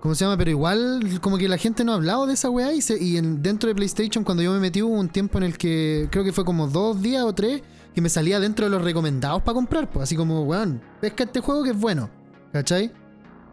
¿Cómo 0.00 0.14
se 0.14 0.24
llama? 0.24 0.36
Pero 0.38 0.50
igual, 0.50 1.18
como 1.20 1.36
que 1.36 1.46
la 1.48 1.58
gente 1.58 1.84
no 1.84 1.92
ha 1.92 1.96
hablado 1.96 2.26
de 2.26 2.34
esa 2.34 2.48
weá. 2.48 2.72
Y, 2.72 2.80
se- 2.80 3.02
y 3.02 3.18
en- 3.18 3.42
dentro 3.42 3.68
de 3.68 3.74
PlayStation, 3.74 4.24
cuando 4.24 4.42
yo 4.42 4.50
me 4.52 4.58
metí, 4.58 4.80
hubo 4.82 4.94
un 4.94 5.08
tiempo 5.10 5.36
en 5.38 5.44
el 5.44 5.58
que 5.58 6.08
creo 6.10 6.24
que 6.24 6.32
fue 6.32 6.44
como 6.44 6.66
dos 6.68 7.02
días 7.02 7.22
o 7.24 7.34
tres 7.34 7.62
que 7.94 8.00
me 8.00 8.08
salía 8.08 8.40
dentro 8.40 8.64
de 8.64 8.70
los 8.70 8.82
recomendados 8.82 9.42
para 9.42 9.54
comprar. 9.54 9.90
Pues 9.90 10.04
así 10.04 10.16
como, 10.16 10.42
weón, 10.44 10.80
pesca 11.00 11.24
este 11.24 11.40
juego 11.40 11.62
que 11.62 11.70
es 11.70 11.76
bueno. 11.78 12.08
¿Cachai? 12.52 12.90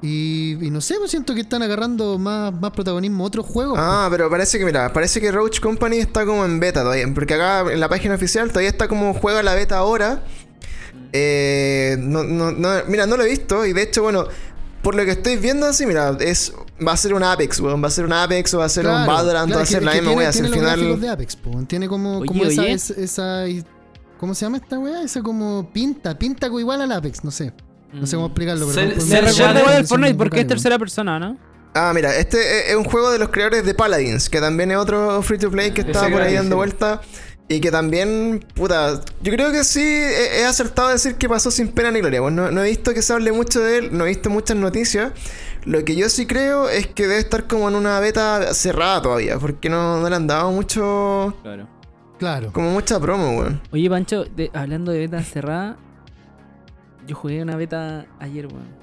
Y, 0.02 0.52
y 0.66 0.70
no 0.70 0.80
sé, 0.80 0.96
pues 1.00 1.10
siento 1.12 1.34
que 1.34 1.42
están 1.42 1.64
agarrando 1.64 2.18
más, 2.20 2.54
más 2.54 2.72
protagonismo 2.72 3.24
otros 3.26 3.46
juegos. 3.48 3.78
Ah, 3.82 4.08
pero 4.12 4.30
parece 4.30 4.58
que, 4.60 4.64
mira, 4.64 4.94
parece 4.94 5.20
que 5.20 5.32
Roach 5.32 5.60
Company 5.60 5.98
está 5.98 6.24
como 6.26 6.46
en 6.46 6.60
beta 6.60 6.82
todavía. 6.84 7.06
Porque 7.14 7.34
acá 7.34 7.66
en 7.74 7.80
la 7.80 7.90
página 7.90 8.16
oficial 8.16 8.48
todavía 8.50 8.70
está 8.70 8.88
como 8.88 9.14
juega 9.16 9.42
la 9.44 9.54
beta 9.56 9.78
ahora. 9.78 10.24
Eh, 11.14 11.98
no, 12.00 12.24
no, 12.24 12.52
no, 12.52 12.70
mira, 12.88 13.06
no 13.08 13.18
lo 13.18 13.24
he 13.24 13.30
visto. 13.30 13.66
Y 13.66 13.74
de 13.74 13.82
hecho, 13.84 14.04
bueno, 14.04 14.26
por 14.82 14.96
lo 14.96 15.04
que 15.06 15.12
estoy 15.12 15.38
viendo 15.38 15.66
así, 15.66 15.86
mira, 15.86 16.16
es, 16.20 16.54
va 16.86 16.94
a 16.94 16.98
ser 16.98 17.14
un 17.14 17.24
Apex, 17.24 17.60
weón. 17.60 17.84
Va 17.84 17.88
a 17.88 17.92
ser 17.92 18.06
un 18.06 18.14
Apex 18.14 18.54
o 18.54 18.60
va 18.60 18.66
a 18.66 18.70
ser 18.70 18.86
un 18.88 19.06
Valorant, 19.06 19.48
claro, 19.48 19.60
va 19.60 19.62
a 19.62 19.66
que- 19.66 19.72
ser 19.72 19.84
la 19.84 19.92
que 19.94 20.02
misma. 20.02 20.32
Si 20.32 20.40
al 20.40 20.50
final. 20.50 21.02
de 21.02 21.10
Apex, 21.10 21.36
po. 21.36 21.52
Tiene 21.68 21.88
como, 21.88 22.20
Oye, 22.20 22.28
como 22.28 22.46
esa, 22.46 22.62
oye. 22.62 22.72
esa. 22.74 23.44
¿Cómo 24.20 24.34
se 24.34 24.46
llama 24.46 24.58
esta 24.58 24.80
weá? 24.80 25.04
Esa 25.04 25.22
como 25.22 25.70
pinta, 25.72 26.18
pinta 26.18 26.48
igual 26.48 26.82
al 26.82 26.92
Apex, 26.92 27.24
no 27.24 27.32
sé. 27.32 27.54
No 27.94 28.06
sé 28.06 28.16
cómo 28.16 28.28
explicarlo, 28.28 28.68
pero. 28.74 28.88
Me 28.96 29.06
ya 29.06 29.22
recuerda 29.22 29.60
igual 29.60 29.76
el 29.76 29.88
son 29.88 30.00
Fortnite 30.00 30.16
porque 30.18 30.40
es 30.42 30.48
tercera 30.48 30.78
persona, 30.80 31.20
¿no? 31.20 31.38
Ah, 31.74 31.92
mira, 31.94 32.16
este 32.16 32.72
es- 32.72 32.76
un 32.76 32.84
juego 32.86 33.12
de 33.12 33.20
los 33.20 33.30
creadores 33.30 33.64
de 33.66 33.74
Paladins, 33.76 34.30
que 34.30 34.40
también 34.40 34.72
es 34.72 34.78
otro 34.78 35.22
free 35.22 35.38
to 35.38 35.52
play 35.52 35.72
que 35.72 35.82
estaba 35.82 36.10
por 36.10 36.22
ahí 36.22 36.34
dando 36.34 36.56
sí. 36.56 36.58
vuelta. 36.58 37.02
Y 37.50 37.62
que 37.62 37.72
también, 37.72 38.44
puta, 38.56 39.00
yo 39.22 39.32
creo 39.32 39.54
que 39.54 39.64
sí 39.64 39.82
he, 39.82 40.42
he 40.42 40.46
acertado 40.46 40.90
a 40.90 40.92
decir 40.94 41.16
que 41.16 41.30
pasó 41.30 41.50
sin 41.50 41.70
pena 41.70 41.92
ni 41.92 42.02
gloria. 42.02 42.20
pues 42.22 42.34
no, 42.34 42.52
no 42.52 42.62
he 42.62 42.70
visto 42.70 42.94
que 42.94 43.02
se 43.02 43.14
hable 43.14 43.32
mucho 43.32 43.62
de 43.62 43.78
él, 43.78 43.90
no 43.98 44.04
he 44.06 44.10
visto 44.10 44.30
muchas 44.30 44.58
noticias. 44.58 45.14
Lo 45.64 45.84
que 45.86 45.96
yo 45.96 46.10
sí 46.10 46.26
creo 46.26 46.68
es 46.68 46.88
que 46.88 47.04
debe 47.08 47.20
estar 47.20 47.48
como 47.48 47.70
en 47.70 47.76
una 47.76 48.00
beta 48.02 48.54
cerrada 48.54 49.02
todavía, 49.02 49.38
porque 49.40 49.70
no, 49.70 50.00
no 50.02 50.10
le 50.10 50.16
han 50.16 50.28
dado 50.28 50.52
mucho, 50.52 51.36
Claro. 51.42 51.68
Claro. 52.20 52.52
como 52.52 52.72
mucha 52.72 53.00
promo, 53.00 53.38
weón. 53.40 53.62
Oye, 53.72 53.90
Pancho, 53.90 54.26
de- 54.26 54.52
hablando 54.54 54.92
de 54.92 55.00
beta 55.00 55.24
cerrada, 55.24 55.78
yo 57.06 57.16
jugué 57.16 57.42
una 57.42 57.56
beta 57.56 58.06
ayer, 58.20 58.48
weón. 58.48 58.77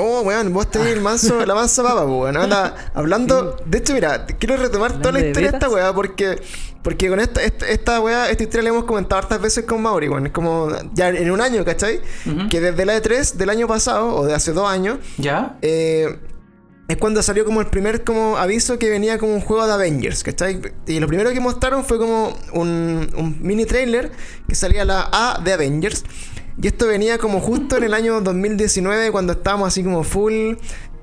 Oh, 0.00 0.20
weón, 0.20 0.52
vos 0.54 0.70
tenés 0.70 0.88
el 0.88 1.00
manso, 1.00 1.44
la 1.44 1.54
mansa 1.56 1.82
papa, 1.82 2.04
pues, 2.06 2.14
weón. 2.20 2.36
Anda, 2.36 2.92
hablando. 2.94 3.56
De 3.66 3.78
hecho, 3.78 3.94
mira, 3.94 4.26
quiero 4.26 4.56
retomar 4.56 4.92
toda 4.98 5.12
la 5.12 5.18
de 5.20 5.28
historia 5.28 5.50
de 5.50 5.56
esta 5.56 5.68
weá, 5.68 5.92
porque. 5.92 6.40
Porque 6.82 7.08
con 7.08 7.18
esta, 7.18 7.42
esta, 7.42 7.66
esta 7.68 8.00
weá, 8.00 8.30
esta 8.30 8.44
historia 8.44 8.62
la 8.62 8.68
hemos 8.70 8.84
comentado 8.84 9.20
hartas 9.20 9.42
veces 9.42 9.64
con 9.64 9.82
Mauri, 9.82 10.08
weón. 10.08 10.26
Es 10.26 10.32
como. 10.32 10.68
Ya 10.94 11.08
en 11.08 11.30
un 11.30 11.40
año, 11.40 11.64
¿cachai? 11.64 12.00
Ujú. 12.26 12.48
Que 12.48 12.60
desde 12.60 12.84
la 12.86 12.96
E3 12.96 13.32
del 13.34 13.50
año 13.50 13.66
pasado, 13.66 14.14
o 14.14 14.24
de 14.24 14.34
hace 14.34 14.52
dos 14.52 14.68
años, 14.68 14.98
¿Ya? 15.16 15.58
eh, 15.62 16.16
es 16.86 16.96
cuando 16.96 17.22
salió 17.22 17.44
como 17.44 17.60
el 17.60 17.66
primer 17.66 18.04
como 18.04 18.38
aviso 18.38 18.78
que 18.78 18.88
venía 18.88 19.18
como 19.18 19.34
un 19.34 19.40
juego 19.40 19.66
de 19.66 19.72
Avengers, 19.74 20.22
¿cachai? 20.22 20.62
Y 20.86 21.00
lo 21.00 21.06
primero 21.08 21.30
que 21.32 21.40
mostraron 21.40 21.84
fue 21.84 21.98
como 21.98 22.34
un, 22.54 23.10
un 23.16 23.36
mini 23.42 23.66
trailer 23.66 24.12
que 24.48 24.54
salía 24.54 24.84
la 24.84 25.08
A 25.12 25.40
de 25.42 25.52
Avengers. 25.52 26.04
Y 26.60 26.66
esto 26.66 26.86
venía 26.86 27.18
como 27.18 27.40
justo 27.40 27.76
en 27.76 27.84
el 27.84 27.94
año 27.94 28.20
2019 28.20 29.10
cuando 29.12 29.32
estábamos 29.34 29.68
así 29.68 29.82
como 29.84 30.02
full 30.04 30.54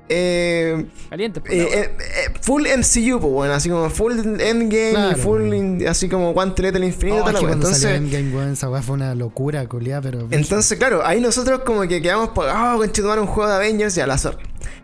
eh, 0.07 0.85
caliente. 1.09 1.41
Pues, 1.41 1.53
eh, 1.53 1.67
eh, 1.73 1.97
eh, 1.99 2.33
full 2.41 2.63
MCU, 2.67 3.19
pues 3.19 3.33
bueno, 3.33 3.53
así 3.53 3.69
como 3.69 3.89
full 3.89 4.13
Endgame 4.19 4.91
Claro. 4.91 5.17
y 5.17 5.21
full 5.21 5.53
in- 5.53 5.87
así 5.87 6.07
como 6.09 6.33
guantelete 6.33 6.77
del 6.77 6.87
infinito. 6.89 7.17
Oh, 7.17 7.19
toda 7.21 7.31
es 7.31 7.33
la 7.35 7.39
que 7.39 7.45
wea. 7.45 7.51
cuando 7.55 7.73
salió 7.73 7.95
entonces, 7.97 8.15
Endgame, 8.21 8.35
weón, 8.37 8.53
esa 8.53 8.69
weá 8.69 8.81
fue 8.81 8.93
una 8.95 9.15
locura, 9.15 9.67
culiá, 9.67 10.01
pero. 10.01 10.27
entonces, 10.31 10.77
claro, 10.77 11.05
ahí 11.05 11.19
nosotros 11.21 11.61
como 11.65 11.81
que 11.87 12.01
quedamos 12.01 12.29
por, 12.29 12.47
ah, 12.49 12.75
conchetumar 12.77 13.19
un 13.19 13.27
juego 13.27 13.49
de 13.49 13.55
Avengers 13.55 13.97
y 13.97 14.01
al 14.01 14.11
azar. 14.11 14.37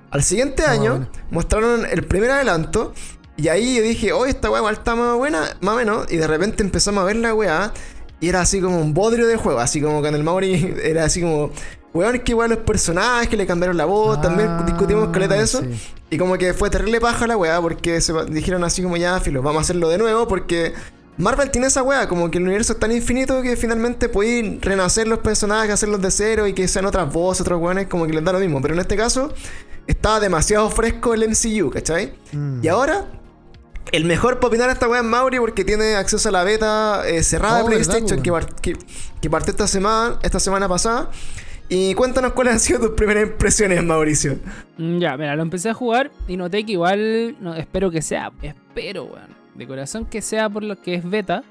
Al 0.09 0.23
siguiente 0.23 0.63
Ah, 0.65 0.71
año 0.71 0.91
bueno. 0.91 1.09
mostraron 1.29 1.85
el 1.85 2.03
primer 2.03 2.31
adelanto 2.31 2.93
y 3.37 3.47
ahí 3.49 3.75
yo 3.75 3.83
dije, 3.83 4.11
oh, 4.13 4.25
esta 4.25 4.49
weá 4.49 4.59
igual 4.59 4.73
está 4.75 4.95
más 4.95 5.15
buena, 5.17 5.55
más 5.61 5.75
o 5.75 5.77
menos, 5.77 6.11
y 6.11 6.17
de 6.17 6.27
repente 6.27 6.63
empezamos 6.63 7.01
a 7.03 7.05
ver 7.05 7.15
la 7.17 7.33
weá 7.35 7.71
y 8.21 8.29
era 8.29 8.39
así 8.41 8.61
como 8.61 8.79
un 8.79 8.93
bodrio 8.93 9.27
de 9.27 9.35
juego, 9.35 9.59
así 9.59 9.81
como 9.81 10.01
con 10.01 10.15
el 10.15 10.23
Mauri 10.23 10.75
era 10.83 11.03
así 11.03 11.19
como, 11.21 11.51
weón, 11.93 12.19
que 12.19 12.31
igual 12.31 12.51
los 12.51 12.59
personajes 12.59 13.27
que 13.27 13.35
le 13.35 13.45
cambiaron 13.45 13.75
la 13.75 13.85
voz, 13.85 14.21
también 14.21 14.47
Ah, 14.49 14.63
discutimos 14.65 15.09
caleta 15.09 15.35
de 15.35 15.43
eso. 15.43 15.59
sí. 15.59 15.67
Y 16.11 16.17
como 16.17 16.37
que 16.37 16.53
fue 16.53 16.69
terrible 16.69 16.99
paja 17.01 17.25
la 17.27 17.35
weá, 17.37 17.59
porque 17.61 17.99
se 17.99 18.13
dijeron 18.29 18.63
así 18.63 18.81
como 18.83 18.95
ya, 18.97 19.19
filo, 19.19 19.41
vamos 19.41 19.59
a 19.59 19.61
hacerlo 19.63 19.89
de 19.89 19.97
nuevo, 19.97 20.27
porque 20.27 20.73
Marvel 21.17 21.51
tiene 21.51 21.67
esa 21.67 21.83
weá, 21.83 22.07
como 22.07 22.29
que 22.31 22.37
el 22.37 22.43
universo 22.45 22.73
es 22.73 22.79
tan 22.79 22.91
infinito 22.91 23.41
que 23.41 23.55
finalmente 23.55 24.09
podéis 24.09 24.59
renacer 24.61 25.07
los 25.07 25.19
personajes, 25.19 25.71
hacerlos 25.73 26.01
de 26.01 26.11
cero 26.11 26.47
y 26.47 26.53
que 26.53 26.67
sean 26.67 26.85
otras 26.85 27.11
voces, 27.13 27.41
otros 27.41 27.61
weones, 27.61 27.87
como 27.87 28.05
que 28.07 28.13
les 28.13 28.23
da 28.23 28.33
lo 28.33 28.39
mismo. 28.39 28.61
Pero 28.61 28.73
en 28.73 28.79
este 28.81 28.95
caso, 28.97 29.33
estaba 29.87 30.19
demasiado 30.19 30.69
fresco 30.69 31.13
el 31.13 31.29
MCU, 31.29 31.69
¿cachai? 31.69 32.13
Mm. 32.31 32.59
Y 32.63 32.67
ahora, 32.67 33.05
el 33.91 34.05
mejor 34.05 34.35
para 34.39 34.47
opinar 34.47 34.69
a 34.69 34.73
esta 34.73 34.87
weá 34.87 35.01
es 35.01 35.05
Mauri 35.05 35.39
porque 35.39 35.63
tiene 35.65 35.95
acceso 35.95 36.29
a 36.29 36.31
la 36.31 36.43
beta 36.43 37.03
eh, 37.07 37.23
cerrada 37.23 37.57
de 37.57 37.63
Oh, 37.63 37.67
¿verdad, 37.67 37.83
PlayStation 37.85 38.21
que, 38.21 38.31
par- 38.31 38.55
que, 38.55 38.75
que 39.21 39.29
partió 39.29 39.51
esta 39.51 39.67
semana, 39.67 40.17
esta 40.23 40.39
semana 40.39 40.67
pasada. 40.69 41.09
Y 41.69 41.93
cuéntanos 41.93 42.33
cuáles 42.33 42.53
han 42.53 42.59
sido 42.59 42.79
tus 42.81 42.89
primeras 42.91 43.23
impresiones, 43.23 43.81
Mauricio. 43.83 44.37
Mm, 44.77 44.99
Ya, 44.99 45.15
mira, 45.17 45.35
lo 45.35 45.41
empecé 45.41 45.69
a 45.69 45.73
jugar 45.73 46.11
y 46.27 46.35
noté 46.37 46.65
que 46.65 46.73
igual, 46.73 47.37
no, 47.39 47.53
espero 47.55 47.89
que 47.91 48.01
sea, 48.01 48.31
espero, 48.41 49.05
weón, 49.05 49.29
de 49.55 49.67
corazón 49.67 50.05
que 50.05 50.21
sea 50.21 50.49
por 50.49 50.63
lo 50.63 50.81
que 50.81 50.95
es 50.95 51.09
beta, 51.09 51.43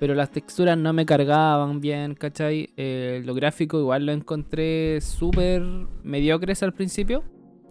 pero 0.00 0.14
las 0.14 0.30
texturas 0.30 0.78
no 0.78 0.92
me 0.94 1.04
cargaban 1.04 1.80
bien, 1.80 2.14
¿cachai? 2.14 2.70
Eh, 2.78 3.20
lo 3.24 3.34
gráfico 3.34 3.78
igual 3.78 4.06
lo 4.06 4.12
encontré 4.12 5.00
súper 5.02 5.60
mediocres 6.02 6.62
al 6.62 6.72
principio. 6.72 7.24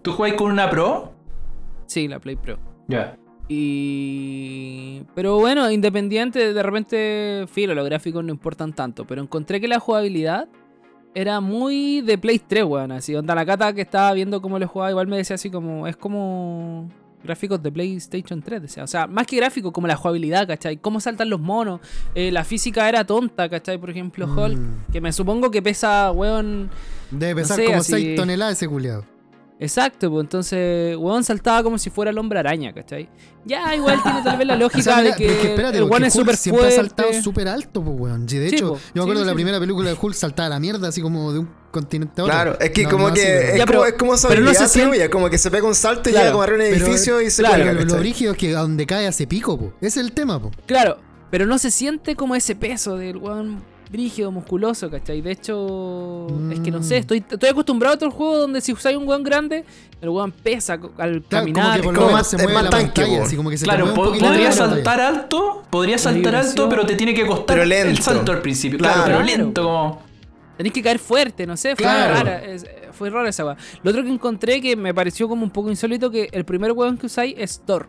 ¿Tú 0.03 0.11
jugáis 0.13 0.35
con 0.35 0.51
una 0.51 0.69
Pro? 0.69 1.13
Sí, 1.87 2.07
la 2.07 2.19
Play 2.19 2.35
Pro. 2.35 2.59
Ya. 2.87 3.17
Y... 3.49 5.03
Pero 5.15 5.39
bueno, 5.39 5.69
independiente, 5.71 6.53
de 6.53 6.63
repente, 6.63 7.45
filo, 7.51 7.73
los 7.73 7.85
gráficos 7.85 8.23
no 8.23 8.31
importan 8.31 8.73
tanto, 8.73 9.05
pero 9.05 9.21
encontré 9.21 9.59
que 9.61 9.67
la 9.67 9.79
jugabilidad 9.79 10.47
era 11.15 11.39
muy 11.41 12.01
de 12.01 12.17
Play 12.17 12.39
3, 12.39 12.63
weón, 12.65 12.91
así, 12.91 13.15
onda 13.15 13.33
la 13.33 13.45
cata 13.45 13.73
que 13.73 13.81
estaba 13.81 14.13
viendo 14.13 14.41
cómo 14.41 14.59
lo 14.59 14.67
jugaba, 14.67 14.91
igual 14.91 15.07
me 15.07 15.17
decía 15.17 15.35
así 15.35 15.49
como, 15.49 15.87
es 15.87 15.95
como 15.97 16.89
gráficos 17.23 17.61
de 17.63 17.71
PlayStation 17.71 18.41
3, 18.41 18.61
decía. 18.61 18.83
o 18.83 18.87
sea, 18.87 19.07
más 19.07 19.25
que 19.25 19.37
gráficos, 19.37 19.71
como 19.71 19.87
la 19.87 19.95
jugabilidad, 19.95 20.47
¿cachai? 20.47 20.77
Cómo 20.77 20.99
saltan 20.99 21.29
los 21.29 21.39
monos, 21.39 21.79
eh, 22.13 22.31
la 22.31 22.43
física 22.43 22.87
era 22.87 23.03
tonta, 23.05 23.49
¿cachai? 23.49 23.77
Por 23.79 23.89
ejemplo, 23.89 24.27
Mm. 24.27 24.37
Hulk, 24.39 24.59
que 24.91 25.01
me 25.01 25.11
supongo 25.11 25.49
que 25.49 25.61
pesa, 25.61 26.11
weón, 26.11 26.69
Debe 27.09 27.31
no 27.33 27.37
pesar 27.37 27.55
sé, 27.57 27.65
como 27.65 27.77
así- 27.79 27.91
6 27.93 28.15
toneladas 28.15 28.53
ese 28.57 28.67
culiado. 28.67 29.03
Exacto, 29.59 30.11
pues 30.11 30.23
entonces, 30.23 30.95
weón 30.97 31.23
saltaba 31.23 31.63
como 31.63 31.79
si 31.79 31.89
fuera 31.89 32.11
el 32.11 32.17
hombre 32.19 32.37
araña, 32.37 32.73
¿cachai? 32.73 33.09
Ya, 33.43 33.73
igual 33.75 34.01
tiene 34.03 34.21
tal 34.21 34.37
vez 34.37 34.45
la 34.47 34.55
lógica 34.55 34.79
O 34.79 34.83
sea, 34.83 35.01
de 35.01 35.13
que 35.15 35.25
es 35.27 35.37
que 35.39 35.47
espérate, 35.49 35.77
el 35.79 35.85
weón 35.85 36.03
es 36.03 36.13
súper 36.13 36.37
siempre 36.37 36.65
fuerte. 36.65 36.79
ha 36.79 36.83
saltado 36.83 37.13
súper 37.23 37.47
alto, 37.47 37.81
pues, 37.83 37.95
weón. 37.99 38.29
Sí, 38.29 38.37
de 38.37 38.49
Sí, 38.49 38.55
hecho, 38.55 38.67
po. 38.69 38.73
yo 38.75 38.79
me 38.79 38.93
Sí, 38.93 38.99
acuerdo 38.99 39.19
de 39.21 39.25
la 39.25 39.31
sí. 39.31 39.35
primera 39.35 39.59
película 39.59 39.89
de 39.89 39.97
Hulk 39.99 40.13
saltaba 40.13 40.45
a 40.47 40.49
la 40.51 40.59
mierda, 40.59 40.89
así 40.89 41.01
como 41.01 41.33
de 41.33 41.39
un 41.39 41.49
continente 41.71 42.21
a 42.21 42.25
otro. 42.25 42.33
Claro, 42.35 42.59
es 42.59 42.69
que 42.69 42.83
No, 42.83 42.89
como 42.91 43.07
no 43.07 43.13
que 43.15 43.21
así, 43.21 43.31
es, 43.31 43.57
Ya, 43.57 43.65
como, 43.65 43.65
pero- 43.65 43.85
es 43.85 43.93
como 43.93 44.17
su 44.17 44.27
pero 44.27 44.41
no 44.41 44.53
se 44.53 44.67
siente- 44.67 45.09
como 45.09 45.29
que 45.29 45.37
se 45.39 45.49
pega 45.49 45.67
un 45.67 45.75
salto 45.75 46.09
y 46.09 46.11
Claro, 46.11 46.25
llega 46.25 46.31
como 46.33 46.43
arriba 46.43 46.63
un 46.63 46.69
pero- 46.73 46.85
edificio 46.85 47.21
y 47.21 47.31
se 47.31 47.41
claro, 47.41 47.63
cuelga, 47.63 47.83
lo 47.83 47.97
brígido 47.99 48.31
es 48.33 48.37
que 48.37 48.55
a 48.55 48.59
donde 48.59 48.85
cae 48.85 49.07
hace 49.07 49.25
pico, 49.25 49.57
po. 49.57 49.73
Ese 49.81 49.99
es 50.01 50.05
el 50.05 50.11
tema, 50.11 50.39
po. 50.39 50.51
Claro, 50.67 50.99
pero 51.31 51.47
no 51.47 51.57
se 51.57 51.71
siente 51.71 52.15
como 52.15 52.35
ese 52.35 52.55
peso 52.55 52.95
del 52.95 53.17
weón 53.17 53.63
brígido, 53.89 54.31
musculoso, 54.31 54.89
¿cachai? 54.89 55.21
De 55.21 55.31
hecho, 55.31 56.27
es 56.51 56.59
que 56.59 56.71
no 56.71 56.83
sé, 56.83 56.95
Mm. 56.95 56.99
estoy, 56.99 57.23
estoy 57.29 57.49
acostumbrado 57.49 57.93
a 57.93 57.95
otros 57.95 58.13
juegos 58.13 58.39
donde 58.39 58.61
si 58.61 58.73
usáis 58.73 58.97
un 58.97 59.07
weón 59.07 59.23
grande, 59.23 59.63
el 60.01 60.09
weón 60.09 60.31
pesa 60.31 60.73
al 60.73 60.79
Claro, 60.91 61.21
caminar. 61.29 61.63
como 61.63 61.75
que 61.75 61.83
por 61.83 61.95
como 61.95 61.95
lo 61.95 62.01
menos 62.07 62.11
más- 62.13 62.27
se 62.27 62.35
es 62.37 62.53
más 62.53 62.63
la 62.63 62.69
tanque, 62.69 62.85
pantalla, 63.01 63.17
po. 63.19 63.23
así 63.25 63.35
como 63.37 63.49
que 63.49 63.57
se 63.57 63.65
te 63.65 63.69
Claro, 63.71 63.93
po- 63.93 64.13
podría 64.13 64.51
saltar 64.51 64.99
alto, 65.01 65.63
podría 65.69 65.97
saltar 65.97 66.35
alto, 66.35 66.67
pero 66.69 66.85
te 66.85 66.95
tiene 66.95 67.13
que 67.13 67.25
costar 67.25 67.45
Pero 67.47 67.63
el 67.63 67.69
lento. 67.69 68.01
salto 68.01 68.31
al 68.31 68.41
principio. 68.41 68.77
Claro, 68.77 69.03
Claro. 69.03 69.19
pero 69.19 69.23
lento 69.37 69.63
como... 69.63 70.07
Tenés 70.57 70.73
que 70.73 70.81
caer 70.81 70.97
fuerte, 70.97 71.45
no 71.45 71.55
sé, 71.55 71.75
fue 71.75 71.83
Claro. 71.85 72.13
rara, 72.15 72.43
es- 72.43 72.65
fue 72.91 73.11
rara 73.11 73.29
esa 73.29 73.45
weá. 73.45 73.57
Lo 73.83 73.91
otro 73.91 74.03
que 74.03 74.09
encontré 74.09 74.59
que 74.59 74.75
me 74.75 74.91
pareció 74.91 75.29
como 75.29 75.43
un 75.43 75.51
poco 75.51 75.69
insólito 75.69 76.09
que 76.09 76.29
el 76.31 76.45
primer 76.45 76.71
weón 76.71 76.97
que 76.97 77.05
usáis 77.05 77.35
es 77.37 77.61
Thor. 77.63 77.87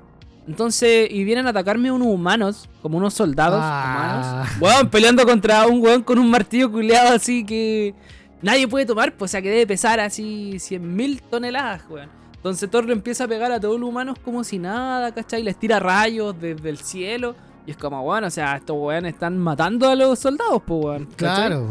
Entonces, 0.49 1.09
y 1.11 1.25
vienen 1.25 1.47
a 1.47 1.51
atacarme 1.51 1.93
unos 1.93 2.09
humanos, 2.09 2.69
como 2.81 2.97
unos 2.97 3.13
soldados 3.13 3.61
Ah. 3.63 4.45
humanos. 4.47 4.53
Weón, 4.61 4.89
peleando 4.91 5.25
contra 5.27 5.67
un 5.67 5.81
weón 5.85 6.03
con 6.03 6.19
un 6.19 6.31
martillo 6.31 6.73
culeado 6.73 7.15
así 7.15 7.45
que 7.45 7.95
nadie 8.41 8.67
puede 8.67 8.87
tomar, 8.87 9.13
pues 9.15 9.31
o 9.31 9.33
sea 9.33 9.43
que 9.43 9.51
debe 9.51 9.67
pesar 9.67 10.01
así 10.01 10.55
100.000 10.59 11.21
toneladas, 11.21 11.83
weón. 11.91 12.09
Entonces 12.35 12.71
Thor 12.71 12.87
le 12.87 12.93
empieza 12.95 13.25
a 13.25 13.29
pegar 13.29 13.53
a 13.53 13.61
todos 13.61 13.79
los 13.79 13.89
humanos 13.89 14.17
como 14.25 14.43
si 14.43 14.59
nada, 14.59 15.13
¿cachai? 15.13 15.43
Les 15.43 15.59
tira 15.59 15.81
rayos 15.81 16.35
desde 16.41 16.71
el 16.71 16.79
cielo. 16.79 17.35
Y 17.67 17.73
es 17.73 17.77
como, 17.77 18.01
weón, 18.01 18.25
o 18.25 18.31
sea, 18.31 18.57
estos 18.57 18.75
weones 18.79 19.13
están 19.13 19.37
matando 19.39 19.91
a 19.91 19.95
los 19.95 20.19
soldados, 20.19 20.63
pues 20.67 20.83
weón. 20.85 21.05
¿cachai? 21.15 21.17
Claro, 21.49 21.67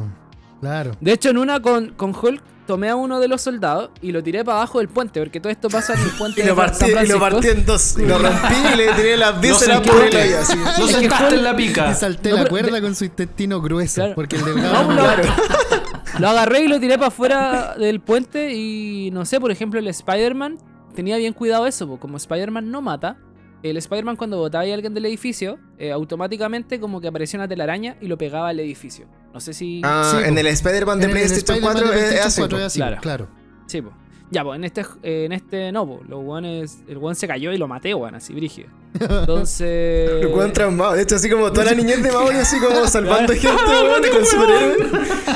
claro. 0.59 0.91
De 0.99 1.11
hecho, 1.13 1.29
en 1.29 1.37
una 1.37 1.61
con, 1.61 1.89
con 1.91 2.15
Hulk 2.15 2.41
tomé 2.67 2.89
a 2.89 2.95
uno 2.97 3.19
de 3.21 3.27
los 3.29 3.41
soldados 3.41 3.91
y 4.01 4.11
lo 4.11 4.21
tiré 4.21 4.43
para 4.43 4.57
abajo 4.57 4.79
del 4.79 4.89
puente, 4.89 5.21
porque 5.21 5.39
todo 5.39 5.49
esto 5.51 5.69
pasa 5.69 5.93
en 5.93 6.01
el 6.01 6.09
puente 6.11 6.41
Y 6.43 6.45
lo, 6.45 6.53
de 6.55 6.67
San 6.73 6.91
partí, 6.91 7.05
y 7.05 7.07
lo 7.07 7.19
partí 7.19 7.47
en 7.47 7.65
dos. 7.65 7.97
Y 7.97 8.05
lo 8.05 8.17
rompí 8.19 8.55
y 8.73 8.77
le 8.77 8.93
tiré 8.93 9.17
las 9.17 9.39
vísceras 9.39 9.81
por 9.81 9.95
así. 9.95 10.57
Lo 10.57 10.85
Es 10.85 10.91
sentaste 10.91 11.25
Hulk- 11.25 11.33
en 11.33 11.43
la 11.43 11.55
pica. 11.55 11.91
Y 11.91 11.93
salté 11.95 12.29
No, 12.31 12.37
la 12.37 12.45
cuerda 12.49 12.81
con 12.81 12.93
su 12.95 13.05
intestino 13.05 13.61
grueso. 13.61 13.95
Claro. 14.01 14.15
Porque 14.15 14.35
el 14.35 14.43
delgado 14.45 14.83
No, 14.83 14.93
no 14.95 15.01
lo, 16.19 16.27
agarré 16.29 16.63
y 16.63 16.67
lo 16.67 16.79
tiré 16.79 16.95
para 16.95 17.07
afuera 17.07 17.75
del 17.77 18.01
puente 18.01 18.53
y 18.53 19.11
no 19.11 19.23
sé, 19.25 19.39
por 19.39 19.51
ejemplo, 19.51 19.79
el 19.79 19.87
Spider-Man 19.87 20.57
tenía 20.93 21.15
bien 21.17 21.33
cuidado 21.33 21.67
eso, 21.67 21.87
po, 21.87 21.99
como 21.99 22.17
Spider-Man 22.17 22.69
no 22.69 22.81
mata. 22.81 23.17
El 23.63 23.77
Spider-Man 23.77 24.17
cuando 24.17 24.37
botaba 24.37 24.63
a 24.65 24.73
alguien 24.73 24.93
del 24.93 25.05
edificio, 25.05 25.57
eh, 25.79 25.91
automáticamente 25.91 26.79
como 26.79 27.01
que 27.01 27.07
aparecía 27.07 27.39
una 27.39 27.47
telaraña 27.47 27.97
y 28.01 28.07
lo 28.07 28.17
pegaba 28.17 28.49
al 28.49 28.59
edificio. 28.59 29.07
No 29.37 29.41
sé 29.41 29.53
si... 29.53 29.81
Ah, 29.83 30.13
Sí, 30.17 30.23
en 30.27 30.33
po. 30.33 30.39
el 30.39 30.47
Spider-Man 30.47 30.99
de 30.99 31.09
PlayStation 31.09 31.57
Spider-Man 31.57 31.73
4 31.83 31.91
de 31.91 32.15
es 32.17 32.25
así. 32.25 32.41
4 32.41 32.57
po. 32.57 32.59
es 32.59 32.65
así, 32.65 32.79
Claro. 32.79 32.97
claro. 33.01 33.27
Sí, 33.67 33.81
po. 33.83 33.93
Ya, 34.29 34.43
pues 34.43 34.57
en 34.57 34.65
este, 34.65 34.85
en 35.03 35.31
este 35.31 35.71
no, 35.71 35.87
po, 35.87 36.01
los 36.07 36.21
guanes, 36.21 36.79
el 36.87 36.97
guan 36.97 37.15
se 37.15 37.27
cayó 37.27 37.51
y 37.53 37.57
lo 37.57 37.67
maté, 37.67 37.93
weón, 37.93 38.15
así, 38.15 38.33
brígido. 38.33 38.67
Entonces... 38.99 40.09
Lo 40.21 40.29
encuentran 40.29 40.53
traumado. 40.53 40.93
De 40.93 41.03
hecho, 41.03 41.15
así 41.15 41.29
como 41.29 41.51
toda 41.51 41.65
la 41.65 41.71
niñez 41.75 42.01
de 42.03 42.11
Mauri, 42.11 42.35
así 42.37 42.59
como 42.59 42.87
salvando 42.87 43.33
gente, 43.33 43.47
weón, 43.67 44.01
con 44.11 44.25
superhéroes. 44.25 44.91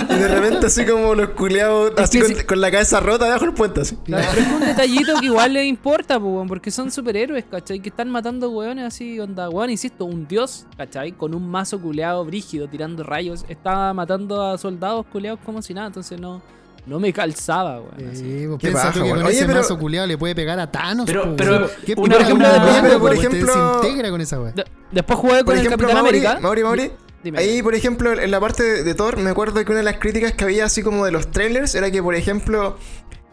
Y 0.10 0.14
de 0.16 0.28
repente, 0.28 0.66
así 0.66 0.86
como 0.86 1.16
los 1.16 1.30
culeados, 1.30 1.94
así 1.98 2.20
con, 2.20 2.28
si- 2.36 2.44
con 2.44 2.60
la 2.60 2.72
cabeza 2.72 3.00
rota 3.00 3.26
debajo 3.26 3.46
del 3.46 3.54
puente, 3.54 3.82
así. 3.82 3.96
Claro, 4.04 4.28
pero 4.34 4.46
es 4.48 4.54
un 4.54 4.60
detallito 4.62 5.20
que 5.20 5.26
igual 5.28 5.54
le 5.54 5.66
importa, 5.66 6.20
po, 6.20 6.26
weón, 6.28 6.48
porque 6.48 6.72
son 6.72 6.92
superhéroes, 6.92 7.46
¿cachai? 7.46 7.80
Que 7.80 7.90
están 7.90 8.10
matando 8.10 8.50
weones 8.50 8.86
así, 8.86 9.20
onda, 9.20 9.50
weón, 9.50 9.70
insisto, 9.70 10.06
un 10.06 10.28
dios, 10.28 10.66
¿cachai? 10.76 11.12
Con 11.14 11.34
un 11.34 11.48
mazo 11.50 11.80
culeado 11.80 12.26
brígido, 12.26 12.68
tirando 12.68 13.04
rayos, 13.04 13.46
estaba 13.48 13.94
matando 13.94 14.42
a 14.44 14.58
soldados 14.58 15.06
culeados 15.06 15.40
como 15.46 15.62
si 15.62 15.74
nada, 15.74 15.88
entonces 15.88 16.20
no, 16.20 16.42
no 16.86 17.00
me 17.00 17.14
calzaba, 17.14 17.80
weón. 17.80 17.92
pues 17.98 18.20
Qué 18.20 18.58
piensa 18.60 18.80
baja, 18.80 18.92
tú 18.94 19.00
que 19.00 19.04
weón. 19.06 19.18
con 19.18 19.28
Oye, 19.28 19.38
ese 19.38 19.46
pero- 19.46 19.60
mazo 19.60 19.78
culiado 19.80 20.08
le 20.08 20.18
puede 20.18 20.36
pegar 20.36 20.60
a 20.60 20.72
Thanos. 20.72 21.06
Pero- 21.06 21.24
po, 21.24 21.36
pero. 21.36 21.70
¿Qué 21.86 21.94
una- 21.98 22.18
picada, 22.18 22.34
una- 22.34 22.82
pero 22.82 23.00
por 23.00 23.12
Te 23.12 23.18
ejemplo- 23.18 23.78
desintegra 23.82 24.10
con 24.10 24.22
esa 24.22 24.40
weá. 24.42 24.52
De- 24.54 24.66
después 24.92 25.20
jugué 25.20 25.36
Por 25.38 25.46
con 25.46 25.58
el 25.58 25.66
ejemplo, 25.68 25.88
Capitán 25.88 26.04
Mauri, 26.04 26.18
América. 26.20 26.40
Mauri, 26.42 26.64
Mauri, 26.64 26.92
Dime. 27.24 27.40
ahí, 27.40 27.62
por 27.62 27.76
ejemplo, 27.76 28.20
en 28.20 28.32
la 28.32 28.40
parte 28.40 28.64
de, 28.64 28.84
de 28.84 28.94
Thor, 28.96 29.18
me 29.18 29.30
acuerdo 29.30 29.64
que 29.64 29.72
una 29.72 29.80
de 29.80 29.84
las 29.86 29.98
críticas 29.98 30.34
que 30.34 30.44
había 30.44 30.66
así 30.66 30.82
como 30.82 31.06
de 31.06 31.12
los 31.12 31.30
trailers 31.32 31.76
era 31.76 31.92
que, 31.92 32.02
por 32.02 32.16
ejemplo, 32.16 32.78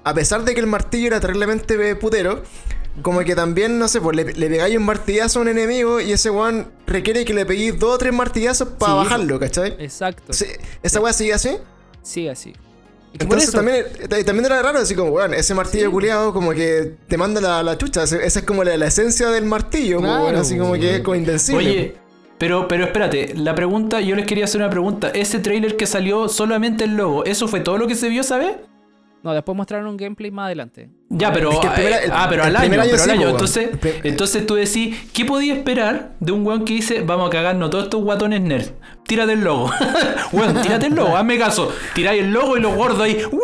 a 0.04 0.14
pesar 0.14 0.44
de 0.44 0.54
que 0.54 0.60
el 0.60 0.66
martillo 0.66 1.06
era 1.08 1.20
terriblemente 1.20 1.96
putero, 1.96 2.42
como 3.02 3.20
que 3.20 3.34
también, 3.34 3.78
no 3.78 3.86
sé, 3.88 4.00
pues 4.00 4.16
le, 4.16 4.24
le 4.24 4.48
pegáis 4.48 4.76
un 4.76 4.84
martillazo 4.84 5.38
a 5.38 5.42
un 5.42 5.48
enemigo 5.48 6.00
y 6.00 6.12
ese 6.12 6.30
weón 6.30 6.66
requiere 6.86 7.24
que 7.24 7.32
le 7.32 7.46
peguéis 7.46 7.78
dos 7.78 7.94
o 7.94 7.98
tres 7.98 8.12
martillazos 8.12 8.68
para 8.70 8.92
Sí, 8.92 8.98
bajarlo, 8.98 9.38
¿cachai? 9.38 9.76
Exacto. 9.78 10.32
Sí, 10.32 10.46
¿Esa 10.82 11.00
weá 11.00 11.12
sigue 11.12 11.32
así? 11.32 11.56
Sí, 12.02 12.28
así. 12.28 12.54
Entonces 13.18 13.50
también, 13.52 13.84
eh, 14.00 14.24
también 14.24 14.44
era 14.46 14.62
raro, 14.62 14.78
así 14.78 14.94
como, 14.94 15.10
weón, 15.10 15.34
ese 15.34 15.54
martillo 15.54 15.86
Sí. 15.86 15.90
culiado 15.92 16.32
como 16.32 16.52
que 16.52 16.94
te 17.08 17.16
manda 17.16 17.40
la, 17.40 17.62
la 17.62 17.76
chucha. 17.78 18.02
Esa 18.04 18.16
es 18.24 18.42
como 18.42 18.64
la, 18.64 18.76
la 18.76 18.86
esencia 18.86 19.28
del 19.30 19.44
martillo, 19.44 19.98
pues, 19.98 20.08
Claro, 20.10 20.24
weón, 20.24 20.36
así 20.36 20.56
como 20.58 20.74
que 20.74 20.96
es 20.96 21.00
como 21.00 21.14
invencible. 21.16 21.58
Oye, 21.68 21.94
pero, 22.38 22.68
pero 22.68 22.84
espérate, 22.84 23.34
la 23.34 23.54
pregunta, 23.54 24.00
yo 24.00 24.14
les 24.14 24.26
quería 24.26 24.44
hacer 24.44 24.60
una 24.60 24.70
pregunta. 24.70 25.10
Ese 25.12 25.40
trailer 25.40 25.76
que 25.76 25.86
salió 25.86 26.28
solamente 26.28 26.84
el 26.84 26.96
logo, 26.96 27.24
¿eso 27.24 27.48
fue 27.48 27.60
todo 27.60 27.78
lo 27.78 27.86
que 27.88 27.96
se 27.96 28.08
vio, 28.08 28.22
¿sabes? 28.22 28.52
No, 29.22 29.32
después 29.34 29.56
mostraron 29.56 29.88
un 29.88 29.96
gameplay 29.96 30.30
más 30.30 30.46
adelante. 30.46 30.90
Ya, 31.08 31.32
pero. 31.32 31.50
Es 31.50 31.58
que 31.58 31.66
el 31.66 31.72
primer- 31.72 31.92
eh, 31.92 32.00
el- 32.04 32.12
ah, 32.12 32.26
pero 32.30 32.44
al 32.44 32.54
año, 32.56 32.70
pero 32.70 32.82
al 32.82 32.98
sí, 32.98 33.10
año. 33.10 33.28
Entonces, 33.30 33.70
entonces 34.04 34.46
tú 34.46 34.54
decís, 34.54 34.96
¿qué 35.12 35.24
podía 35.24 35.54
esperar 35.54 36.12
de 36.20 36.32
un 36.32 36.46
weón 36.46 36.64
que 36.64 36.74
dice, 36.74 37.00
vamos 37.02 37.26
a 37.28 37.30
cagarnos 37.30 37.68
todos 37.70 37.84
estos 37.84 38.02
guatones 38.02 38.40
nerds? 38.42 38.72
Tírate 39.04 39.32
el 39.32 39.40
logo. 39.40 39.70
weón, 40.32 40.62
tírate 40.62 40.86
el 40.86 40.94
logo, 40.94 41.16
hazme 41.16 41.36
caso. 41.38 41.72
Tiráis 41.94 42.22
el 42.22 42.30
logo 42.30 42.56
y 42.56 42.60
los 42.60 42.74
gordos 42.74 43.00
ahí. 43.02 43.20
¡Woo! 43.32 43.40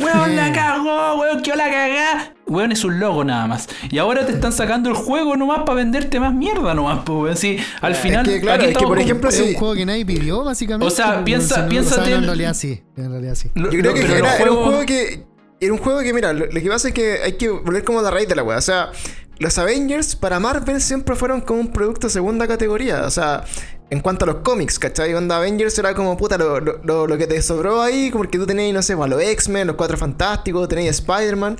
¡Weón, 0.00 0.36
la 0.36 0.52
cagó! 0.52 1.16
weón, 1.20 1.42
que 1.42 1.54
la 1.56 1.70
cagá. 1.70 2.34
Weón, 2.48 2.72
es 2.72 2.82
un 2.84 2.98
logo 2.98 3.24
nada 3.24 3.46
más. 3.46 3.68
Y 3.90 3.98
ahora 3.98 4.24
te 4.26 4.32
están 4.32 4.52
sacando 4.52 4.88
el 4.90 4.96
juego 4.96 5.36
nomás 5.36 5.60
para 5.60 5.74
venderte 5.74 6.18
más 6.18 6.34
mierda 6.34 6.74
nomás, 6.74 7.00
pues, 7.04 7.18
weón. 7.18 7.36
Sí, 7.36 7.58
al 7.80 7.94
final. 7.94 8.26
que, 8.26 8.40
claro, 8.40 8.62
aquí 8.62 8.72
es 8.72 8.76
que, 8.78 8.84
por 8.84 8.96
con- 8.96 9.04
ejemplo, 9.04 9.28
Es 9.30 9.40
un 9.40 9.54
juego 9.54 9.74
que 9.74 9.86
nadie 9.86 10.06
pidió, 10.06 10.44
básicamente. 10.44 10.86
O 10.92 10.94
sea, 10.94 11.24
piensa- 11.24 11.68
piénsate 11.68 12.00
o 12.00 12.04
sea, 12.04 12.12
el- 12.12 12.18
En 12.22 12.26
realidad 12.26 12.54
sí. 12.54 12.82
En 12.96 13.10
realidad 13.10 13.34
sí. 13.34 13.50
lo- 13.54 13.70
Yo 13.70 13.80
creo 13.80 13.94
que 13.94 14.00
era, 14.00 14.36
era 14.38 14.50
un 14.50 14.64
juego 14.64 14.86
que. 14.86 15.26
Era 15.60 15.72
un 15.72 15.78
juego 15.80 16.00
que, 16.00 16.12
mira, 16.14 16.32
lo, 16.32 16.46
lo 16.46 16.60
que 16.60 16.68
pasa 16.68 16.88
es 16.88 16.94
que 16.94 17.18
hay 17.24 17.32
que 17.32 17.48
volver 17.48 17.82
como 17.82 17.98
a 17.98 18.02
la 18.02 18.10
raíz 18.12 18.28
de 18.28 18.36
la 18.36 18.44
wea. 18.44 18.58
O 18.58 18.62
sea, 18.62 18.92
los 19.40 19.58
Avengers 19.58 20.14
para 20.14 20.38
Marvel 20.38 20.80
siempre 20.80 21.16
fueron 21.16 21.40
como 21.40 21.60
un 21.60 21.72
producto 21.72 22.06
de 22.06 22.12
segunda 22.12 22.46
categoría. 22.46 23.02
O 23.04 23.10
sea, 23.10 23.42
en 23.90 23.98
cuanto 24.00 24.24
a 24.24 24.28
los 24.28 24.36
cómics, 24.36 24.78
¿cachai? 24.78 25.14
Onda 25.14 25.36
Avengers 25.38 25.76
era 25.78 25.94
como 25.94 26.16
puta 26.16 26.38
lo, 26.38 26.60
lo, 26.60 27.06
lo- 27.08 27.18
que 27.18 27.26
te 27.26 27.42
sobró 27.42 27.82
ahí, 27.82 28.10
como 28.12 28.22
que 28.24 28.38
tú 28.38 28.46
tenías, 28.46 28.72
no 28.72 28.82
sé, 28.82 28.94
pues, 28.96 29.06
a 29.06 29.08
los 29.08 29.20
X-Men, 29.20 29.66
los 29.66 29.74
Cuatro 29.76 29.96
Fantásticos, 29.96 30.68
tenías 30.68 31.00
Spider-Man. 31.00 31.58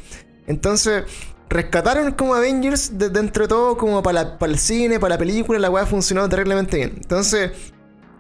Entonces, 0.49 1.05
rescataron 1.49 2.13
como 2.13 2.35
Avengers 2.35 2.99
de, 2.99 3.09
dentro 3.11 3.45
de 3.45 3.49
todo, 3.49 3.77
como 3.77 4.03
para, 4.03 4.25
la- 4.25 4.39
para 4.39 4.53
el 4.53 4.59
cine, 4.59 4.99
para 4.99 5.15
la 5.15 5.19
película, 5.19 5.59
la 5.59 5.71
weá 5.71 5.87
funcionó 5.87 6.29
terriblemente 6.29 6.77
bien. 6.79 6.95
Entonces, 6.97 7.53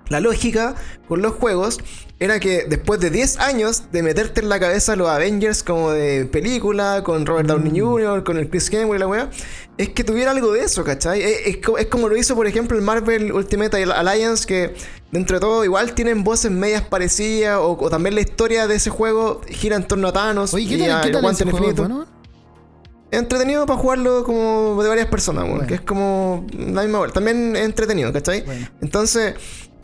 la 0.09 0.20
lógica 0.20 0.74
con 1.07 1.20
los 1.20 1.35
juegos 1.35 1.79
era 2.18 2.41
que 2.41 2.64
después 2.68 2.99
de 2.99 3.11
10 3.11 3.39
años 3.41 3.85
de 3.93 4.03
meterte 4.03 4.41
en 4.41 4.49
la 4.49 4.59
cabeza 4.59 4.97
los 4.97 5.09
Avengers 5.09 5.62
como 5.62 5.91
de 5.93 6.24
película, 6.24 7.03
con 7.05 7.26
Robert 7.26 7.47
Downey 7.47 7.79
Jr., 7.79 8.24
con 8.24 8.39
el 8.39 8.49
Chris 8.49 8.72
Hemsworth 8.72 8.97
y 8.97 9.01
la 9.01 9.07
weá, 9.07 9.31
es 9.76 9.91
que 9.91 10.03
tuviera 10.05 10.31
algo 10.31 10.51
de 10.53 10.61
eso, 10.64 10.83
¿cachai? 10.83 11.22
Es, 11.22 11.47
es 11.47 11.59
es 11.79 11.87
como 11.87 12.09
lo 12.09 12.16
hizo, 12.16 12.35
por 12.35 12.47
ejemplo, 12.47 12.76
el 12.76 12.83
Marvel 12.83 13.31
Ultimate 13.33 13.85
Alliance, 13.85 14.47
que 14.47 14.74
dentro 15.12 15.37
de 15.37 15.41
todo 15.41 15.62
igual 15.64 15.93
tienen 15.93 16.24
voces 16.24 16.51
medias 16.51 16.83
parecidas, 16.83 17.59
o, 17.59 17.76
o 17.79 17.91
también 17.91 18.14
la 18.14 18.22
historia 18.22 18.66
de 18.66 18.76
ese 18.76 18.89
juego 18.91 19.43
gira 19.47 19.76
en 19.76 19.87
torno 19.87 20.09
a 20.09 20.12
Thanos 20.12 20.55
Oye, 20.55 20.66
¿qué 20.68 20.74
y 20.76 20.79
tal, 20.79 20.91
a 20.91 21.01
¿qué 21.03 21.07
el 21.09 21.12
tal 21.12 21.22
guante 21.22 21.43
ese 21.43 21.45
del 21.45 21.53
juego? 21.53 21.68
infinito. 21.70 21.83
Bueno, 21.95 22.18
Entretenido 23.11 23.64
para 23.66 23.78
jugarlo 23.80 24.22
como 24.24 24.82
de 24.82 24.88
varias 24.88 25.06
personas, 25.06 25.48
Bueno. 25.48 25.66
que 25.66 25.74
es 25.74 25.80
como 25.80 26.46
la 26.52 26.82
misma 26.82 26.98
vuelta. 26.98 27.14
También 27.14 27.56
es 27.56 27.62
entretenido, 27.64 28.12
¿cachai? 28.12 28.42
Bueno. 28.42 28.66
Entonces, 28.82 29.34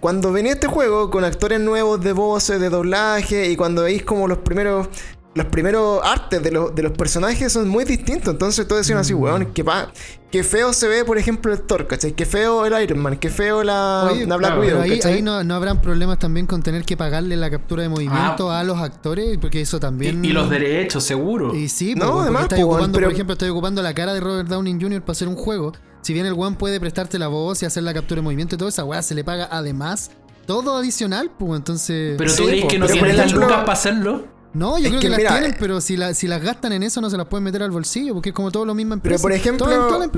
cuando 0.01 0.31
venía 0.33 0.53
este 0.53 0.67
juego 0.67 1.11
con 1.11 1.25
actores 1.25 1.59
nuevos 1.61 2.03
de 2.03 2.13
voces, 2.13 2.61
de 2.61 2.69
doblaje, 2.69 3.49
y 3.49 3.57
cuando 3.57 3.83
veis 3.85 4.03
como 4.03 4.29
los 4.29 4.39
primeros. 4.39 4.89
Los 5.35 5.47
primeros 5.47 6.01
artes 6.05 6.41
de 6.43 6.53
los, 6.53 6.73
de 6.75 6.83
los 6.85 6.93
personajes 6.93 7.53
son 7.53 7.69
muy 7.69 7.85
distintos. 7.85 8.33
Entonces 8.35 8.69
todos 8.69 8.83
decían 8.83 8.99
Mm. 8.99 9.01
así, 9.01 9.15
weón, 9.15 9.47
que, 9.47 9.65
pa- 9.65 9.91
que 10.31 10.45
feo 10.45 10.73
se 10.73 10.87
ve, 10.87 11.05
por 11.05 11.19
ejemplo, 11.19 11.53
el 11.53 11.61
Thor, 11.63 11.89
¿cachai? 11.89 12.13
Que 12.13 12.25
feo 12.25 12.65
el 12.65 12.83
Iron 12.83 13.01
Man, 13.01 13.17
que 13.17 13.31
feo 13.31 13.65
la, 13.65 14.09
Oye, 14.13 14.27
la 14.27 14.37
Black 14.37 14.51
claro, 14.53 14.61
Widow, 14.63 14.83
Pero 14.87 15.09
ahí, 15.09 15.23
no, 15.23 15.43
no 15.43 15.55
habrán 15.57 15.81
problemas 15.81 16.21
también 16.21 16.47
con 16.47 16.63
tener 16.63 16.85
que 16.85 16.97
pagarle 16.97 17.37
la 17.37 17.51
captura 17.51 17.83
de 17.83 17.89
movimiento 17.89 18.51
a 18.51 18.63
los 18.63 18.79
actores, 18.79 19.37
porque 19.39 19.61
eso 19.61 19.81
también. 19.81 20.25
y 20.25 20.29
los 20.29 20.49
derechos, 20.49 21.03
seguro. 21.03 21.53
Y 21.55 21.69
sí, 21.69 21.95
No, 21.97 22.01
pues, 22.01 22.11
porque 22.13 22.23
además, 22.23 22.47
pues, 22.51 22.63
ocupando, 22.63 22.97
pero- 22.99 23.07
por 23.09 23.13
ejemplo, 23.15 23.33
estoy 23.33 23.49
ocupando 23.49 23.83
la 23.83 23.93
cara 23.93 24.15
de 24.15 24.21
Robert 24.21 24.49
Downey 24.49 24.79
Jr. 24.81 25.01
para 25.03 25.13
hacer 25.13 25.27
un 25.29 25.37
juego. 25.37 25.73
Si 26.03 26.13
bien 26.13 26.27
el 26.27 26.35
one 26.37 26.55
puede 26.57 26.79
prestarte 26.79 27.19
la 27.19 27.27
voz 27.29 27.61
y 27.63 27.67
hacer 27.67 27.83
la 27.83 27.93
captura 27.93 28.21
de 28.21 28.23
movimiento 28.23 28.55
y 28.55 28.59
todo, 28.59 28.69
esa 28.69 28.85
weá 28.85 29.03
se 29.03 29.15
le 29.17 29.25
paga 29.25 29.49
además 29.51 30.11
todo 30.47 30.77
adicional, 30.77 31.31
pues 31.39 31.57
entonces. 31.57 32.15
Pero 32.19 32.31
Sí, 32.31 32.37
tú 32.43 32.45
crees 32.49 32.63
po, 32.63 32.69
que 32.69 32.79
no 32.79 32.87
tienen 32.87 33.17
las 33.17 33.33
lucas 33.33 33.49
para 33.63 33.73
hacerlo. 33.73 34.27
No, 34.55 34.79
yo 34.79 34.85
Es 34.85 34.89
creo 34.91 35.01
que 35.01 35.07
que, 35.07 35.11
las 35.11 35.19
mira, 35.19 35.31
tienen, 35.33 35.51
eh, 35.53 35.57
pero 35.59 35.81
si, 35.81 35.97
la- 35.97 36.15
si 36.15 36.27
las 36.29 36.41
gastan 36.43 36.73
en 36.73 36.83
eso 36.85 37.01
no 37.01 37.11
se 37.11 37.17
las 37.17 37.27
pueden 37.27 37.45
meter 37.45 37.63
al 37.63 37.71
bolsillo, 37.73 38.15
porque 38.15 38.29
es 38.31 38.35
como 38.35 38.51
todo 38.53 38.65
lo 38.65 38.75
mismo 38.75 38.91
Pero, 38.91 39.17
empresa. 39.17 39.23
por 39.23 39.33
ejemplo, 39.33 39.67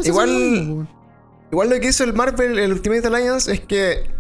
igual- 0.04 0.32
lo 0.32 0.38
mismo. 0.38 0.88
Igual 1.50 1.70
lo 1.70 1.80
que 1.80 1.88
hizo 1.88 2.04
el 2.04 2.12
Marvel, 2.12 2.58
el 2.58 2.72
Ultimate 2.72 3.06
Alliance, 3.06 3.50
es 3.52 3.60
que 3.60 4.10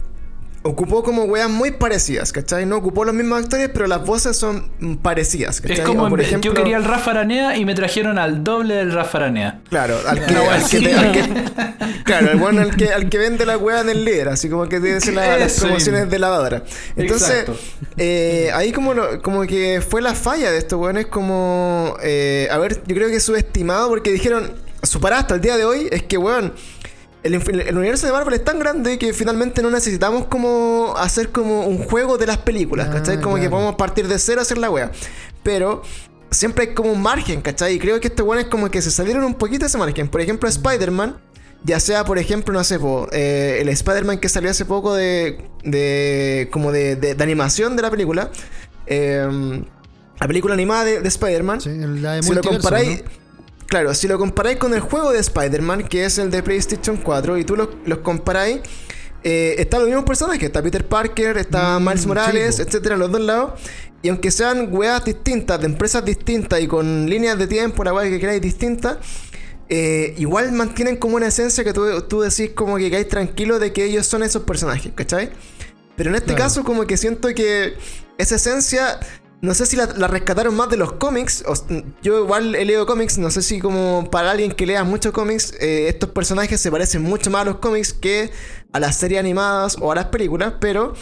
ocupó 0.62 1.04
como 1.04 1.22
weas 1.24 1.48
muy 1.48 1.70
parecidas, 1.70 2.32
¿cachai? 2.32 2.66
No 2.66 2.76
ocupó 2.78 3.04
los 3.04 3.14
mismos 3.14 3.42
actores, 3.44 3.70
pero 3.72 3.86
las 3.86 4.04
voces 4.04 4.36
son 4.36 4.68
parecidas, 5.00 5.60
¿cachai? 5.60 5.78
Es 5.78 5.84
como 5.84 6.04
O, 6.04 6.08
por 6.08 6.20
en- 6.20 6.26
ejemplo, 6.26 6.50
yo 6.50 6.54
quería 6.56 6.76
el 6.76 6.84
Rafa 6.84 7.12
Aranea 7.12 7.56
y 7.56 7.64
me 7.64 7.74
trajeron 7.74 8.18
al 8.18 8.42
doble 8.42 8.74
del 8.74 8.92
Rafa 8.92 9.18
Aranea. 9.18 9.60
Claro, 9.70 9.96
al 10.06 10.24
que, 10.26 10.34
al 10.34 10.68
te- 10.68 10.94
al 10.94 11.12
que- 11.12 12.02
claro, 12.04 12.30
el 12.32 12.38
bueno 12.38 12.62
al 12.62 12.74
que, 12.74 12.88
al 12.92 13.08
que 13.08 13.18
vende 13.18 13.46
la 13.46 13.56
wea 13.58 13.84
del 13.84 14.04
líder, 14.04 14.28
así 14.28 14.48
como 14.48 14.68
que 14.68 14.80
tiene 14.80 14.98
la- 15.12 15.38
las 15.38 15.60
promociones 15.60 16.10
de 16.10 16.18
lavadora. 16.18 16.64
Entonces, 16.96 17.44
eh, 17.96 18.50
ahí 18.54 18.72
como, 18.72 18.92
lo- 18.94 19.22
como 19.22 19.42
que 19.46 19.80
fue 19.88 20.02
la 20.02 20.14
falla 20.14 20.50
de 20.50 20.58
estos 20.58 20.80
weones, 20.80 21.06
como, 21.06 21.96
eh, 22.02 22.48
a 22.50 22.58
ver, 22.58 22.82
yo 22.86 22.94
creo 22.96 23.08
que 23.08 23.20
subestimado, 23.20 23.88
porque 23.88 24.10
dijeron, 24.10 24.52
su 24.82 25.00
parada 25.00 25.22
hasta 25.22 25.34
el 25.34 25.40
día 25.40 25.56
de 25.56 25.64
hoy 25.64 25.88
es 25.90 26.02
que, 26.04 26.16
weón, 26.18 26.52
el, 27.34 27.76
universo 27.76 28.06
de 28.06 28.12
Marvel 28.12 28.34
es 28.34 28.44
tan 28.44 28.58
grande 28.58 28.98
que 28.98 29.12
finalmente 29.12 29.62
no 29.62 29.70
necesitamos 29.70 30.26
como 30.26 30.94
hacer 30.96 31.30
como 31.30 31.66
un 31.66 31.78
juego 31.78 32.18
de 32.18 32.26
las 32.26 32.38
películas, 32.38 32.88
Ah, 32.90 32.94
¿cachai? 32.94 33.20
Como 33.20 33.34
que 33.36 33.42
claro. 33.42 33.56
podemos 33.56 33.74
partir 33.76 34.08
de 34.08 34.18
cero 34.18 34.40
a 34.40 34.42
hacer 34.42 34.58
la 34.58 34.70
wea. 34.70 34.90
Pero 35.42 35.82
siempre 36.30 36.68
hay 36.68 36.74
como 36.74 36.90
un 36.92 37.02
margen, 37.02 37.40
¿cachai? 37.42 37.74
Y 37.74 37.78
creo 37.78 38.00
que 38.00 38.08
estos 38.08 38.26
weones 38.26 38.46
como 38.46 38.70
que 38.70 38.82
se 38.82 38.90
salieron 38.90 39.24
un 39.24 39.34
poquito 39.34 39.60
de 39.60 39.66
ese 39.68 39.78
margen. 39.78 40.08
Por 40.08 40.20
ejemplo, 40.20 40.48
Spider-Man, 40.48 41.16
ya 41.64 41.80
sea, 41.80 42.04
por 42.04 42.18
ejemplo, 42.18 42.52
no 42.54 42.62
sé, 42.64 42.78
po, 42.78 43.08
eh, 43.12 43.58
el 43.60 43.68
Spider-Man 43.68 44.18
que 44.18 44.28
salió 44.28 44.50
hace 44.50 44.64
poco 44.64 44.94
de. 44.94 45.38
de 45.64 46.48
como 46.52 46.72
de, 46.72 46.96
de- 46.96 47.14
de 47.14 47.24
animación 47.24 47.76
de 47.76 47.82
la 47.82 47.90
película. 47.90 48.30
eh, 48.86 49.62
la 50.18 50.26
película 50.26 50.54
animada 50.54 50.84
de, 50.84 51.00
de 51.02 51.08
Spider-Man. 51.08 51.60
Sí, 51.60 51.70
si 52.22 52.34
lo 52.34 52.40
comparáis. 52.42 53.02
¿no? 53.02 53.25
Claro, 53.68 53.94
si 53.94 54.06
lo 54.06 54.18
comparáis 54.18 54.58
con 54.58 54.74
el 54.74 54.80
juego 54.80 55.12
de 55.12 55.18
Spider-Man, 55.18 55.88
que 55.88 56.04
es 56.04 56.18
el 56.18 56.30
de 56.30 56.42
PlayStation 56.42 56.96
4, 56.98 57.36
y 57.38 57.44
tú 57.44 57.56
los, 57.56 57.68
los 57.84 57.98
comparáis, 57.98 58.60
eh, 59.24 59.56
están 59.58 59.80
los 59.80 59.88
mismos 59.88 60.04
personajes. 60.04 60.44
Está 60.44 60.62
Peter 60.62 60.86
Parker, 60.86 61.36
está 61.38 61.78
Mm, 61.80 61.84
Miles 61.84 62.06
Morales, 62.06 62.60
etcétera, 62.60 62.96
los 62.96 63.10
dos 63.10 63.20
lados. 63.20 63.60
Y 64.02 64.08
aunque 64.08 64.30
sean 64.30 64.68
weas 64.72 65.04
distintas, 65.04 65.58
de 65.58 65.66
empresas 65.66 66.04
distintas 66.04 66.60
y 66.60 66.68
con 66.68 67.10
líneas 67.10 67.36
de 67.38 67.48
tiempo, 67.48 67.82
la 67.82 67.92
wea 67.92 68.08
que 68.08 68.20
queráis 68.20 68.40
distintas, 68.40 68.98
eh, 69.68 70.14
igual 70.18 70.52
mantienen 70.52 70.96
como 70.96 71.16
una 71.16 71.26
esencia 71.26 71.64
que 71.64 71.72
tú, 71.72 72.02
tú 72.02 72.20
decís 72.20 72.50
como 72.54 72.76
que 72.76 72.88
caes 72.88 73.08
tranquilo 73.08 73.58
de 73.58 73.72
que 73.72 73.84
ellos 73.84 74.06
son 74.06 74.22
esos 74.22 74.42
personajes, 74.44 74.92
¿cachai? 74.94 75.30
Pero 75.96 76.10
en 76.10 76.14
este 76.16 76.26
Claro. 76.34 76.42
caso 76.44 76.62
como 76.62 76.86
que 76.86 76.96
siento 76.96 77.26
que 77.34 77.74
esa 78.16 78.36
esencia, 78.36 79.00
no 79.42 79.54
sé 79.54 79.66
si 79.66 79.76
la, 79.76 79.86
la 79.96 80.06
rescataron 80.08 80.54
más 80.56 80.68
de 80.70 80.76
los 80.76 80.92
cómics, 80.94 81.44
o- 81.46 81.54
yo 82.02 82.18
igual 82.24 82.54
he 82.54 82.64
leído 82.64 82.86
cómics, 82.86 83.18
no 83.18 83.30
sé 83.30 83.42
si 83.42 83.60
como 83.60 84.08
para 84.10 84.30
alguien 84.30 84.52
que 84.52 84.66
lea 84.66 84.82
muchos 84.84 85.12
cómics, 85.12 85.52
eh, 85.60 85.88
estos 85.88 86.10
personajes 86.10 86.60
se 86.60 86.70
parecen 86.70 87.02
mucho 87.02 87.30
más 87.30 87.42
a 87.42 87.44
los 87.44 87.56
cómics 87.58 87.92
que 87.92 88.30
a 88.72 88.80
las 88.80 88.96
series 88.96 89.20
animadas 89.20 89.76
o 89.80 89.92
a 89.92 89.94
las 89.94 90.06
películas, 90.06 90.54
pero 90.60 90.94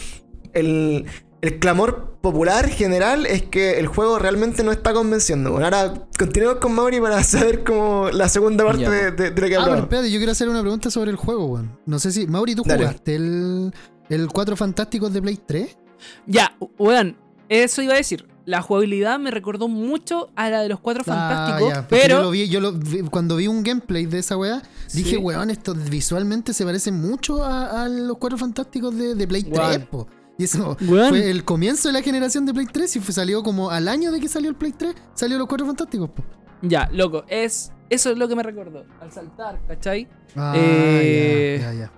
el, 0.53 1.05
el 1.41 1.59
clamor 1.59 2.17
popular 2.21 2.67
general 2.69 3.25
es 3.25 3.43
que 3.43 3.79
el 3.79 3.87
juego 3.87 4.17
realmente 4.19 4.63
no 4.63 4.71
está 4.71 4.93
convenciendo. 4.93 5.51
Bueno, 5.51 5.65
ahora 5.65 5.93
continuemos 6.17 6.59
con 6.59 6.73
Mauri 6.73 6.99
para 6.99 7.23
saber 7.23 7.63
como 7.63 8.09
la 8.11 8.27
segunda 8.29 8.65
parte 8.65 8.89
de, 8.89 9.11
de- 9.11 9.31
de 9.31 9.41
lo 9.41 9.47
que 9.47 9.55
Ah, 9.55 9.59
pero 9.59 9.61
hablamos. 9.61 9.83
espérate, 9.83 10.11
yo 10.11 10.17
quiero 10.19 10.31
hacer 10.31 10.49
una 10.49 10.61
pregunta 10.61 10.89
sobre 10.91 11.11
el 11.11 11.17
juego, 11.17 11.45
weón. 11.45 11.77
No 11.85 11.99
sé 11.99 12.11
si. 12.11 12.27
Mauri, 12.27 12.55
¿tú 12.55 12.63
Dale. 12.65 12.85
jugaste 12.85 13.15
el, 13.15 13.73
el 14.09 14.27
4 14.27 14.55
Fantásticos 14.55 15.13
de 15.13 15.21
Play 15.21 15.39
3? 15.45 15.77
Ya, 16.25 16.55
weón, 16.77 17.17
eso 17.49 17.81
iba 17.81 17.93
a 17.93 17.97
decir. 17.97 18.27
La 18.45 18.61
jugabilidad 18.61 19.17
me 19.17 19.31
recordó 19.31 19.67
mucho 19.67 20.29
a 20.35 20.51
la 20.51 20.61
de 20.61 20.69
los 20.69 20.79
cuatro 20.79 21.03
fantásticos, 21.03 21.71
Ah, 21.71 21.75
ya, 21.77 21.87
porque 21.87 22.01
pero 22.01 22.17
Yo 22.17 22.21
lo 22.23 22.29
vi, 22.31 22.47
yo 22.47 22.59
lo 22.61 22.73
vi- 22.73 23.01
cuando 23.09 23.37
vi 23.37 23.47
un 23.47 23.63
gameplay 23.63 24.05
de 24.05 24.19
esa 24.19 24.37
weá, 24.37 24.61
Sí. 24.85 24.99
dije, 25.01 25.17
weón, 25.17 25.49
esto 25.49 25.73
visualmente 25.73 26.53
se 26.53 26.63
parece 26.63 26.91
mucho 26.91 27.43
a, 27.43 27.83
a 27.85 27.89
los 27.89 28.17
cuatro 28.19 28.37
fantásticos 28.37 28.95
de, 28.95 29.15
de 29.15 29.27
Play 29.27 29.43
3, 29.43 29.57
Weón. 29.57 29.87
po. 29.89 30.07
Y 30.37 30.43
eso 30.43 30.77
fue 31.09 31.31
el 31.31 31.43
comienzo 31.43 31.87
de 31.89 31.93
la 31.93 32.01
generación 32.03 32.45
de 32.45 32.53
Play 32.53 32.67
3 32.71 32.95
y 32.97 32.99
fue, 32.99 33.13
salió 33.15 33.41
como 33.41 33.71
al 33.71 33.87
año 33.87 34.11
de 34.11 34.19
que 34.19 34.27
salió 34.27 34.49
el 34.49 34.55
Play 34.55 34.73
3, 34.73 34.93
salió 35.15 35.39
los 35.39 35.47
cuatro 35.47 35.65
fantásticos, 35.65 36.09
po. 36.11 36.23
ya, 36.61 36.87
loco, 36.93 37.23
es 37.27 37.71
eso 37.89 38.11
es 38.11 38.17
lo 38.17 38.27
que 38.27 38.35
me 38.35 38.43
recordó. 38.43 38.85
Al 39.01 39.11
saltar, 39.11 39.59
¿cachai? 39.67 40.07
Ah, 40.35 40.53
Eh, 40.55 41.57
ya, 41.61 41.73
ya, 41.73 41.79
ya. 41.79 41.91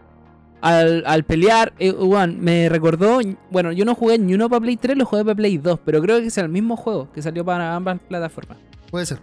Al, 0.61 1.03
al 1.05 1.23
pelear, 1.23 1.73
eh, 1.79 1.91
weón, 1.91 2.39
me 2.39 2.67
recordó. 2.69 3.19
Bueno, 3.51 3.71
yo 3.71 3.85
no 3.85 3.93
jugué 3.95 4.17
ni 4.17 4.33
uno 4.33 4.49
para 4.49 4.59
Play 4.61 4.75
3, 4.77 4.97
lo 4.97 5.05
jugué 5.05 5.23
para 5.23 5.35
Play 5.35 5.57
2, 5.57 5.79
pero 5.85 6.01
creo 6.01 6.19
que 6.19 6.27
es 6.27 6.37
el 6.37 6.49
mismo 6.49 6.75
juego 6.75 7.11
que 7.13 7.21
salió 7.21 7.45
para 7.45 7.75
ambas 7.75 7.99
plataformas. 8.07 8.57
Puede 8.89 9.05
ser. 9.05 9.19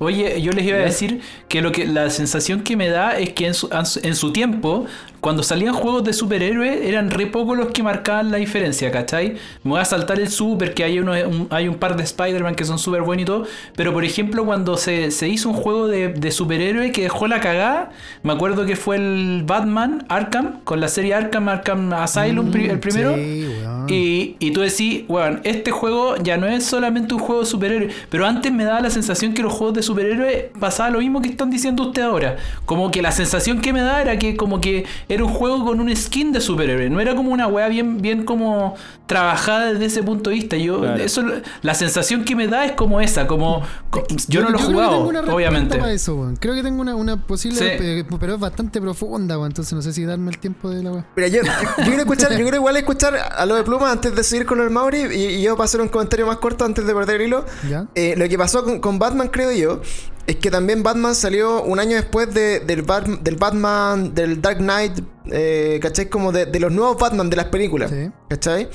Oye, 0.00 0.42
yo 0.42 0.50
les 0.50 0.66
iba 0.66 0.78
a 0.78 0.80
decir 0.80 1.20
que 1.48 1.62
lo 1.62 1.70
que 1.70 1.86
la 1.86 2.10
sensación 2.10 2.62
que 2.62 2.76
me 2.76 2.88
da 2.88 3.16
es 3.16 3.30
que 3.32 3.46
en 3.46 3.54
su- 3.54 3.68
en 4.02 4.16
su 4.16 4.32
tiempo, 4.32 4.86
cuando 5.24 5.42
salían 5.42 5.72
juegos 5.72 6.04
de 6.04 6.12
superhéroes, 6.12 6.84
eran 6.84 7.10
re 7.10 7.24
pocos 7.26 7.56
los 7.56 7.68
que 7.68 7.82
marcaban 7.82 8.30
la 8.30 8.36
diferencia, 8.36 8.90
¿cachai? 8.90 9.36
Me 9.62 9.70
voy 9.70 9.80
a 9.80 9.86
saltar 9.86 10.20
el 10.20 10.28
super, 10.28 10.74
que 10.74 10.84
hay, 10.84 10.98
uno, 10.98 11.12
un, 11.12 11.46
hay 11.48 11.66
un 11.66 11.76
par 11.76 11.96
de 11.96 12.02
Spider-Man 12.02 12.54
que 12.54 12.66
son 12.66 12.78
súper 12.78 13.00
buenos 13.00 13.22
y 13.22 13.24
todo, 13.24 13.46
pero 13.74 13.94
por 13.94 14.04
ejemplo, 14.04 14.44
cuando 14.44 14.76
se, 14.76 15.10
se 15.10 15.26
hizo 15.26 15.48
un 15.48 15.54
juego 15.54 15.88
de, 15.88 16.08
de 16.10 16.30
superhéroe 16.30 16.92
que 16.92 17.04
dejó 17.04 17.26
la 17.26 17.40
cagada, 17.40 17.88
me 18.22 18.34
acuerdo 18.34 18.66
que 18.66 18.76
fue 18.76 18.96
el 18.96 19.44
Batman 19.46 20.04
Arkham, 20.10 20.60
con 20.62 20.82
la 20.82 20.88
serie 20.88 21.14
Arkham, 21.14 21.48
Arkham 21.48 21.94
Asylum, 21.94 22.54
el 22.54 22.78
primero. 22.78 23.14
Sí, 23.14 23.46
weón. 23.48 23.76
weón. 23.76 23.86
Y, 23.88 24.36
y 24.40 24.50
tú 24.50 24.60
decís, 24.60 25.04
weón, 25.08 25.40
este 25.44 25.70
juego 25.70 26.16
ya 26.16 26.36
no 26.36 26.46
es 26.48 26.66
solamente 26.66 27.14
un 27.14 27.20
juego 27.20 27.40
de 27.40 27.46
superhéroes, 27.46 27.94
pero 28.10 28.26
antes 28.26 28.52
me 28.52 28.64
daba 28.64 28.82
la 28.82 28.90
sensación 28.90 29.32
que 29.32 29.40
los 29.40 29.54
juegos 29.54 29.74
de 29.74 29.82
superhéroes 29.82 30.44
pasaba 30.60 30.90
lo 30.90 30.98
mismo 30.98 31.22
que 31.22 31.30
están 31.30 31.48
diciendo 31.48 31.84
ustedes 31.84 32.08
ahora. 32.08 32.36
Como 32.66 32.90
que 32.90 33.00
la 33.00 33.10
sensación 33.10 33.62
que 33.62 33.72
me 33.72 33.80
da 33.80 34.02
era 34.02 34.18
que 34.18 34.36
como 34.36 34.60
que 34.60 34.84
era 35.14 35.24
un 35.24 35.32
juego 35.32 35.64
con 35.64 35.80
un 35.80 35.94
skin 35.96 36.32
de 36.32 36.40
superhéroe, 36.40 36.90
no 36.90 37.00
era 37.00 37.14
como 37.14 37.30
una 37.32 37.46
weá 37.46 37.68
bien, 37.68 38.00
bien 38.02 38.24
como 38.24 38.74
trabajada 39.06 39.72
desde 39.72 39.86
ese 39.86 40.02
punto 40.02 40.30
de 40.30 40.36
vista. 40.36 40.56
Yo, 40.56 40.80
Claro. 40.80 41.02
eso, 41.02 41.22
la 41.62 41.74
sensación 41.74 42.24
que 42.24 42.34
me 42.36 42.48
da 42.48 42.64
es 42.64 42.72
como 42.72 43.00
esa, 43.00 43.26
como 43.26 43.62
co- 43.90 44.04
yo 44.28 44.42
no 44.42 44.50
lo 44.50 44.56
he 44.56 44.58
creo 44.58 44.68
que 44.68 44.74
jugado, 44.74 44.90
tengo 44.92 45.08
una 45.08 45.20
respuesta 45.22 45.34
obviamente. 45.34 45.78
para 45.78 45.92
eso. 45.92 46.32
Creo 46.40 46.54
que 46.54 46.62
tengo 46.62 46.80
una, 46.80 46.94
una 46.94 47.16
posible, 47.26 47.58
Sí. 47.58 47.64
pe- 48.04 48.16
pero 48.18 48.34
es 48.34 48.40
bastante 48.40 48.80
profunda, 48.80 49.36
weón. 49.38 49.50
Entonces 49.50 49.72
no 49.72 49.82
sé 49.82 49.92
si 49.92 50.04
darme 50.04 50.30
el 50.30 50.38
tiempo 50.38 50.70
de 50.70 50.82
la 50.82 50.92
weá. 50.92 51.06
Mira, 51.16 51.28
yo, 51.28 51.42
yo 51.42 51.50
quiero 51.84 51.98
escuchar, 52.00 52.32
yo 52.32 52.38
quiero 52.42 52.56
igual 52.56 52.76
escuchar 52.76 53.14
a 53.16 53.46
lo 53.46 53.54
de 53.54 53.62
Pluma 53.62 53.90
antes 53.92 54.14
de 54.14 54.24
seguir 54.24 54.46
con 54.46 54.60
el 54.60 54.70
Mauri 54.70 54.98
y, 55.12 55.24
y 55.36 55.42
yo 55.42 55.56
para 55.56 55.66
hacer 55.66 55.80
un 55.80 55.88
comentario 55.88 56.26
más 56.26 56.38
corto 56.38 56.64
antes 56.64 56.86
de 56.86 56.94
perder 56.94 57.20
el 57.20 57.26
hilo. 57.28 57.44
¿Ya? 57.68 57.86
Eh, 57.94 58.14
lo 58.16 58.28
que 58.28 58.36
pasó 58.38 58.64
con, 58.64 58.80
con 58.80 58.98
Batman, 58.98 59.28
creo 59.28 59.52
yo, 59.52 59.80
es 60.26 60.36
que 60.36 60.50
también 60.50 60.82
Batman 60.82 61.14
salió 61.14 61.62
un 61.62 61.78
año 61.78 61.96
después 61.96 62.32
de- 62.32 62.60
del, 62.60 62.82
Bat- 62.82 63.20
del 63.20 63.36
Batman, 63.36 64.14
del 64.14 64.40
Dark 64.40 64.58
Knight, 64.58 65.00
eh, 65.30 65.78
¿cachai? 65.82 66.08
Como 66.08 66.32
de, 66.32 66.46
de 66.46 66.60
los 66.60 66.72
nuevos 66.72 66.96
Batman 66.98 67.28
de 67.30 67.36
las 67.36 67.46
películas, 67.46 67.90
Sí. 67.90 68.10
¿cachai? 68.28 68.68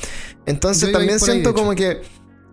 Entonces 0.46 0.92
también 0.92 1.14
ahí, 1.16 1.20
siento 1.20 1.54
como 1.54 1.74
que, 1.76 2.02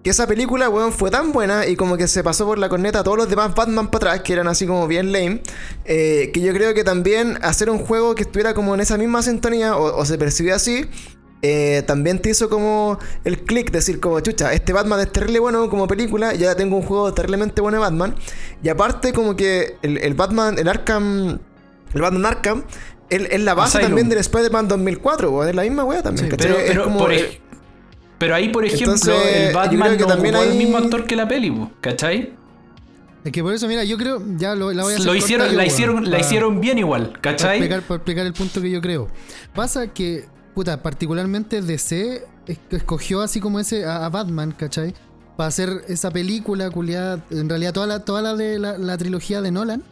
que 0.02 0.10
esa 0.10 0.26
película, 0.26 0.68
weón, 0.68 0.92
fue 0.92 1.10
tan 1.10 1.32
buena 1.32 1.66
y 1.66 1.76
como 1.76 1.96
que 1.96 2.06
se 2.08 2.22
pasó 2.22 2.46
por 2.46 2.58
la 2.58 2.68
corneta 2.68 3.00
a 3.00 3.04
todos 3.04 3.16
los 3.18 3.28
demás 3.28 3.54
Batman 3.54 3.90
para 3.90 4.12
atrás, 4.12 4.22
que 4.24 4.32
eran 4.34 4.48
así 4.48 4.66
como 4.66 4.86
bien 4.86 5.12
lame, 5.12 5.42
eh, 5.84 6.30
que 6.32 6.40
yo 6.40 6.52
creo 6.52 6.74
que 6.74 6.84
también 6.84 7.38
hacer 7.42 7.68
un 7.70 7.78
juego 7.78 8.14
que 8.14 8.22
estuviera 8.22 8.54
como 8.54 8.74
en 8.74 8.80
esa 8.80 8.96
misma 8.98 9.22
sintonía 9.22 9.76
o, 9.76 9.96
o 9.98 10.04
se 10.06 10.16
percibía 10.16 10.54
así, 10.56 10.86
eh, 11.42 11.82
también 11.86 12.20
te 12.20 12.30
hizo 12.30 12.48
como 12.48 12.98
el 13.24 13.40
click, 13.44 13.70
decir 13.70 14.00
como, 14.00 14.20
chucha, 14.20 14.52
este 14.52 14.72
Batman 14.72 15.00
es 15.00 15.12
terrible 15.12 15.38
bueno 15.38 15.68
como 15.68 15.86
película, 15.86 16.34
ya 16.34 16.54
tengo 16.56 16.76
un 16.76 16.82
juego 16.82 17.12
terriblemente 17.14 17.60
bueno 17.60 17.76
de 17.76 17.82
Batman. 17.82 18.14
Y 18.62 18.68
aparte 18.68 19.12
como 19.12 19.36
que 19.36 19.76
el, 19.82 19.98
el 19.98 20.14
Batman, 20.14 20.58
el 20.58 20.66
Arkham, 20.68 21.38
el 21.94 22.00
Batman 22.00 22.26
Arkham, 22.26 22.64
es 23.08 23.40
la 23.40 23.54
base 23.54 23.78
Asylum. 23.78 23.88
también 23.90 24.08
del 24.08 24.18
Spider-Man 24.18 24.66
2004, 24.68 25.30
weón, 25.30 25.48
es 25.48 25.54
la 25.54 25.62
misma 25.62 25.84
wea 25.84 26.02
también, 26.02 26.26
Sí, 26.26 26.30
¿cachai? 26.30 26.48
Pero, 26.52 26.60
Es 26.64 26.70
pero, 26.70 26.84
como, 26.84 26.98
por 26.98 27.12
ej- 27.12 27.40
pero 28.18 28.34
ahí, 28.34 28.48
por 28.48 28.64
ejemplo, 28.64 28.94
Entonces, 28.94 29.36
el 29.48 29.54
Batman 29.54 29.96
que 29.96 30.02
no 30.02 30.06
también 30.08 30.34
ocupó 30.34 30.44
el 30.46 30.52
hay- 30.52 30.58
mismo 30.58 30.78
actor 30.78 31.04
que 31.04 31.14
la 31.16 31.28
peli, 31.28 31.68
¿cachai? 31.82 32.32
Es 33.24 33.32
que 33.32 33.42
por 33.42 33.52
eso, 33.52 33.68
mira, 33.68 33.84
yo 33.84 33.98
creo, 33.98 34.22
ya 34.38 34.54
lo, 34.54 34.72
la 34.72 34.84
voy 34.84 34.92
a 34.94 34.96
hacer 34.96 35.06
Lo 35.06 35.14
hicieron, 35.14 35.48
yo, 35.50 35.52
la 35.56 35.66
hicieron, 35.66 36.04
la 36.04 36.10
para- 36.12 36.20
hicieron 36.22 36.60
bien 36.60 36.78
igual, 36.78 37.08
Para 37.10 37.20
¿cachai? 37.20 37.58
explicar, 37.58 37.82
para 37.82 37.96
explicar 37.96 38.26
el 38.26 38.32
punto 38.32 38.60
que 38.62 38.70
yo 38.70 38.80
creo. 38.80 39.08
Pasa 39.54 39.88
que, 39.88 40.24
puta, 40.56 40.82
particularmente 40.82 41.60
DC 41.62 42.24
es- 42.48 42.58
escogió 42.70 43.20
así 43.20 43.38
como 43.40 43.60
ese 43.60 43.84
a, 43.84 44.04
a 44.06 44.08
Batman, 44.08 44.52
¿cachai? 44.58 44.92
Para 45.36 45.48
hacer 45.48 45.84
esa 45.88 46.10
película, 46.10 46.70
culiada, 46.70 47.22
en 47.30 47.48
realidad 47.48 47.72
toda 47.74 47.86
la, 47.86 48.04
toda 48.04 48.22
la 48.22 48.34
de 48.34 48.58
la, 48.58 48.76
la 48.78 48.96
trilogía 48.96 49.40
de 49.42 49.50
Nolan. 49.52 49.82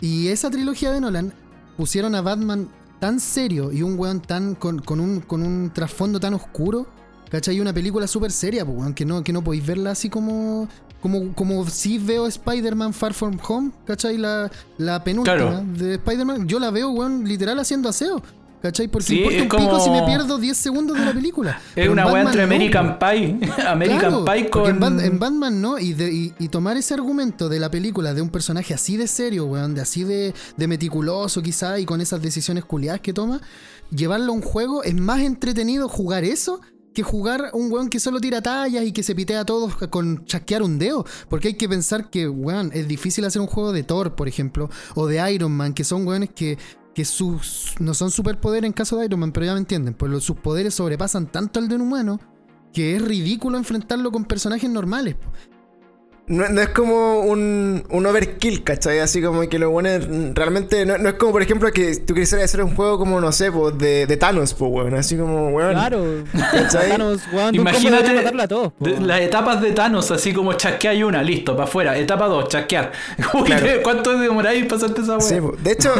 Y 0.00 0.28
esa 0.28 0.50
trilogía 0.50 0.90
de 0.92 1.00
Nolan 1.00 1.32
pusieron 1.76 2.14
a 2.14 2.22
Batman 2.22 2.68
tan 3.00 3.20
serio 3.20 3.70
y 3.72 3.82
un 3.82 3.98
weón 3.98 4.20
tan 4.20 4.54
con, 4.54 4.78
con 4.80 4.98
un, 4.98 5.20
con 5.20 5.42
un 5.42 5.70
trasfondo 5.74 6.18
tan 6.20 6.32
oscuro, 6.34 6.86
¿cachai? 7.30 7.60
Una 7.60 7.72
película 7.74 8.06
súper 8.06 8.30
seria, 8.32 8.64
pues, 8.64 8.78
weón, 8.78 8.94
que 8.94 9.04
no, 9.04 9.22
que 9.22 9.32
no 9.32 9.44
podéis 9.44 9.66
verla 9.66 9.90
así 9.92 10.08
como... 10.08 10.68
Como, 11.02 11.32
como 11.34 11.66
si 11.66 11.96
veo 11.96 12.26
Spider-Man 12.26 12.92
Far 12.92 13.14
From 13.14 13.38
Home, 13.48 13.70
¿cachai? 13.86 14.18
La, 14.18 14.50
la 14.76 15.02
penúltima 15.02 15.34
Claro. 15.34 15.64
de 15.78 15.94
Spider-Man, 15.94 16.46
yo 16.46 16.58
la 16.58 16.70
veo, 16.70 16.90
weón, 16.90 17.24
literal 17.26 17.58
haciendo 17.58 17.88
aseo. 17.88 18.20
¿Cachai? 18.62 18.88
Porque 18.88 19.06
Sí, 19.06 19.18
importa 19.22 19.42
un 19.42 19.48
pico 19.64 19.80
si 19.80 19.90
me 19.90 19.96
como- 20.00 20.06
pierdo 20.06 20.38
10 20.38 20.56
segundos 20.56 20.98
de 20.98 21.04
la 21.04 21.12
película. 21.12 21.50
Es 21.68 21.74
Pero 21.74 21.92
una 21.92 22.06
weá 22.12 22.22
entre 22.22 22.42
American. 22.42 22.98
Pie. 22.98 23.38
American 23.66 23.98
Claro, 24.00 24.24
Pie 24.24 24.50
con. 24.50 24.66
en, 24.70 24.80
Bat- 24.80 25.00
en 25.04 25.18
Batman 25.18 25.60
no, 25.62 25.78
y, 25.78 25.94
de- 25.94 26.12
y- 26.12 26.34
y 26.38 26.48
tomar 26.48 26.76
ese 26.76 26.92
argumento 26.94 27.48
de 27.48 27.58
la 27.58 27.70
película 27.70 28.12
de 28.12 28.20
un 28.22 28.28
personaje 28.28 28.74
así 28.74 28.96
de 28.96 29.06
serio, 29.06 29.46
weón, 29.46 29.74
de 29.74 29.80
así 29.80 30.04
de, 30.04 30.34
de 30.56 30.66
meticuloso 30.68 31.42
quizá, 31.42 31.78
y 31.78 31.86
con 31.86 32.00
esas 32.00 32.20
decisiones 32.20 32.64
culiadas 32.64 33.00
que 33.00 33.12
toma, 33.14 33.40
llevarlo 33.90 34.32
a 34.32 34.34
un 34.34 34.42
juego 34.42 34.82
es 34.84 34.94
más 34.94 35.20
entretenido 35.20 35.88
jugar 35.88 36.24
eso 36.24 36.60
que 36.92 37.04
jugar 37.04 37.50
un 37.52 37.70
weón 37.72 37.88
que 37.88 38.00
solo 38.00 38.20
tira 38.20 38.42
tallas 38.42 38.82
y 38.84 38.90
que 38.90 39.04
se 39.04 39.14
pitea 39.14 39.40
a 39.40 39.44
todos 39.44 39.76
con 39.90 40.24
chasquear 40.24 40.60
un 40.64 40.76
dedo. 40.76 41.06
Porque 41.28 41.46
hay 41.48 41.54
que 41.54 41.68
pensar 41.68 42.10
que, 42.10 42.28
weón, 42.28 42.72
es 42.74 42.88
difícil 42.88 43.24
hacer 43.24 43.40
un 43.40 43.46
juego 43.46 43.70
de 43.72 43.84
Thor, 43.84 44.16
por 44.16 44.26
ejemplo, 44.26 44.68
o 44.96 45.06
de 45.06 45.32
Iron 45.32 45.52
Man, 45.52 45.72
que 45.72 45.84
son 45.84 46.04
weones 46.04 46.30
que, 46.34 46.58
que 46.94 47.04
sus 47.04 47.74
no 47.78 47.94
son 47.94 48.10
superpoderes 48.10 48.66
en 48.66 48.72
caso 48.72 48.96
de 48.98 49.06
Iron 49.06 49.20
Man, 49.20 49.32
pero 49.32 49.46
ya 49.46 49.52
me 49.52 49.60
entienden, 49.60 49.94
pues 49.94 50.10
los- 50.10 50.24
sus 50.24 50.36
poderes 50.36 50.74
sobrepasan 50.74 51.26
tanto 51.26 51.58
al 51.60 51.68
de 51.68 51.76
un 51.76 51.82
humano 51.82 52.20
que 52.72 52.96
es 52.96 53.02
ridículo 53.02 53.58
enfrentarlo 53.58 54.10
con 54.12 54.24
personajes 54.24 54.68
normales. 54.70 55.16
Po. 56.30 56.34
No, 56.34 56.48
no 56.48 56.60
es 56.60 56.68
como 56.70 57.20
un, 57.20 57.84
un 57.90 58.06
overkill, 58.06 58.62
¿cachai? 58.64 59.00
Así 59.00 59.20
como 59.22 59.40
que 59.48 59.58
lo 59.58 59.70
bueno 59.70 59.88
es- 59.88 60.06
realmente. 60.34 60.86
No, 60.86 60.96
no 60.98 61.08
es 61.08 61.14
como, 61.16 61.32
por 61.32 61.42
ejemplo, 61.42 61.70
que 61.72 61.96
tú 61.96 62.14
quisieras 62.14 62.44
hacer 62.46 62.62
un 62.62 62.74
juego 62.76 62.98
como, 62.98 63.20
no 63.20 63.32
sé, 63.32 63.50
pues, 63.50 63.76
de, 63.78 64.06
de 64.06 64.16
Thanos, 64.16 64.54
pues, 64.54 64.70
weón. 64.72 64.94
Así 64.94 65.16
como, 65.16 65.48
weón. 65.50 65.72
Claro. 65.72 66.04
¿Cachai? 66.52 66.90
Thanos, 66.90 67.20
weón, 67.32 67.54
Imagínate 67.54 68.02
debería 68.02 68.22
matarla 68.22 68.42
a 68.44 68.48
todos. 68.48 68.72
po. 68.72 68.84
de- 68.84 69.00
las 69.00 69.20
etapas 69.20 69.60
de 69.60 69.72
Thanos, 69.72 70.10
así 70.10 70.32
como 70.32 70.52
chasquear 70.54 71.04
una, 71.04 71.22
listo, 71.22 71.52
para 71.56 71.64
afuera. 71.68 71.98
Etapa 71.98 72.26
2, 72.28 72.48
chasquear. 72.48 72.92
Uy, 73.34 73.42
Claro. 73.44 73.66
¿Cuánto 73.82 74.16
demoráis 74.18 74.66
pasarte 74.66 75.00
esa 75.02 75.12
weá? 75.18 75.20
Sí, 75.20 75.40
po. 75.40 75.54
de 75.62 75.72
hecho, 75.72 75.92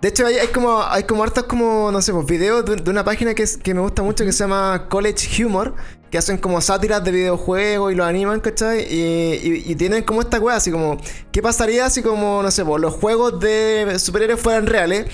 de 0.00 0.08
hecho 0.08 0.26
hay, 0.26 0.36
hay 0.36 0.48
como 0.48 0.82
hay 0.82 1.04
como 1.04 1.22
hartos 1.22 1.44
como 1.44 1.90
no 1.90 2.02
sé, 2.02 2.12
pues 2.12 2.26
videos 2.26 2.64
de, 2.64 2.76
de 2.76 2.90
una 2.90 3.04
página 3.04 3.34
que, 3.34 3.42
es- 3.44 3.56
que 3.56 3.72
me 3.74 3.80
gusta 3.80 4.02
mucho 4.02 4.24
que 4.24 4.32
se 4.32 4.40
llama 4.44 4.86
College 4.88 5.44
Humor, 5.44 5.74
que 6.14 6.18
hacen 6.18 6.38
como 6.38 6.60
sátiras 6.60 7.02
de 7.02 7.10
videojuegos 7.10 7.92
y 7.92 7.96
lo 7.96 8.04
animan, 8.04 8.38
¿cachai? 8.38 8.82
Y, 8.88 9.00
y- 9.42 9.64
y 9.66 9.74
tienen 9.74 10.04
como 10.04 10.20
esta 10.20 10.38
weá, 10.38 10.54
así 10.54 10.70
como, 10.70 10.96
¿qué 11.32 11.42
pasaría 11.42 11.90
si 11.90 12.02
como, 12.02 12.40
no 12.40 12.52
sé, 12.52 12.64
pues 12.64 12.80
los 12.80 12.94
juegos 12.94 13.40
de 13.40 13.98
superhéroes 13.98 14.40
fueran 14.40 14.68
reales? 14.68 15.06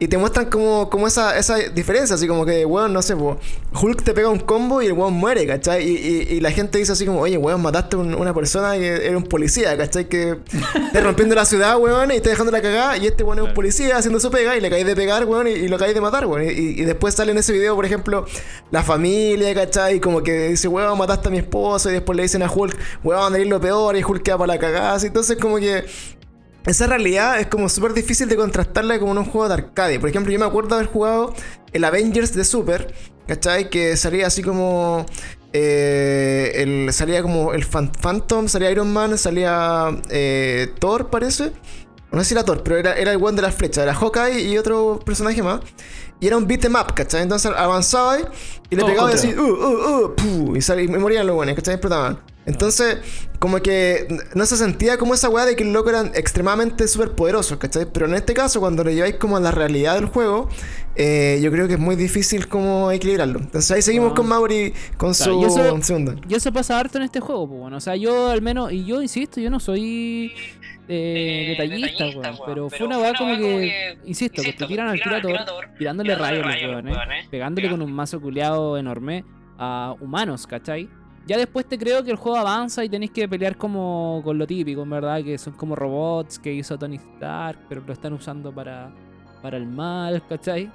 Y 0.00 0.06
te 0.06 0.16
muestran 0.16 0.46
como, 0.46 0.88
como 0.90 1.08
esa, 1.08 1.36
esa 1.36 1.56
diferencia, 1.56 2.14
así 2.14 2.28
como 2.28 2.46
que, 2.46 2.64
weón, 2.64 2.92
no 2.92 3.02
sé, 3.02 3.16
pues, 3.16 3.36
Hulk 3.82 4.04
te 4.04 4.14
pega 4.14 4.28
un 4.28 4.38
combo 4.38 4.80
y 4.80 4.86
el 4.86 4.92
weón 4.92 5.14
muere, 5.14 5.44
¿cachai? 5.44 5.82
Y, 5.88 5.96
y- 5.96 6.36
y 6.36 6.40
la 6.40 6.52
gente 6.52 6.78
dice 6.78 6.92
así 6.92 7.04
como, 7.04 7.20
oye, 7.20 7.36
weón, 7.36 7.60
mataste 7.60 7.96
a 7.96 7.98
un- 7.98 8.14
una 8.14 8.32
persona 8.32 8.74
que 8.74 9.06
era 9.08 9.16
un 9.16 9.24
policía, 9.24 9.76
¿cachai? 9.76 10.08
Que 10.08 10.36
te 10.92 11.00
rompiendo 11.00 11.34
la 11.34 11.44
ciudad, 11.44 11.76
weón, 11.78 12.12
y 12.12 12.14
está 12.14 12.30
dejando 12.30 12.52
la 12.52 12.62
cagada, 12.62 12.96
y 12.96 13.08
este 13.08 13.24
weón 13.24 13.38
es 13.40 13.44
un 13.46 13.54
policía 13.54 13.96
haciendo 13.96 14.20
su 14.20 14.30
pega, 14.30 14.56
y 14.56 14.60
le 14.60 14.70
caes 14.70 14.86
de 14.86 14.94
pegar, 14.94 15.24
weón, 15.24 15.48
y, 15.48 15.50
y 15.50 15.66
lo 15.66 15.78
caes 15.78 15.94
de 15.94 16.00
matar, 16.00 16.26
weón. 16.26 16.44
Y, 16.48 16.84
después 16.84 17.14
sale 17.14 17.32
en 17.32 17.38
ese 17.38 17.52
video, 17.52 17.74
por 17.74 17.84
ejemplo, 17.84 18.24
la 18.70 18.84
familia, 18.84 19.52
¿cachai? 19.52 19.96
Y 19.96 20.00
como 20.00 20.22
que 20.22 20.50
dice, 20.50 20.68
weón, 20.68 20.96
mataste 20.96 21.26
a 21.26 21.30
mi 21.32 21.38
esposo, 21.38 21.90
y 21.90 21.94
después 21.94 22.14
le 22.16 22.22
dicen 22.22 22.44
a 22.44 22.48
Hulk, 22.50 22.76
weón, 23.02 23.34
eres 23.34 23.48
lo 23.48 23.60
peor, 23.60 23.96
y 23.96 24.04
Hulk 24.04 24.22
queda 24.22 24.38
para 24.38 24.54
la 24.54 24.58
cagada, 24.60 24.94
así. 24.94 25.08
entonces 25.08 25.36
como 25.38 25.56
que 25.56 25.84
esa 26.68 26.86
realidad 26.86 27.40
es 27.40 27.46
como 27.48 27.68
súper 27.68 27.92
difícil 27.94 28.28
de 28.28 28.36
contrastarla 28.36 28.98
como 28.98 29.12
en 29.12 29.18
un 29.18 29.24
juego 29.24 29.48
de 29.48 29.54
arcade. 29.54 29.98
Por 29.98 30.08
ejemplo, 30.08 30.32
yo 30.32 30.38
me 30.38 30.44
acuerdo 30.46 30.74
haber 30.74 30.86
jugado 30.88 31.34
el 31.72 31.84
Avengers 31.84 32.34
de 32.34 32.44
Super, 32.44 32.94
¿cachai? 33.26 33.70
Que 33.70 33.96
salía 33.96 34.26
así 34.26 34.42
como. 34.42 35.04
eh, 35.52 36.52
el, 36.56 36.92
salía 36.92 37.22
como 37.22 37.52
el 37.54 37.64
Phantom, 37.64 38.48
salía 38.48 38.70
Iron 38.70 38.92
Man, 38.92 39.16
salía 39.18 39.88
eh, 40.10 40.68
Thor, 40.78 41.10
parece. 41.10 41.52
No 42.10 42.20
sé 42.20 42.28
si 42.30 42.34
era 42.34 42.44
Thor, 42.44 42.62
pero 42.62 42.76
era, 42.78 42.94
era 42.96 43.12
el 43.12 43.22
one 43.22 43.36
de 43.36 43.42
las 43.42 43.54
flechas. 43.54 43.82
Era 43.84 43.94
Hawkeye 43.94 44.40
y 44.40 44.56
otro 44.58 44.98
personaje 45.04 45.42
más. 45.42 45.60
Y 46.20 46.26
era 46.26 46.36
un 46.36 46.46
beat 46.46 46.64
em 46.64 46.74
up, 46.74 46.94
¿cachai? 46.94 47.22
Entonces 47.22 47.52
avanzaba 47.54 48.18
y 48.18 48.22
le 48.74 48.78
Todo 48.78 48.86
pegaba 48.86 49.10
y 49.10 49.14
así, 49.14 49.34
uh, 49.34 49.42
uh, 49.42 50.14
uh, 50.24 50.56
y, 50.56 50.60
sal- 50.62 50.80
y 50.80 50.88
morían 50.88 51.26
los 51.26 51.36
buenos, 51.36 51.54
¿cachai? 51.54 51.74
Explotaban. 51.74 52.18
Entonces, 52.48 52.98
como 53.38 53.60
que 53.60 54.08
no 54.34 54.46
se 54.46 54.56
sentía 54.56 54.96
como 54.98 55.14
esa 55.14 55.28
weá 55.28 55.44
de 55.44 55.54
que 55.54 55.64
los 55.64 55.72
locos 55.72 55.92
eran 55.92 56.06
extremadamente 56.14 56.88
súper 56.88 57.12
poderosos, 57.12 57.58
¿cachai? 57.58 57.86
Pero 57.92 58.06
en 58.06 58.14
este 58.14 58.32
caso, 58.34 58.58
cuando 58.58 58.82
lo 58.82 58.90
lleváis 58.90 59.16
como 59.16 59.36
a 59.36 59.40
la 59.40 59.50
realidad 59.50 59.94
del 59.96 60.06
juego, 60.06 60.48
eh, 60.96 61.38
yo 61.42 61.52
creo 61.52 61.68
que 61.68 61.74
es 61.74 61.78
muy 61.78 61.94
difícil 61.94 62.48
como 62.48 62.90
equilibrarlo. 62.90 63.38
Entonces 63.38 63.70
ahí 63.70 63.82
seguimos 63.82 64.12
Ah. 64.12 64.14
con 64.16 64.26
Mauri 64.28 64.72
con 64.96 65.12
Claro, 65.12 65.32
su 65.34 65.40
y 65.40 65.44
eso- 65.44 65.82
segunda. 65.82 66.14
Y 66.28 66.34
eso 66.34 66.52
pasa 66.52 66.78
harto 66.80 66.96
en 66.98 67.04
este 67.04 67.20
juego, 67.20 67.46
pues, 67.46 67.60
bueno. 67.60 67.76
O 67.76 67.80
sea, 67.80 67.94
yo 67.96 68.30
al 68.30 68.40
menos, 68.42 68.72
y 68.72 68.84
yo 68.84 69.00
insisto, 69.02 69.40
yo 69.40 69.50
no 69.50 69.60
soy 69.60 70.32
eh, 70.90 71.54
detallista, 71.58 72.06
weón. 72.06 72.38
Pero 72.46 72.70
fue 72.70 72.86
una 72.86 72.98
weá 72.98 73.12
como 73.12 73.36
que, 73.36 73.98
insisto, 74.06 74.42
que 74.42 74.54
te 74.54 74.66
tiran 74.66 74.88
al 74.88 74.98
tirator, 74.98 75.36
tirándole 75.76 76.14
rayos 76.14 76.46
a 76.46 76.48
los 76.48 76.62
weones, 76.62 76.96
pegándole 77.30 77.68
con 77.68 77.82
un 77.82 77.92
mazo 77.92 78.18
culeado 78.22 78.78
enorme 78.78 79.22
a 79.58 79.94
humanos, 80.00 80.46
¿cachai? 80.46 80.88
Ya 81.28 81.36
después 81.36 81.66
te 81.66 81.78
creo 81.78 82.02
que 82.02 82.10
el 82.10 82.16
juego 82.16 82.38
avanza 82.38 82.82
y 82.82 82.88
tenéis 82.88 83.10
que 83.10 83.28
pelear 83.28 83.54
como 83.58 84.22
con 84.24 84.38
lo 84.38 84.46
típico, 84.46 84.82
en 84.82 84.88
verdad, 84.88 85.22
que 85.22 85.36
son 85.36 85.52
como 85.52 85.76
robots 85.76 86.38
que 86.38 86.54
hizo 86.54 86.78
Tony 86.78 86.96
Stark, 86.96 87.58
pero 87.68 87.82
lo 87.86 87.92
están 87.92 88.14
usando 88.14 88.50
para, 88.50 88.90
para 89.42 89.58
el 89.58 89.66
mal, 89.66 90.22
¿cachai? 90.26 90.70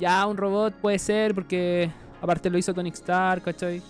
Ya 0.00 0.26
un 0.26 0.38
robot 0.38 0.72
puede 0.76 0.98
ser 0.98 1.34
porque 1.34 1.90
aparte 2.22 2.48
lo 2.48 2.56
hizo 2.56 2.72
Tony 2.72 2.88
Stark, 2.88 3.42
¿cachai? 3.42 3.82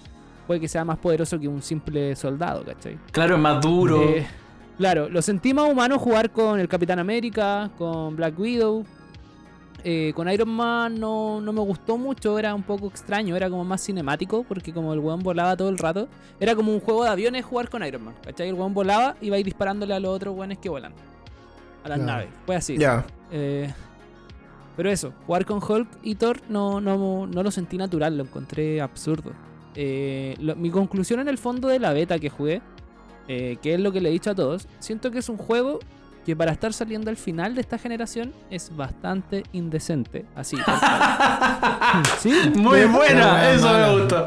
Puede 0.49 0.59
que 0.59 0.67
sea 0.67 0.85
más 0.85 0.99
poderoso 0.99 1.39
que 1.39 1.47
un 1.47 1.63
simple 1.63 2.17
soldado, 2.17 2.65
¿cachai? 2.65 2.99
Claro, 3.13 3.37
es 3.37 3.41
más 3.41 3.61
duro. 3.61 4.03
Eh, 4.03 4.27
claro, 4.79 5.09
lo 5.09 5.23
sentí 5.23 5.55
más 5.55 5.71
humano 5.71 6.01
jugar 6.01 6.31
con 6.31 6.59
el 6.59 6.67
Capitán 6.67 6.99
América, 6.99 7.71
con 7.79 8.17
Black 8.17 8.37
Widow. 8.37 8.85
Eh, 9.85 10.13
con 10.15 10.31
Iron 10.31 10.49
Man 10.49 11.01
no, 11.01 11.41
no 11.41 11.53
me 11.53 11.61
gustó 11.61 11.99
mucho, 11.99 12.39
era 12.39 12.55
un 12.55 12.63
poco 12.63 12.87
extraño, 12.87 13.35
era 13.35 13.51
como 13.51 13.65
más 13.65 13.81
cinemático, 13.85 14.45
porque 14.45 14.73
como 14.73 14.93
el 14.93 15.01
weón 15.01 15.21
volaba 15.21 15.57
todo 15.57 15.69
el 15.71 15.79
rato, 15.79 16.09
era 16.39 16.55
como 16.55 16.73
un 16.73 16.79
juego 16.81 17.03
de 17.03 17.11
aviones 17.11 17.45
jugar 17.45 17.69
con 17.69 17.85
Iron 17.85 18.05
Man. 18.05 18.15
¿Cachai? 18.25 18.49
El 18.49 18.55
weón 18.55 18.75
volaba 18.75 19.17
y 19.21 19.27
iba 19.27 19.37
a 19.37 19.39
ir 19.41 19.45
disparándole 19.45 19.93
a 19.95 19.99
los 20.01 20.15
otros 20.15 20.37
weones 20.37 20.59
que 20.59 20.69
vuelan. 20.69 20.93
A 21.85 21.89
las 21.89 21.99
naves. 21.99 22.29
Fue 22.47 22.55
así. 22.55 22.77
Ya. 22.79 23.05
Eh, 23.33 23.73
pero 24.77 24.89
eso, 24.89 25.13
jugar 25.27 25.45
con 25.45 25.61
Hulk 25.63 25.89
y 26.05 26.15
Thor 26.15 26.41
no, 26.49 26.81
no, 26.81 27.27
no 27.27 27.43
lo 27.43 27.51
sentí 27.51 27.77
natural, 27.77 28.17
lo 28.17 28.23
encontré 28.25 28.81
absurdo. 28.81 29.33
Eh, 29.75 30.37
lo- 30.39 30.55
mi 30.55 30.71
conclusión 30.71 31.19
en 31.21 31.29
el 31.29 31.39
fondo 31.39 31.67
de 31.69 31.79
la 31.81 31.93
beta 31.93 32.19
que 32.21 32.31
jugué, 32.31 32.63
eh, 33.27 33.57
que 33.61 33.75
es 33.75 33.81
lo 33.81 33.91
que 33.91 34.01
le 34.01 34.11
he 34.11 34.13
dicho 34.13 34.31
a 34.31 34.35
todos, 34.37 34.69
siento 34.79 35.11
que 35.11 35.19
es 35.19 35.29
un 35.29 35.37
juego 35.39 35.81
que 36.25 36.37
para 36.37 36.53
estar 36.53 36.73
saliendo 36.73 37.11
al 37.11 37.17
final 37.17 37.55
de 37.55 37.61
esta 37.63 37.79
generación 37.79 38.33
es 38.51 38.75
bastante 38.75 39.43
indecente. 39.53 40.25
Así. 40.37 40.57
Muy 42.55 42.81
de- 42.81 42.87
buena, 42.87 43.51
eso 43.53 43.73
me 43.73 44.01
gustó. 44.01 44.27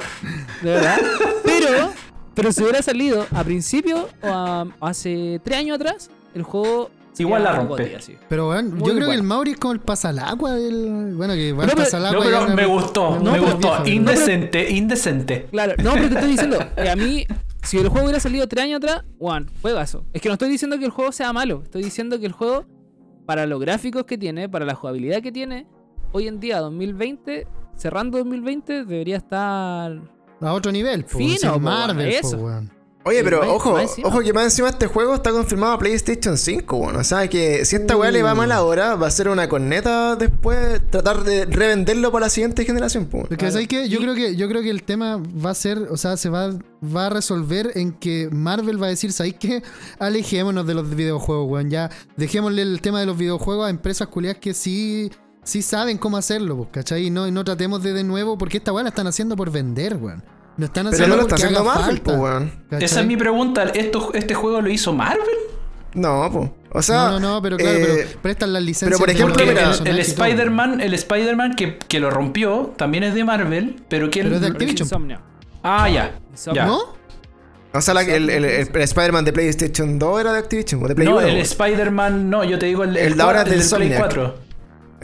de 0.61 0.69
verdad. 0.71 0.97
Pero, 1.43 1.91
pero 2.33 2.51
si 2.51 2.61
hubiera 2.63 2.81
salido 2.81 3.25
a 3.33 3.43
principio 3.43 4.09
o 4.21 4.27
a- 4.27 4.67
hace 4.81 5.39
tres 5.43 5.59
años 5.59 5.75
atrás, 5.75 6.09
el 6.33 6.43
juego 6.43 6.91
Igual 7.17 7.43
la 7.45 7.53
rompe. 7.53 7.97
Pero 8.27 8.47
bueno, 8.47 8.71
Muy 8.71 8.79
yo 8.79 8.85
creo 8.87 8.95
que 8.95 9.05
bueno. 9.05 9.13
el 9.13 9.23
Mauri 9.23 9.51
es 9.51 9.57
como 9.57 9.71
el 9.73 9.79
pasalagua 9.79 10.51
del. 10.55 11.13
Bueno, 11.15 11.33
que 11.33 11.53
va 11.53 11.65
No. 11.65 11.71
No, 12.11 12.19
pero 12.21 12.47
me 12.49 12.65
gustó, 12.65 13.11
me 13.21 13.39
gustó. 13.39 13.85
Indecente, 13.85 14.69
indecente. 14.71 15.47
Claro, 15.49 15.75
no, 15.81 15.93
pero 15.93 16.09
te 16.09 16.13
estoy 16.15 16.31
diciendo, 16.31 16.57
eh, 16.75 16.89
a 16.89 16.95
mí, 16.97 17.25
si 17.65 17.77
el 17.77 17.89
juego 17.89 18.05
hubiera 18.05 18.19
salido 18.19 18.47
tres 18.47 18.65
años 18.65 18.77
atrás, 18.77 19.03
one, 19.19 19.47
juegazo. 19.61 20.05
Es 20.13 20.21
que 20.21 20.29
no 20.29 20.33
estoy 20.33 20.49
diciendo 20.49 20.77
que 20.77 20.85
el 20.85 20.91
juego 20.91 21.11
sea 21.11 21.33
malo, 21.33 21.61
estoy 21.63 21.83
diciendo 21.83 22.19
que 22.19 22.25
el 22.25 22.31
juego, 22.31 22.65
para 23.25 23.45
los 23.45 23.59
gráficos 23.59 24.05
que 24.05 24.17
tiene, 24.17 24.47
para 24.49 24.65
la 24.65 24.75
jugabilidad 24.75 25.21
que 25.21 25.31
tiene, 25.31 25.67
hoy 26.11 26.27
en 26.27 26.39
día, 26.39 26.59
2020, 26.59 27.47
cerrando 27.75 28.17
2020, 28.19 28.85
debería 28.85 29.17
estar. 29.17 29.99
A 30.41 30.53
otro 30.53 30.71
nivel, 30.71 31.05
po, 31.05 31.17
Fino, 31.17 31.53
po, 31.53 31.59
Marvel, 31.59 32.09
po, 32.21 32.27
eso. 32.27 32.37
weón. 32.37 32.74
Oye, 33.07 33.23
pero 33.23 33.39
más- 33.41 33.49
ojo, 33.49 33.73
más 33.73 33.95
ojo 34.03 34.19
que 34.21 34.33
más 34.33 34.45
encima 34.45 34.69
este 34.69 34.87
juego 34.87 35.13
está 35.13 35.31
confirmado 35.31 35.73
a 35.73 35.77
PlayStation 35.77 36.37
5, 36.39 36.75
bueno. 36.77 36.99
O 36.99 37.03
sea 37.03 37.27
que 37.27 37.63
si 37.63 37.75
esta 37.75 37.95
weá 37.95 38.09
le 38.09 38.23
va 38.23 38.33
mal 38.33 38.51
ahora, 38.51 38.95
va 38.95 39.05
a 39.05 39.11
ser 39.11 39.29
una 39.29 39.47
corneta 39.47 40.15
después 40.15 40.81
tratar 40.89 41.23
de 41.23 41.45
revenderlo 41.45 42.11
para 42.11 42.25
la 42.25 42.29
siguiente 42.31 42.65
generación, 42.65 43.05
pues. 43.05 43.27
Porque. 43.27 43.51
¿sabes 43.51 43.67
qué? 43.67 43.87
Yo 43.89 43.99
creo 43.99 44.15
que 44.15 44.35
yo 44.35 44.47
creo 44.49 44.63
que 44.63 44.71
el 44.71 44.81
tema 44.81 45.17
va 45.17 45.51
a 45.51 45.53
ser, 45.53 45.77
o 45.91 45.97
sea, 45.97 46.17
se 46.17 46.29
va, 46.29 46.49
va 46.83 47.05
a 47.05 47.09
resolver 47.11 47.73
en 47.75 47.91
que 47.93 48.27
Marvel 48.31 48.81
va 48.81 48.87
a 48.87 48.89
decir, 48.89 49.11
¿sabes 49.13 49.35
qué? 49.39 49.61
Alejémonos 49.99 50.65
de 50.65 50.73
los 50.73 50.89
videojuegos, 50.95 51.47
weón. 51.47 51.69
Ya 51.69 51.91
dejémosle 52.17 52.63
el 52.63 52.81
tema 52.81 52.99
de 53.01 53.05
los 53.05 53.17
videojuegos 53.17 53.67
a 53.67 53.69
empresas 53.69 54.07
culiadas 54.07 54.39
que 54.39 54.55
sí, 54.55 55.11
sí 55.43 55.61
saben 55.61 55.99
cómo 55.99 56.17
hacerlo, 56.17 56.57
pues, 56.57 56.69
¿cachai? 56.71 57.05
Y 57.05 57.09
no, 57.11 57.27
y 57.27 57.31
no 57.31 57.43
tratemos 57.43 57.83
de 57.83 57.93
de 57.93 58.03
nuevo, 58.03 58.35
porque 58.35 58.57
esta 58.57 58.73
weá 58.73 58.81
la 58.81 58.89
están 58.89 59.05
haciendo 59.05 59.35
por 59.35 59.51
vender, 59.51 59.95
weón. 59.97 60.23
No 60.57 60.65
están 60.65 60.87
Pero 60.89 61.07
no 61.07 61.15
lo 61.17 61.21
está 61.23 61.35
haciendo 61.35 61.63
Marvel, 61.63 62.01
pues, 62.01 62.17
weón. 62.17 62.51
Esa 62.71 63.01
es 63.01 63.07
mi 63.07 63.17
pregunta. 63.17 63.63
¿Esto, 63.73 64.11
¿Este 64.13 64.33
juego 64.33 64.61
lo 64.61 64.69
hizo 64.69 64.93
Marvel? 64.93 65.25
No, 65.93 66.29
pues. 66.31 66.49
O 66.71 66.81
sea. 66.81 67.05
no, 67.09 67.19
no, 67.19 67.33
no, 67.35 67.41
pero 67.41 67.55
claro, 67.57 67.77
eh, 67.77 68.05
pero 68.07 68.21
prestan 68.21 68.51
las 68.53 68.61
licencias. 68.63 68.89
pero 68.89 68.99
por 68.99 69.07
de 69.07 69.13
ejemplo, 69.13 69.45
mira, 69.45 69.71
el, 69.81 69.87
el. 69.87 69.99
Spider-Man, 69.99 70.81
el 70.81 70.93
Spider-Man 70.93 71.55
que, 71.55 71.77
que 71.77 71.99
lo 72.01 72.09
rompió, 72.09 72.73
también 72.77 73.03
es 73.05 73.13
de 73.13 73.23
Marvel, 73.23 73.77
pero 73.89 74.09
que 74.09 74.21
Pero 74.23 74.35
es 74.35 74.41
de 74.41 74.47
Activision. 74.47 74.85
Insomnia. 74.85 75.21
Ah, 75.63 75.89
ya. 75.89 76.19
Insomnia. 76.31 76.63
ya. 76.63 76.67
¿No? 76.67 76.79
O 77.73 77.81
sea, 77.81 77.93
la- 77.93 78.01
el, 78.03 78.29
el- 78.29 78.45
el- 78.45 78.45
el 78.73 78.81
Spider-Man 78.81 79.23
de 79.25 79.33
PlayStation 79.33 79.97
2 79.99 80.21
era 80.21 80.33
de 80.33 80.39
Activision, 80.39 80.83
o 80.83 80.87
de 80.87 80.95
Play 80.95 81.07
No, 81.07 81.17
1, 81.17 81.27
el. 81.27 81.37
Spider-Man, 81.37 82.29
no, 82.29 82.43
yo 82.43 82.59
te 82.59 82.65
digo 82.67 82.83
el, 82.83 82.95
El 82.97 83.15
de 83.17 83.23
ahora 83.23 83.39
del 83.43 83.53
Play 83.53 83.63
Insomniac. 83.63 83.99
4. 83.99 84.44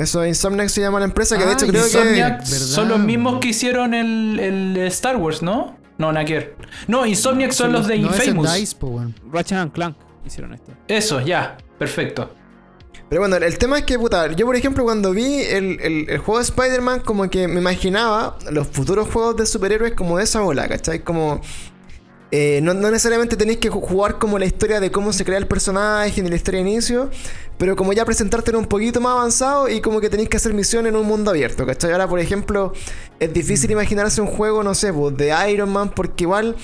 Eso, 0.01 0.25
Insomniac 0.25 0.69
se 0.69 0.81
llama 0.81 0.99
la 0.99 1.05
empresa, 1.05 1.37
que 1.37 1.43
de 1.45 1.51
Ah, 1.51 1.53
hecho 1.53 1.67
creo 1.67 1.85
Insomniac 1.85 2.39
que. 2.39 2.45
Son 2.45 2.89
los 2.89 2.99
mismos 2.99 3.39
que 3.39 3.49
hicieron 3.49 3.93
el, 3.93 4.39
el 4.39 4.77
Star 4.87 5.17
Wars, 5.17 5.41
¿no? 5.41 5.77
No, 5.97 6.11
Naker. 6.11 6.55
No, 6.87 7.05
Insomniac 7.05 7.51
son 7.51 7.71
los 7.71 7.87
de 7.87 7.99
No, 7.99 8.09
ese 8.09 8.17
es 8.23 8.27
Infamous. 8.29 8.53
DICE, 8.53 8.75
weón. 8.81 9.15
Ratchet 9.31 9.57
and 9.57 9.71
Clank 9.71 9.95
hicieron 10.25 10.53
esto. 10.53 10.71
Eso, 10.87 11.21
ya, 11.21 11.57
perfecto. 11.77 12.33
Pero 13.09 13.21
bueno, 13.21 13.35
el 13.35 13.57
tema 13.57 13.77
es 13.79 13.83
que, 13.83 13.99
puta, 13.99 14.31
yo 14.31 14.45
por 14.45 14.55
ejemplo 14.55 14.83
cuando 14.85 15.11
vi 15.11 15.41
el, 15.41 15.79
el- 15.81 16.09
el 16.09 16.17
juego 16.19 16.37
de 16.39 16.43
Spider-Man, 16.45 17.01
como 17.01 17.29
que 17.29 17.47
me 17.47 17.59
imaginaba 17.59 18.37
los 18.51 18.67
futuros 18.69 19.09
juegos 19.09 19.35
de 19.35 19.45
superhéroes 19.45 19.93
como 19.93 20.17
de 20.17 20.23
esa 20.23 20.39
bola, 20.39 20.67
¿cachai? 20.69 21.03
Como... 21.03 21.41
eh, 22.31 22.61
no, 22.63 22.73
no 22.73 22.89
necesariamente 22.89 23.35
tenéis 23.35 23.57
que 23.59 23.69
ju- 23.69 23.81
jugar 23.81 24.17
como 24.17 24.39
la 24.39 24.45
historia 24.45 24.79
de 24.79 24.89
cómo 24.91 25.11
se 25.11 25.25
crea 25.25 25.37
el 25.37 25.47
personaje 25.47 26.21
ni 26.21 26.29
la 26.29 26.37
historia 26.37 26.63
de 26.63 26.69
inicio, 26.69 27.09
pero 27.61 27.75
como 27.75 27.93
ya 27.93 28.03
presentártelo 28.05 28.57
un 28.57 28.65
poquito 28.65 28.99
más 28.99 29.11
avanzado 29.11 29.69
y 29.69 29.81
como 29.81 30.01
que 30.01 30.09
tenéis 30.09 30.29
que 30.29 30.37
hacer 30.37 30.51
misiones 30.51 30.93
en 30.93 30.95
un 30.95 31.05
mundo 31.05 31.29
abierto, 31.29 31.63
¿cachai? 31.63 31.91
Ahora, 31.91 32.07
por 32.07 32.19
ejemplo, 32.19 32.73
es 33.19 33.31
difícil 33.31 33.69
imaginarse 33.69 34.19
un 34.19 34.25
juego, 34.25 34.63
no 34.63 34.73
sé, 34.73 34.91
pues, 34.91 35.15
de 35.15 35.31
Iron 35.51 35.71
Man, 35.71 35.91
porque 35.95 36.23
igual... 36.23 36.55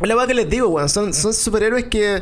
Es 0.00 0.08
la 0.08 0.14
verdad 0.14 0.28
que 0.28 0.34
les 0.34 0.48
digo, 0.48 0.68
weón, 0.68 0.88
son, 0.88 1.12
son 1.12 1.34
superhéroes 1.34 1.86
que 1.86 2.20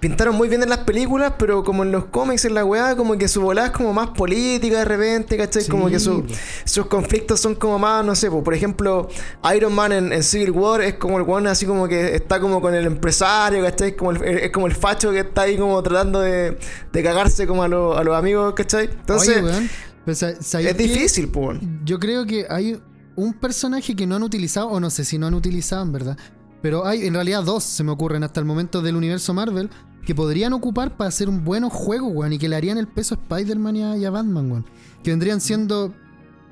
pintaron 0.00 0.36
muy 0.36 0.48
bien 0.48 0.62
en 0.62 0.68
las 0.68 0.80
películas, 0.80 1.32
pero 1.38 1.64
como 1.64 1.82
en 1.82 1.90
los 1.90 2.04
cómics, 2.06 2.44
en 2.44 2.54
la 2.54 2.64
weá, 2.64 2.94
como 2.96 3.16
que 3.16 3.28
su 3.28 3.40
volada 3.40 3.68
es 3.68 3.72
como 3.72 3.92
más 3.92 4.10
política 4.10 4.78
de 4.78 4.84
repente, 4.84 5.36
¿cachai? 5.36 5.62
Sí, 5.62 5.70
como 5.70 5.88
que 5.88 5.98
su- 5.98 6.24
sus 6.64 6.86
conflictos 6.86 7.40
son 7.40 7.54
como 7.54 7.78
más, 7.78 8.04
no 8.04 8.14
sé, 8.14 8.30
po, 8.30 8.44
por 8.44 8.52
ejemplo, 8.54 9.08
Iron 9.56 9.74
Man 9.74 9.92
en, 9.92 10.12
en 10.12 10.22
Civil 10.22 10.50
War 10.50 10.82
es 10.82 10.94
como 10.94 11.16
el 11.18 11.22
weón 11.24 11.46
así 11.46 11.64
como 11.66 11.88
que 11.88 12.14
está 12.14 12.38
como 12.40 12.60
con 12.60 12.74
el 12.74 12.84
empresario, 12.86 13.62
¿cachai? 13.64 13.96
Como 13.96 14.10
el- 14.12 14.22
es 14.38 14.50
como 14.50 14.66
el 14.66 14.74
facho 14.74 15.10
que 15.12 15.20
está 15.20 15.42
ahí 15.42 15.56
como 15.56 15.82
tratando 15.82 16.20
de, 16.20 16.58
de 16.92 17.02
cagarse 17.02 17.46
como 17.46 17.62
a, 17.62 17.68
los- 17.68 17.96
a 17.98 18.04
los 18.04 18.14
amigos, 18.16 18.52
¿cachai? 18.54 18.84
Entonces, 18.86 19.42
Oye, 19.42 20.14
¿sabes 20.14 20.66
es 20.66 20.76
difícil, 20.76 21.30
weón. 21.34 21.80
Yo 21.84 21.98
creo 21.98 22.26
que 22.26 22.46
hay 22.48 22.80
un 23.16 23.32
personaje 23.32 23.96
que 23.96 24.06
no 24.06 24.16
han 24.16 24.22
utilizado, 24.22 24.68
o 24.68 24.78
no 24.78 24.90
sé 24.90 25.04
si 25.06 25.16
no 25.16 25.26
han 25.26 25.32
utilizado 25.34 25.82
en 25.82 25.90
verdad, 25.92 26.18
pero 26.66 26.84
hay 26.84 27.06
en 27.06 27.14
realidad 27.14 27.44
dos, 27.44 27.62
se 27.62 27.84
me 27.84 27.92
ocurren 27.92 28.24
hasta 28.24 28.40
el 28.40 28.44
momento 28.44 28.82
del 28.82 28.96
universo 28.96 29.32
Marvel, 29.32 29.70
que 30.04 30.16
podrían 30.16 30.52
ocupar 30.52 30.96
para 30.96 31.06
hacer 31.06 31.28
un 31.28 31.44
buen 31.44 31.62
juego, 31.68 32.08
weón, 32.08 32.32
y 32.32 32.38
que 32.38 32.48
le 32.48 32.56
harían 32.56 32.76
el 32.76 32.88
peso 32.88 33.14
a 33.14 33.18
Spider-Man 33.18 33.76
y 33.76 33.82
a, 33.84 33.96
y 33.96 34.04
a 34.04 34.10
Batman, 34.10 34.50
weón. 34.50 34.66
Que 35.04 35.10
vendrían 35.10 35.40
siendo 35.40 35.94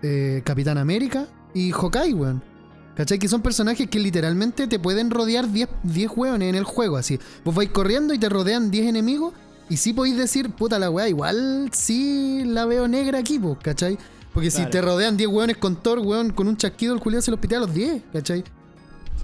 eh, 0.02 0.40
Capitán 0.44 0.78
América 0.78 1.26
y 1.52 1.72
Hawkeye, 1.72 2.14
weón. 2.14 2.44
¿Cachai? 2.94 3.18
Que 3.18 3.26
son 3.26 3.42
personajes 3.42 3.90
que 3.90 3.98
literalmente 3.98 4.68
te 4.68 4.78
pueden 4.78 5.10
rodear 5.10 5.50
10 5.50 5.68
10 5.82 6.12
weones 6.14 6.48
en 6.48 6.54
el 6.54 6.62
juego, 6.62 6.96
así. 6.96 7.18
Vos 7.44 7.52
vais 7.52 7.70
corriendo 7.70 8.14
y 8.14 8.18
te 8.20 8.28
rodean 8.28 8.70
10 8.70 8.86
enemigos. 8.86 9.34
Y 9.68 9.78
sí 9.78 9.92
podéis 9.92 10.16
decir, 10.16 10.50
puta 10.50 10.78
la 10.78 10.90
weá, 10.90 11.08
igual 11.08 11.70
sí 11.72 12.44
la 12.46 12.66
veo 12.66 12.86
negra 12.86 13.18
aquí, 13.18 13.40
pues, 13.40 13.58
¿cachai? 13.60 13.98
Porque 14.32 14.52
si 14.52 14.64
te 14.66 14.80
rodean 14.80 15.16
10 15.16 15.28
weones 15.28 15.56
con 15.56 15.74
Thor, 15.82 15.98
weón, 15.98 16.30
con 16.30 16.46
un 16.46 16.56
chasquido, 16.56 16.94
el 16.94 17.00
culiado 17.00 17.22
se 17.22 17.32
los 17.32 17.40
pitea 17.40 17.58
a 17.58 17.62
los 17.62 17.74
10, 17.74 18.00
¿cachai? 18.12 18.44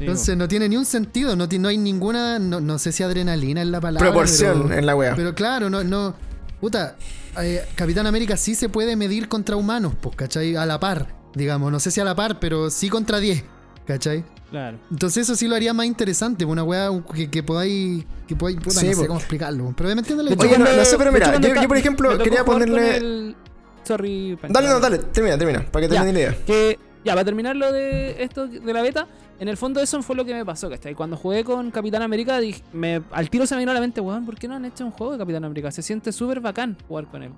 Entonces 0.01 0.37
no 0.37 0.49
tiene 0.49 0.69
ni 0.69 0.77
un 0.77 0.85
sentido, 0.87 1.37
no, 1.37 1.47
no 1.47 1.69
hay 1.69 1.79
ninguna, 1.79 2.39
no, 2.39 2.61
no 2.61 2.79
sé 2.79 2.91
si 2.93 3.03
adrenalina 3.03 3.61
es 3.63 3.69
la 3.69 3.81
palabra. 3.81 4.09
Proporción 4.11 4.65
pero- 4.69 4.79
en 4.79 4.87
la 4.87 4.97
weá. 4.97 5.15
pero 5.15 5.35
claro, 5.35 5.69
no, 5.71 5.85
no. 5.85 6.15
Puta, 6.61 6.97
eh, 7.43 7.65
Capitán 7.75 8.07
América 8.07 8.37
sí 8.37 8.55
se 8.55 8.69
puede 8.69 8.97
medir 8.97 9.29
contra 9.29 9.57
humanos, 9.57 9.95
pues, 10.01 10.17
¿cachai? 10.17 10.57
A 10.57 10.67
la 10.67 10.79
par, 10.81 11.07
digamos. 11.35 11.71
No 11.73 11.81
sé 11.81 11.91
si 11.91 12.01
a 12.01 12.05
la 12.05 12.15
par, 12.15 12.39
pero 12.41 12.71
sí 12.71 12.89
contra 12.89 13.19
10, 13.19 13.45
¿cachai? 13.87 14.25
Claro. 14.51 14.79
Entonces 14.91 15.23
eso 15.25 15.37
sí 15.37 15.47
lo 15.47 15.55
haría 15.55 15.73
más 15.73 15.87
interesante, 15.87 16.45
una 16.45 16.63
weá 16.65 16.89
que, 17.15 17.31
que 17.31 17.43
podáis. 17.43 18.05
Que 18.27 18.37
podáis 18.37 18.59
puta, 18.59 18.81
Sí, 18.81 18.89
no 18.89 18.95
sé 18.95 19.07
cómo 19.07 19.19
explicarlo. 19.21 19.73
Pero 19.77 19.89
me 19.91 20.01
entiendes 20.01 20.27
la 20.27 20.33
Oye, 20.37 20.59
no- 20.59 20.65
no 20.77 20.85
sé, 20.85 20.99
pero 20.99 21.13
mira, 21.13 21.39
yo- 21.41 21.55
yo, 21.55 21.69
por 21.69 21.77
ejemplo, 21.77 22.19
quería 22.19 22.45
ponerle- 22.45 22.97
el- 22.97 23.37
Sorry. 23.85 24.39
Dale, 24.49 24.69
no, 24.69 24.79
dale, 24.81 24.99
termina, 24.99 25.37
termina, 25.39 25.65
para 25.71 25.87
que 25.87 25.89
termine 25.95 26.13
la 26.13 26.19
idea. 26.19 26.39
Que, 26.47 26.79
ya, 27.05 27.13
para 27.13 27.25
terminar 27.25 27.57
lo 27.57 27.73
de 27.73 28.23
esto 28.23 28.47
de 28.47 28.73
la 28.73 28.83
beta, 28.83 29.07
en 29.39 29.49
el 29.49 29.57
fondo 29.57 29.81
eso 29.81 30.03
fue 30.03 30.17
lo 30.17 30.25
que 30.25 30.35
me 30.35 30.45
pasó, 30.45 30.69
¿cachai? 30.69 30.95
Cuando 30.95 31.17
jugué 31.17 31.45
con 31.45 31.71
Capitán 31.71 32.03
América, 32.03 32.39
dije, 32.41 32.63
me, 32.73 33.03
al 33.11 33.31
tiro 33.31 33.47
se 33.47 33.55
me 33.55 33.61
vino 33.61 33.71
a 33.71 33.75
la 33.75 33.81
mente, 33.81 34.01
weón, 34.01 34.27
¿por 34.27 34.37
qué 34.37 34.47
no 34.47 34.57
han 34.57 34.65
hecho 34.67 34.85
un 34.85 34.91
juego 34.91 35.13
de 35.13 35.19
Capitán 35.19 35.45
América? 35.45 35.71
Se 35.71 35.83
siente 35.83 36.13
súper 36.13 36.41
bacán 36.41 36.77
jugar 36.89 37.07
con 37.07 37.23
él. 37.23 37.31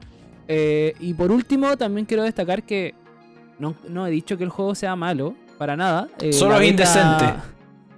Eh, 0.48 0.94
y 0.98 1.14
por 1.14 1.30
último, 1.30 1.76
también 1.76 2.04
quiero 2.06 2.24
destacar 2.24 2.64
que 2.64 2.94
no, 3.58 3.76
no 3.88 4.06
he 4.06 4.10
dicho 4.10 4.36
que 4.36 4.44
el 4.44 4.50
juego 4.50 4.74
sea 4.74 4.96
malo, 4.96 5.34
para 5.58 5.76
nada. 5.76 6.08
Eh, 6.18 6.32
Solo 6.32 6.58
es 6.58 6.68
indecente. 6.68 7.24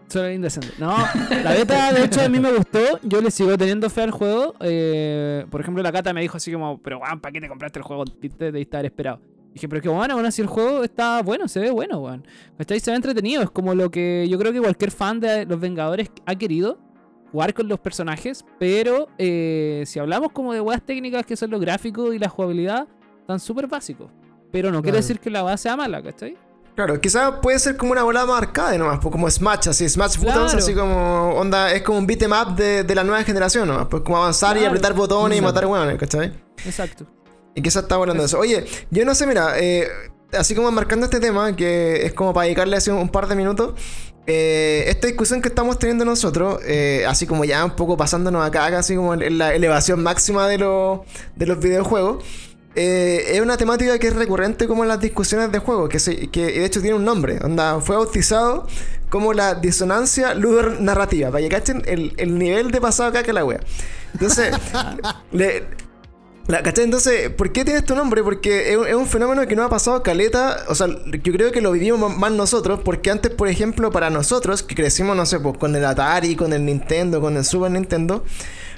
Solo 0.09 0.27
es 0.27 0.37
indecente. 0.37 0.69
No, 0.79 0.95
la 1.43 1.53
beta 1.53 1.93
de 1.93 2.05
hecho 2.05 2.21
a 2.21 2.29
mí 2.29 2.39
me 2.39 2.53
gustó, 2.53 3.01
yo 3.03 3.23
le 3.23 3.31
sigo 3.31 3.57
teniendo 3.57 3.89
fe 3.89 4.03
al 4.03 4.11
juego. 4.11 4.55
eh, 4.61 5.47
por 5.51 5.63
ejemplo, 5.63 5.83
la 5.83 5.91
Cata 5.91 6.13
me 6.13 6.21
dijo 6.21 6.37
así 6.37 6.53
como, 6.53 6.79
pero 6.79 6.99
weón, 6.99 7.21
¿para 7.21 7.33
qué 7.33 7.41
te 7.41 7.49
compraste 7.49 7.79
el 7.79 7.85
juego? 7.85 8.05
Te 8.05 8.53
de 8.53 8.61
estar 8.61 8.85
esperado. 8.85 9.21
Dije, 9.55 9.69
pero 9.69 9.79
es 9.79 9.83
que 9.85 9.89
bueno, 9.89 10.15
bueno, 10.15 10.31
si 10.31 10.43
el 10.43 10.49
juego 10.49 10.83
está 10.85 11.23
bueno, 11.23 11.47
se 11.49 11.61
ve 11.61 11.71
bueno, 11.71 11.99
weón. 12.01 12.27
¿Cachai? 12.59 12.81
Se 12.81 12.91
ve 12.91 12.97
entretenido. 12.97 13.41
Es 13.43 13.51
como 13.51 13.75
lo 13.75 13.91
que 13.91 14.27
yo 14.29 14.37
creo 14.39 14.53
que 14.53 14.61
cualquier 14.61 14.91
fan 14.91 15.21
de 15.21 15.47
los 15.47 15.59
Vengadores 15.61 16.11
ha 16.27 16.35
querido. 16.35 16.79
Jugar 17.31 17.55
con 17.55 17.69
los 17.69 17.79
personajes. 17.81 18.45
Pero 18.59 19.09
eh, 19.19 19.85
si 19.87 19.99
hablamos 20.01 20.33
como 20.33 20.53
de 20.53 20.61
weas 20.61 20.83
técnicas 20.83 21.25
que 21.25 21.37
son 21.37 21.51
los 21.51 21.61
gráficos 21.61 22.15
y 22.15 22.19
la 22.19 22.29
jugabilidad, 22.29 22.87
están 23.21 23.39
súper 23.41 23.67
básicos. 23.69 24.11
Pero 24.53 24.71
no 24.71 24.83
quiere 24.83 24.99
decir 24.99 25.19
que 25.21 25.31
la 25.31 25.43
base 25.43 25.63
sea 25.65 25.77
mala, 25.77 26.03
¿cachai? 26.03 26.37
Claro, 26.77 27.01
quizás 27.01 27.35
puede 27.41 27.59
ser 27.61 27.77
como 27.77 27.93
una 27.93 28.03
volada 28.03 28.27
más 28.27 28.43
arcade 28.43 28.77
nomás, 28.79 28.99
pues 29.01 29.13
como 29.13 29.31
Smash, 29.31 29.69
así, 29.69 29.89
Smash 29.89 30.17
Buttons, 30.17 30.35
Claro. 30.53 30.59
así 30.59 30.75
como 30.75 31.31
onda, 31.35 31.73
es 31.73 31.83
como 31.83 31.99
un 31.99 32.07
beat 32.07 32.23
'em 32.23 32.33
up 32.33 32.57
de, 32.57 32.83
de 32.83 32.95
la 32.97 33.05
nueva 33.05 33.23
generación 33.23 33.69
nomás, 33.69 33.87
pues 33.89 34.03
como 34.03 34.17
avanzar 34.17 34.57
y 34.59 34.65
apretar 34.65 34.93
botones 34.93 35.39
y 35.39 35.41
matar 35.41 35.67
hueones, 35.67 35.97
¿cachai? 35.99 36.33
Exacto. 36.65 37.07
Y 37.55 37.63
quizás 37.63 37.83
estaba 37.85 38.03
hablando 38.03 38.23
de 38.23 38.27
eso. 38.27 38.39
Oye, 38.39 38.65
yo 38.91 39.05
no 39.05 39.15
sé, 39.15 39.27
mira, 39.27 39.55
eh, 39.59 39.89
así 40.33 40.55
como 40.55 40.71
marcando 40.73 41.07
este 41.07 41.21
tema, 41.21 41.55
que 41.55 42.05
es 42.07 42.13
como 42.13 42.33
para 42.35 42.45
dedicarle 42.47 42.77
así 42.77 42.91
un 42.91 43.09
par 43.09 43.29
de 43.29 43.37
minutos. 43.37 43.75
eh, 44.27 44.85
esta 44.89 45.07
discusión 45.07 45.43
que 45.43 45.49
estamos 45.49 45.79
teniendo 45.79 46.05
nosotros, 46.05 46.59
eh, 46.65 47.05
así 47.07 47.27
como 47.27 47.45
ya 47.45 47.65
un 47.65 47.73
poco 47.77 47.97
pasándonos 47.97 48.45
acá, 48.47 48.71
casi 48.71 48.97
como 48.97 49.15
en 49.15 49.39
la 49.39 49.55
elevación 49.55 50.03
máxima 50.03 50.49
de, 50.49 50.59
los 50.59 51.01
de 51.37 51.47
los 51.47 51.59
videojuegos, 51.61 52.25
eh, 52.75 53.25
es 53.35 53.41
una 53.41 53.57
temática 53.57 53.99
que 53.99 54.09
es 54.09 54.17
recurrente 54.17 54.67
como 54.67 54.83
en 54.83 54.89
las 54.89 54.99
discusiones 55.01 55.53
de 55.53 55.59
juegos, 55.61 55.89
que, 55.91 56.01
se- 56.01 56.29
que 56.31 56.47
de 56.47 56.65
hecho 56.65 56.81
tiene 56.81 56.97
un 56.97 57.05
nombre, 57.05 57.39
onda, 57.45 57.81
fue 57.81 57.97
bautizado 57.97 58.67
como 59.11 59.33
la 59.35 59.55
disonancia 59.55 60.35
ludonarrativa, 60.35 61.31
para 61.31 61.43
que 61.43 61.49
cachen 61.51 61.83
el, 61.87 62.15
el 62.17 62.37
nivel 62.39 62.71
de 62.73 62.81
pasado 62.81 63.11
acá 63.11 63.23
que 63.23 63.33
la 63.33 63.45
wea. 63.45 63.61
Entonces, 64.15 64.55
le, 65.33 65.65
¿cachai? 66.47 66.85
Entonces, 66.85 67.31
¿por 67.31 67.53
qué 67.53 67.65
tiene 67.65 67.81
este 67.81 67.95
nombre? 67.95 68.23
Porque 68.23 68.73
es, 68.73 68.95
un- 68.95 69.07
fenómeno 69.07 69.47
que 69.47 69.57
no 69.57 69.63
ha 69.65 69.69
pasado 69.71 70.03
caleta. 70.03 70.65
O 70.69 70.75
sea, 70.75 70.87
yo 70.89 71.33
creo 71.33 71.53
que 71.53 71.61
lo 71.61 71.73
vivimos 71.73 72.17
más 72.17 72.33
nosotros. 72.33 72.81
Porque 72.85 73.11
antes, 73.11 73.33
por 73.33 73.49
ejemplo, 73.49 73.91
para 73.91 74.11
nosotros, 74.11 74.63
que 74.63 74.75
crecimos, 74.75 75.17
no 75.17 75.25
sé, 75.27 75.41
pues 75.41 75.57
con 75.59 75.75
el 75.75 75.85
Atari, 75.85 76.37
con 76.37 76.53
el 76.53 76.65
Nintendo, 76.65 77.21
con 77.21 77.37
el 77.37 77.45
Super 77.45 77.71
Nintendo, 77.71 78.25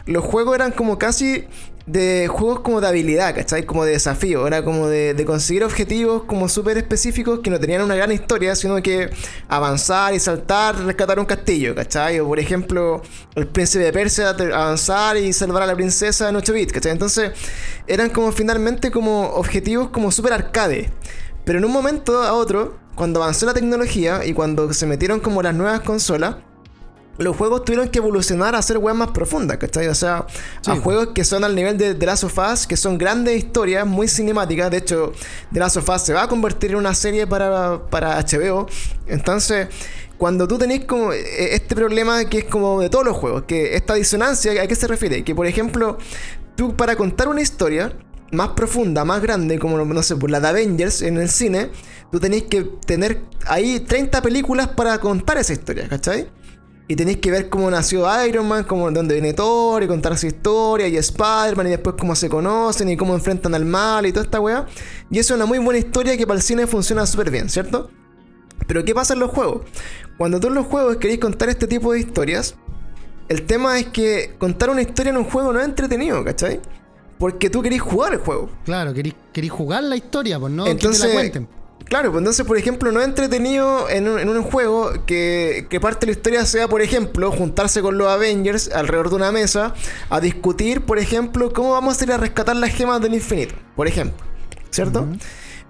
los 0.06 0.24
juegos 0.24 0.54
eran 0.54 0.70
como 0.72 0.98
casi 0.98 1.44
de 1.86 2.26
juegos 2.28 2.60
como 2.60 2.80
de 2.80 2.88
habilidad, 2.88 3.34
¿cachai? 3.34 3.64
Como 3.64 3.84
de 3.84 3.92
desafío. 3.92 4.46
Era 4.46 4.64
como 4.64 4.88
de, 4.88 5.24
conseguir 5.24 5.64
objetivos 5.64 6.24
como 6.24 6.48
súper 6.48 6.76
específicos 6.78 7.40
que 7.40 7.50
no 7.50 7.60
tenían 7.60 7.82
una 7.82 7.94
gran 7.94 8.12
historia, 8.12 8.54
sino 8.56 8.82
que 8.82 9.10
avanzar 9.48 10.12
y 10.14 10.20
saltar, 10.20 10.76
rescatar 10.84 11.18
un 11.18 11.26
castillo, 11.26 11.74
¿cachai? 11.74 12.20
O 12.20 12.26
por 12.26 12.38
ejemplo, 12.38 13.02
el 13.34 13.46
príncipe 13.46 13.84
de 13.84 13.92
Persia, 13.92 14.30
avanzar 14.30 15.16
y 15.16 15.32
salvar 15.32 15.62
a 15.62 15.66
la 15.66 15.74
princesa 15.74 16.28
en 16.28 16.36
8 16.36 16.52
bits, 16.52 16.72
¿cachai? 16.72 16.92
Entonces, 16.92 17.32
eran 17.86 18.10
como 18.10 18.32
finalmente 18.32 18.90
como 18.90 19.28
objetivos 19.30 19.88
como 19.90 20.10
súper 20.10 20.32
arcade. 20.32 20.90
Pero 21.44 21.58
en 21.58 21.64
un 21.64 21.72
momento 21.72 22.22
a 22.22 22.32
otro, 22.32 22.76
cuando 22.96 23.22
avanzó 23.22 23.46
la 23.46 23.54
tecnología 23.54 24.24
y 24.24 24.32
cuando 24.32 24.72
se 24.72 24.86
metieron 24.86 25.20
como 25.20 25.42
las 25.42 25.54
nuevas 25.54 25.80
consolas, 25.80 26.36
los 27.18 27.36
juegos 27.36 27.64
tuvieron 27.64 27.88
que 27.88 27.98
evolucionar 27.98 28.54
a 28.54 28.62
ser 28.62 28.78
weas 28.78 28.96
más 28.96 29.10
profundas, 29.12 29.56
¿cachai? 29.58 29.88
O 29.88 29.94
sea, 29.94 30.26
Sí. 30.60 30.70
a 30.70 30.76
juegos 30.76 31.08
que 31.14 31.24
son 31.24 31.44
al 31.44 31.54
nivel 31.54 31.78
de 31.78 31.94
The 31.94 32.06
Last 32.06 32.24
of 32.24 32.38
Us, 32.38 32.66
que 32.66 32.76
son 32.76 32.98
grandes 32.98 33.36
historias, 33.36 33.86
muy 33.86 34.08
cinemáticas. 34.08 34.70
De 34.70 34.78
hecho, 34.78 35.12
The 35.52 35.58
Last 35.60 35.76
of 35.78 35.88
Us 35.88 36.02
se 36.02 36.12
va 36.12 36.24
a 36.24 36.28
convertir 36.28 36.72
en 36.72 36.76
una 36.76 36.94
serie 36.94 37.26
para, 37.26 37.80
para 37.90 38.18
HBO. 38.18 38.66
Entonces, 39.06 39.68
cuando 40.18 40.48
tú 40.48 40.58
tenés 40.58 40.84
como 40.84 41.12
eh, 41.12 41.54
este 41.54 41.74
problema 41.74 42.24
que 42.24 42.38
es 42.38 42.44
como 42.44 42.80
de 42.80 42.88
todos 42.90 43.04
los 43.04 43.16
juegos, 43.16 43.44
que 43.46 43.76
esta 43.76 43.94
disonancia, 43.94 44.62
¿a 44.62 44.66
qué 44.66 44.74
se 44.74 44.86
refiere? 44.86 45.24
Que, 45.24 45.34
por 45.34 45.46
ejemplo, 45.46 45.98
tú 46.56 46.74
para 46.76 46.96
contar 46.96 47.28
una 47.28 47.42
historia 47.42 47.92
más 48.32 48.48
profunda, 48.50 49.04
más 49.04 49.22
grande, 49.22 49.58
como 49.58 49.78
no 49.84 50.02
sé, 50.02 50.16
por 50.16 50.30
la 50.30 50.40
de 50.40 50.48
Avengers 50.48 51.02
en 51.02 51.16
el 51.18 51.28
cine, 51.28 51.70
tú 52.10 52.18
tenés 52.18 52.44
que 52.44 52.62
tener 52.84 53.20
ahí 53.46 53.80
30 53.80 54.20
películas 54.22 54.68
para 54.68 54.98
contar 54.98 55.38
esa 55.38 55.52
historia, 55.52 55.88
¿cachai? 55.88 56.28
Y 56.88 56.94
tenéis 56.94 57.18
que 57.18 57.32
ver 57.32 57.48
cómo 57.48 57.68
nació 57.70 58.06
Iron 58.24 58.46
Man, 58.46 58.64
cómo, 58.64 58.90
dónde 58.90 59.14
viene 59.14 59.32
Thor, 59.32 59.82
y 59.82 59.88
contar 59.88 60.16
su 60.16 60.26
historia, 60.26 60.86
y 60.86 60.96
Spider-Man, 60.96 61.66
y 61.66 61.70
después 61.70 61.96
cómo 61.98 62.14
se 62.14 62.28
conocen, 62.28 62.88
y 62.88 62.96
cómo 62.96 63.14
enfrentan 63.14 63.54
al 63.54 63.64
mal, 63.64 64.06
y 64.06 64.12
toda 64.12 64.24
esta 64.24 64.40
weá. 64.40 64.66
Y 65.10 65.18
eso 65.18 65.34
es 65.34 65.38
una 65.38 65.46
muy 65.46 65.58
buena 65.58 65.78
historia 65.78 66.16
que 66.16 66.26
para 66.26 66.36
el 66.36 66.42
cine 66.42 66.66
funciona 66.66 67.04
súper 67.06 67.30
bien, 67.30 67.48
¿cierto? 67.48 67.90
Pero 68.68 68.84
¿qué 68.84 68.94
pasa 68.94 69.14
en 69.14 69.20
los 69.20 69.30
juegos? 69.30 69.62
Cuando 70.16 70.38
tú 70.38 70.48
en 70.48 70.54
los 70.54 70.66
juegos 70.66 70.96
queréis 70.96 71.18
contar 71.18 71.48
este 71.48 71.66
tipo 71.66 71.92
de 71.92 72.00
historias, 72.00 72.54
el 73.28 73.42
tema 73.42 73.78
es 73.78 73.86
que 73.86 74.34
contar 74.38 74.70
una 74.70 74.82
historia 74.82 75.10
en 75.10 75.16
un 75.16 75.24
juego 75.24 75.52
no 75.52 75.58
es 75.58 75.64
entretenido, 75.64 76.24
¿cachai? 76.24 76.60
Porque 77.18 77.50
tú 77.50 77.62
querés 77.62 77.80
jugar 77.80 78.12
el 78.12 78.20
juego. 78.20 78.48
Claro, 78.64 78.94
querís, 78.94 79.14
querís 79.32 79.50
jugar 79.50 79.82
la 79.82 79.96
historia, 79.96 80.38
pues 80.38 80.52
no 80.52 80.64
que 80.64 80.70
te 80.70 80.76
Entonces, 80.76 81.08
la 81.08 81.12
cuenten. 81.14 81.48
Claro, 81.84 82.10
pues 82.10 82.20
entonces, 82.20 82.46
por 82.46 82.56
ejemplo, 82.56 82.92
no 82.92 83.00
es 83.00 83.06
entretenido 83.06 83.88
en 83.88 84.08
un, 84.08 84.18
en 84.18 84.28
un 84.28 84.42
juego 84.42 84.92
que, 85.06 85.66
que 85.70 85.80
parte 85.80 86.06
de 86.06 86.12
la 86.12 86.18
historia 86.18 86.46
sea, 86.46 86.68
por 86.68 86.82
ejemplo, 86.82 87.30
juntarse 87.30 87.82
con 87.82 87.98
los 87.98 88.08
Avengers 88.08 88.70
alrededor 88.72 89.10
de 89.10 89.16
una 89.16 89.32
mesa 89.32 89.74
a 90.10 90.20
discutir, 90.20 90.82
por 90.82 90.98
ejemplo, 90.98 91.52
cómo 91.52 91.72
vamos 91.72 92.00
a 92.00 92.04
ir 92.04 92.12
a 92.12 92.16
rescatar 92.16 92.56
las 92.56 92.70
gemas 92.70 93.00
del 93.00 93.14
infinito, 93.14 93.54
por 93.74 93.86
ejemplo. 93.86 94.24
¿Cierto? 94.70 95.06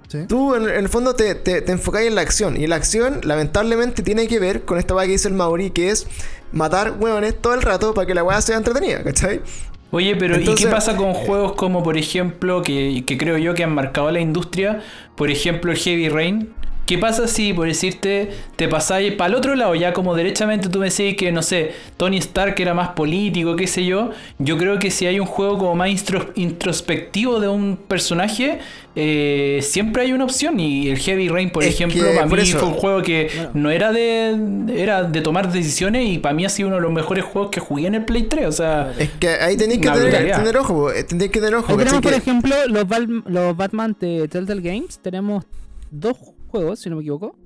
Sí. 0.09 0.24
Tú 0.28 0.55
en, 0.55 0.62
en 0.69 0.77
el 0.77 0.89
fondo 0.89 1.15
te, 1.15 1.35
te, 1.35 1.62
te 1.62 1.73
enfocáis 1.73 2.09
en 2.09 2.15
la 2.15 2.20
acción. 2.20 2.57
Y 2.57 2.66
la 2.66 2.77
acción, 2.77 3.20
lamentablemente, 3.24 4.03
tiene 4.03 4.28
que 4.28 4.39
ver 4.39 4.65
con 4.65 4.78
esta 4.78 4.95
weá 4.95 5.05
que 5.07 5.12
dice 5.12 5.28
el 5.28 5.35
Maori, 5.35 5.70
que 5.70 5.91
es 5.91 6.07
matar 6.53 6.97
hueones 6.99 7.41
todo 7.41 7.55
el 7.55 7.62
rato 7.62 7.93
para 7.93 8.07
que 8.07 8.15
la 8.15 8.24
weá 8.24 8.41
sea 8.41 8.57
entretenida, 8.57 9.03
¿cachai? 9.03 9.43
Oye, 9.91 10.17
pero 10.17 10.39
¿y 10.41 10.55
qué 10.55 10.67
pasa 10.67 10.97
con 10.97 11.15
juegos 11.15 11.53
como, 11.53 11.83
por 11.83 11.97
ejemplo, 11.97 12.63
que, 12.63 13.05
que 13.07 13.17
creo 13.17 13.39
yo 13.39 13.55
que 13.55 13.65
han 13.65 13.75
marcado 13.75 14.11
la 14.11 14.21
industria? 14.21 14.83
Por 15.15 15.31
ejemplo, 15.31 15.71
el 15.71 15.79
Heavy 15.79 16.09
Rain. 16.09 16.49
¿Qué 16.87 16.99
pasa 16.99 17.27
si, 17.27 17.53
por 17.53 17.67
decirte, 17.67 18.31
te 18.55 18.69
pasáis 18.69 19.13
para 19.15 19.29
el 19.31 19.35
otro 19.35 19.57
lado? 19.57 19.75
Ya 19.75 19.93
como 19.93 20.15
derechamente 20.15 20.69
tú 20.69 20.79
me 20.79 20.89
decís 20.89 21.17
que, 21.17 21.33
no 21.33 21.43
sé, 21.43 21.73
Tony 21.97 22.19
Stark 22.19 22.55
era 22.61 22.75
más 22.75 22.91
político, 22.91 23.57
qué 23.57 23.67
sé 23.67 23.85
yo. 23.85 24.11
Yo 24.39 24.57
creo 24.57 24.79
que 24.79 24.93
si 24.93 25.05
hay 25.07 25.19
un 25.19 25.27
juego 25.27 25.59
como 25.59 25.75
más 25.75 25.89
introspectivo 26.37 27.41
de 27.41 27.49
un 27.49 27.77
personaje, 27.77 28.61
eh, 28.95 29.59
siempre 29.63 30.03
hay 30.03 30.13
una 30.13 30.25
opción. 30.25 30.61
Y 30.61 30.89
el 30.89 30.99
Heavy 30.99 31.29
Rain, 31.29 31.51
por 31.51 31.65
Es 31.65 31.71
ejemplo, 31.75 32.05
que 32.05 32.15
para 32.15 32.29
por 32.29 32.39
mí 32.39 32.45
eso- 32.49 32.59
fue 32.61 32.69
un 32.69 32.75
juego 32.75 33.03
que 33.03 33.31
no 33.55 33.71
era 33.71 33.93
de, 33.93 34.37
era 34.77 35.03
de 35.03 35.21
tomar 35.21 35.53
decisiones 35.53 36.09
y 36.09 36.19
para 36.19 36.35
mí 36.35 36.45
ha 36.45 36.49
sido 36.49 36.69
uno 36.69 36.77
de 36.77 36.83
los 36.83 36.93
mejores 36.93 37.25
juegos 37.25 37.51
que 37.51 37.61
jugué 37.61 37.87
en 37.89 37.97
el 37.97 38.05
Play 38.05 38.23
3. 38.25 38.47
O 38.47 38.53
sea, 38.53 38.93
Es 38.99 39.11
que 39.19 39.29
ahí 39.29 39.57
tenéis 39.57 39.81
que 39.81 39.91
tener, 39.91 40.57
ojo, 40.57 40.93
eh, 40.93 41.05
tenéis 41.05 41.31
que 41.31 41.41
tener 41.41 41.57
ojo, 41.57 41.77
tenemos, 41.77 42.01
por 42.01 42.13
Que- 42.13 42.19
ejemplo, 42.19 42.55
los, 42.69 42.87
los 43.27 43.57
Batman 43.57 43.97
de 44.01 44.29
Telltale 44.29 44.61
Games. 44.63 44.99
Tenemos 45.03 45.45
dos 45.91 46.17
juegos, 46.17 46.36
si 46.77 46.90
no 46.90 46.97
me 46.97 47.02
equivoco. 47.02 47.36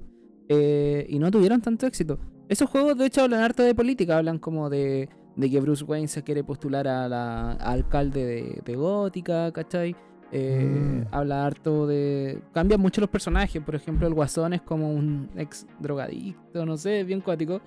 eh, 0.49 1.07
y 1.09 1.19
no 1.19 1.31
tuvieron 1.31 1.61
tanto 1.61 1.87
éxito. 1.87 2.19
Esos 2.49 2.69
juegos, 2.69 2.99
de 2.99 3.07
hecho, 3.07 3.23
hablan 3.23 3.41
harto 3.43 3.63
de 3.63 3.75
política. 3.75 4.19
Hablan 4.19 4.39
como 4.39 4.69
de, 4.69 5.09
de 5.37 5.51
que 5.51 5.61
Bruce 5.61 5.85
Wayne 5.85 6.09
se 6.09 6.23
quiere 6.25 6.43
postular 6.43 6.89
a 6.89 7.09
la, 7.09 7.53
a 7.53 7.73
alcalde 7.73 8.25
de, 8.27 8.63
de 8.65 8.77
Gótica, 8.77 9.53
¿cachai? 9.53 9.95
Eh, 10.33 10.67
Mm. 10.71 11.07
Habla 11.15 11.45
harto 11.47 11.87
de. 11.89 12.41
Cambian 12.53 12.81
mucho 12.81 13.01
los 13.01 13.11
personajes. 13.11 13.61
Por 13.63 13.75
ejemplo, 13.75 14.07
el 14.07 14.15
Guasón 14.15 14.53
es 14.53 14.61
como 14.63 14.93
un 14.93 15.29
ex 15.37 15.67
drogadicto, 15.81 16.65
no 16.67 16.77
sé, 16.77 17.03
bien 17.05 17.21
cuático. 17.21 17.61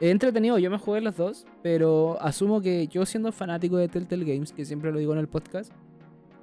Entretenido, 0.00 0.58
yo 0.58 0.70
me 0.70 0.78
jugué 0.78 1.00
los 1.00 1.16
dos, 1.16 1.44
pero 1.62 2.16
asumo 2.20 2.60
que 2.60 2.86
yo 2.88 3.04
siendo 3.06 3.30
fanático 3.32 3.76
de 3.76 3.88
Telltale 3.88 4.24
Games, 4.24 4.52
que 4.52 4.64
siempre 4.64 4.92
lo 4.92 4.98
digo 4.98 5.12
en 5.12 5.18
el 5.20 5.28
podcast, 5.28 5.72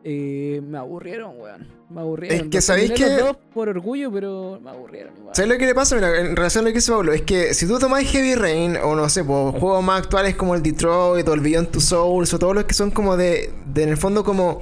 eh, 0.04 0.62
me 0.64 0.78
aburrieron, 0.78 1.40
weón. 1.40 1.68
Me 1.90 2.02
aburrieron. 2.02 2.38
Es 2.46 2.52
que 2.52 2.62
sabéis 2.62 2.92
que- 2.92 3.06
los 3.08 3.20
dos 3.20 3.38
por 3.54 3.68
orgullo, 3.70 4.12
pero 4.12 4.60
me 4.64 4.70
aburrieron 4.70 5.16
igual. 5.18 5.36
¿Sabes 5.36 5.52
lo 5.52 5.58
que 5.58 5.66
le 5.66 5.76
pasa? 5.76 5.96
Mira, 5.96 6.20
en 6.22 6.36
relación 6.36 6.64
a 6.64 6.68
lo 6.68 6.72
que 6.72 6.78
dice 6.80 6.92
Pablo, 6.92 7.12
es 7.14 7.22
que 7.24 7.54
si 7.54 7.68
tú 7.68 7.78
tomáis 7.80 8.10
Heavy 8.12 8.36
Rain, 8.36 8.78
o 8.78 8.96
no 8.96 9.10
sé, 9.10 9.24
pues, 9.24 9.60
juegos 9.60 9.84
más 9.84 10.02
actuales 10.04 10.36
como 10.36 10.56
el 10.56 10.64
Detroit, 10.64 11.28
o 11.28 11.34
el 11.34 11.40
Beyond 11.42 11.70
Two 11.72 11.82
Souls, 11.82 12.34
o 12.34 12.40
todos 12.40 12.56
los 12.56 12.64
que 12.64 12.74
son 12.74 12.92
como 12.92 13.18
de, 13.18 13.54
de 13.66 13.84
en 13.84 13.90
el 13.90 13.98
fondo 13.98 14.24
como... 14.24 14.60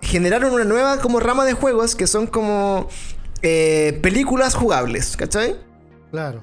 Generaron 0.00 0.52
una 0.52 0.64
nueva 0.64 0.98
como 0.98 1.20
rama 1.20 1.44
de 1.44 1.52
juegos 1.52 1.94
que 1.94 2.06
son 2.08 2.26
como 2.26 2.88
eh, 3.40 3.98
películas 4.02 4.54
jugables, 4.54 5.16
¿cachai? 5.16 5.56
Claro. 6.10 6.42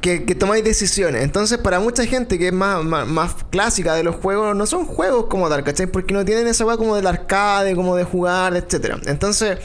Que, 0.00 0.24
que 0.24 0.34
tomáis 0.34 0.64
decisiones. 0.64 1.22
Entonces, 1.22 1.58
para 1.58 1.80
mucha 1.80 2.04
gente 2.04 2.38
que 2.38 2.48
es 2.48 2.52
más, 2.52 2.84
más, 2.84 3.06
más 3.06 3.34
clásica 3.50 3.94
de 3.94 4.02
los 4.02 4.16
juegos, 4.16 4.54
no 4.54 4.66
son 4.66 4.84
juegos 4.84 5.26
como 5.26 5.48
tal, 5.48 5.64
¿cachai? 5.64 5.86
Porque 5.86 6.14
no 6.14 6.24
tienen 6.24 6.46
esa 6.46 6.64
weá 6.64 6.76
como 6.76 6.96
del 6.96 7.06
arcade, 7.06 7.74
como 7.74 7.96
de 7.96 8.04
jugar, 8.04 8.54
etcétera. 8.56 8.98
Entonces, 9.06 9.58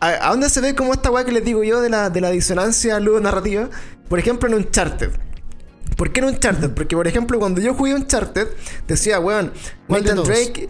¿a, 0.00 0.28
a 0.28 0.30
dónde 0.30 0.48
se 0.48 0.60
ve 0.60 0.74
como 0.74 0.92
esta 0.92 1.10
weá 1.10 1.24
que 1.24 1.32
les 1.32 1.44
digo 1.44 1.62
yo 1.64 1.80
de 1.80 1.88
la, 1.90 2.10
de 2.10 2.20
la 2.20 2.30
disonancia 2.30 2.98
ludonarrativa? 3.00 3.70
Por 4.08 4.18
ejemplo, 4.18 4.48
en 4.48 4.54
Uncharted. 4.54 5.10
¿Por 5.96 6.12
qué 6.12 6.20
en 6.20 6.26
Uncharted? 6.26 6.70
Porque, 6.70 6.96
por 6.96 7.06
ejemplo, 7.06 7.38
cuando 7.38 7.60
yo 7.60 7.74
jugué 7.74 7.94
Uncharted, 7.94 8.48
decía, 8.88 9.20
weón, 9.20 9.52
¿Cuál 9.86 10.02
de 10.02 10.14
Nathan? 10.14 10.24
Drake. 10.24 10.68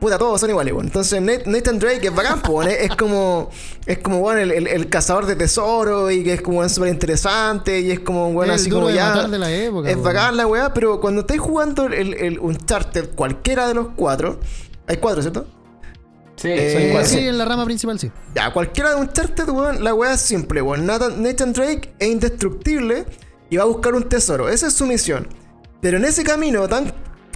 Puta, 0.00 0.16
todos 0.16 0.40
son 0.40 0.50
iguales, 0.50 0.72
weón. 0.72 0.86
Entonces, 0.86 1.20
Nat- 1.20 1.44
Nathan 1.46 1.78
Drake 1.80 2.06
es 2.06 2.14
bacán. 2.14 2.40
Es 2.68 2.94
como, 2.94 3.50
es 3.84 3.98
como, 3.98 4.18
weón, 4.18 4.38
el, 4.38 4.52
el- 4.52 4.66
el 4.68 4.88
cazador 4.88 5.26
de 5.26 5.34
tesoros 5.34 6.12
y 6.12 6.22
que 6.22 6.34
es 6.34 6.40
como 6.42 6.66
súper 6.68 6.90
interesante 6.90 7.80
y 7.80 7.90
es 7.90 8.00
como, 8.00 8.28
weón, 8.28 8.50
El 8.50 8.54
así 8.56 8.70
como 8.70 8.90
ya. 8.90 9.08
matar 9.10 9.28
de 9.30 9.38
la 9.38 9.50
época, 9.50 9.90
es 9.90 10.00
bacán 10.00 10.36
la 10.36 10.46
weá, 10.46 10.72
pero 10.72 11.00
cuando 11.00 11.22
estáis 11.22 11.40
jugando 11.40 11.86
el, 11.86 12.14
el 12.14 12.38
Uncharted, 12.38 13.10
cualquiera 13.16 13.66
de 13.66 13.74
los 13.74 13.88
cuatro, 13.96 14.38
hay 14.86 14.98
cuatro, 14.98 15.20
¿cierto? 15.22 15.46
sí, 16.36 16.48
Eh, 16.52 17.02
sí, 17.04 17.18
en 17.26 17.36
la 17.36 17.44
rama 17.44 17.64
principal 17.64 17.98
sí. 17.98 18.12
Ya, 18.36 18.52
cualquiera 18.52 18.90
de 18.94 19.00
Uncharted, 19.00 19.48
weón, 19.48 19.82
la 19.82 19.94
weá 19.94 20.14
es 20.14 20.20
simple, 20.20 20.62
weón. 20.62 20.86
Nathan, 20.86 21.20
Nathan 21.20 21.52
Drake 21.52 21.92
es 21.98 22.08
indestructible 22.08 23.04
y 23.50 23.56
va 23.56 23.64
a 23.64 23.66
buscar 23.66 23.94
un 23.94 24.08
tesoro. 24.08 24.48
Esa 24.48 24.68
es 24.68 24.74
su 24.74 24.86
misión. 24.86 25.26
Pero 25.80 25.96
en 25.96 26.04
ese 26.04 26.22
camino 26.22 26.68
tan 26.68 26.92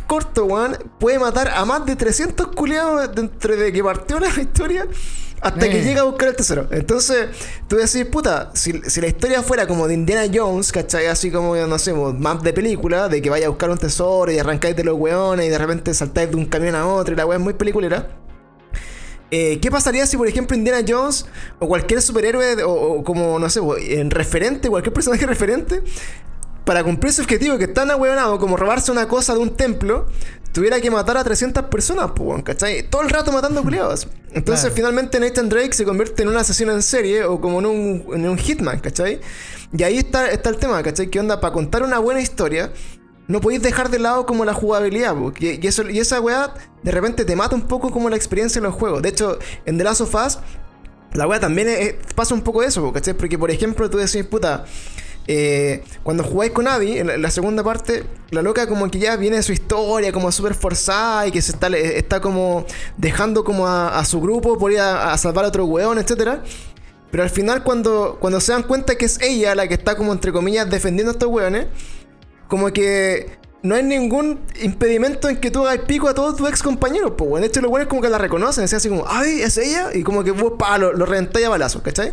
corto, 0.07 0.45
weón, 0.45 0.77
puede 0.99 1.19
matar 1.19 1.49
a 1.49 1.65
más 1.65 1.85
de 1.87 1.97
300 1.97 2.49
culiados 2.49 3.15
de- 3.15 3.21
entre 3.23 3.57
de 3.57 3.73
que 3.73 3.83
partió 3.83 4.19
la 4.21 4.29
historia 4.41 4.87
hasta 5.41 5.69
que 5.69 5.81
Eh. 5.81 5.83
llega 5.83 6.03
a 6.03 6.05
buscar 6.05 6.29
el 6.29 6.37
tesoro. 6.37 6.69
Entonces, 6.71 7.27
tú 7.67 7.75
decís, 7.77 8.05
puta, 8.07 8.51
si, 8.55 8.81
si 8.87 9.01
la 9.01 9.09
historia 9.09 9.43
fuera 9.43 9.67
como 9.67 9.89
de 9.89 9.95
Indiana 9.95 10.31
Jones, 10.33 10.71
¿cachai? 10.71 11.07
Así 11.07 11.33
como, 11.33 11.57
no 11.57 11.79
sé, 11.81 11.93
más 11.93 12.43
de 12.45 12.53
película, 12.53 13.09
de 13.09 13.21
que 13.21 13.29
vaya 13.29 13.47
a 13.47 13.49
buscar 13.49 13.69
un 13.71 13.79
tesoro 13.79 14.31
y 14.31 14.39
arrancáis 14.39 14.77
de 14.77 14.85
los 14.85 14.97
weones 14.97 15.47
y 15.47 15.49
de 15.49 15.59
repente 15.59 15.93
saltáis 15.95 16.31
de 16.31 16.37
un 16.37 16.47
camión 16.47 16.77
a 16.77 16.87
otro 16.87 17.13
y 17.15 17.17
la 17.17 17.27
weá 17.27 17.39
es 17.39 17.43
muy 17.45 17.55
peliculera. 17.55 18.09
eh, 19.33 19.59
¿qué 19.63 19.71
pasaría 19.71 20.07
si, 20.07 20.17
por 20.19 20.29
ejemplo, 20.29 20.55
Indiana 20.57 20.85
Jones 20.87 21.25
o 21.59 21.67
cualquier 21.67 22.03
superhéroe 22.03 22.63
o, 22.65 22.71
o 22.99 23.03
como, 23.05 23.39
no 23.39 23.49
sé, 23.49 23.61
en 23.99 24.11
referente, 24.11 24.69
cualquier 24.69 24.93
personaje 24.93 25.25
referente, 25.35 25.83
para 26.65 26.85
cumplir 26.85 27.13
su 27.13 27.23
objetivo 27.23 27.59
que 27.59 27.65
es 27.65 27.75
tan 27.75 27.91
ahueonado 27.91 28.39
como 28.39 28.57
robarse 28.57 28.93
una 28.93 29.09
cosa 29.09 29.35
de 29.35 29.41
un 29.41 29.57
templo, 29.57 30.07
tuviera 30.53 30.81
que 30.81 30.91
matar 30.91 31.17
a 31.17 31.25
300 31.25 31.65
personas, 31.65 32.11
pues, 32.15 32.43
¿cachai? 32.43 32.83
Todo 32.89 33.03
el 33.03 33.11
rato 33.11 33.33
matando 33.33 33.63
culiados. 33.65 34.09
Entonces, 34.33 34.65
Claro. 34.67 34.77
finalmente 34.77 35.19
Nathan 35.21 35.49
Drake 35.49 35.73
se 35.73 35.85
convierte 35.85 36.23
en 36.23 36.29
un 36.29 36.37
asesino 36.37 36.73
en 36.73 36.83
serie 36.83 37.25
o 37.25 37.41
como 37.41 37.59
en 37.61 37.67
un, 37.67 38.05
en 38.15 38.29
un 38.29 38.39
hitman, 38.39 38.79
¿cachai? 38.81 39.21
Y 39.77 39.83
ahí 39.83 39.99
está, 39.99 40.31
está 40.31 40.51
el 40.51 40.57
tema, 40.59 40.83
¿cachai? 40.83 41.09
Que 41.09 41.19
onda, 41.21 41.41
para 41.41 41.53
contar 41.53 41.83
una 41.83 41.99
buena 41.99 42.21
historia, 42.21 42.71
no 43.29 43.41
podéis 43.41 43.63
dejar 43.63 43.89
de 43.89 43.99
lado 43.99 44.27
como 44.27 44.45
la 44.45 44.53
jugabilidad, 44.53 45.15
po, 45.17 45.33
y, 45.39 45.67
eso, 45.67 45.89
y 45.89 45.99
esa 46.01 46.21
weá 46.21 46.53
de 46.83 46.91
repente 46.91 47.25
te 47.25 47.35
mata 47.37 47.55
un 47.55 47.63
poco 47.63 47.91
como 47.91 48.11
la 48.11 48.17
experiencia 48.17 48.61
de 48.61 48.67
los 48.69 48.77
juegos. 48.77 49.01
De 49.01 49.09
hecho, 49.09 49.39
en 49.65 49.79
The 49.79 49.85
Last 49.85 50.01
of 50.03 50.15
Us, 50.15 50.39
la 51.15 51.27
weá 51.27 51.41
también 51.41 51.69
es- 51.69 51.95
pasa 52.15 52.35
un 52.35 52.43
poco 52.43 52.63
eso, 52.63 52.93
¿cachai? 52.93 53.15
Porque, 53.15 53.39
por 53.39 53.51
ejemplo, 53.51 53.89
tú 53.89 53.97
decís, 53.99 54.25
puta, 54.25 54.65
eh, 55.29 55.85
cuando 56.03 56.25
jugáis 56.25 56.53
con 56.53 56.67
Abby, 56.67 56.99
en 56.99 57.23
la, 57.23 57.31
segunda 57.31 57.63
parte, 57.63 58.05
la 58.31 58.43
loca 58.43 58.67
como 58.67 58.91
que 58.91 58.99
ya 58.99 59.17
viene 59.17 59.37
de 59.37 59.43
su 59.43 59.53
historia, 59.53 60.13
como 60.13 60.33
súper 60.33 60.55
forzada 60.55 61.27
y 61.27 61.31
que 61.31 61.41
se 61.41 61.53
está, 61.53 61.69
está 61.69 62.21
como 62.21 62.67
dejando 62.97 63.45
como 63.45 63.69
a, 63.69 64.05
su 64.05 64.21
grupo 64.21 64.59
por 64.59 64.73
ir 64.73 64.81
a, 64.81 65.17
salvar 65.19 65.45
a 65.45 65.49
otro 65.49 65.65
weón, 65.67 65.99
etcétera. 65.99 66.43
Pero 67.11 67.23
al 67.23 67.31
final 67.31 67.63
cuando, 67.63 68.17
cuando 68.21 68.41
se 68.41 68.53
dan 68.53 68.63
cuenta 68.63 68.97
que 68.97 69.05
es 69.05 69.21
ella 69.21 69.55
la 69.55 69.69
que 69.69 69.75
está 69.75 69.97
como 69.97 70.13
entre 70.13 70.33
comillas 70.33 70.69
defendiendo 70.69 71.11
a 71.11 71.13
estos 71.13 71.29
weones, 71.29 71.67
como 72.49 72.73
que 72.73 73.42
no 73.63 73.75
hay 73.77 73.83
ningún 73.85 74.41
impedimento 74.61 75.29
en 75.29 75.37
que 75.37 75.51
tú 75.51 75.67
hagas 75.67 75.85
pico 75.87 76.09
a 76.09 76.15
todos 76.15 76.37
tus 76.37 76.49
ex 76.49 76.63
compañeros, 76.63 77.13
pues 77.17 77.31
bueno. 77.31 77.43
De 77.45 77.49
hecho 77.49 77.61
los 77.61 77.71
weones 77.71 77.89
como 77.89 78.03
que 78.03 78.09
la 78.09 78.19
reconocen, 78.19 78.65
así 78.65 78.89
como, 78.89 79.05
ay, 79.07 79.41
es 79.43 79.57
ella, 79.57 79.91
y 79.95 80.03
como 80.03 80.25
que 80.25 80.33
vos 80.33 80.55
pa, 80.59 80.79
lo, 80.79 80.93
lo 80.93 81.07
reventáis 81.07 81.47
a 81.47 81.49
balazos, 81.51 81.81
¿cachai? 81.83 82.13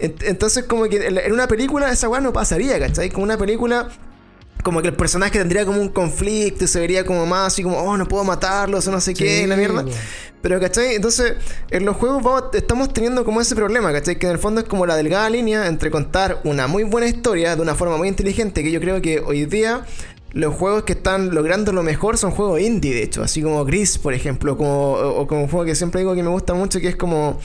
Ent- 0.00 0.22
Entonces, 0.24 0.64
como 0.64 0.84
que 0.88 1.06
en 1.06 1.18
en 1.18 1.32
una 1.32 1.46
película 1.48 1.90
esa 1.90 2.08
weá 2.08 2.20
no 2.20 2.32
pasaría, 2.32 2.78
¿cachai? 2.78 3.10
Como 3.10 3.22
una 3.24 3.38
película, 3.38 3.88
como 4.64 4.82
que 4.82 4.88
el 4.88 4.94
personaje 4.94 5.38
tendría 5.38 5.64
como 5.64 5.80
un 5.80 5.88
conflicto 5.88 6.64
y 6.64 6.68
se 6.68 6.80
vería 6.80 7.06
como 7.06 7.24
más 7.26 7.52
así 7.52 7.62
como, 7.62 7.78
oh, 7.78 7.96
no 7.96 8.06
puedo 8.08 8.24
matarlos 8.24 8.86
o 8.88 8.90
no 8.90 9.00
sé 9.00 9.14
qué, 9.14 9.42
Sí, 9.42 9.46
la 9.46 9.56
mierda. 9.56 9.84
Pero, 10.42 10.60
¿cachai? 10.60 10.94
Entonces, 10.94 11.34
en 11.70 11.84
los 11.84 11.96
juegos 11.96 12.22
vamos- 12.22 12.44
estamos 12.54 12.92
teniendo 12.92 13.24
como 13.24 13.40
ese 13.40 13.54
problema, 13.56 13.92
¿cachai? 13.92 14.18
Que 14.18 14.26
en 14.26 14.32
el 14.32 14.38
fondo 14.38 14.60
es 14.60 14.66
como 14.68 14.84
la 14.84 14.96
delgada 14.96 15.30
línea 15.30 15.66
entre 15.68 15.90
contar 15.90 16.40
una 16.44 16.66
muy 16.66 16.82
buena 16.84 17.06
historia 17.06 17.56
de 17.56 17.62
una 17.62 17.74
forma 17.74 17.96
muy 17.96 18.08
inteligente, 18.08 18.62
que 18.62 18.70
yo 18.70 18.80
creo 18.80 19.00
que 19.00 19.20
hoy 19.20 19.46
día 19.46 19.86
los 20.36 20.54
juegos 20.54 20.82
que 20.82 20.92
están 20.92 21.34
logrando 21.34 21.72
lo 21.72 21.82
mejor 21.82 22.18
son 22.18 22.30
juegos 22.30 22.60
indie, 22.60 22.94
de 22.94 23.02
hecho, 23.02 23.22
así 23.22 23.40
como 23.42 23.64
Gris, 23.64 23.96
por 23.98 24.12
ejemplo, 24.12 24.56
como, 24.56 24.92
o, 24.92 25.20
o 25.22 25.26
como 25.26 25.42
un 25.44 25.48
juego 25.48 25.64
que 25.64 25.74
siempre 25.74 26.00
digo 26.02 26.14
que 26.14 26.22
me 26.22 26.28
gusta 26.28 26.52
mucho, 26.52 26.78
que 26.78 26.88
es 26.88 26.96
como 26.96 27.38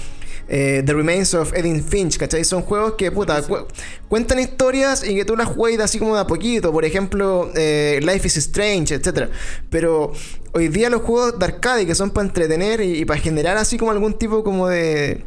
eh, 0.50 0.84
The 0.86 0.94
Remains 0.94 1.34
of 1.34 1.54
Edith 1.54 1.86
Finch, 1.88 2.18
¿cachai? 2.18 2.44
Son 2.44 2.62
juegos 2.64 2.96
que, 2.98 3.10
puta, 3.10 3.42
cu- 3.44 3.66
cuentan 4.10 4.40
historias 4.40 5.08
y 5.08 5.16
que 5.16 5.24
tú 5.24 5.38
las 5.38 5.48
juegas 5.48 5.86
así 5.86 6.00
como 6.00 6.16
de 6.16 6.22
a 6.22 6.28
poquito, 6.28 6.74
por 6.74 6.84
ejemplo, 6.84 7.50
eh, 7.56 8.00
Life 8.04 8.28
is 8.28 8.36
Strange, 8.38 8.96
etc. 8.96 9.30
Pero 9.70 10.12
hoy 10.52 10.68
día 10.68 10.90
los 10.90 11.02
juegos 11.02 11.40
de 11.40 11.46
arcade 11.46 11.86
que 11.86 11.96
son 11.96 12.10
para 12.10 12.28
entretener 12.28 12.82
y, 12.82 12.98
y 13.00 13.06
para 13.06 13.22
generar 13.22 13.56
así 13.56 13.78
como 13.78 13.92
algún 13.92 14.16
tipo 14.16 14.44
como 14.44 14.68
de 14.68 15.24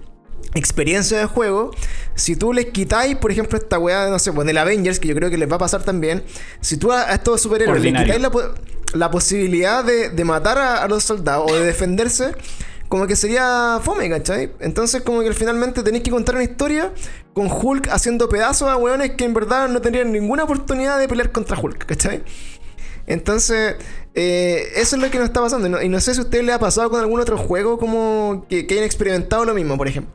experiencia 0.54 1.18
de 1.18 1.26
juego, 1.26 1.70
si 2.14 2.36
tú 2.36 2.52
les 2.52 2.66
quitáis, 2.66 3.16
por 3.16 3.30
ejemplo, 3.32 3.58
esta 3.58 3.78
weá, 3.78 4.08
no 4.08 4.18
sé, 4.18 4.32
pues 4.32 4.46
del 4.46 4.58
Avengers, 4.58 5.00
que 5.00 5.08
yo 5.08 5.14
creo 5.14 5.30
que 5.30 5.38
les 5.38 5.50
va 5.50 5.56
a 5.56 5.58
pasar 5.58 5.82
también, 5.82 6.22
si 6.60 6.76
tú 6.76 6.92
a, 6.92 7.02
a 7.10 7.14
estos 7.14 7.40
superhéroes 7.40 7.82
les 7.82 7.92
quitáis 8.04 8.20
la, 8.22 8.30
po- 8.30 8.54
la 8.94 9.10
posibilidad 9.10 9.84
de, 9.84 10.10
de 10.10 10.24
matar 10.24 10.58
a, 10.58 10.82
a 10.82 10.88
los 10.88 11.02
soldados 11.04 11.50
o 11.50 11.54
de 11.54 11.64
defenderse, 11.64 12.34
como 12.88 13.06
que 13.08 13.16
sería 13.16 13.80
fome, 13.82 14.08
¿cachai? 14.08 14.52
Entonces 14.60 15.02
como 15.02 15.22
que 15.22 15.32
finalmente 15.32 15.82
tenéis 15.82 16.04
que 16.04 16.10
contar 16.12 16.36
una 16.36 16.44
historia 16.44 16.92
con 17.32 17.48
Hulk 17.50 17.88
haciendo 17.90 18.28
pedazos 18.28 18.68
a 18.68 18.76
weones 18.76 19.12
que 19.16 19.24
en 19.24 19.34
verdad 19.34 19.68
no 19.68 19.80
tendrían 19.80 20.12
ninguna 20.12 20.44
oportunidad 20.44 20.98
de 21.00 21.08
pelear 21.08 21.32
contra 21.32 21.58
Hulk, 21.58 21.86
¿cachai? 21.86 22.22
Entonces, 23.06 23.76
eh, 24.14 24.68
eso 24.76 24.96
es 24.96 25.02
lo 25.02 25.10
que 25.10 25.18
nos 25.18 25.26
está 25.26 25.40
pasando. 25.40 25.66
Y 25.66 25.70
no, 25.70 25.82
y 25.82 25.88
no 25.88 26.00
sé 26.00 26.14
si 26.14 26.20
a 26.20 26.22
usted 26.22 26.42
le 26.42 26.52
ha 26.52 26.58
pasado 26.58 26.88
con 26.88 27.00
algún 27.00 27.20
otro 27.20 27.36
juego 27.36 27.78
como 27.78 28.46
que, 28.48 28.66
que 28.66 28.74
hayan 28.74 28.86
experimentado 28.86 29.44
lo 29.44 29.54
mismo, 29.54 29.76
por 29.76 29.88
ejemplo. 29.88 30.12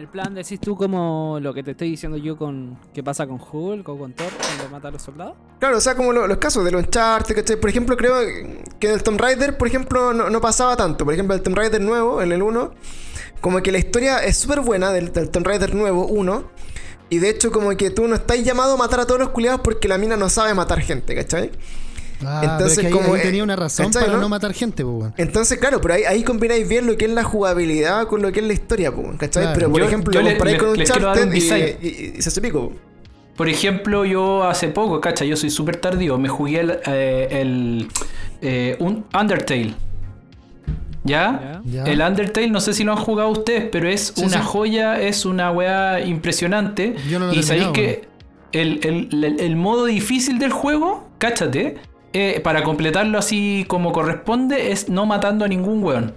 El 0.00 0.08
plan 0.08 0.34
decís 0.34 0.58
tú 0.58 0.76
como 0.76 1.38
lo 1.42 1.52
que 1.52 1.62
te 1.62 1.72
estoy 1.72 1.90
diciendo 1.90 2.16
yo 2.16 2.34
con 2.38 2.78
qué 2.94 3.02
pasa 3.04 3.26
con 3.26 3.38
Hulk 3.38 3.86
o 3.86 3.98
con 3.98 4.14
Thor 4.14 4.28
cuando 4.32 4.70
mata 4.74 4.88
a 4.88 4.90
los 4.90 5.02
soldados. 5.02 5.34
Claro, 5.58 5.76
o 5.76 5.80
sea, 5.80 5.94
como 5.94 6.10
lo- 6.14 6.26
los 6.26 6.38
casos 6.38 6.64
de 6.64 6.70
los 6.70 6.82
Uncharted, 6.84 7.34
¿cachai? 7.34 7.56
Por 7.60 7.68
ejemplo, 7.68 7.98
creo 7.98 8.14
que 8.78 8.88
en 8.88 8.94
el 8.94 9.02
Tomb 9.02 9.20
Raider, 9.20 9.58
por 9.58 9.68
ejemplo, 9.68 10.14
no, 10.14 10.30
no 10.30 10.40
pasaba 10.40 10.74
tanto. 10.74 11.04
Por 11.04 11.12
ejemplo, 11.12 11.34
el 11.36 11.42
Tomb 11.42 11.54
Raider 11.58 11.82
nuevo, 11.82 12.22
en 12.22 12.32
el 12.32 12.42
1, 12.42 12.72
como 13.42 13.60
que 13.62 13.70
la 13.72 13.76
historia 13.78 14.20
es 14.24 14.38
súper 14.38 14.60
buena 14.60 14.90
del, 14.90 15.12
del 15.12 15.28
Tomb 15.28 15.46
Raider 15.46 15.74
nuevo 15.74 16.06
1. 16.06 16.44
Y 17.10 17.18
de 17.18 17.28
hecho, 17.28 17.52
como 17.52 17.76
que 17.76 17.90
tú 17.90 18.08
no 18.08 18.14
estás 18.14 18.42
llamado 18.42 18.74
a 18.74 18.76
matar 18.78 19.00
a 19.00 19.06
todos 19.06 19.20
los 19.20 19.28
culiados 19.30 19.60
porque 19.62 19.86
la 19.86 19.98
mina 19.98 20.16
no 20.16 20.30
sabe 20.30 20.54
matar 20.54 20.80
gente, 20.80 21.14
¿cachai? 21.14 21.50
Ah, 22.24 22.40
Entonces, 22.42 22.58
pero 22.58 22.68
es 22.70 22.78
que 22.78 22.86
ahí, 22.86 22.92
como, 23.04 23.14
ahí 23.14 23.22
tenía 23.22 23.42
una 23.42 23.56
razón 23.56 23.86
¿cachai, 23.86 24.02
para 24.04 24.14
no? 24.16 24.22
no 24.22 24.28
matar 24.28 24.52
gente, 24.52 24.84
pues. 24.84 25.12
Entonces, 25.16 25.58
claro, 25.58 25.80
pero 25.80 25.94
ahí, 25.94 26.02
ahí 26.04 26.22
combináis 26.22 26.68
bien 26.68 26.86
lo 26.86 26.96
que 26.96 27.06
es 27.06 27.10
la 27.10 27.24
jugabilidad 27.24 28.06
con 28.08 28.20
lo 28.22 28.30
que 28.32 28.40
es 28.40 28.46
la 28.46 28.52
historia, 28.52 28.94
po, 28.94 29.02
¿cachai? 29.18 29.42
Claro. 29.44 29.54
Pero 29.54 29.70
por 29.70 29.80
Yo- 29.80 29.86
ejemplo, 29.86 30.12
yo 30.12 30.20
lo 30.22 30.28
comparáis 30.28 30.56
le- 30.56 30.60
con 30.62 30.68
un 30.70 30.76
y, 30.76 31.40
design. 31.40 31.76
y- 31.82 31.86
y- 31.88 32.14
y 32.18 32.22
se 32.22 32.28
hace 32.28 32.40
pico. 32.40 32.68
po. 32.70 32.76
Por 33.36 33.48
ejemplo, 33.48 34.04
yo 34.04 34.44
hace 34.44 34.68
poco, 34.68 35.00
cacha, 35.00 35.24
yo 35.24 35.34
soy 35.36 35.48
súper 35.50 35.76
tardío, 35.76 36.18
me 36.18 36.28
jugué 36.28 36.60
el, 36.60 36.78
eh, 36.86 37.28
el 37.30 37.88
eh, 38.42 38.76
un 38.80 39.06
Undertale. 39.18 39.74
¿Ya? 41.02 41.62
Ya. 41.64 41.84
El 41.84 42.02
Undertale, 42.02 42.50
no 42.50 42.60
sé 42.60 42.74
si 42.74 42.84
lo 42.84 42.92
han 42.92 42.98
jugado 42.98 43.30
ustedes, 43.30 43.64
pero 43.72 43.88
es 43.88 44.12
Sí, 44.14 44.22
una 44.24 44.38
sí. 44.42 44.44
joya, 44.44 45.00
es 45.00 45.24
una 45.24 45.50
weá 45.50 46.00
impresionante. 46.00 46.94
Yo 47.08 47.18
no 47.18 47.26
lo 47.28 47.32
he 47.32 47.36
y 47.36 47.42
sabéis 47.42 47.68
que 47.68 48.08
el, 48.52 48.80
el- 48.82 49.24
el- 49.24 49.40
el 49.40 49.56
modo 49.56 49.86
difícil 49.86 50.38
del 50.38 50.52
juego, 50.52 51.08
cáchate, 51.18 51.76
eh, 52.12 52.40
para 52.42 52.64
completarlo 52.64 53.18
así 53.18 53.64
como 53.68 53.92
corresponde, 53.92 54.72
es 54.72 54.88
no 54.88 55.06
matando 55.06 55.44
a 55.44 55.48
ningún 55.48 55.82
weón. 55.82 56.14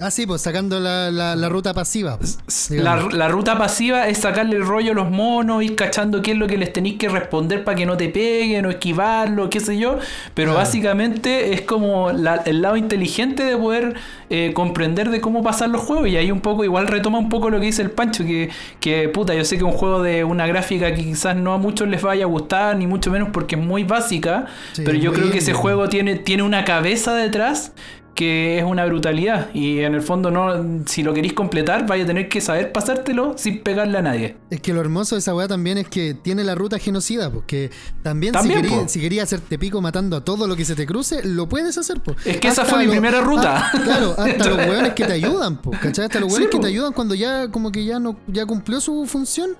Ah, 0.00 0.10
sí, 0.12 0.26
pues 0.26 0.42
sacando 0.42 0.78
la, 0.78 1.10
la, 1.10 1.34
la 1.34 1.48
ruta 1.48 1.74
pasiva. 1.74 2.16
pues, 2.18 2.38
La, 2.70 3.28
ruta 3.28 3.58
pasiva 3.58 4.06
es 4.08 4.18
sacarle 4.18 4.54
el 4.56 4.64
rollo 4.64 4.92
a 4.92 4.94
los 4.94 5.10
monos, 5.10 5.62
ir 5.64 5.74
cachando 5.74 6.22
qué 6.22 6.32
es 6.32 6.36
lo 6.38 6.46
que 6.46 6.56
les 6.56 6.72
tenéis 6.72 6.98
que 6.98 7.08
responder 7.08 7.64
para 7.64 7.76
que 7.76 7.84
no 7.84 7.96
te 7.96 8.08
peguen 8.08 8.66
o 8.66 8.70
esquivarlo, 8.70 9.50
qué 9.50 9.58
sé 9.60 9.76
yo. 9.76 9.98
Pero 10.34 10.52
Claro. 10.52 10.58
básicamente 10.64 11.52
es 11.52 11.62
como 11.62 12.10
el 12.10 12.62
lado 12.62 12.76
inteligente 12.76 13.42
de 13.44 13.56
poder 13.56 13.94
eh, 14.30 14.52
comprender 14.54 15.10
de 15.10 15.20
cómo 15.20 15.42
pasar 15.42 15.68
los 15.70 15.80
juegos. 15.82 16.08
Y 16.08 16.16
ahí 16.16 16.30
un 16.30 16.40
poco, 16.42 16.62
igual 16.62 16.86
retoma 16.86 17.18
un 17.18 17.28
poco 17.28 17.50
lo 17.50 17.58
que 17.58 17.66
dice 17.66 17.82
el 17.82 17.90
Pancho, 17.90 18.24
que, 18.24 18.50
que 18.78 19.08
puta, 19.08 19.34
yo 19.34 19.44
sé 19.44 19.58
que 19.58 19.64
un 19.64 19.72
juego 19.72 20.00
de 20.02 20.22
una 20.22 20.46
gráfica 20.46 20.94
que 20.94 21.02
quizás 21.02 21.34
no 21.34 21.54
a 21.54 21.58
muchos 21.58 21.88
les 21.88 22.02
vaya 22.02 22.24
a 22.24 22.28
gustar, 22.28 22.76
ni 22.76 22.86
mucho 22.86 23.10
menos 23.10 23.30
porque 23.32 23.56
es 23.56 23.60
muy 23.62 23.82
básica. 23.82 24.46
Sí, 24.74 24.82
pero 24.84 24.96
yo 24.96 25.12
creo 25.12 25.30
que 25.32 25.38
ese 25.38 25.54
juego 25.54 25.88
tiene, 25.88 26.14
tiene 26.16 26.44
una 26.44 26.64
cabeza 26.64 27.14
detrás 27.14 27.72
que 28.14 28.58
es 28.58 28.64
una 28.64 28.84
brutalidad 28.84 29.54
y 29.54 29.78
en 29.80 29.94
el 29.94 30.02
fondo 30.02 30.30
no 30.32 30.82
si 30.86 31.02
lo 31.04 31.14
queréis 31.14 31.34
completar 31.34 31.86
vaya 31.86 32.02
a 32.02 32.06
tener 32.06 32.28
que 32.28 32.40
saber 32.40 32.72
pasártelo 32.72 33.34
sin 33.38 33.62
pegarle 33.62 33.98
a 33.98 34.02
nadie. 34.02 34.36
Es 34.50 34.60
que 34.60 34.72
lo 34.72 34.80
hermoso 34.80 35.14
de 35.14 35.20
esa 35.20 35.34
weá 35.34 35.46
también 35.46 35.78
es 35.78 35.88
que 35.88 36.14
tiene 36.14 36.42
la 36.42 36.54
ruta 36.56 36.78
genocida, 36.80 37.30
porque 37.30 37.70
también, 38.02 38.32
También, 38.32 38.60
si, 38.64 38.68
querías, 38.70 38.90
si 38.92 39.00
querías 39.00 39.24
hacerte 39.24 39.58
pico 39.58 39.80
matando 39.80 40.16
a 40.16 40.24
todo 40.24 40.46
lo 40.48 40.56
que 40.56 40.64
se 40.64 40.74
te 40.74 40.84
cruce, 40.84 41.22
lo 41.24 41.48
puedes 41.48 41.78
hacer, 41.78 42.00
po. 42.00 42.16
Es 42.24 42.38
que 42.38 42.48
esa 42.48 42.64
fue 42.64 42.80
mi 42.80 42.86
lo- 42.86 42.90
primera 42.92 43.20
ruta. 43.20 43.70
ah, 43.72 43.80
claro, 43.84 44.14
hasta 44.18 44.48
los 44.48 44.58
weones 44.58 44.94
que 44.94 45.04
te 45.04 45.12
ayudan, 45.12 45.58
po, 45.62 45.70
¿cachai? 45.70 46.06
Hasta 46.06 46.18
los 46.18 46.28
Sí, 46.32 46.34
weones 46.34 46.50
que 46.50 46.56
po. 46.56 46.62
te 46.62 46.68
ayudan 46.68 46.92
cuando 46.92 47.14
ya 47.14 47.48
como 47.52 47.70
que 47.70 47.84
ya 47.84 47.98
no 48.00 48.18
ya 48.26 48.44
cumplió 48.46 48.80
su 48.80 49.06
función. 49.06 49.50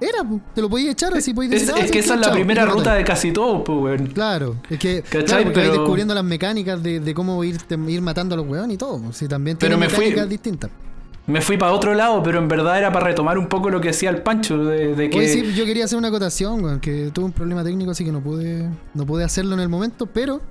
Era, 0.00 0.28
te 0.54 0.60
lo 0.60 0.68
podías 0.68 0.92
echar 0.92 1.14
así, 1.14 1.32
podías 1.32 1.54
Es, 1.54 1.60
decir, 1.62 1.74
ah, 1.76 1.80
es 1.80 1.86
sí, 1.86 1.92
que 1.92 1.98
esa 2.00 2.14
es 2.14 2.20
la 2.20 2.26
chao, 2.26 2.34
primera 2.34 2.66
ruta 2.66 2.94
de 2.94 3.04
casi 3.04 3.32
todos, 3.32 3.62
pues, 3.64 3.78
weón. 3.78 4.06
Claro, 4.08 4.56
es 4.68 4.78
que 4.78 5.02
claro, 5.02 5.50
Pero- 5.54 5.72
descubriendo 5.72 6.14
las 6.14 6.24
mecánicas 6.24 6.82
de, 6.82 7.00
de 7.00 7.14
cómo 7.14 7.42
ir, 7.44 7.58
ir 7.88 8.02
matando 8.02 8.34
a 8.34 8.38
los 8.38 8.46
weones 8.46 8.74
y 8.74 8.78
todo. 8.78 8.98
po. 8.98 9.12
Sí, 9.12 9.28
también 9.28 9.56
Pero 9.56 9.76
tiene 9.76 9.86
me 9.86 9.90
fui- 9.90 10.04
mecánicas 10.06 10.28
distintas. 10.28 10.70
Me 11.26 11.40
fui 11.40 11.56
para 11.56 11.72
otro 11.72 11.94
lado, 11.94 12.22
pero 12.22 12.38
en 12.38 12.48
verdad 12.48 12.76
era 12.76 12.92
para 12.92 13.06
retomar 13.06 13.38
un 13.38 13.46
poco 13.48 13.70
lo 13.70 13.80
que 13.80 13.88
decía 13.88 14.10
el 14.10 14.18
Pancho, 14.20 14.58
de, 14.62 14.94
de 14.94 15.08
que... 15.08 15.26
Sí, 15.26 15.54
yo 15.54 15.64
quería 15.64 15.86
hacer 15.86 15.96
una 15.96 16.08
acotación, 16.08 16.62
weón, 16.62 16.80
que 16.80 17.10
tuve 17.14 17.24
un 17.24 17.32
problema 17.32 17.64
técnico, 17.64 17.92
así 17.92 18.04
que 18.04 18.12
no 18.12 18.20
pude, 18.20 18.68
no 18.92 19.06
pude 19.06 19.24
hacerlo 19.24 19.54
en 19.54 19.60
el 19.60 19.70
momento, 19.70 20.04
pero 20.04 20.42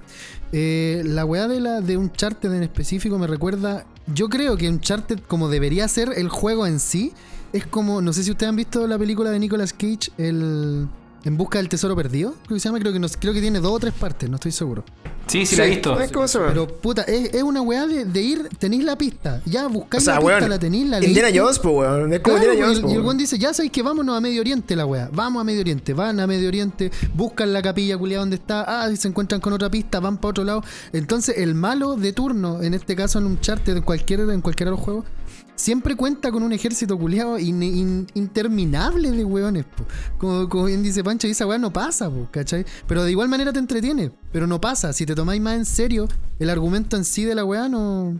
eh, 0.51 1.03
la 1.05 1.25
weá 1.25 1.47
de, 1.47 1.59
la, 1.59 1.81
de 1.81 1.95
Uncharted 1.97 2.51
en 2.51 2.63
específico 2.63 3.19
me 3.19 3.27
recuerda, 3.27 3.85
yo 4.15 4.29
creo 4.29 4.57
que 4.57 4.67
Uncharted 4.67 5.19
como 5.27 5.47
debería 5.47 5.87
ser 5.87 6.09
el 6.15 6.29
juego 6.29 6.65
en 6.65 6.79
sí, 6.79 7.13
es 7.53 7.65
como, 7.67 8.01
no 8.01 8.11
sé 8.13 8.23
si 8.23 8.31
ustedes 8.31 8.49
han 8.49 8.55
visto 8.55 8.85
la 8.87 8.97
película 8.97 9.29
de 9.31 9.39
Nicolas 9.39 9.71
Cage, 9.73 10.11
el 10.17 10.87
En 11.25 11.37
busca 11.37 11.57
del 11.59 11.69
tesoro 11.69 11.95
perdido, 11.95 12.33
creo 12.45 12.55
que 12.55 12.59
se 12.59 12.67
llama, 12.67 12.79
creo 12.79 12.91
que, 12.91 12.99
no- 12.99 13.07
creo 13.07 13.33
que 13.33 13.39
tiene 13.39 13.59
dos 13.61 13.71
o 13.71 13.79
tres 13.79 13.93
partes, 13.93 14.29
no 14.29 14.35
estoy 14.35 14.51
seguro. 14.51 14.83
Sí, 15.25 15.45
sí, 15.45 15.55
la 15.55 15.65
he 15.65 15.69
visto. 15.69 15.93
¿sabes 15.93 16.11
cómo 16.11 16.27
se 16.27 16.37
llama? 16.37 16.49
Pero 16.49 16.67
puta, 16.67 17.03
es, 17.03 17.33
es 17.33 17.41
una 17.43 17.61
weá 17.61 17.87
de, 17.87 18.03
de 18.03 18.21
ir, 18.21 18.49
tenéis 18.59 18.83
la 18.83 18.97
pista. 18.97 19.41
Ya, 19.45 19.67
o 19.67 19.69
buscáis 19.69 20.03
sea, 20.03 20.15
la 20.15 20.19
pista, 20.19 20.35
weón. 20.39 20.49
la 20.49 20.59
tenéis, 20.59 20.89
la 20.89 21.01
Indiana. 21.01 21.29
Jones, 21.33 21.59
pues, 21.59 21.73
weón. 21.75 22.11
Es 22.13 22.19
como 22.19 22.35
Claro, 22.35 22.51
Indiana 22.51 22.67
Jones, 22.67 22.79
y, 22.79 22.81
po, 22.81 22.87
y 22.87 22.91
el 22.91 22.97
weón. 22.97 23.05
buen 23.05 23.17
dice, 23.17 23.39
ya 23.39 23.53
sabéis 23.53 23.71
que 23.71 23.81
vámonos 23.81 24.17
a 24.17 24.19
Medio 24.19 24.41
Oriente 24.41 24.75
la 24.75 24.85
weá. 24.85 25.09
Vamos 25.13 25.39
a 25.39 25.43
Medio 25.45 25.61
Oriente, 25.61 25.93
van 25.93 26.19
a 26.19 26.27
Medio 26.27 26.49
Oriente, 26.49 26.91
buscan 27.15 27.53
la 27.53 27.61
capilla 27.61 27.97
culiada 27.97 28.19
donde 28.19 28.35
está, 28.35 28.65
ah, 28.83 28.91
y 28.91 28.97
se 28.97 29.07
encuentran 29.07 29.39
con 29.39 29.53
otra 29.53 29.69
pista, 29.71 30.01
van 30.01 30.17
para 30.17 30.31
otro 30.31 30.43
lado. 30.43 30.61
Entonces, 30.91 31.37
el 31.37 31.55
malo 31.55 31.95
de 31.95 32.11
turno, 32.11 32.61
en 32.61 32.73
este 32.73 32.97
caso 32.97 33.19
en 33.19 33.25
un 33.25 33.39
charter, 33.39 33.77
en 33.77 33.83
cualquier, 33.83 34.19
en 34.29 34.41
cualquiera 34.41 34.71
de 34.71 34.75
los 34.75 34.83
juegos, 34.83 35.05
siempre 35.55 35.95
cuenta 35.95 36.31
con 36.31 36.43
un 36.43 36.51
ejército 36.53 36.97
culiado 36.97 37.37
in- 37.39 37.61
in- 37.63 38.07
interminable 38.15 39.11
de 39.11 39.23
weones, 39.23 39.65
po. 39.65 39.85
Como, 40.17 40.49
como 40.49 40.65
bien 40.65 40.83
dice 40.83 41.03
Pancho, 41.03 41.27
esa 41.27 41.45
weá 41.47 41.57
no 41.57 41.71
pasa, 41.71 42.09
po, 42.09 42.27
¿cachai? 42.31 42.65
Pero 42.87 43.03
de 43.03 43.11
igual 43.11 43.29
manera 43.29 43.53
te 43.53 43.59
entretiene, 43.59 44.11
pero 44.31 44.47
no 44.47 44.59
pasa. 44.59 44.93
Si 44.93 45.05
te 45.05 45.15
tomáis 45.15 45.41
más 45.41 45.55
en 45.55 45.65
serio, 45.65 46.07
el 46.39 46.49
argumento 46.49 46.97
en 46.97 47.03
sí 47.05 47.23
de 47.23 47.35
la 47.35 47.45
weá 47.45 47.69
no, 47.69 48.19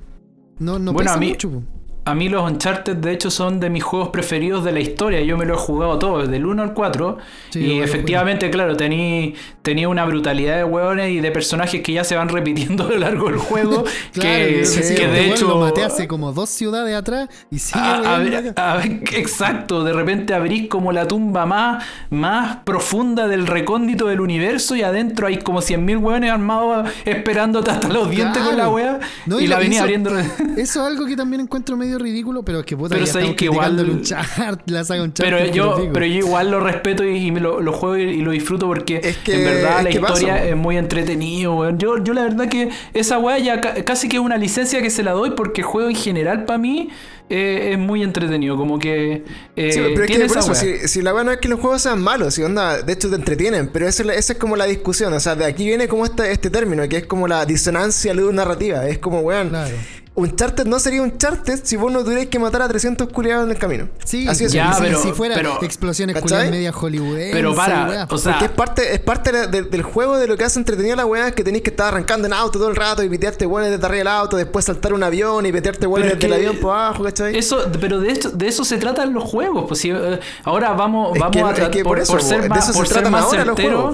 no, 0.60 0.80
no 0.80 0.94
Bueno, 0.94 0.98
pesa 1.10 1.14
a 1.16 1.20
mí- 1.20 1.30
mucho, 1.30 1.50
po. 1.52 1.64
A 2.06 2.16
mí 2.16 2.28
los 2.28 2.44
Uncharted 2.50 2.98
de 2.98 3.12
hecho 3.14 3.32
son 3.32 3.60
de 3.62 3.70
mis 3.70 3.82
juegos 3.84 4.10
preferidos 4.10 4.64
de 4.66 4.72
la 4.74 4.82
historia. 4.82 5.22
Yo 5.22 5.38
me 5.38 5.46
lo 5.46 5.54
he 5.54 5.58
jugado 5.58 5.98
todo, 6.00 6.20
desde 6.22 6.36
el 6.36 6.46
1 6.46 6.62
al 6.62 6.74
4. 6.74 7.18
Sí, 7.52 7.60
y 7.60 7.80
efectivamente, 7.82 8.50
claro, 8.52 8.76
tenía, 8.76 9.32
tenía 9.62 9.88
una 9.88 10.04
brutalidad 10.06 10.58
de 10.58 10.64
hueones 10.66 11.12
y 11.12 11.22
de 11.22 11.32
personajes 11.32 11.82
que 11.82 11.94
ya 11.94 12.04
se 12.04 12.16
van 12.18 12.28
repitiendo 12.30 12.86
a 12.86 12.90
lo 12.90 12.98
largo 12.98 13.30
del 13.30 13.38
juego. 13.38 13.86
Claro, 14.14 14.30
que, 14.46 14.60
yo 14.60 14.66
sí, 14.66 14.96
que 14.96 15.08
de 15.08 15.30
hecho... 15.32 15.48
lo 15.48 15.58
maté 15.60 15.84
hace 15.84 16.08
como 16.08 16.34
dos 16.34 16.50
ciudades 16.50 16.96
atrás 16.96 17.30
y 17.50 17.58
sigue 17.60 17.80
a- 17.84 17.96
a 17.96 18.02
weando 18.02 18.30
ver- 18.30 18.50
acá. 18.50 18.72
a 18.74 18.78
ver, 18.78 19.02
exacto, 19.14 19.84
de 19.84 19.94
repente 19.94 20.34
abrís 20.34 20.68
como 20.70 20.92
la 20.92 21.08
tumba 21.08 21.46
más, 21.46 21.84
más 22.10 22.58
profunda 22.58 23.28
del 23.28 23.48
recóndito 23.48 24.08
del 24.08 24.20
universo 24.20 24.76
y 24.76 24.82
adentro 24.84 25.28
hay 25.28 25.38
como 25.40 25.62
100.000 25.62 26.00
hueones 26.02 26.32
armados 26.32 26.90
esperándote 27.06 27.72
hasta 27.72 27.88
los 27.88 28.10
dientes 28.10 28.44
con 28.44 28.56
la 28.58 28.70
wea 28.70 29.00
No, 29.26 29.40
y, 29.40 29.46
y 29.46 29.48
la 29.48 29.58
venía 29.58 29.82
abriendo. 29.82 30.12
Eso 30.18 30.28
es 30.58 30.78
algo 30.78 31.06
que 31.06 31.16
también 31.16 31.42
encuentro 31.42 31.76
medio 31.78 31.93
ridículo, 32.00 32.44
pero 32.44 32.60
es 32.60 32.66
que 32.66 32.76
puta, 32.78 32.96
Pero 32.96 33.06
ya 33.06 33.12
que 33.14 33.46
igual- 33.46 33.76
criticándole 33.76 33.92
un 33.92 34.02
chart, 34.02 34.62
la 34.70 34.84
saga 34.84 35.04
un 35.04 35.14
chart. 35.14 35.30
Pero 35.30 35.54
yo, 35.54 35.90
pero 35.94 36.06
yo 36.06 36.18
igual 36.20 36.52
lo 36.52 36.60
respeto 36.60 37.04
y, 37.04 37.18
y 37.28 37.32
me 37.32 37.40
lo, 37.40 37.60
lo 37.62 37.74
juego 37.74 37.98
y, 37.98 38.04
y 38.04 38.22
lo 38.22 38.32
disfruto 38.32 38.68
porque 38.68 39.02
Es 39.04 39.18
que- 39.18 39.36
en 39.36 39.44
verdad 39.46 39.88
es 39.88 39.96
la 39.96 40.02
pasa, 40.02 40.14
historia 40.14 40.46
es 40.46 40.56
muy 40.56 40.78
entretenido, 40.78 41.56
weón. 41.56 41.78
Yo, 41.78 42.04
yo 42.04 42.14
la 42.14 42.24
verdad 42.24 42.48
que 42.50 42.70
esa 42.94 43.18
weá 43.20 43.38
ya 43.40 43.62
ca- 43.62 43.84
casi 43.86 44.08
que 44.10 44.18
es 44.18 44.22
una 44.24 44.38
licencia 44.38 44.82
que 44.82 44.90
se 44.90 45.04
la 45.04 45.12
doy 45.12 45.32
porque 45.32 45.62
el 45.62 45.66
juego 45.68 45.90
en 45.90 45.96
general 45.96 46.46
para 46.46 46.58
mí 46.60 46.90
eh, 47.30 47.70
es 47.74 47.80
muy 47.80 48.04
entretenido. 48.04 48.58
Como 48.58 48.78
que 48.80 49.24
eh, 49.56 49.72
Sí, 49.72 49.80
pero 49.96 50.04
es 50.04 50.12
que 50.12 50.26
por 50.26 50.38
eso, 50.38 50.54
si, 50.56 50.88
si 50.88 51.02
la 51.02 51.14
weá 51.14 51.24
no 51.24 51.32
es 51.32 51.38
que 51.40 51.48
los 51.48 51.60
juegos 51.60 51.82
sean 51.82 52.02
malos, 52.02 52.34
si 52.34 52.44
onda, 52.44 52.82
de 52.82 52.94
hecho 52.94 53.10
te 53.10 53.16
entretienen, 53.16 53.70
pero 53.72 53.88
esa 53.88 54.04
es, 54.04 54.08
la- 54.08 54.14
esa 54.16 54.34
es 54.34 54.40
como 54.40 54.56
la 54.56 54.66
discusión, 54.66 55.14
o 55.14 55.20
sea, 55.20 55.36
de 55.36 55.46
aquí 55.46 55.66
viene 55.66 55.88
como 55.88 56.06
este, 56.06 56.32
este 56.32 56.50
término, 56.50 56.88
que 56.90 56.98
es 56.98 57.06
como 57.06 57.28
la 57.28 57.46
disonancia 57.46 58.14
narrativa, 58.14 58.88
es 58.88 58.98
como, 59.00 59.22
weón, 59.22 59.50
Claro. 59.50 59.76
Un 60.16 60.36
charter 60.36 60.68
no 60.68 60.78
sería 60.78 61.02
un 61.02 61.18
charter 61.18 61.60
si 61.64 61.76
vos 61.76 61.92
no 61.92 62.04
tuvierais 62.04 62.28
que 62.30 62.38
matar 62.38 62.62
a 62.62 62.68
300 62.68 63.10
culiados 63.10 63.46
en 63.46 63.52
el 63.52 63.58
camino. 63.58 63.90
Sí, 64.06 64.28
Así 64.28 64.44
es. 64.46 64.52
Ya, 64.52 64.72
sí, 64.74 64.82
pero- 64.84 65.02
si 65.02 65.12
fuera 65.12 65.34
pero- 65.34 65.58
explosiones 65.64 66.16
culiadas 66.22 66.52
media 66.52 66.72
Hollywood. 66.72 67.18
Pero 67.32 67.56
para, 67.56 68.08
o 68.10 68.18
sea, 68.20 68.34
Porque 68.34 68.46
es 68.46 68.52
parte, 68.52 68.94
es 68.94 69.00
parte 69.00 69.32
de- 69.32 69.48
de- 69.48 69.64
del 69.64 69.82
juego 69.82 70.18
de 70.18 70.28
lo 70.28 70.38
que 70.38 70.44
hace 70.44 70.60
entretenida 70.60 70.96
la 70.96 71.08
weá, 71.08 71.30
es 71.30 71.34
que 71.34 71.44
tenéis 71.44 71.64
que 71.64 71.72
estar 71.72 71.88
arrancando 71.88 72.28
en 72.28 72.34
auto 72.34 72.60
todo 72.60 72.70
el 72.70 72.76
rato 72.76 73.02
y 73.02 73.10
pitearte 73.10 73.48
weones 73.48 73.72
desde 73.72 73.84
arriba 73.86 73.98
del 74.00 74.08
auto, 74.10 74.38
después 74.38 74.66
saltar 74.66 74.94
un 74.94 75.02
avión 75.02 75.46
y 75.48 75.52
pitearte 75.52 75.88
weones 75.88 76.12
es 76.14 76.20
desde 76.20 76.28
el 76.28 76.34
avión 76.34 76.58
por 76.58 76.76
abajo, 76.76 77.04
¿cachai? 77.06 77.36
Eso, 77.36 77.58
pero 77.82 78.00
de, 78.00 78.12
esto, 78.12 78.30
de 78.30 78.48
eso 78.48 78.64
se 78.64 78.78
tratan 78.78 79.14
los 79.14 79.24
juegos. 79.24 79.66
Pues 79.68 79.80
si, 79.80 79.90
eh, 79.90 80.20
ahora 80.44 80.74
vamos, 80.74 81.16
Es 81.16 81.20
vamos 81.22 81.34
que- 81.36 81.42
a 81.42 81.50
es 81.50 81.56
tratar 81.56 81.72
que 81.72 81.84
por, 81.84 81.90
por 81.98 82.00
eso, 82.00 82.12
por 82.14 82.22
po, 82.22 82.28
ser 82.28 82.42
de 82.44 82.50
más, 82.50 82.60
eso 82.60 82.74
se 82.74 82.78
por 82.78 82.86
ser 82.88 82.94
tratan 82.98 83.12
más 83.14 83.24
ahora 83.24 83.46
los 83.46 83.56
certero. 83.56 83.92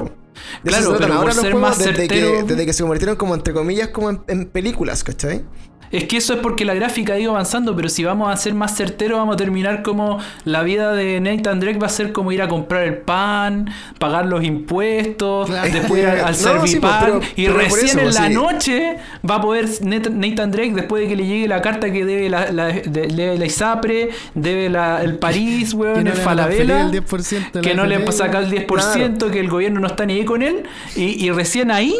De 0.64 0.72
eso 0.72 0.80
Claro, 0.80 0.96
pero 1.00 1.14
ahora 1.14 1.18
por 1.18 1.26
los 1.28 1.36
ser 1.36 1.52
juegos 1.54 1.70
más 1.70 1.78
desde 1.78 1.96
certero. 1.96 2.32
que, 2.32 2.44
desde 2.44 2.66
que 2.66 2.74
se 2.74 2.84
convirtieron 2.84 3.16
como 3.16 3.36
entre 3.36 3.54
comillas 3.54 3.88
como 3.90 4.10
en, 4.10 4.22
en 4.28 4.46
películas, 4.48 5.04
¿cachai? 5.04 5.44
Es 5.92 6.04
que 6.06 6.18
eso 6.18 6.34
es 6.34 6.40
porque 6.40 6.66
la 6.66 6.74
gráfica 6.76 7.14
ha 7.14 7.20
ido 7.20 7.32
avanzando, 7.32 7.76
pero 7.76 7.90
si 7.90 8.04
vamos 8.04 8.32
a 8.32 8.38
ser 8.38 8.54
más 8.54 8.76
certeros, 8.78 9.18
vamos 9.18 9.34
a 9.34 9.38
terminar 9.38 9.82
como 9.82 10.20
la 10.46 10.62
vida 10.64 10.94
de 10.94 11.20
Nathan 11.20 11.60
Drake 11.60 11.80
va 11.80 11.88
a 11.88 11.90
ser 11.90 12.12
como 12.12 12.32
ir 12.32 12.42
a 12.42 12.48
comprar 12.48 12.84
el 12.84 12.98
pan, 12.98 13.70
pagar 13.98 14.26
los 14.28 14.44
impuestos, 14.44 15.50
Claro. 15.50 15.72
después 15.72 16.02
ir 16.04 16.08
al, 16.10 16.20
No, 16.32 16.34
sí, 16.34 16.44
Servipack, 16.44 17.00
pues, 17.10 17.12
pero- 17.12 17.22
y 17.36 17.46
pero 17.46 17.58
recién 17.58 17.86
eso, 17.86 18.00
en 18.00 18.14
la 18.14 18.28
sí. 18.28 18.34
noche 18.34 18.98
va 19.30 19.36
a 19.36 19.42
poder 19.42 19.68
Nathan 19.82 20.52
Drake, 20.52 20.72
después 20.74 21.04
de 21.04 21.08
que 21.10 21.16
le 21.16 21.26
llegue 21.26 21.48
la 21.48 21.62
carta 21.62 21.92
que 21.92 22.06
debe 22.06 22.30
la, 22.30 22.52
la, 22.52 22.66
de- 22.68 23.08
debe 23.08 23.38
la 23.38 23.46
ISAPRE, 23.46 24.10
debe 24.36 24.70
la, 24.70 25.02
el 25.04 25.18
París, 25.18 25.74
weón, 25.74 26.04
no 26.04 26.12
el 26.12 26.18
Falabella, 26.18 26.66
transferir 26.88 26.96
el 26.96 27.06
10% 27.06 27.52
de 27.52 27.62
la 27.62 27.68
que 27.70 27.76
no 27.76 27.86
le 27.86 28.12
saca 28.12 28.40
el 28.40 28.50
10%, 28.52 29.30
que 29.32 29.40
el 29.40 29.50
gobierno 29.50 29.80
no 29.80 29.88
está 29.88 30.06
ni 30.06 30.14
ahí 30.14 30.26
con 30.26 30.42
él, 30.42 30.64
y, 30.96 31.26
y 31.26 31.32
recién 31.32 31.72
ahí 31.72 31.96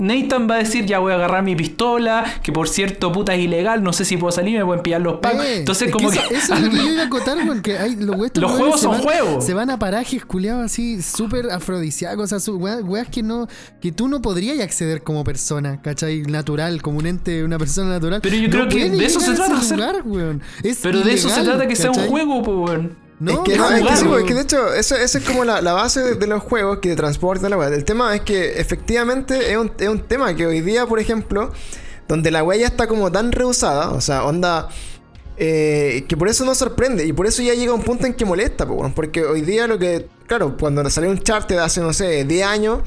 Nathan 0.00 0.48
va 0.50 0.56
a 0.56 0.58
decir, 0.58 0.86
ya 0.86 0.98
voy 0.98 1.12
a 1.12 1.16
agarrar 1.16 1.42
mi 1.42 1.54
pistola, 1.56 2.24
que 2.42 2.52
por 2.52 2.68
cierto, 2.68 3.12
puta, 3.12 3.34
es 3.34 3.40
ilegal, 3.44 3.82
no 3.82 3.92
sé 3.92 4.04
si 4.04 4.16
puedo 4.16 4.32
salir, 4.32 4.58
me 4.58 4.64
pueden 4.64 4.82
pillar 4.82 5.00
los 5.00 5.18
pagos. 5.20 5.44
Eh, 5.44 5.58
Entonces, 5.58 5.88
es 5.88 5.92
como 5.92 6.10
que 6.10 6.18
que... 6.18 6.34
eso, 6.34 6.34
eso 6.34 6.54
es 6.54 6.60
lo 6.62 6.70
que 6.70 6.76
yo 6.76 6.92
iba 6.92 7.02
a 7.02 7.06
acotar, 7.06 7.36
weón, 7.38 7.62
que 7.62 7.78
hay, 7.78 7.96
los, 7.96 8.16
Los 8.34 8.50
juegos 8.52 8.80
son 8.80 8.92
van- 8.92 9.02
juegos. 9.02 9.44
Se 9.44 9.54
van 9.54 9.70
a 9.70 9.78
parajes 9.78 10.24
culiados 10.24 10.64
así, 10.64 11.02
súper 11.02 11.50
afrodisíacos, 11.50 12.32
o 12.32 12.40
sea, 12.40 12.54
weas, 12.54 12.82
weas 12.82 13.08
que 13.08 13.22
no, 13.22 13.46
que 13.80 13.92
tú 13.92 14.08
no 14.08 14.20
podrías 14.22 14.58
acceder 14.60 15.02
como 15.02 15.22
persona, 15.24 15.80
¿cachai? 15.82 16.22
Natural, 16.22 16.80
como 16.82 16.98
un 16.98 17.06
ente, 17.06 17.44
una 17.44 17.58
persona 17.58 17.90
natural. 17.90 18.20
Pero 18.22 18.36
yo 18.36 18.42
No 18.48 18.50
creo 18.50 18.68
que 18.68 18.90
de 18.90 19.04
eso 19.04 19.20
se 19.20 19.34
trata, 19.34 19.56
hacer- 19.58 19.76
lugar, 19.78 20.02
weón. 20.04 20.42
Es 20.62 20.78
Pero 20.82 21.00
de 21.02 21.12
eso 21.14 21.28
se 21.28 21.42
trata 21.42 21.66
que 21.66 21.76
sea 21.76 21.90
un 21.90 22.08
juego, 22.08 22.42
pues, 22.42 22.56
weón. 22.56 23.09
No, 23.20 23.32
es 23.32 23.40
que, 23.40 23.56
no, 23.56 23.70
no, 23.70 23.76
es 23.76 23.84
que 23.86 23.96
sí, 23.96 24.06
es 24.18 24.24
que 24.24 24.34
de 24.34 24.40
hecho, 24.42 24.72
eso, 24.74 24.96
eso 24.96 25.18
es 25.18 25.24
como 25.24 25.44
la, 25.44 25.60
la 25.60 25.74
base 25.74 26.00
de, 26.00 26.14
de 26.16 26.26
los 26.26 26.42
juegos 26.42 26.78
que 26.80 26.88
te 26.90 26.96
transportan 26.96 27.50
la 27.50 27.58
weá. 27.58 27.68
El 27.68 27.84
tema 27.84 28.14
es 28.16 28.22
que 28.22 28.58
efectivamente 28.60 29.52
es 29.52 29.58
un, 29.58 29.72
es 29.78 29.88
un 29.88 30.00
tema 30.08 30.34
que 30.34 30.46
hoy 30.46 30.62
día, 30.62 30.86
por 30.86 30.98
ejemplo, 31.00 31.52
donde 32.08 32.30
la 32.30 32.42
ya 32.56 32.66
está 32.68 32.88
como 32.88 33.12
tan 33.12 33.32
rehusada, 33.32 33.90
o 33.92 34.00
sea, 34.00 34.24
onda. 34.24 34.68
eh, 35.36 36.04
que 36.08 36.16
por 36.16 36.28
eso 36.28 36.44
no 36.44 36.54
sorprende 36.54 37.06
y 37.06 37.12
por 37.12 37.26
eso 37.26 37.42
ya 37.42 37.54
llega 37.54 37.72
un 37.74 37.82
punto 37.82 38.06
en 38.06 38.14
que 38.14 38.24
molesta, 38.24 38.66
porque 38.94 39.24
hoy 39.24 39.42
día 39.42 39.66
lo 39.66 39.78
que, 39.78 40.08
claro, 40.26 40.56
cuando 40.58 40.88
salió 40.90 41.10
un 41.10 41.18
chart 41.20 41.48
de 41.50 41.58
hace, 41.58 41.80
no 41.82 41.92
sé, 41.94 42.24
10 42.24 42.46
años, 42.46 42.80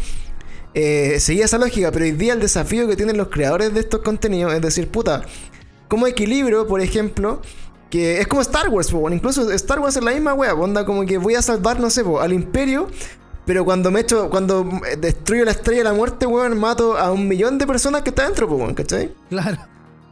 eh, 0.73 1.17
seguía 1.19 1.45
esa 1.45 1.57
lógica, 1.59 1.91
pero 1.91 2.05
hoy 2.05 2.11
día 2.13 2.33
el 2.33 2.39
desafío 2.39 2.87
que 2.87 2.95
tienen 2.95 3.17
los 3.17 3.29
creadores 3.29 3.73
de 3.73 3.79
estos 3.81 4.01
contenidos 4.01 4.53
es 4.53 4.61
decir, 4.61 4.89
puta, 4.89 5.23
como 5.87 6.07
equilibrio, 6.07 6.67
por 6.67 6.81
ejemplo, 6.81 7.41
que 7.93 8.19
es 8.19 8.25
como 8.27 8.41
Star 8.41 8.69
Wars, 8.69 8.89
po, 8.89 8.97
weón. 8.97 9.13
incluso 9.13 9.51
Star 9.51 9.79
Wars 9.79 9.95
es 9.95 10.03
la 10.03 10.09
misma 10.13 10.33
wea, 10.33 10.55
onda 10.55 10.83
como 10.83 11.05
que 11.05 11.19
voy 11.19 11.35
a 11.35 11.43
salvar, 11.43 11.79
no 11.79 11.91
sé, 11.91 12.03
po, 12.03 12.19
al 12.19 12.33
imperio, 12.33 12.87
pero 13.45 13.63
cuando 13.63 13.91
me 13.91 13.99
echo, 13.99 14.31
cuando 14.31 14.67
destruyo 14.97 15.45
la 15.45 15.51
estrella 15.51 15.81
de 15.81 15.83
la 15.83 15.93
muerte, 15.93 16.25
weón, 16.25 16.57
mato 16.59 16.97
a 16.97 17.11
un 17.11 17.27
millón 17.27 17.59
de 17.59 17.67
personas 17.67 18.01
que 18.01 18.09
está 18.09 18.23
dentro, 18.25 18.47
po, 18.49 18.55
weón, 18.55 18.73
¿cachai? 18.73 19.13
Claro. 19.29 19.57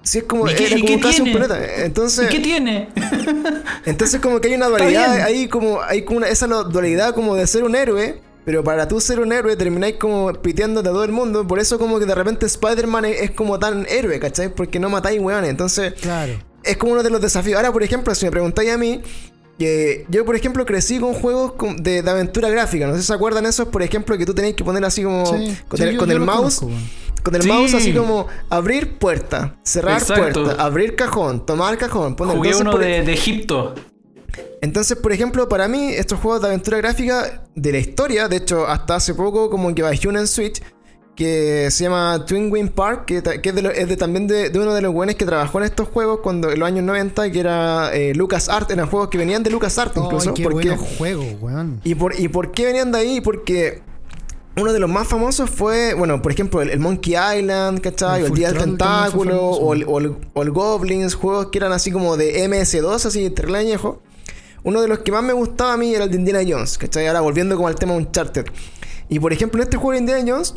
Si 0.03 0.19
es 0.19 0.25
como, 0.25 0.47
¿Y 0.47 0.53
qué- 0.53 0.67
era 0.67 0.77
y 0.77 0.81
como 0.81 0.93
qué 0.95 0.99
casi 0.99 1.21
un 1.23 1.31
planeta. 1.31 1.83
Entonces, 1.83 2.25
¿Y 2.25 2.29
qué 2.29 2.39
tiene? 2.39 2.89
entonces 3.85 4.19
como 4.21 4.39
que 4.39 4.49
hay 4.49 4.53
una 4.53 4.67
dualidad, 4.67 5.21
hay 5.23 5.47
como, 5.47 5.81
hay 5.81 6.03
como 6.05 6.17
una, 6.17 6.27
esa 6.27 6.45
dualidad 6.45 7.15
como 7.15 7.33
de 7.35 7.47
ser 7.47 7.63
un 7.63 7.75
héroe, 7.75 8.21
pero 8.45 8.63
para 8.63 8.87
tú 8.87 9.01
ser 9.01 9.19
un 9.19 9.31
héroe 9.33 9.55
termináis 9.55 9.95
como 9.95 10.31
piteándote 10.33 10.87
a 10.89 10.91
todo 10.91 11.03
el 11.03 11.11
mundo, 11.11 11.47
por 11.47 11.57
eso 11.57 11.79
como 11.79 11.97
que 11.97 12.05
de 12.05 12.13
repente 12.13 12.45
Spider-Man 12.45 13.05
es, 13.05 13.21
es 13.21 13.31
como 13.31 13.57
tan 13.57 13.87
héroe, 13.89 14.19
¿cachai? 14.19 14.53
Porque 14.53 14.79
no 14.79 14.89
matáis 14.89 15.19
weones, 15.19 15.49
entonces 15.49 15.93
Claro. 15.99 16.33
Es 16.63 16.77
como 16.77 16.93
uno 16.93 17.03
de 17.03 17.09
los 17.09 17.21
desafíos. 17.21 17.57
Ahora, 17.57 17.71
por 17.71 17.83
ejemplo, 17.83 18.13
si 18.15 18.25
me 18.25 18.31
preguntáis 18.31 18.71
a 18.71 18.77
mí, 18.77 19.01
que 19.59 20.05
yo, 20.09 20.25
por 20.25 20.35
ejemplo, 20.35 20.65
crecí 20.65 20.99
con 20.99 21.13
juegos 21.13 21.53
de, 21.77 22.01
de 22.01 22.09
aventura 22.09 22.49
gráfica. 22.49 22.87
No 22.87 22.93
sé 22.95 23.01
si 23.01 23.07
se 23.07 23.13
acuerdan 23.13 23.45
esos, 23.45 23.67
por 23.67 23.83
ejemplo, 23.83 24.17
que 24.17 24.25
tú 24.25 24.33
tenéis 24.33 24.55
que 24.55 24.63
poner 24.63 24.83
así 24.85 25.03
como 25.03 25.25
Sí, 25.25 25.55
con 25.67 25.77
sí, 25.77 25.83
el, 25.83 25.91
yo- 25.93 25.99
con 25.99 26.09
yo 26.09 26.15
el 26.15 26.21
mouse. 26.21 26.59
conozco. 26.59 26.69
Con 27.23 27.35
el 27.35 27.43
Sí. 27.43 27.47
mouse 27.49 27.73
así 27.75 27.93
como 27.93 28.25
abrir 28.49 28.97
puerta, 28.97 29.55
cerrar 29.63 29.99
Exacto. 29.99 30.43
puerta, 30.43 30.63
abrir 30.63 30.95
cajón, 30.95 31.45
tomar 31.45 31.77
cajón. 31.77 32.15
poner- 32.15 32.35
Jugué 32.35 32.49
entonces, 32.49 32.61
uno 32.61 32.71
por, 32.71 32.81
de, 32.81 33.03
de 33.03 33.13
Egipto. 33.13 33.75
entonces, 34.61 34.97
por 34.97 35.11
ejemplo, 35.11 35.47
para 35.47 35.67
mí, 35.67 35.91
estos 35.93 36.19
juegos 36.19 36.41
de 36.41 36.47
aventura 36.47 36.77
gráfica 36.77 37.43
de 37.53 37.71
la 37.71 37.77
historia, 37.77 38.27
de 38.27 38.37
hecho, 38.37 38.65
hasta 38.67 38.95
hace 38.95 39.13
poco 39.13 39.51
como 39.51 39.73
que 39.75 39.83
bajé 39.83 40.07
una 40.07 40.19
en 40.21 40.27
Switch 40.27 40.63
que 41.15 41.67
se 41.71 41.83
llama 41.83 42.23
Twin 42.25 42.51
Wing 42.51 42.69
Park, 42.69 43.05
que, 43.05 43.17
es, 43.17 43.23
de, 43.55 43.61
lo- 43.61 43.69
es 43.71 43.87
de 43.87 43.97
también 43.97 44.27
de, 44.27 44.49
de 44.49 44.59
uno 44.59 44.73
de 44.73 44.81
los 44.81 44.93
buenos 44.93 45.15
que 45.15 45.25
trabajó 45.25 45.59
en 45.59 45.65
estos 45.65 45.87
juegos 45.89 46.21
cuando 46.23 46.49
en 46.51 46.59
los 46.59 46.67
años 46.67 46.83
90, 46.85 47.31
que 47.31 47.39
era 47.39 47.93
eh, 47.93 48.13
Lucas 48.15 48.49
Art, 48.49 48.71
eran 48.71 48.87
juegos 48.87 49.09
que 49.09 49.17
venían 49.17 49.43
de 49.43 49.49
Lucas 49.51 49.77
Art 49.77 49.95
incluso. 49.97 50.29
Ay, 50.29 50.35
qué 50.35 50.43
porque, 50.43 50.69
juegos, 50.97 51.25
weón. 51.41 51.81
¿y, 51.83 51.95
por, 51.95 52.19
¿Y 52.19 52.27
por 52.29 52.51
qué 52.51 52.65
venían 52.65 52.91
de 52.91 52.97
ahí? 52.99 53.21
Porque 53.21 53.81
uno 54.57 54.73
de 54.73 54.79
los 54.79 54.89
más 54.89 55.07
famosos 55.07 55.49
fue, 55.49 55.93
bueno, 55.93 56.21
por 56.21 56.31
ejemplo, 56.31 56.61
el, 56.61 56.69
el 56.71 56.79
Monkey 56.79 57.13
Island, 57.37 57.81
¿cachai? 57.81 58.19
El 58.19 58.25
O 58.25 58.27
el 58.27 58.33
Día 58.33 58.51
del 58.51 58.57
Tentáculo, 58.63 59.41
o 59.41 59.73
el, 59.73 59.83
o, 59.87 59.99
el, 59.99 60.15
o 60.33 60.41
el 60.43 60.51
Goblins, 60.51 61.13
juegos 61.15 61.47
que 61.51 61.57
eran 61.59 61.71
así 61.73 61.91
como 61.91 62.17
de 62.17 62.47
MS2, 62.49 63.05
así, 63.05 63.29
terrible 63.29 63.59
añejo. 63.59 64.01
Uno 64.63 64.81
de 64.81 64.87
los 64.87 64.99
que 64.99 65.11
más 65.11 65.23
me 65.23 65.33
gustaba 65.33 65.73
a 65.73 65.77
mí 65.77 65.93
era 65.93 66.03
el 66.05 66.11
de 66.11 66.17
Indiana 66.17 66.41
Jones, 66.47 66.77
¿cachai? 66.77 67.07
Ahora 67.07 67.21
volviendo 67.21 67.55
como 67.55 67.67
al 67.67 67.75
tema 67.75 67.93
Uncharted. 67.93 68.45
Y 69.09 69.19
por 69.19 69.33
ejemplo, 69.33 69.59
en 69.61 69.63
este 69.63 69.77
juego 69.77 69.91
de 69.93 69.97
Indiana 69.99 70.23
Jones, 70.33 70.53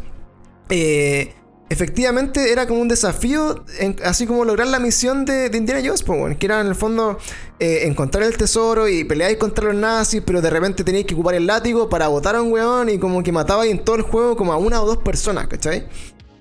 eh, 0.70 1.35
efectivamente 1.69 2.53
era 2.53 2.66
como 2.66 2.81
un 2.81 2.89
desafío, 2.89 3.65
así 4.05 4.27
como 4.27 4.45
lograr 4.45 4.69
la 4.69 4.78
misión 4.78 5.24
de, 5.24 5.51
Indiana 5.53 5.81
Jones, 5.85 6.03
pues, 6.03 6.19
bueno, 6.19 6.36
que 6.39 6.47
era 6.47 6.61
en 6.61 6.69
el 6.69 6.74
fondo 6.74 7.19
eh, 7.59 7.81
encontrar 7.85 8.24
el 8.24 8.36
tesoro 8.36 8.89
y 8.89 9.05
peleáis 9.05 9.39
contra 9.39 9.66
los 9.66 9.74
nazis, 9.74 10.23
pero 10.24 10.41
de 10.41 10.51
repente 10.51 10.85
teníais 10.85 11.07
que 11.07 11.15
ocupar 11.15 11.35
el 11.35 11.47
látigo 11.47 11.89
para 11.89 12.09
botar 12.09 12.36
a 12.36 12.43
un 12.43 12.53
weón 12.53 12.89
y 12.89 12.99
como 12.99 13.23
que 13.23 13.32
matabais 13.32 13.70
en 13.70 13.85
todo 13.85 13.97
el 13.97 14.03
juego 14.03 14.36
como 14.36 14.53
a 14.53 14.57
una 14.57 14.82
o 14.82 14.86
dos 14.86 14.99
personas, 14.99 15.49
¿cachai? 15.49 15.86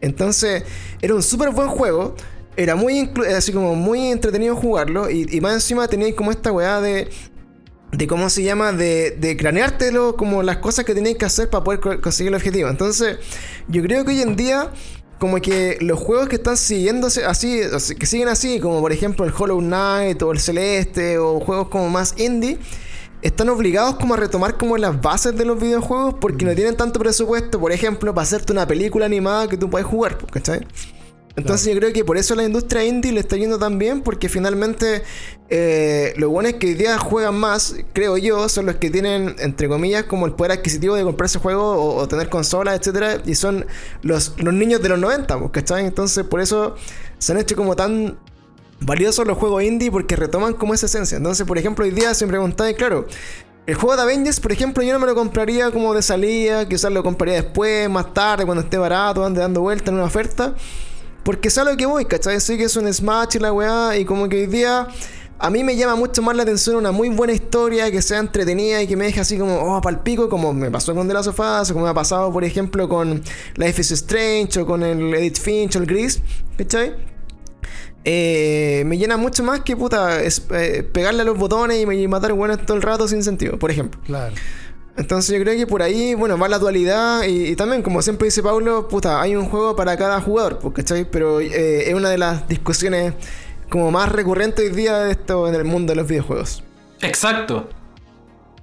Entonces, 0.01 0.63
era 1.01 1.15
un 1.15 1.23
súper 1.23 1.51
buen 1.51 1.69
juego. 1.69 2.15
Era 2.55 2.75
muy 2.75 3.09
así 3.35 3.51
como 3.51 3.73
muy 3.73 4.11
entretenido 4.11 4.55
jugarlo. 4.55 5.09
Y, 5.09 5.27
y 5.31 5.41
más 5.41 5.53
encima 5.53 5.87
teníais 5.87 6.13
como 6.13 6.29
esta 6.29 6.51
weá 6.51 6.81
de. 6.81 7.07
De 7.93 8.07
cómo 8.07 8.29
se 8.29 8.41
llama, 8.43 8.71
de, 8.73 9.11
de 9.11 9.37
craneártelo, 9.37 10.15
como 10.15 10.41
las 10.41 10.57
cosas 10.57 10.83
que 10.83 10.95
tenéis 10.95 11.17
que 11.17 11.25
hacer 11.25 11.49
para 11.49 11.63
poder 11.63 11.79
co- 11.79 12.01
conseguir 12.01 12.29
el 12.29 12.35
objetivo. 12.35 12.69
Entonces, 12.69 13.17
yo 13.67 13.83
creo 13.83 14.03
que 14.03 14.11
hoy 14.11 14.21
en 14.21 14.35
día, 14.35 14.71
como 15.19 15.39
que 15.39 15.77
los 15.79 15.99
juegos 15.99 16.27
que 16.27 16.37
están 16.37 16.57
siguiéndose 16.57 17.23
así, 17.23 17.61
que 17.99 18.05
siguen 18.07 18.29
así, 18.29 18.59
como 18.59 18.81
por 18.81 18.91
ejemplo 18.91 19.25
el 19.25 19.33
Hollow 19.37 19.59
Knight 19.59 20.21
o 20.23 20.31
el 20.31 20.39
Celeste, 20.39 21.19
o 21.19 21.39
juegos 21.39 21.67
como 21.69 21.87
más 21.89 22.15
indie, 22.17 22.57
están 23.21 23.47
obligados 23.49 23.95
como 23.95 24.15
a 24.15 24.17
retomar 24.17 24.57
como 24.57 24.75
las 24.75 24.99
bases 24.99 25.37
de 25.37 25.45
los 25.45 25.61
videojuegos 25.61 26.15
porque 26.19 26.45
no 26.45 26.53
tienen 26.55 26.75
tanto 26.75 26.99
presupuesto, 26.99 27.59
por 27.59 27.71
ejemplo, 27.71 28.13
para 28.13 28.23
hacerte 28.23 28.51
una 28.51 28.67
película 28.67 29.05
animada 29.05 29.47
que 29.47 29.55
tú 29.55 29.69
puedes 29.69 29.87
jugar, 29.87 30.17
¿cachai? 30.31 30.65
Entonces 31.35 31.73
yo 31.73 31.79
creo 31.79 31.91
que 31.91 32.05
por 32.05 32.17
eso 32.17 32.35
la 32.35 32.43
industria 32.43 32.85
indie 32.85 33.11
le 33.11 33.19
está 33.19 33.35
yendo 33.37 33.57
tan 33.57 33.79
bien, 33.79 34.01
porque 34.01 34.29
finalmente 34.29 35.01
eh, 35.49 36.13
los 36.17 36.29
buenos 36.29 36.53
que 36.53 36.67
hoy 36.67 36.73
día 36.75 36.97
juegan 36.99 37.35
más, 37.35 37.75
creo 37.91 38.17
yo, 38.17 38.47
son 38.49 38.67
los 38.67 38.75
que 38.75 38.91
tienen, 38.91 39.35
entre 39.39 39.67
comillas, 39.67 40.03
como 40.03 40.27
el 40.27 40.33
poder 40.33 40.51
adquisitivo 40.51 40.95
de 40.95 41.03
comprarse 41.03 41.39
juegos 41.39 41.77
o, 41.77 41.95
o 41.95 42.07
tener 42.07 42.29
consolas, 42.29 42.79
etcétera, 42.79 43.19
y 43.25 43.33
son 43.33 43.65
los, 44.03 44.33
los 44.37 44.53
niños 44.53 44.81
de 44.83 44.89
los 44.89 44.99
90, 44.99 45.39
pues, 45.39 45.51
¿cachai? 45.51 45.85
Entonces 45.87 46.23
por 46.23 46.39
eso 46.39 46.75
se 47.17 47.31
han 47.31 47.39
hecho 47.39 47.55
como 47.55 47.75
tan 47.75 48.17
valiosos 48.79 49.25
los 49.25 49.37
juegos 49.37 49.63
indie 49.63 49.89
porque 49.91 50.15
retoman 50.15 50.53
como 50.53 50.73
esa 50.73 50.85
esencia. 50.85 51.17
Entonces, 51.17 51.47
por 51.47 51.57
ejemplo, 51.57 51.83
hoy 51.83 51.91
día 51.91 52.13
se 52.13 52.25
me 52.25 52.31
preguntáis, 52.31 52.75
claro, 52.77 53.07
el 53.65 53.75
juego 53.75 53.95
de 53.95 54.01
Avengers, 54.01 54.39
por 54.39 54.51
ejemplo, 54.51 54.83
yo 54.83 54.93
no 54.93 54.99
me 54.99 55.07
lo 55.07 55.15
compraría 55.15 55.71
como 55.71 55.93
de 55.93 56.01
salida, 56.01 56.67
quizás 56.67 56.91
lo 56.91 57.01
compraría 57.01 57.41
después, 57.41 57.89
más 57.89 58.13
tarde, 58.13 58.45
cuando 58.45 58.63
esté 58.63 58.77
barato, 58.77 59.25
ande 59.25 59.39
dando 59.39 59.61
vuelta 59.61 59.89
en 59.89 59.95
una 59.95 60.05
oferta. 60.05 60.53
Porque 61.23 61.49
sé 61.49 61.61
a 61.61 61.63
lo 61.63 61.77
que 61.77 61.85
voy, 61.85 62.05
¿cachai? 62.05 62.39
Sé 62.39 62.57
que 62.57 62.65
es 62.65 62.75
un 62.75 62.91
Smash 62.91 63.35
y 63.35 63.39
la 63.39 63.53
weá, 63.53 63.97
y 63.97 64.05
como 64.05 64.27
que 64.27 64.41
hoy 64.41 64.47
día 64.47 64.87
a 65.39 65.49
mí 65.49 65.63
me 65.63 65.75
llama 65.75 65.95
mucho 65.95 66.21
más 66.21 66.35
la 66.37 66.43
atención 66.43 66.77
una 66.77 66.91
muy 66.91 67.09
buena 67.09 67.33
historia 67.33 67.91
que 67.91 68.01
sea 68.01 68.19
entretenida 68.19 68.81
y 68.81 68.87
que 68.87 68.95
me 68.95 69.05
deje 69.05 69.19
así 69.19 69.37
como, 69.37 69.57
oh, 69.57 69.81
palpico, 69.81 70.29
como 70.29 70.53
me 70.53 70.71
pasó 70.71 70.95
con 70.95 71.07
The 71.07 71.13
Last 71.13 71.27
of 71.27 71.39
o 71.39 71.73
como 71.73 71.85
me 71.85 71.91
ha 71.91 71.93
pasado, 71.93 72.31
por 72.31 72.43
ejemplo, 72.43 72.87
con 72.87 73.21
Life 73.55 73.81
is 73.81 73.91
Strange, 73.91 74.61
o 74.61 74.65
con 74.65 74.83
el 74.83 75.13
Edith 75.13 75.39
Finch, 75.39 75.75
o 75.75 75.79
el 75.79 75.85
Gris, 75.85 76.21
¿cachai? 76.57 76.95
Eh, 78.05 78.83
me 78.85 78.97
llena 78.97 79.17
mucho 79.17 79.43
más 79.43 79.61
que 79.61 79.77
puta 79.77 80.21
es, 80.21 80.45
eh, 80.51 80.83
pegarle 80.83 81.21
a 81.21 81.25
los 81.25 81.37
botones 81.37 81.81
y 81.81 82.07
matar 82.07 82.33
buenos 82.33 82.65
todo 82.65 82.75
el 82.75 82.83
rato 82.83 83.07
sin 83.07 83.23
sentido, 83.23 83.57
por 83.57 83.71
ejemplo. 83.71 83.99
Claro. 84.05 84.35
Entonces 84.95 85.35
yo 85.35 85.41
creo 85.43 85.55
que 85.57 85.65
por 85.65 85.81
ahí, 85.81 86.13
bueno, 86.13 86.37
va 86.37 86.47
la 86.47 86.59
dualidad 86.59 87.23
y, 87.23 87.47
y 87.47 87.55
también, 87.55 87.81
como 87.81 88.01
siempre 88.03 88.25
dice 88.25 88.43
Pablo, 88.43 88.87
puta, 88.87 89.21
hay 89.21 89.35
un 89.35 89.47
juego 89.49 89.75
para 89.75 89.97
cada 89.97 90.21
jugador, 90.21 90.59
pues, 90.59 90.73
¿cachai? 90.75 91.09
Pero 91.09 91.39
eh, 91.41 91.89
es 91.89 91.93
una 91.95 92.09
de 92.09 92.17
las 92.19 92.47
discusiones 92.47 93.13
como 93.69 93.89
más 93.89 94.11
recurrentes 94.11 94.69
hoy 94.69 94.75
día 94.75 94.99
de 94.99 95.11
esto 95.11 95.47
en 95.47 95.55
el 95.55 95.63
mundo 95.65 95.91
de 95.93 95.95
los 95.97 96.07
videojuegos. 96.07 96.63
Exacto. 97.01 97.69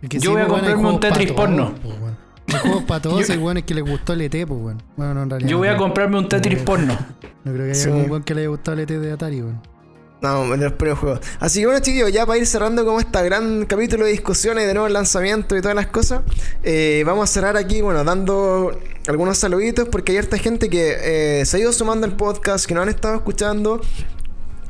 Es 0.01 0.09
que 0.09 0.19
Yo 0.21 0.31
voy 0.33 0.43
a 0.43 0.47
pues, 0.47 0.61
comprarme 0.61 0.83
bueno, 0.83 0.95
un 0.97 1.01
Tetris 1.01 1.33
porno. 1.33 1.75
bueno. 1.83 2.17
Hay 2.47 2.59
juegos 2.61 2.85
para 2.85 3.03
todos, 3.03 3.29
hay 3.31 3.37
weones 3.39 3.65
que 3.65 3.75
les 3.75 3.85
gustó 3.85 4.13
el 4.13 4.21
ET, 4.23 4.31
pues, 4.47 4.61
bueno. 4.61 4.81
Bueno, 4.97 5.15
no, 5.15 5.23
en 5.25 5.31
realidad. 5.31 5.51
Yo 5.51 5.57
no 5.57 5.59
voy 5.59 5.69
a 5.69 5.77
comprarme 5.77 6.19
un 6.19 6.29
Tetris 6.29 6.61
porno. 6.63 6.97
No 7.43 7.53
creo 7.53 7.65
que 7.65 7.71
haya 7.73 7.75
Sí. 7.75 7.89
algún 7.89 8.09
weón 8.11 8.23
que 8.23 8.35
le 8.35 8.43
haya 8.43 8.51
gustado 8.51 8.75
el 8.77 8.81
ET 8.89 8.91
de 9.01 9.13
Atari, 9.13 9.43
weón. 9.43 9.61
No, 10.23 10.53
en 10.53 10.61
los 10.61 10.73
primeros 10.75 10.99
juegos. 10.99 11.21
Así 11.39 11.61
que 11.61 11.67
bueno, 11.67 11.81
chiquillos, 11.81 12.13
ya 12.13 12.27
para 12.27 12.39
ir 12.39 12.47
cerrando 12.47 12.85
como 12.85 13.01
este 13.01 13.23
gran 13.23 13.65
capítulo 13.65 14.05
de 14.05 14.11
discusiones 14.11 14.67
de 14.67 14.75
nuevos 14.75 14.93
lanzamientos 14.93 15.57
y 15.57 15.63
todas 15.63 15.75
las 15.75 15.87
cosas, 15.87 16.21
eh, 16.63 17.03
vamos 17.07 17.31
a 17.31 17.33
cerrar 17.33 17.57
aquí, 17.57 17.81
bueno, 17.81 18.05
dando 18.05 18.79
algunos 19.09 19.39
saluditos 19.39 19.89
porque 19.89 20.13
hay 20.13 20.19
harta 20.19 20.37
gente 20.37 20.69
que 20.69 21.41
eh, 21.41 21.47
se 21.47 21.57
ha 21.57 21.61
ido 21.61 21.73
sumando 21.73 22.07
al 22.07 22.17
podcast, 22.17 22.67
que 22.67 22.75
nos 22.75 22.83
han 22.83 22.91
estado 22.91 23.15
escuchando 23.15 23.81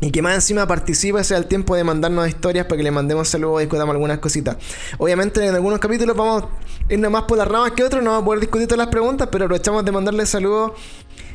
y 0.00 0.12
que 0.12 0.22
más 0.22 0.36
encima 0.36 0.68
participa, 0.68 1.24
sea 1.24 1.38
el 1.38 1.46
tiempo 1.46 1.74
de 1.74 1.82
mandarnos 1.82 2.28
historias 2.28 2.66
para 2.66 2.76
que 2.76 2.84
le 2.84 2.92
mandemos 2.92 3.28
saludos 3.28 3.60
y 3.60 3.64
discutamos 3.64 3.92
algunas 3.92 4.18
cositas. 4.18 4.56
Obviamente 4.98 5.44
en 5.44 5.52
algunos 5.52 5.80
capítulos 5.80 6.16
vamos 6.16 6.44
a 6.44 6.92
irnos 6.92 7.10
más 7.10 7.24
por 7.24 7.36
las 7.36 7.48
ramas 7.48 7.72
que 7.72 7.82
otros, 7.82 8.04
no 8.04 8.10
vamos 8.10 8.22
a 8.22 8.24
poder 8.24 8.40
discutir 8.40 8.68
todas 8.68 8.78
las 8.78 8.88
preguntas, 8.88 9.28
pero 9.32 9.46
aprovechamos 9.46 9.84
de 9.84 9.90
mandarle 9.90 10.26
saludos 10.26 10.72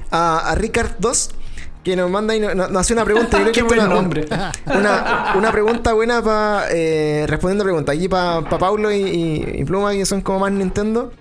a, 0.09 0.51
a 0.51 0.55
Ricard 0.55 0.93
2 0.99 1.29
que 1.85 1.95
nos 1.95 2.11
manda 2.11 2.35
y 2.35 2.41
nos, 2.41 2.53
nos 2.55 2.75
hace 2.75 2.91
una 2.93 3.05
pregunta. 3.05 3.37
Yo 3.37 3.43
creo 3.43 3.53
Qué 3.53 3.61
que 3.61 3.63
buen 3.63 3.79
es 3.79 3.85
una- 3.85 3.95
nombre. 3.95 4.25
una, 4.65 5.33
una 5.37 5.51
pregunta 5.53 5.93
buena 5.93 6.21
para 6.21 6.65
respondiendo 7.27 7.63
a 7.63 7.65
preguntas. 7.65 7.95
Aquí 7.95 8.09
para 8.09 8.43
Paulo 8.49 8.91
y, 8.91 8.97
y- 8.97 9.61
y 9.61 9.63
Pluma, 9.63 9.93
que 9.93 10.05
son 10.05 10.19
como 10.21 10.39
más 10.39 10.51
Nintendo. 10.51 11.13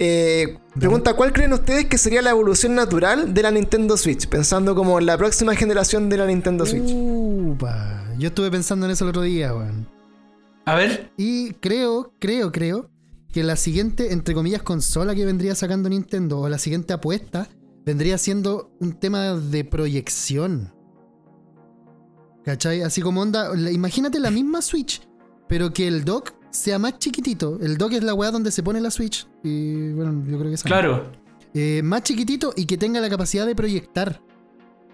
Eh, 0.00 0.58
pregunta: 0.78 1.14
¿Cuál 1.14 1.32
creen 1.32 1.52
ustedes 1.52 1.86
que 1.86 1.98
sería 1.98 2.20
la 2.22 2.30
evolución 2.30 2.74
natural 2.74 3.32
de 3.34 3.42
la 3.42 3.50
Nintendo 3.50 3.96
Switch? 3.96 4.28
Pensando 4.28 4.74
como 4.74 4.98
en 4.98 5.06
la 5.06 5.16
próxima 5.16 5.54
generación 5.56 6.08
de 6.08 6.16
la 6.18 6.26
Nintendo 6.26 6.66
Switch. 6.66 6.92
Upa. 6.94 8.04
Yo 8.18 8.28
estuve 8.28 8.50
pensando 8.50 8.86
en 8.86 8.92
eso 8.92 9.04
el 9.04 9.10
otro 9.10 9.22
día, 9.22 9.54
weón. 9.54 9.88
A 10.64 10.74
ver, 10.74 11.10
Y 11.16 11.52
creo, 11.54 12.12
creo, 12.18 12.52
creo 12.52 12.90
que 13.32 13.42
la 13.42 13.56
siguiente, 13.56 14.12
entre 14.12 14.34
comillas, 14.34 14.62
consola 14.62 15.14
que 15.14 15.24
vendría 15.24 15.54
sacando 15.54 15.88
Nintendo 15.88 16.40
o 16.40 16.48
la 16.48 16.58
siguiente 16.58 16.92
apuesta 16.92 17.48
vendría 17.88 18.18
siendo 18.18 18.70
un 18.80 18.92
tema 18.92 19.32
de 19.32 19.64
proyección. 19.64 20.74
¿Cachai? 22.44 22.82
Así 22.82 23.00
como 23.00 23.22
onda, 23.22 23.50
imagínate 23.70 24.20
la 24.20 24.30
misma 24.30 24.60
Switch, 24.60 25.00
pero 25.48 25.72
que 25.72 25.88
el 25.88 26.04
dock 26.04 26.32
sea 26.50 26.78
más 26.78 26.98
chiquitito. 26.98 27.58
El 27.62 27.78
dock 27.78 27.92
es 27.94 28.02
la 28.04 28.12
weá 28.12 28.30
donde 28.30 28.50
se 28.50 28.62
pone 28.62 28.78
la 28.82 28.90
Switch. 28.90 29.26
Y 29.42 29.92
bueno, 29.92 30.22
yo 30.28 30.38
creo 30.38 30.50
que 30.50 30.54
esa. 30.56 30.64
claro. 30.68 31.10
Eh, 31.54 31.80
más 31.82 32.02
chiquitito 32.02 32.52
y 32.54 32.66
que 32.66 32.76
tenga 32.76 33.00
la 33.00 33.08
capacidad 33.08 33.46
de 33.46 33.54
proyectar. 33.56 34.20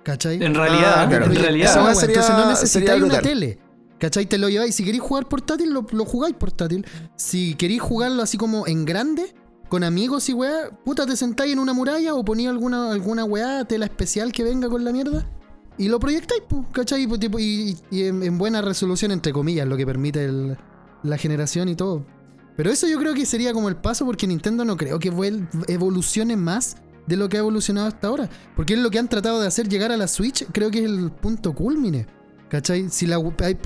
¿Cachai? 0.05 0.37
En 0.41 0.55
realidad, 0.55 0.95
Ah, 1.03 1.09
claro. 1.09 1.25
en 1.27 1.35
realidad. 1.35 1.71
Esa 1.73 1.95
sería- 1.97 2.15
Entonces 2.15 2.37
no 2.45 2.49
necesitáis 2.49 3.03
una 3.03 3.21
tele. 3.21 3.59
¿Cachai? 3.99 4.27
Te 4.27 4.39
lo 4.39 4.49
lleváis. 4.49 4.73
Si 4.77 4.85
queréis 4.85 5.03
jugar 5.03 5.29
portátil, 5.29 5.73
lo, 5.73 5.85
lo 5.91 6.05
jugáis 6.05 6.37
portátil. 6.37 6.87
Si 7.17 7.55
queréis 7.55 7.83
jugarlo 7.83 8.23
así 8.23 8.37
como 8.39 8.69
en 8.69 8.85
grande, 8.85 9.35
con 9.69 9.83
amigos 9.85 10.29
y 10.29 10.33
weá, 10.35 10.71
puta, 10.85 11.07
te 11.07 11.17
sentáis 11.17 11.53
en 11.53 11.59
una 11.59 11.73
muralla 11.73 12.15
o 12.15 12.25
ponéis 12.25 12.49
alguna, 12.49 12.93
alguna 12.93 13.25
weá, 13.25 13.65
tela 13.65 13.87
especial 13.87 14.33
que 14.33 14.45
venga 14.45 14.69
con 14.69 14.85
la 14.85 14.93
mierda. 14.93 15.27
Y 15.77 15.89
lo 15.89 15.99
proyectáis, 15.99 16.43
pu, 16.49 16.65
¿cachai? 16.71 17.03
Y, 17.05 17.43
y- 17.43 17.77
y 17.91 18.03
en, 18.05 18.23
en 18.23 18.39
buena 18.39 18.63
resolución, 18.63 19.11
entre 19.11 19.33
comillas, 19.33 19.67
lo 19.67 19.77
que 19.77 19.85
permite 19.87 20.25
el- 20.25 20.57
la 21.03 21.19
generación 21.19 21.69
y 21.69 21.75
todo. 21.75 22.07
Pero 22.57 22.71
eso 22.71 22.87
yo 22.87 22.99
creo 23.01 23.15
que 23.15 23.27
sería 23.27 23.53
como 23.53 23.69
el 23.69 23.75
paso 23.77 24.07
porque 24.07 24.27
Nintendo 24.29 24.65
no 24.65 24.77
creo 24.77 25.01
que 25.01 25.11
evolucione 25.69 26.37
más 26.37 26.77
de 27.07 27.17
lo 27.17 27.29
que 27.29 27.37
ha 27.37 27.41
evolucionado 27.41 27.89
hasta 27.89 28.07
ahora. 28.07 28.31
Porque 28.55 28.75
es 28.75 28.79
lo 28.81 28.91
que 28.91 28.99
han 28.99 29.09
tratado 29.09 29.41
de 29.41 29.47
hacer 29.49 29.69
llegar 29.69 29.91
a 29.91 29.97
la 29.97 30.07
Switch, 30.09 30.47
creo 30.53 30.71
que 30.71 30.79
es 30.79 30.85
el 30.85 31.11
punto 31.11 31.55
culmine. 31.55 32.07
¿Cachai? 32.49 32.89
Si 32.91 33.07
la, 33.07 33.17
hay, 33.41 33.59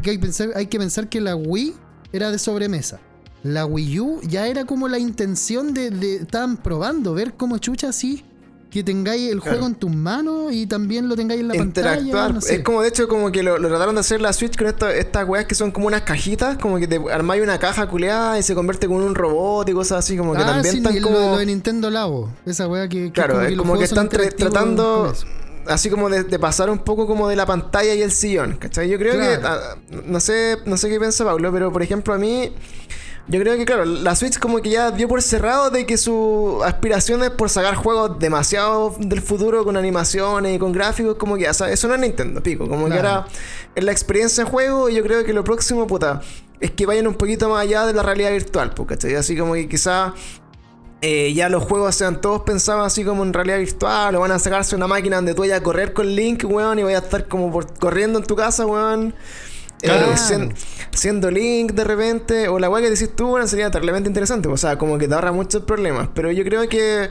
hay 0.55 0.67
que 0.69 0.79
pensar 0.79 1.09
que 1.09 1.21
la 1.21 1.37
Wii 1.37 1.75
era 2.13 2.31
de 2.31 2.39
sobremesa. 2.39 3.01
La 3.43 3.67
Wii 3.67 4.01
U 4.01 4.21
ya 4.23 4.47
era 4.49 4.65
como 4.65 4.89
la 4.89 4.99
intención 4.99 5.73
de, 5.75 5.91
de- 5.91 6.17
estaban 6.17 6.57
probando, 6.57 7.15
ver 7.15 7.35
cómo 7.35 7.59
chucha 7.59 7.89
así, 7.91 8.25
que 8.71 8.83
tengáis 8.83 9.31
el 9.31 9.41
Claro. 9.41 9.53
juego 9.59 9.67
en 9.69 9.75
tus 9.77 9.91
manos 9.95 10.53
y 10.53 10.67
también 10.67 11.09
lo 11.09 11.17
tengáis 11.17 11.41
en 11.41 11.49
la 11.49 11.57
Interactuar. 11.57 12.05
pantalla. 12.13 12.29
no 12.35 12.41
sé. 12.43 12.57
Es 12.57 12.63
como 12.63 12.83
de 12.83 12.89
hecho 12.89 13.09
como 13.09 13.33
que 13.33 13.43
lo, 13.43 13.57
lo 13.57 13.69
trataron 13.69 13.95
de 13.95 14.01
hacer 14.03 14.21
la 14.21 14.33
Switch 14.35 14.57
con 14.59 14.67
esto- 14.67 14.89
estas 14.91 15.27
weas 15.27 15.47
que 15.47 15.55
son 15.55 15.71
como 15.71 15.87
unas 15.87 16.03
cajitas, 16.03 16.59
como 16.59 16.79
que 16.79 16.87
te 16.87 17.01
armáis 17.11 17.43
una 17.43 17.59
caja 17.59 17.89
culeada 17.89 18.39
y 18.39 18.43
se 18.43 18.55
convierte 18.55 18.87
como 18.89 19.01
en 19.01 19.07
un 19.07 19.15
robot 19.15 19.69
y 19.69 19.73
cosas 19.73 20.01
así, 20.01 20.17
como 20.19 20.35
que 20.35 20.43
ah, 20.43 20.47
también 20.47 20.73
sí, 20.73 20.79
están 20.79 20.97
lo, 21.01 21.03
como. 21.03 21.19
lo 21.19 21.39
de 21.39 21.47
Nintendo 21.47 21.89
Labo. 21.91 22.31
Esa 22.45 22.69
wea 22.69 22.89
que, 22.89 23.05
que 23.05 23.13
Claro, 23.13 23.41
es 23.41 23.53
los 23.57 23.65
como 23.67 23.79
que 23.79 23.85
están 23.85 24.09
tra- 24.11 24.35
tratando 24.37 25.15
así 25.67 25.89
como 25.91 26.11
de, 26.11 26.25
de 26.25 26.39
pasar 26.39 26.69
un 26.71 26.79
poco 26.81 27.07
como 27.07 27.29
de 27.29 27.37
la 27.37 27.47
pantalla 27.47 27.95
y 27.95 28.03
el 28.03 28.11
sillón, 28.11 28.57
¿cachai? 28.57 28.89
Yo 28.91 28.99
creo 28.99 29.15
que, 29.15 29.39
ah, 29.47 29.77
no 30.07 30.19
sé, 30.21 30.59
no 30.67 30.77
sé 30.77 30.89
qué 30.91 30.99
piensa 30.99 31.25
Pablo, 31.25 31.51
pero 31.53 31.73
por 31.73 31.83
ejemplo 31.83 32.13
a 32.15 32.19
mí, 32.19 32.53
yo 33.29 33.39
creo 33.41 33.57
que 33.57 33.65
claro, 33.67 33.85
la 33.85 34.15
Switch 34.17 34.39
como 34.39 34.61
que 34.63 34.71
ya 34.71 34.91
dio 34.91 35.07
por 35.07 35.21
cerrado 35.23 35.71
de 35.71 35.85
que 35.87 35.97
su 35.99 36.61
aspiración 36.65 37.23
es 37.23 37.31
por 37.31 37.51
sacar 37.51 37.75
juegos 37.75 38.19
demasiado 38.19 38.95
del 38.99 39.21
futuro 39.21 39.65
con 39.65 39.77
animaciones 39.77 40.57
y 40.57 40.59
con 40.59 40.73
gráficos, 40.73 41.17
como 41.17 41.37
que 41.37 41.43
ya, 41.43 41.53
¿sabes? 41.55 41.75
eso 41.75 41.89
no 41.89 41.95
es 41.95 42.01
Nintendo, 42.01 42.43
pico, 42.43 42.69
como 42.69 42.87
que 42.89 42.95
ahora 42.95 43.27
es 43.75 43.85
la 43.85 43.93
experiencia 43.93 44.45
de 44.45 44.51
juego 44.51 44.89
y 44.89 44.95
yo 44.95 45.03
creo 45.03 45.25
que 45.25 45.33
lo 45.33 45.45
próximo, 45.45 45.87
puta, 45.87 46.23
es 46.61 46.71
que 46.73 46.87
vayan 46.87 47.07
un 47.07 47.15
poquito 47.15 47.49
más 47.51 47.61
allá 47.63 47.87
de 47.87 47.93
la 47.93 48.03
realidad 48.03 48.31
virtual, 48.33 48.71
pues, 48.75 48.89
¿cachai? 48.89 49.15
Así 49.15 49.37
como 49.37 49.53
que 49.55 49.69
quizá 49.69 50.15
eh, 51.01 51.33
ya 51.33 51.49
los 51.49 51.63
juegos 51.63 51.95
sean 51.95 52.21
todos 52.21 52.43
pensados 52.43 52.85
así 52.85 53.05
como 53.05 53.23
en 53.23 53.33
realidad 53.33 53.59
virtual, 53.59 54.17
o 54.17 54.21
van 54.21 54.33
a 54.33 54.39
sacarse 54.41 54.75
una 54.75 54.89
máquina 54.89 55.17
donde 55.17 55.35
tú 55.35 55.43
vayas 55.43 55.61
a 55.61 55.63
correr 55.63 55.93
con 55.93 56.07
Link, 56.07 56.45
weón, 56.45 56.79
y 56.79 56.83
vayas 56.83 57.03
a 57.03 57.05
estar 57.05 57.29
como 57.29 57.53
por- 57.53 57.79
corriendo 57.79 58.19
en 58.19 58.25
tu 58.25 58.35
casa, 58.35 58.67
weón. 58.67 59.15
Eh, 59.83 59.87
Claro. 59.87 60.15
siendo 60.93 61.31
Link 61.31 61.73
de 61.73 61.85
repente, 61.85 62.49
o 62.49 62.59
la 62.59 62.69
weá 62.69 62.83
que 62.83 62.91
decís 62.91 63.15
tú, 63.15 63.29
bueno, 63.29 63.47
sería 63.47 63.71
terriblemente 63.71 64.09
interesante, 64.09 64.49
o 64.49 64.57
sea, 64.57 64.77
como 64.77 64.99
que 64.99 65.07
te 65.07 65.15
ahorra 65.15 65.31
muchos 65.33 65.63
problemas, 65.63 66.09
pero 66.15 66.33
yo 66.33 66.43
creo 66.45 66.69
que 66.69 67.11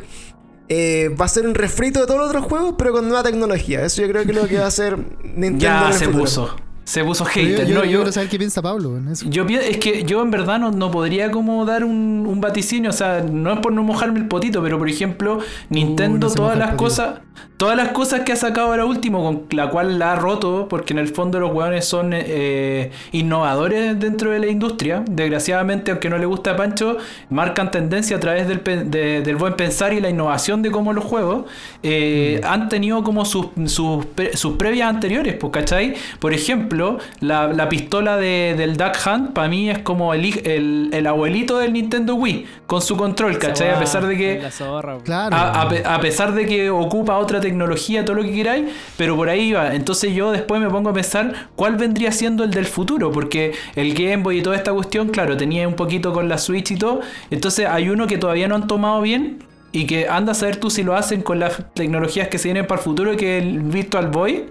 eh, 0.70 1.10
va 1.20 1.26
a 1.26 1.30
ser 1.30 1.48
un 1.48 1.56
refrito 1.56 2.02
de 2.02 2.08
todos 2.08 2.20
los 2.20 2.30
otros 2.30 2.44
juegos, 2.44 2.76
pero 2.78 2.92
con 2.92 3.08
nueva 3.08 3.24
tecnología, 3.24 3.86
eso 3.86 4.02
yo 4.02 4.10
creo 4.10 4.24
que 4.26 4.32
es 4.32 4.36
lo 4.38 4.48
que 4.50 4.58
va 4.58 4.66
a 4.66 4.68
hacer 4.68 4.98
Nintendo 5.24 5.48
en 5.56 5.60
Ya 5.60 5.88
el 5.88 5.94
se 5.94 6.06
futuro. 6.06 6.24
puso. 6.24 6.56
Se 6.88 7.04
puso 7.04 7.26
yo, 7.26 7.30
hater. 7.32 7.68
yo- 7.68 7.76
no, 7.76 7.84
yo 7.84 7.92
yo, 7.92 7.98
quiero 8.00 8.12
saber 8.14 8.30
qué 8.30 8.38
piensa 8.38 8.62
Pablo 8.62 8.96
en 8.96 9.10
eso. 9.10 9.26
yo 9.30 9.46
es 9.46 9.78
que 9.78 10.04
yo 10.06 10.22
en 10.22 10.32
verdad 10.32 10.58
no, 10.58 10.72
no 10.72 10.90
podría 10.90 11.32
como 11.32 11.66
dar 11.66 11.84
un, 11.84 12.26
un 12.26 12.40
vaticinio, 12.40 12.92
o 12.92 12.94
sea, 12.94 13.22
no 13.30 13.52
es 13.52 13.60
por 13.60 13.74
no 13.74 13.84
mojarme 13.84 14.20
el 14.20 14.28
potito, 14.30 14.64
pero 14.64 14.78
por 14.80 14.88
ejemplo, 14.90 15.40
Nintendo 15.70 16.30
no 16.30 16.34
todas 16.34 16.58
las 16.58 16.76
cosas, 16.76 17.20
todas 17.58 17.76
las 17.76 17.90
cosas 17.90 18.22
que 18.22 18.32
ha 18.32 18.36
sacado 18.38 18.68
ahora 18.68 18.86
último, 18.86 19.22
con 19.22 19.44
la 19.58 19.70
cual 19.70 20.00
la 20.00 20.14
ha 20.14 20.16
roto, 20.16 20.68
porque 20.70 20.94
en 20.94 21.00
el 21.00 21.10
fondo 21.10 21.40
los 21.42 21.54
hueones 21.54 21.84
son 21.84 22.12
eh, 22.14 22.92
innovadores 23.12 24.00
dentro 24.00 24.32
de 24.32 24.40
la 24.40 24.48
industria. 24.48 25.04
Desgraciadamente, 25.10 25.92
aunque 25.92 26.10
no 26.10 26.18
le 26.18 26.26
gusta 26.26 26.52
a 26.52 26.56
Pancho, 26.56 26.98
marcan 27.30 27.70
tendencia 27.70 28.16
a 28.16 28.20
través 28.22 28.48
del, 28.48 28.62
de- 28.90 29.22
del 29.24 29.36
buen 29.36 29.56
pensar 29.56 29.92
y 29.92 30.00
la 30.00 30.10
innovación 30.10 30.62
de 30.62 30.72
cómo 30.72 30.94
los 30.94 31.04
juegos 31.04 31.46
eh, 31.84 32.40
han 32.46 32.70
tenido 32.70 33.04
como 33.04 33.26
sus, 33.26 33.48
sus, 33.66 34.06
sus 34.36 34.54
previas 34.56 34.88
anteriores, 34.88 35.36
pues, 35.36 35.52
¿cachai? 35.52 35.96
Por 36.20 36.34
ejemplo, 36.34 36.77
la, 37.20 37.48
la 37.54 37.70
pistola 37.70 38.18
de- 38.18 38.56
del 38.58 38.78
Duck 38.78 38.94
Hunt 39.06 39.32
para 39.34 39.48
mí 39.48 39.70
es 39.70 39.80
como 39.80 40.14
el, 40.14 40.26
el, 40.48 40.90
el 40.94 41.08
abuelito 41.08 41.58
del 41.58 41.74
Nintendo 41.74 42.16
Wii, 42.16 42.46
con 42.66 42.82
su 42.82 42.96
control, 42.98 43.38
¿cachai? 43.40 43.70
A 43.70 43.80
pesar 43.80 44.06
de 44.08 44.16
que... 44.18 44.38
Claro. 45.04 45.36
A, 45.36 45.62
a 45.64 45.70
pe- 45.70 45.84
a 45.86 46.00
pesar 46.00 46.34
de 46.34 46.46
que 46.46 46.70
ocupa 46.70 47.18
otra 47.18 47.40
tecnología, 47.40 48.06
todo 48.06 48.18
lo 48.18 48.24
que 48.24 48.32
queráis, 48.34 48.66
pero 48.98 49.16
por 49.16 49.30
ahí 49.30 49.52
va. 49.54 49.76
Entonces 49.76 50.14
yo 50.14 50.32
después 50.32 50.62
me 50.62 50.70
pongo 50.70 50.90
a 50.90 50.94
pensar 50.94 51.48
cuál 51.56 51.76
vendría 51.76 52.12
siendo 52.12 52.44
el 52.44 52.52
del 52.52 52.66
futuro, 52.66 53.12
porque 53.12 53.54
el 53.76 53.94
Game 53.94 54.18
Boy 54.24 54.40
y 54.40 54.42
toda 54.42 54.56
esta 54.56 54.74
cuestión, 54.74 55.10
claro, 55.10 55.36
tenía 55.38 55.68
un 55.68 55.74
poquito 55.76 56.14
con 56.14 56.30
la 56.30 56.38
Switch 56.38 56.72
y 56.72 56.78
todo. 56.78 57.02
Entonces 57.32 57.66
hay 57.68 57.90
uno 57.90 58.08
que 58.08 58.18
todavía 58.18 58.48
no 58.48 58.56
han 58.56 58.68
tomado 58.68 59.02
bien 59.02 59.40
y 59.72 59.86
que 59.86 60.08
anda 60.08 60.32
a 60.32 60.36
saber 60.36 60.58
tú 60.58 60.70
si 60.70 60.82
lo 60.84 60.96
hacen 60.96 61.22
con 61.22 61.40
las 61.40 61.62
tecnologías 61.74 62.30
que 62.30 62.38
se 62.38 62.48
vienen 62.48 62.66
para 62.68 62.80
el 62.80 62.84
futuro, 62.86 63.16
que 63.18 63.38
es 63.38 63.44
el 63.44 63.60
Virtual 63.60 64.08
Boy. 64.08 64.46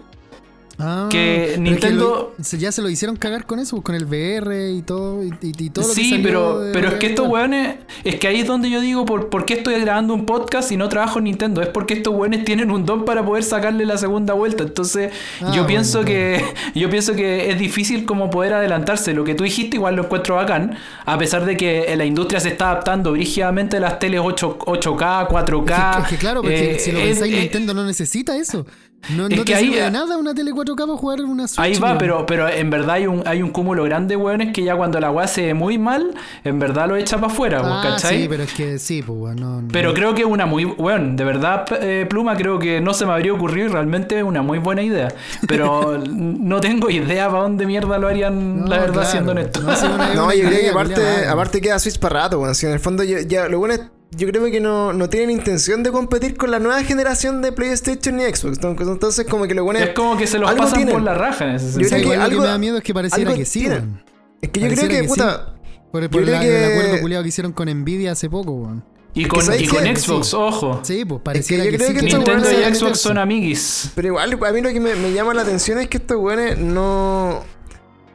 Ah, 0.79 1.09
que 1.11 1.57
Nintendo- 1.59 2.35
lo- 2.39 2.59
ya 2.59 2.71
se 2.71 2.83
lo 2.83 2.91
hicieron 2.91 3.17
cagar 3.17 3.47
con 3.47 3.59
eso, 3.59 3.81
con 3.81 3.95
el 3.95 4.05
VR 4.05 4.73
y 4.73 4.83
todo, 4.83 5.23
y, 5.25 5.31
todo 5.71 5.89
lo 5.89 5.95
que 5.95 6.01
Sí, 6.03 6.11
salió 6.11 6.23
pero, 6.25 6.61
de 6.61 6.73
pero 6.75 6.89
es 6.89 6.95
que 6.95 7.07
estos 7.07 7.27
weones, 7.29 7.77
es 8.05 8.17
que 8.17 8.29
ahí 8.29 8.41
es 8.41 8.47
donde 8.47 8.69
yo 8.69 8.81
digo, 8.83 9.07
¿por, 9.07 9.31
por 9.31 9.47
qué 9.47 9.55
estoy 9.55 9.81
grabando 9.81 10.13
un 10.13 10.27
podcast 10.27 10.71
y 10.73 10.77
no 10.77 10.89
trabajo 10.91 11.19
en 11.19 11.25
Nintendo? 11.25 11.63
Es 11.63 11.69
porque 11.69 11.95
estos 11.95 12.15
weones 12.15 12.45
tienen 12.45 12.71
un 12.71 12.85
don 12.85 13.07
para 13.07 13.25
poder 13.25 13.43
sacarle 13.43 13.87
la 13.87 13.97
segunda 13.97 14.35
vuelta. 14.35 14.65
Entonces, 14.65 15.13
Ah, 15.41 15.53
yo 15.55 15.67
pienso 15.67 16.05
que 16.05 16.45
yo 16.75 16.91
pienso 16.91 17.15
que 17.15 17.51
es 17.51 17.59
difícil 17.59 18.05
como 18.05 18.29
poder 18.31 18.53
adelantarse. 18.53 19.15
Lo 19.15 19.25
que 19.25 19.35
tú 19.35 19.45
dijiste 19.45 19.77
igual 19.77 19.97
lo 19.97 20.05
encuentro 20.05 20.37
bacán, 20.37 20.77
a 21.07 21.17
pesar 21.17 21.47
de 21.47 21.57
que 21.57 21.95
la 21.97 22.05
industria 22.05 22.39
se 22.41 22.49
está 22.51 22.71
adaptando 22.73 23.13
brígidamente 23.13 23.79
a 23.79 23.81
las 23.81 23.99
teles 23.99 24.21
8, 24.23 24.59
8K, 24.67 25.29
4K. 25.29 25.91
Es 25.91 25.97
que, 25.97 26.03
es 26.03 26.09
que 26.09 26.17
claro, 26.17 26.43
porque 26.43 26.73
eh, 26.75 26.79
si 26.79 26.93
lo 26.93 26.99
pensáis, 27.01 27.33
eh, 27.33 27.41
Nintendo 27.41 27.73
no 27.73 27.85
necesita 27.85 28.37
eso. 28.37 28.67
No, 29.11 29.27
es 29.27 29.31
no 29.37 29.45
que 29.45 29.53
te 29.53 29.55
ahí- 29.55 29.67
sirve 29.67 29.83
de 29.83 29.91
nada 29.91 30.17
una 30.17 30.35
tele 30.35 30.53
4K 30.53 30.77
para 30.87 30.97
jugar 30.99 31.21
una 31.23 31.47
Switch. 31.49 31.59
Ahí 31.61 31.75
va, 31.79 31.89
weón. 31.89 31.99
pero, 31.99 32.27
pero 32.27 32.49
en 32.49 32.71
verdad 32.71 32.91
hay 32.97 33.07
un, 33.07 33.23
hay 33.27 33.43
un 33.43 33.51
cúmulo 33.51 33.85
grande 33.85 34.17
de 34.17 34.23
weones 34.23 34.53
que 34.53 34.63
ya 34.65 34.77
cuando 34.77 34.99
la 35.01 35.11
weá 35.11 35.27
se 35.27 35.43
ve 35.47 35.55
muy 35.55 35.79
mal, 35.79 36.15
en 36.45 36.59
verdad 36.59 36.89
lo 36.89 36.97
echa 36.97 37.17
para 37.19 37.33
afuera, 37.33 37.61
pues, 37.61 37.73
Ah, 37.73 37.81
¿cachai? 37.83 38.23
sí, 38.23 38.27
pero 38.29 38.43
es 38.43 38.53
que 38.53 38.79
sí, 38.79 39.03
pues, 39.03 39.19
weón, 39.19 39.37
no, 39.37 39.63
no. 39.63 39.69
Pero 39.73 39.93
creo 39.95 40.15
que 40.15 40.23
es 40.23 40.29
una 40.29 40.47
muy. 40.47 40.65
Bueno, 40.65 41.17
de 41.17 41.25
verdad, 41.25 41.65
eh, 41.81 42.07
Pluma, 42.09 42.37
creo 42.37 42.59
que 42.59 42.81
no 42.81 42.95
se 42.95 43.07
me 43.07 43.13
habría 43.13 43.33
ocurrido 43.33 43.67
y 43.69 43.73
realmente 43.73 44.17
es 44.19 44.25
una 44.25 44.43
muy 44.43 44.59
buena 44.59 44.83
idea. 44.83 45.09
Pero 45.47 45.99
no 46.09 46.61
tengo 46.61 46.91
idea 46.91 47.29
para 47.29 47.43
dónde 47.43 47.67
mierda 47.67 47.99
lo 47.99 48.09
harían, 48.09 48.61
No, 48.61 48.67
la 48.67 48.79
verdad, 48.79 48.93
claro. 48.95 49.09
siendo 49.11 49.33
honesto. 49.33 49.61
No, 50.15 50.33
yo 50.33 50.49
creo 50.49 50.61
que 50.61 50.71
aparte, 50.71 51.27
aparte 51.29 51.61
queda 51.61 51.79
Switch 51.79 51.99
para 51.99 52.23
rato, 52.23 52.41
weón. 52.41 52.55
Si 52.55 52.67
en 52.67 52.73
el 52.73 52.81
fondo 52.81 53.03
yo- 53.05 53.19
ya 53.21 53.49
lo 53.49 53.59
bueno 53.59 53.75
es, 53.75 53.81
yo 54.13 54.29
creo 54.29 54.45
que 54.51 54.61
no, 54.61 54.93
no 54.93 55.09
tienen 55.11 55.31
intención 55.31 55.83
de 55.83 55.91
competir 55.91 56.37
con 56.37 56.51
la 56.51 56.59
nueva 56.59 56.83
generación 56.85 57.43
de 57.43 57.53
PlayStation 57.53 58.17
ni 58.17 58.23
Xbox. 58.25 58.57
Entonces, 58.59 58.87
entonces 58.89 59.27
como 59.27 59.47
que 59.47 59.55
lo 59.55 59.65
bueno 59.65 59.81
es 59.81 59.91
como 59.91 60.17
que 60.17 60.27
se 60.27 60.39
los 60.39 60.49
algo 60.49 60.63
pasan 60.63 60.77
tienen. 60.79 60.95
por 60.95 61.03
la 61.03 61.15
raja 61.15 61.45
en 61.49 61.57
ese 61.57 61.67
Yo 61.67 61.71
sentido. 61.73 61.89
creo 61.89 61.99
que 61.99 62.05
Igual 62.05 62.19
lo 62.19 62.25
algo- 62.25 62.37
que 62.39 62.47
me 62.47 62.49
da 62.53 62.59
miedo 62.59 62.77
es 62.79 62.83
que 62.85 62.95
pareciera 62.95 63.31
algo 63.31 63.39
que 63.39 63.45
sí, 63.47 63.61
tienen. 63.61 64.03
Es 64.41 64.51
que 64.51 64.61
yo 64.61 64.69
creo 64.69 64.89
que, 64.89 65.01
que 65.03 65.05
puta, 65.09 65.53
Por, 65.93 66.11
por 66.11 66.25
Yo 66.25 66.31
la- 66.33 66.39
creo 66.41 66.51
que- 66.51 66.67
el 66.67 66.73
acuerdo 66.81 67.01
culiado 67.03 67.23
que 67.23 67.29
hicieron 67.29 67.53
con 67.53 67.69
Nvidia 67.69 68.13
hace 68.13 68.29
poco, 68.31 68.53
weón. 68.53 68.85
Y 69.15 69.25
con, 69.25 69.43
¿sabes 69.43 69.63
y 69.63 69.67
con? 69.67 69.83
Xbox, 69.97 70.27
Sí. 70.29 70.37
ojo. 70.39 70.81
Sí, 70.83 71.05
pues 71.07 71.23
pareciera 71.23 71.65
yo 71.65 71.71
que, 71.71 71.77
creo 71.79 71.89
sí. 71.89 71.95
que 71.95 72.03
Nintendo 72.03 72.49
y 72.53 72.75
Xbox 72.75 73.01
son 73.01 73.17
amiguis. 73.17 73.91
Pero 73.95 74.09
igual, 74.09 74.39
a 74.47 74.53
mí 74.53 74.61
lo 74.61 74.69
que 74.69 74.79
me, 74.81 74.95
me 74.95 75.13
llama 75.13 75.33
la 75.33 75.41
atención 75.43 75.79
es 75.79 75.89
que 75.89 75.97
estos 75.97 76.19
weones 76.19 76.59
no. 76.59 77.43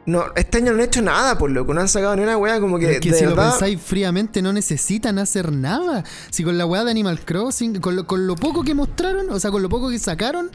No, 0.04 0.24
este 0.34 0.58
año 0.58 0.72
no 0.72 0.78
han 0.78 0.84
hecho 0.88 1.00
nada, 1.00 1.38
por 1.38 1.50
loco. 1.50 1.72
No 1.74 1.80
han 1.80 1.88
sacado 1.88 2.16
ni 2.16 2.22
una 2.22 2.36
wea 2.36 2.58
como 2.60 2.76
que. 2.78 2.86
Pero 2.86 2.94
es 2.98 3.00
que 3.00 3.10
de 3.12 3.18
si 3.18 3.24
lo 3.24 3.30
verdad, 3.30 3.50
pensáis 3.50 3.80
fríamente, 3.80 4.42
no 4.42 4.52
necesitan 4.52 5.18
hacer 5.18 5.52
nada. 5.52 6.02
Si 6.30 6.42
con 6.42 6.58
la 6.58 6.66
weá 6.66 6.82
de 6.84 6.90
Animal 6.90 7.20
Crossing, 7.24 7.80
con 7.80 7.94
lo, 7.94 8.06
con 8.06 8.26
lo 8.26 8.34
poco 8.34 8.64
que 8.64 8.74
mostraron, 8.74 9.30
o 9.30 9.38
sea, 9.38 9.50
con 9.52 9.62
lo 9.62 9.68
poco 9.68 9.90
que 9.90 9.98
sacaron, 10.00 10.50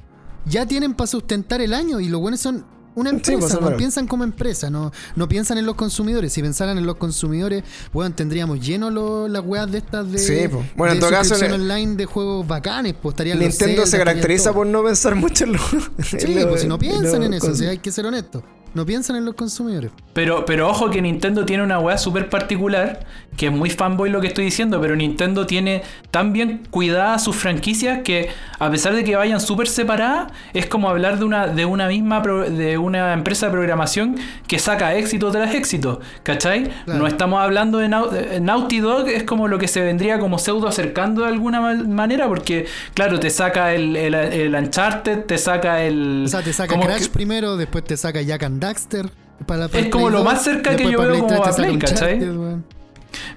ya 0.46 0.66
tienen 0.66 0.94
para 0.94 1.08
sustentar 1.08 1.62
el 1.62 1.74
año. 1.74 2.00
Y 2.02 2.10
los 2.10 2.20
buenos 2.20 2.42
son 2.42 2.66
una 2.96 3.12
empresa, 3.12 3.40
pues, 3.40 3.54
hermano. 3.54 3.78
piensan 3.78 4.08
como 4.08 4.24
empresa, 4.24 4.70
no, 4.72 4.92
no 5.16 5.30
piensan 5.30 5.58
en 5.60 5.66
los 5.68 5.76
consumidores. 5.76 6.34
Si 6.34 6.42
pensaran 6.42 6.78
en 6.80 6.86
los 6.86 6.96
consumidores, 6.98 7.64
weón, 7.94 8.12
tendríamos 8.14 8.60
lleno 8.60 8.90
lo- 8.90 9.28
las 9.30 9.44
weas 9.46 9.72
de 9.72 9.78
estas 9.78 10.12
de, 10.12 10.18
Sí, 10.18 10.48
pues. 10.52 10.66
Bueno, 10.76 10.94
en 10.96 11.00
todo 11.00 11.12
caso, 11.12 11.36
online 11.36 11.96
de 11.96 12.06
juegos 12.06 12.46
bacanes, 12.48 12.96
pues 13.02 13.14
estarían 13.14 13.38
los 13.38 13.48
Nintendo 13.50 13.66
Zelda, 13.76 13.86
se 13.86 13.96
estaría 13.98 14.06
caracteriza 14.14 14.52
por 14.52 14.68
no 14.68 14.84
pensar 14.84 15.16
mucho 15.16 15.46
en 15.46 15.54
lo. 15.54 15.60
Sí, 16.04 16.38
pues 16.50 16.62
si 16.64 16.68
no 16.68 16.78
piensan 16.78 17.24
en 17.24 17.36
eso, 17.36 17.52
o 17.52 17.56
sea, 17.56 17.70
hay 17.70 17.78
que 17.78 17.92
ser 17.94 18.06
honestos. 18.08 18.44
No 18.78 18.86
piensan 18.86 19.16
en 19.16 19.26
los 19.26 19.34
consumidores. 19.34 19.90
Pero, 20.14 20.46
pero 20.46 20.70
ojo 20.70 20.90
que 20.92 21.02
Nintendo 21.02 21.46
tiene 21.46 21.64
una 21.64 21.80
weá 21.80 21.98
súper 21.98 22.30
particular, 22.30 23.00
que 23.36 23.48
es 23.48 23.52
muy 23.52 23.70
fanboy 23.72 24.10
lo 24.10 24.22
que 24.22 24.28
estoy 24.28 24.46
diciendo, 24.46 24.80
pero 24.80 24.96
Nintendo 24.96 25.46
tiene 25.48 25.82
tan 26.12 26.32
bien 26.34 26.64
cuidadas 26.70 27.24
sus 27.24 27.36
franquicias 27.36 28.00
que 28.04 28.30
a 28.60 28.70
pesar 28.72 28.94
de 28.96 29.04
que 29.04 29.16
vayan 29.16 29.40
súper 29.42 29.68
separadas, 29.68 30.32
es 30.54 30.66
como 30.68 30.90
hablar 30.90 31.18
de 31.20 31.26
una, 31.26 31.48
de 31.48 31.66
una 31.66 31.88
misma 31.88 32.22
pro- 32.22 32.50
de 32.50 32.78
una 32.78 33.14
empresa 33.14 33.48
de 33.48 33.52
programación 33.52 34.16
que 34.48 34.60
saca 34.60 34.96
éxito 34.96 35.32
tras 35.32 35.54
éxito, 35.56 36.00
¿cachai? 36.24 36.70
Claro. 36.86 37.00
No 37.00 37.08
estamos 37.08 37.40
hablando 37.42 37.80
de 37.80 37.88
Nau- 37.90 38.40
Naughty 38.40 38.80
Dog, 38.80 39.08
es 39.10 39.24
como 39.24 39.48
lo 39.48 39.58
que 39.60 39.68
se 39.68 39.82
vendría 39.82 40.20
como 40.20 40.38
pseudo 40.40 40.68
acercando 40.68 41.24
de 41.24 41.30
alguna 41.30 41.62
ma- 41.62 41.74
manera, 41.84 42.28
porque 42.28 42.66
claro, 42.94 43.20
te 43.20 43.30
saca 43.30 43.74
el, 43.74 43.96
el, 43.96 44.14
el 44.16 44.56
Uncharted, 44.56 45.26
te 45.26 45.38
saca 45.38 45.84
el... 45.84 46.24
O 46.26 46.30
sea, 46.30 46.42
te 46.42 46.54
saca 46.54 46.80
Crash 46.80 47.04
que- 47.06 47.10
primero, 47.10 47.58
después 47.58 47.84
te 47.84 47.98
saca 47.98 48.22
Jack 48.22 48.44
and 48.44 48.60
Daxter. 48.68 49.10
Para, 49.46 49.68
para 49.68 49.84
Es 49.84 49.90
como 49.90 50.10
lo 50.10 50.18
2, 50.20 50.26
más 50.26 50.44
cerca 50.44 50.76
que 50.76 50.92
yo 50.92 51.00
veo 51.02 51.20
como 51.20 51.28
3 51.28 51.42
te 51.42 51.50
a 51.50 51.54
Play, 51.54 51.78
¿cachai? 51.78 52.20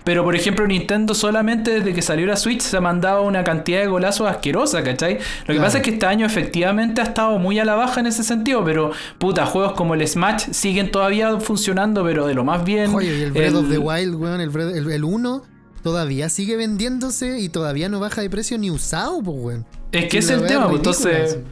Pero 0.05 0.25
por 0.25 0.35
ejemplo, 0.35 0.67
Nintendo 0.67 1.15
solamente 1.15 1.71
desde 1.73 1.95
que 1.95 2.03
salió 2.03 2.27
la 2.27 2.37
Switch 2.37 2.61
se 2.61 2.77
ha 2.77 2.81
mandado 2.81 3.23
una 3.23 3.45
cantidad 3.45 3.81
de 3.81 3.87
golazos 3.87 4.29
asquerosa, 4.29 4.83
¿cachai? 4.83 5.15
Lo 5.15 5.19
que 5.21 5.45
Claro. 5.47 5.63
pasa 5.63 5.79
es 5.79 5.85
que 5.85 5.91
este 5.91 6.07
año 6.07 6.27
efectivamente 6.27 7.01
ha 7.01 7.05
estado 7.05 7.39
muy 7.39 7.59
a 7.59 7.65
la 7.65 7.75
baja 7.75 8.01
en 8.01 8.07
ese 8.07 8.25
sentido, 8.25 8.65
pero 8.65 8.93
puta, 9.19 9.47
juegos 9.47 9.73
como 9.75 9.95
el 9.95 10.07
Smash 10.07 10.51
siguen 10.53 10.91
todavía 10.91 11.39
funcionando, 11.41 12.03
pero 12.05 12.27
de 12.27 12.35
lo 12.35 12.45
más 12.45 12.65
bien. 12.65 12.95
Oye, 12.95 13.17
y 13.17 13.23
el 13.23 13.33
Breath 13.33 13.55
of 13.55 13.69
the 13.71 13.79
Wild, 13.79 14.15
weón, 14.17 14.41
el, 14.41 14.51
Breath- 14.51 14.75
el, 14.77 14.91
el 14.91 15.05
1 15.05 15.43
todavía 15.83 16.29
sigue 16.29 16.57
vendiéndose 16.57 17.39
y 17.41 17.49
todavía 17.49 17.89
no 17.89 18.01
baja 18.01 18.21
de 18.23 18.29
precio 18.31 18.59
ni 18.59 18.71
usado, 18.71 19.23
pues, 19.23 19.37
weón. 19.39 19.67
Es 19.93 20.07
que 20.07 20.19
es 20.19 20.31
el 20.31 20.47
tema, 20.47 20.69
pues, 20.69 20.81
ridícula, 20.83 21.11
entonces. 21.17 21.33
así. 21.33 21.45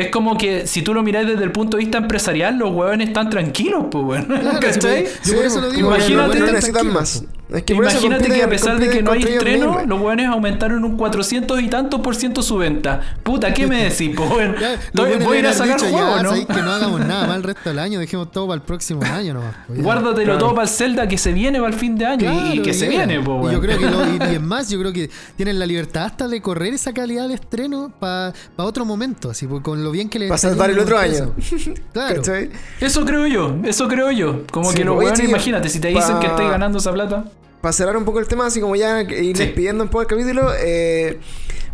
Es 0.00 0.10
como 0.10 0.36
que 0.38 0.66
si 0.66 0.82
tú 0.82 0.94
lo 0.94 1.02
miras 1.02 1.26
desde 1.26 1.44
el 1.44 1.52
punto 1.52 1.76
de 1.76 1.82
vista 1.84 1.98
empresarial, 1.98 2.56
los 2.58 2.70
huevones 2.70 3.08
están 3.08 3.30
tranquilos, 3.30 3.86
pues, 3.90 4.04
weón. 4.04 4.24
Claro, 4.26 4.58
¿Cachai? 4.60 5.06
sí, 5.22 5.30
Yo 5.30 5.36
por 5.36 5.44
eso 5.46 5.60
lo 5.60 5.70
digo, 5.70 5.88
imagínate- 5.88 6.38
no 6.40 6.46
necesitan 6.46 6.92
más. 6.92 7.24
Es 7.50 7.62
que 7.62 7.72
Imagínate 7.72 8.28
que 8.28 8.42
a 8.42 8.48
pesar 8.50 8.78
de 8.78 8.90
que 8.90 9.02
no 9.02 9.12
hay 9.12 9.22
estreno, 9.22 9.80
los 9.86 10.00
weones 10.00 10.26
aumentaron 10.28 10.84
un 10.84 10.98
400 10.98 11.62
y 11.62 11.68
tantos 11.68 12.00
por 12.00 12.14
ciento 12.14 12.42
su 12.42 12.58
venta. 12.58 13.00
Puta, 13.22 13.54
¿qué 13.54 13.66
me 13.66 13.84
decís? 13.88 14.10
Pues, 14.14 14.30
weón? 14.30 14.54
Ya, 14.60 14.72
los 14.92 15.08
Estoy- 15.08 15.24
voy 15.24 15.36
a 15.36 15.40
ir 15.40 15.46
a 15.46 15.52
sacar 15.54 15.80
dicho, 15.80 15.90
juegos, 15.90 16.16
ya, 16.16 16.22
¿no? 16.22 16.46
que 16.46 16.62
no 16.62 16.70
hagamos 16.72 17.00
nada 17.06 17.26
más 17.26 17.36
el 17.38 17.42
resto 17.44 17.70
del 17.70 17.78
año, 17.78 18.00
dejemos 18.00 18.30
todo 18.30 18.46
para 18.48 18.56
el 18.56 18.62
próximo 18.62 19.00
año 19.02 19.32
nomás. 19.32 19.54
pues. 19.66 19.82
Guárdatelo 19.82 20.24
Claro. 20.24 20.38
todo 20.38 20.50
para 20.54 20.64
el 20.64 20.68
Zelda 20.68 21.08
que 21.08 21.16
se 21.16 21.32
viene 21.32 21.58
para 21.58 21.72
el 21.72 21.78
fin 21.78 21.96
de 21.96 22.04
año 22.04 22.52
y- 22.54 22.60
que 22.60 22.74
se 22.74 22.86
viene, 22.86 23.20
pues, 23.20 23.26
Y 23.38 23.40
weón. 23.40 23.52
yo 23.52 23.60
creo 23.62 23.78
que 23.78 23.90
lo- 23.90 24.04
y, 24.26 24.30
y 24.32 24.34
es 24.34 24.42
más, 24.42 24.68
yo 24.68 24.78
creo 24.80 24.92
que 24.92 25.08
tienen 25.36 25.58
la 25.58 25.64
libertad 25.64 26.04
hasta 26.04 26.28
de 26.28 26.42
correr 26.42 26.74
esa 26.74 26.92
calidad 26.92 27.28
de 27.28 27.34
estreno 27.34 27.90
para 27.98 28.34
otro 28.56 28.84
momento, 28.84 29.30
así 29.30 29.46
pues, 29.46 29.62
con 29.62 29.82
lo 29.82 29.90
bien 29.90 30.10
que 30.10 30.18
le 30.18 30.28
Pa' 30.28 30.34
está 30.34 30.50
salvar 30.50 30.68
el 30.68 30.78
otro 30.80 30.98
año. 30.98 31.32
eso. 31.38 31.74
Claro. 31.94 32.16
¿Cachai? 32.16 32.50
Eso 32.78 33.06
creo 33.06 33.26
yo, 33.26 33.56
eso 33.64 33.88
creo 33.88 34.10
yo. 34.10 34.42
Como 34.52 34.70
Sí, 34.70 34.76
que 34.76 34.84
los 34.84 34.96
oye, 34.98 35.06
weones, 35.06 35.26
imagínate, 35.28 35.70
si 35.70 35.80
te 35.80 35.88
dicen 35.88 36.14
pa- 36.16 36.20
que 36.20 36.26
estáis 36.26 36.50
ganando 36.50 36.76
esa 36.78 36.92
plata. 36.92 37.24
Para 37.60 37.72
cerrar 37.72 37.96
un 37.96 38.04
poco 38.04 38.20
el 38.20 38.28
tema, 38.28 38.46
así 38.46 38.60
como 38.60 38.76
ya 38.76 39.00
ir 39.02 39.36
Sí. 39.36 39.44
despidiendo 39.44 39.82
un 39.82 39.90
poco 39.90 40.02
el 40.02 40.06
capítulo, 40.08 40.52
eh, 40.60 41.18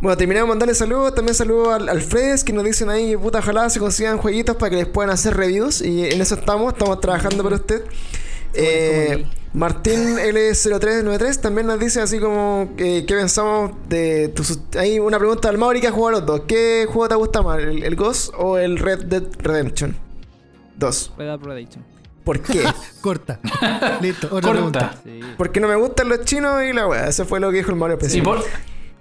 bueno, 0.01 0.17
terminamos 0.17 0.49
de 0.49 0.51
mandarle 0.51 0.75
saludos. 0.75 1.15
También 1.15 1.35
saludos 1.35 1.69
al, 1.75 1.89
al 1.89 2.01
Fredes 2.01 2.43
que 2.43 2.53
nos 2.55 2.65
dicen 2.65 2.89
ahí, 2.89 3.17
puta, 3.17 3.41
ojalá 3.41 3.69
se 3.69 3.81
consigan 3.81 4.17
jueguitos 4.19 4.57
para 4.57 4.71
que 4.71 4.77
les 4.77 4.87
puedan 4.87 5.11
hacer 5.11 5.37
reviews. 5.37 5.83
Y 5.83 6.07
en 6.07 6.21
eso 6.23 6.37
estamos, 6.37 6.73
estamos 6.73 7.01
trabajando 7.01 7.43
para 7.43 7.57
usted. 7.57 7.85
Eh, 8.55 9.27
Martín 9.53 10.17
L0393 10.17 11.41
también 11.41 11.67
nos 11.67 11.79
dice 11.79 12.01
así 12.01 12.19
como 12.19 12.73
eh, 12.79 13.05
qué 13.07 13.15
pensamos 13.15 13.73
de 13.89 14.29
tus... 14.29 14.59
Hay 14.79 14.99
una 14.99 15.19
pregunta 15.19 15.49
al 15.49 15.59
Mauri 15.59 15.81
que 15.81 15.89
ha 15.89 15.93
jugado 15.93 16.21
los 16.21 16.27
dos. 16.27 16.43
¿Qué 16.47 16.87
juego 16.89 17.09
te 17.09 17.15
gusta 17.17 17.43
más, 17.43 17.59
el, 17.59 17.83
el 17.85 17.95
Ghost 17.97 18.33
o 18.39 18.57
el 18.59 18.79
Red 18.79 19.05
Dead 19.05 19.25
Redemption 19.39 19.97
2? 20.77 21.13
Red 21.19 21.27
Dead 21.27 21.41
Redemption. 21.41 21.85
¿Por 22.25 22.41
qué? 22.41 22.63
Corta. 23.01 23.39
Listo, 24.01 24.29
otra 24.29 24.53
Corta. 24.53 24.53
pregunta. 24.53 24.95
Sí. 25.05 25.21
Porque 25.37 25.61
no 25.61 25.69
me 25.69 25.77
gustan 25.77 26.09
los 26.09 26.25
chinos 26.25 26.63
y 26.65 26.73
la 26.73 26.87
wea. 26.89 27.07
Eso 27.09 27.25
fue 27.27 27.39
lo 27.41 27.51
que 27.51 27.59
dijo 27.59 27.71
el 27.71 27.77
Mario 27.77 27.95
al 27.95 27.99
¿Y 27.99 28.01
principio. 28.01 28.31
por- 28.35 28.45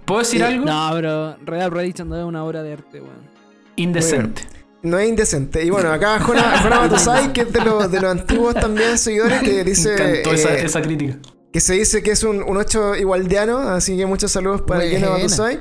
¿Puedo 0.04 0.20
decir 0.20 0.40
Sí. 0.40 0.44
algo? 0.46 0.66
No, 0.66 0.90
pero 0.92 1.36
Red 1.46 1.58
Dead 1.60 1.70
Redemption 1.70 2.08
no 2.10 2.18
es 2.18 2.24
una 2.24 2.44
obra 2.44 2.62
de 2.62 2.74
arte, 2.74 3.00
weón. 3.00 3.34
Indecente. 3.76 4.42
No 4.82 4.98
es 4.98 5.08
indecente. 5.08 5.64
Y 5.64 5.70
bueno, 5.70 5.90
acá 5.90 6.20
Jona, 6.20 6.58
Jona 6.62 6.80
Matosai, 6.80 7.32
que 7.32 7.40
es 7.42 7.52
de 7.52 7.60
los, 7.64 7.90
de 7.90 8.00
los 8.02 8.10
antiguos 8.10 8.54
también 8.54 8.98
seguidores, 8.98 9.40
que 9.42 9.52
Me 9.54 9.64
dice 9.64 9.94
encantó 9.94 10.32
esa, 10.34 10.54
eh, 10.54 10.64
esa 10.66 10.82
crítica. 10.82 11.16
que 11.50 11.60
se 11.60 11.72
dice 11.72 12.02
que 12.02 12.10
es 12.10 12.22
un, 12.22 12.42
un 12.42 12.56
8 12.58 12.96
igualdiano, 12.96 13.60
así 13.70 13.96
que 13.96 14.04
muchos 14.04 14.30
saludos 14.30 14.60
para 14.60 14.80
Buena. 14.80 15.06
Jona 15.06 15.18
Matosai. 15.18 15.60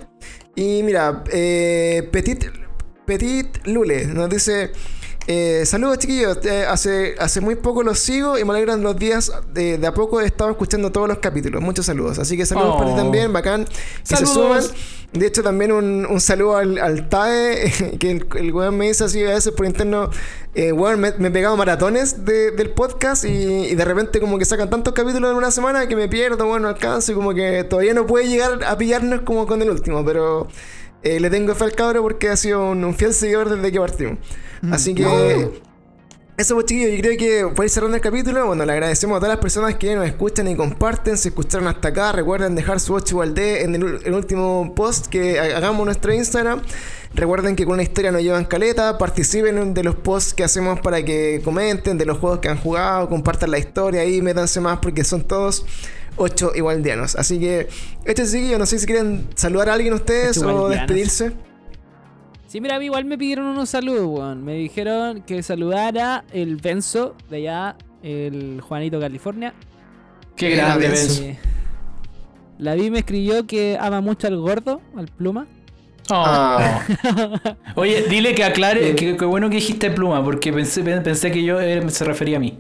Y 0.56 0.84
mira, 0.84 1.24
eh, 1.32 2.10
Petit, 2.12 2.46
Petit 3.06 3.66
Lule 3.66 4.08
nos 4.08 4.30
dice... 4.30 4.72
eh, 5.28 5.64
saludos 5.66 6.00
chiquillos, 6.00 6.38
eh, 6.46 6.66
hace, 6.66 7.16
hace 7.20 7.40
muy 7.42 7.56
poco 7.56 7.84
los 7.84 8.00
sigo 8.00 8.38
y 8.38 8.44
me 8.44 8.52
alegran 8.54 8.82
los 8.84 8.98
días. 8.98 9.32
De, 9.54 9.78
de 9.78 9.88
a 9.88 9.94
poco 9.94 10.20
he 10.22 10.26
estado 10.26 10.50
escuchando 10.52 10.92
todos 10.92 11.08
los 11.08 11.20
capítulos. 11.20 11.62
Muchos 11.62 11.86
saludos. 11.86 12.20
Así 12.20 12.36
que 12.38 12.46
saludos 12.46 12.74
Oh. 12.76 12.78
para 12.80 12.92
ti 12.92 12.96
también, 12.98 13.32
bacán. 13.34 13.66
Que 14.08 14.16
se 14.18 14.26
suman. 14.26 14.62
Saludos. 14.62 14.74
De 15.14 15.28
hecho, 15.28 15.44
también 15.44 15.72
un, 15.72 16.08
un 16.08 16.20
saludo 16.20 16.58
al, 16.58 16.80
al 16.80 17.08
TAE, 17.08 17.72
que 18.00 18.10
el, 18.12 18.28
el 18.36 18.52
weón 18.52 18.76
me 18.76 18.88
dice 18.88 19.04
así 19.04 19.24
a 19.24 19.30
veces 19.30 19.54
por 19.54 19.68
interno, 19.68 20.10
eh, 20.56 20.72
weón, 20.72 21.00
me, 21.00 21.12
me 21.20 21.28
he 21.28 21.32
pegado 21.32 21.56
maratones 21.56 22.26
de- 22.26 22.50
del 22.50 22.72
podcast 22.72 23.24
y, 23.24 23.28
y 23.28 23.76
de 23.76 23.86
repente 23.86 24.20
como 24.20 24.40
que 24.40 24.46
sacan 24.46 24.72
tantos 24.72 24.92
capítulos 24.96 25.30
en 25.30 25.38
una 25.38 25.52
semana 25.52 25.88
que 25.88 25.96
me 25.96 26.08
pierdo, 26.10 26.48
bueno, 26.48 26.62
no 26.64 26.70
alcanzo 26.70 27.12
y 27.12 27.16
como 27.16 27.32
que 27.36 27.64
todavía 27.64 27.94
no 27.94 28.08
puede 28.08 28.28
llegar 28.28 28.64
a 28.64 28.76
pillarnos 28.76 29.22
como 29.22 29.46
con 29.46 29.62
el 29.62 29.70
último, 29.70 30.04
pero 30.04 30.48
eh, 31.04 31.20
le 31.20 31.30
tengo 31.30 31.54
fe 31.56 31.66
al 31.66 31.74
cabro 31.74 32.02
porque 32.02 32.30
ha 32.30 32.38
sido 32.38 32.72
un, 32.72 32.84
un 32.84 32.96
fiel 32.96 33.14
seguidor 33.14 33.50
desde 33.50 33.72
que 33.72 33.80
partimos. 33.80 34.18
Así 34.72 34.96
que... 34.96 35.62
Eso 36.36 36.56
pues 36.56 36.66
chiquillos, 36.66 36.92
yo 36.96 37.02
creo 37.04 37.18
que 37.18 37.56
por 37.56 37.64
ir 37.64 37.70
cerrando 37.70 37.96
el 37.96 38.02
capítulo, 38.02 38.48
bueno, 38.48 38.66
le 38.66 38.72
agradecemos 38.72 39.18
a 39.18 39.20
todas 39.20 39.36
las 39.36 39.42
personas 39.42 39.76
que 39.76 39.94
nos 39.96 40.08
escuchan 40.08 40.48
y 40.48 40.56
comparten, 40.56 41.16
si 41.16 41.28
escucharon 41.28 41.68
hasta 41.68 41.90
acá, 41.90 42.12
recuerden 42.12 42.56
dejar 42.56 42.80
su 42.80 42.96
8 42.96 43.06
igual 43.14 43.36
de 43.36 43.62
en 43.62 43.76
el, 43.76 44.14
último 44.16 44.74
post 44.76 45.06
que 45.08 45.40
ha- 45.40 45.56
hagamos 45.58 45.82
en 45.82 45.86
nuestro 45.86 46.12
Instagram. 46.12 46.62
Recuerden 47.14 47.56
que 47.56 47.66
con 47.66 47.76
una 47.76 47.84
historia 47.84 48.12
nos 48.12 48.24
llevan 48.24 48.46
caleta, 48.46 48.98
participen 48.98 49.76
de 49.76 49.84
los 49.84 49.94
posts 49.94 50.34
que 50.34 50.44
hacemos 50.44 50.80
para 50.80 51.06
que 51.06 51.40
comenten 51.44 52.00
de 52.00 52.06
los 52.08 52.18
juegos 52.18 52.40
que 52.40 52.50
han 52.50 52.58
jugado, 52.58 53.08
compartan 53.10 53.52
la 53.52 53.60
historia 53.60 54.02
ahí, 54.02 54.20
métanse 54.24 54.60
más 54.60 54.80
porque 54.80 55.04
son 55.04 55.22
todos 55.22 55.64
8 56.16 56.54
igualdianos. 56.56 57.16
Así 57.16 57.40
que, 57.40 57.68
este 58.06 58.26
chiquillos, 58.26 58.58
no 58.58 58.66
sé 58.66 58.80
si 58.80 58.88
quieren 58.88 59.28
saludar 59.36 59.70
a 59.70 59.74
alguien 59.76 59.94
ustedes 59.94 60.38
o 60.40 60.68
despedirse. 60.88 61.34
Sí, 62.54 62.62
mira, 62.62 62.76
a 62.76 62.80
mí 62.80 62.86
igual 62.86 63.04
me 63.06 63.18
pidieron 63.18 63.48
unos 63.48 63.68
saludos, 63.70 64.06
weón. 64.06 64.46
Me 64.46 64.54
dijeron 64.54 65.24
que 65.24 65.42
saludara 65.42 66.24
el 66.32 66.58
Benzo 66.58 67.16
de 67.28 67.38
allá, 67.38 67.76
el 68.04 68.62
Juanito 68.62 69.00
California. 69.00 69.56
Qué 70.36 70.52
grande. 70.52 70.88
Benzo. 70.88 71.24
La 72.60 72.76
vi 72.76 72.92
me 72.92 73.00
escribió 73.00 73.48
que 73.48 73.76
ama 73.82 74.02
mucho 74.02 74.28
al 74.28 74.38
gordo, 74.38 74.82
al 74.96 75.08
pluma. 75.08 75.48
Oh. 76.12 76.24
Ah. 76.28 76.84
Oye, 77.76 78.04
dile 78.08 78.36
que 78.36 78.44
aclare, 78.44 78.94
que, 78.94 79.18
que 79.18 79.26
bueno 79.26 79.50
que 79.50 79.56
dijiste 79.56 79.90
pluma, 79.90 80.24
porque 80.24 80.54
pensé, 80.54 80.84
pensé 80.84 81.32
que 81.32 81.44
yo 81.44 81.60
eh, 81.60 81.90
se 81.90 82.06
refería 82.06 82.38
a 82.38 82.40
mí. 82.40 82.60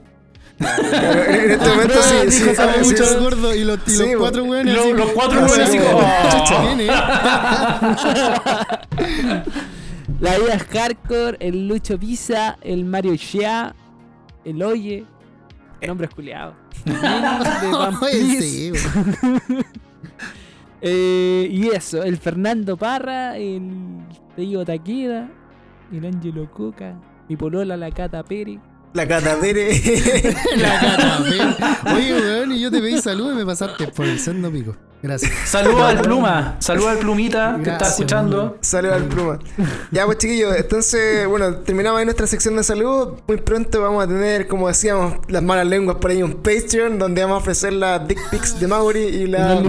En 0.59 1.51
este 1.51 1.69
momento 1.69 2.01
sí, 2.01 2.15
Ah, 2.17 2.31
sí, 2.31 2.43
dijo, 2.43 2.55
sabe 2.55 2.83
sí, 2.83 2.89
mucho 2.91 3.05
sí. 3.05 3.13
al 3.13 3.19
gordo 3.21 3.53
y 3.55 3.63
los, 3.63 3.77
y 3.85 3.91
los 3.91 3.97
Sí, 4.07 4.13
cuatro 4.17 4.41
bo- 4.41 4.47
buenos. 4.47 4.73
Los- 4.73 4.85
así, 4.85 4.93
los 4.93 5.11
cuatro 5.11 5.39
ah, 5.39 5.47
buenos 5.47 5.69
sí, 5.69 5.77
así 5.77 5.85
como, 5.85 6.01
La 10.19 10.37
vida 10.37 10.53
es 10.55 10.63
hardcore, 10.63 11.37
el 11.39 11.67
Lucho 11.67 11.97
Pisa, 11.99 12.57
el 12.61 12.85
Mario 12.85 13.15
Shea, 13.15 13.75
el 14.43 14.61
Oye. 14.61 15.05
Piece. 18.11 18.41
sí, 18.41 18.71
bo. 18.71 18.77
Eh, 20.85 21.47
y 21.49 21.69
eso, 21.69 22.03
el 22.03 22.17
Fernando 22.17 22.75
Parra, 22.75 23.37
el 23.37 24.01
Teo 24.35 24.65
Taqueda, 24.65 25.29
el 25.93 26.05
Ángelo 26.05 26.51
Coca, 26.51 26.99
mi 27.29 27.37
polola 27.37 27.77
la 27.77 27.89
Cata 27.89 28.21
Pérez. 28.23 28.59
La 28.93 29.07
Cata 29.07 29.39
Pérez. 29.39 29.81
La 30.57 30.79
cara, 30.79 31.19
ven. 31.23 31.95
Oye, 31.95 32.13
weón, 32.21 32.51
y 32.51 32.61
yo 32.61 32.69
te 32.69 32.79
pedí 32.79 33.01
salud 33.01 33.31
y 33.33 33.35
me 33.35 33.45
pasaste 33.45 33.87
por 33.87 34.05
el 34.05 34.19
sendo 34.19 34.51
pico. 34.51 34.75
Gracias. 35.01 35.31
Saludos 35.45 35.81
al 35.81 35.99
pluma, 36.01 36.55
saludos 36.59 36.91
al 36.91 36.97
plumita 36.99 37.59
que 37.61 37.71
está 37.71 37.89
escuchando. 37.89 38.57
Sale 38.61 38.89
al 38.89 39.03
pluma. 39.03 39.37
Ya, 39.91 40.05
pues 40.05 40.17
chiquillos, 40.19 40.55
entonces, 40.55 41.27
bueno, 41.27 41.55
terminamos 41.55 41.99
ahí 41.99 42.05
nuestra 42.05 42.25
sección 42.25 42.55
de 42.55 42.63
salud. 42.63 43.15
Muy 43.27 43.37
pronto 43.37 43.81
vamos 43.81 44.01
a 44.03 44.07
tener, 44.07 44.47
como 44.47 44.69
decíamos, 44.69 45.15
las 45.27 45.43
malas 45.43 45.67
lenguas 45.67 45.97
por 45.97 46.11
ahí, 46.11 46.23
un 46.23 46.35
Patreon 46.35 46.99
donde 46.99 47.21
vamos 47.21 47.35
a 47.35 47.41
ofrecer 47.41 47.73
las 47.73 48.07
dick 48.07 48.19
pics 48.29 48.59
de 48.61 48.67
Mauri 48.67 49.01
y, 49.01 49.27
la, 49.27 49.61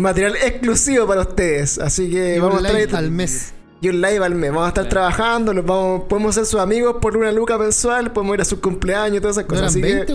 material 0.00 0.36
exclusivo 0.36 1.06
para 1.06 1.22
ustedes. 1.22 1.78
Así 1.78 2.08
que 2.10 2.36
Y 2.36 2.38
vamos 2.38 2.64
a 2.64 2.68
ahí- 2.68 2.88
al 2.94 3.10
mes. 3.10 3.52
Y 3.86 3.88
un 3.90 4.00
live 4.00 4.24
al 4.24 4.34
mes. 4.34 4.50
Vamos 4.50 4.66
a 4.66 4.68
estar 4.68 4.88
trabajando, 4.88 5.52
los 5.54 5.64
vamos, 5.64 6.02
podemos 6.08 6.34
ser 6.34 6.46
sus 6.46 6.60
amigos 6.60 6.96
por 7.00 7.16
una 7.16 7.32
luca 7.32 7.56
mensual, 7.58 8.12
podemos 8.12 8.34
ir 8.34 8.40
a 8.42 8.44
su 8.44 8.60
cumpleaños 8.60 9.20
todas 9.22 9.36
esas 9.38 9.44
¿No 9.44 9.48
cosas. 9.48 9.76
eran 9.76 9.90
Así 9.90 9.94
20, 10.06 10.12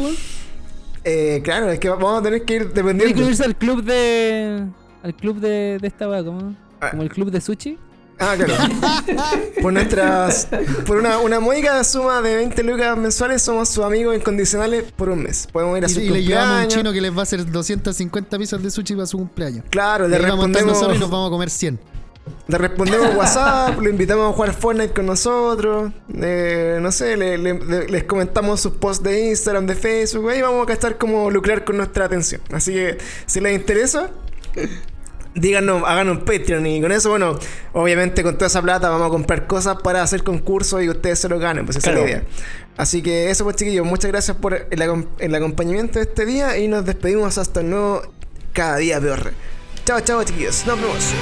que, 1.04 1.36
eh, 1.36 1.42
claro, 1.44 1.70
es 1.72 1.80
que 1.80 1.90
vamos 1.90 2.20
a 2.20 2.22
tener 2.24 2.44
que 2.46 2.54
ir 2.56 2.74
dependiendo. 2.74 3.22
unirse 3.24 3.44
al 3.44 3.56
club 3.56 3.84
de. 3.84 4.66
Al 5.04 5.16
club 5.16 5.40
de, 5.40 5.78
de 5.82 5.88
esta 5.88 6.08
weá, 6.08 6.24
¿cómo? 6.24 6.56
Ah. 6.80 6.92
Como 6.92 7.02
el 7.04 7.10
club 7.10 7.32
de 7.32 7.42
sushi. 7.42 7.78
Ah, 8.20 8.36
claro. 8.38 8.54
por 9.64 9.74
nuestras. 9.74 10.48
Por 10.86 10.98
una, 10.98 11.18
una 11.18 11.40
módica 11.40 11.84
suma 11.84 12.22
de 12.22 12.36
20 12.36 12.62
lucas 12.64 12.96
mensuales, 12.96 13.42
somos 13.42 13.70
sus 13.70 13.84
amigos 13.84 14.16
incondicionales 14.16 14.92
por 14.96 15.10
un 15.10 15.24
mes. 15.24 15.48
Podemos 15.52 15.76
ir 15.80 15.86
a 15.86 15.88
Y, 15.88 15.90
su 15.92 16.00
y 16.02 16.10
le 16.10 16.24
llevamos 16.24 16.48
a 16.48 16.52
un 16.52 16.60
cumpleaños. 16.60 16.74
chino 16.76 16.94
que 16.94 17.02
les 17.02 17.12
va 17.16 17.20
a 17.22 17.24
hacer 17.24 17.50
250 17.52 18.38
piezas 18.38 18.62
de 18.62 18.70
sushi 18.70 18.94
para 18.94 19.08
su 19.08 19.18
cumpleaños. 19.18 19.66
Claro, 19.72 20.06
Y 20.06 20.10
le 20.12 20.18
ahí 20.18 20.22
vamos 20.22 20.34
a 20.46 20.48
respondemos, 20.50 20.74
nosotros 20.74 20.98
y 20.98 21.00
nos 21.00 21.10
vamos 21.10 21.28
a 21.30 21.32
comer 21.32 21.50
100. 21.50 21.80
Le 22.48 22.58
respondemos 22.58 23.16
WhatsApp, 23.16 23.80
lo 23.80 23.90
invitamos 23.90 24.32
a 24.32 24.34
jugar 24.36 24.54
Fortnite 24.54 24.94
con 24.94 25.06
nosotros. 25.06 25.92
eh, 26.22 26.80
no 26.82 26.92
sé, 26.92 27.18
le- 27.18 27.38
le- 27.38 27.54
le- 27.60 27.88
les 27.88 28.04
comentamos 28.04 28.60
sus 28.62 28.74
posts 28.74 29.04
de 29.04 29.30
Instagram, 29.30 29.66
de 29.66 29.76
Facebook. 29.76 30.30
Ahí 30.30 30.42
vamos 30.42 30.68
a 30.68 30.74
estar 30.74 30.98
como 30.98 31.30
lucrar 31.32 31.64
con 31.64 31.78
nuestra 31.78 32.06
atención. 32.06 32.42
Así 32.52 32.74
que 32.74 32.98
si 33.26 33.40
les 33.40 33.54
interesa, 33.56 34.10
díganos, 35.34 35.84
hagan 35.86 36.10
un 36.10 36.20
Patreon. 36.26 36.66
Y 36.68 36.82
con 36.82 36.92
eso, 36.92 37.10
bueno, 37.10 37.38
obviamente 37.74 38.24
con 38.24 38.36
toda 38.36 38.48
esa 38.48 38.62
plata 38.62 38.90
vamos 38.90 39.08
a 39.08 39.10
comprar 39.10 39.48
cosas 39.48 39.78
para 39.82 40.02
hacer 40.04 40.24
concursos 40.24 40.84
y 40.84 40.90
ustedes 40.90 41.20
se 41.20 41.30
lo 41.30 41.40
ganen. 41.40 41.66
Pues 41.66 41.78
esa 41.78 41.92
Claro. 41.92 42.06
es 42.06 42.12
la 42.12 42.18
idea. 42.20 42.28
Así 42.78 43.02
que 43.02 43.30
eso, 43.30 43.44
pues 43.44 43.56
chiquillos, 43.58 43.86
muchas 43.86 44.12
gracias 44.12 44.38
por 44.38 44.68
el 44.70 45.36
acompañamiento 45.36 46.00
de 46.00 46.06
este 46.06 46.26
día 46.26 46.58
y 46.58 46.68
nos 46.68 46.86
despedimos 46.86 47.38
hasta 47.38 47.62
el 47.62 47.70
nuevo 47.70 48.02
Cada 48.54 48.78
Día 48.78 49.00
Peor. 49.00 49.34
Chao, 49.86 50.00
chao, 50.02 50.24
chiquillos. 50.24 50.66
Nos 50.66 50.80
vemos. 50.82 51.14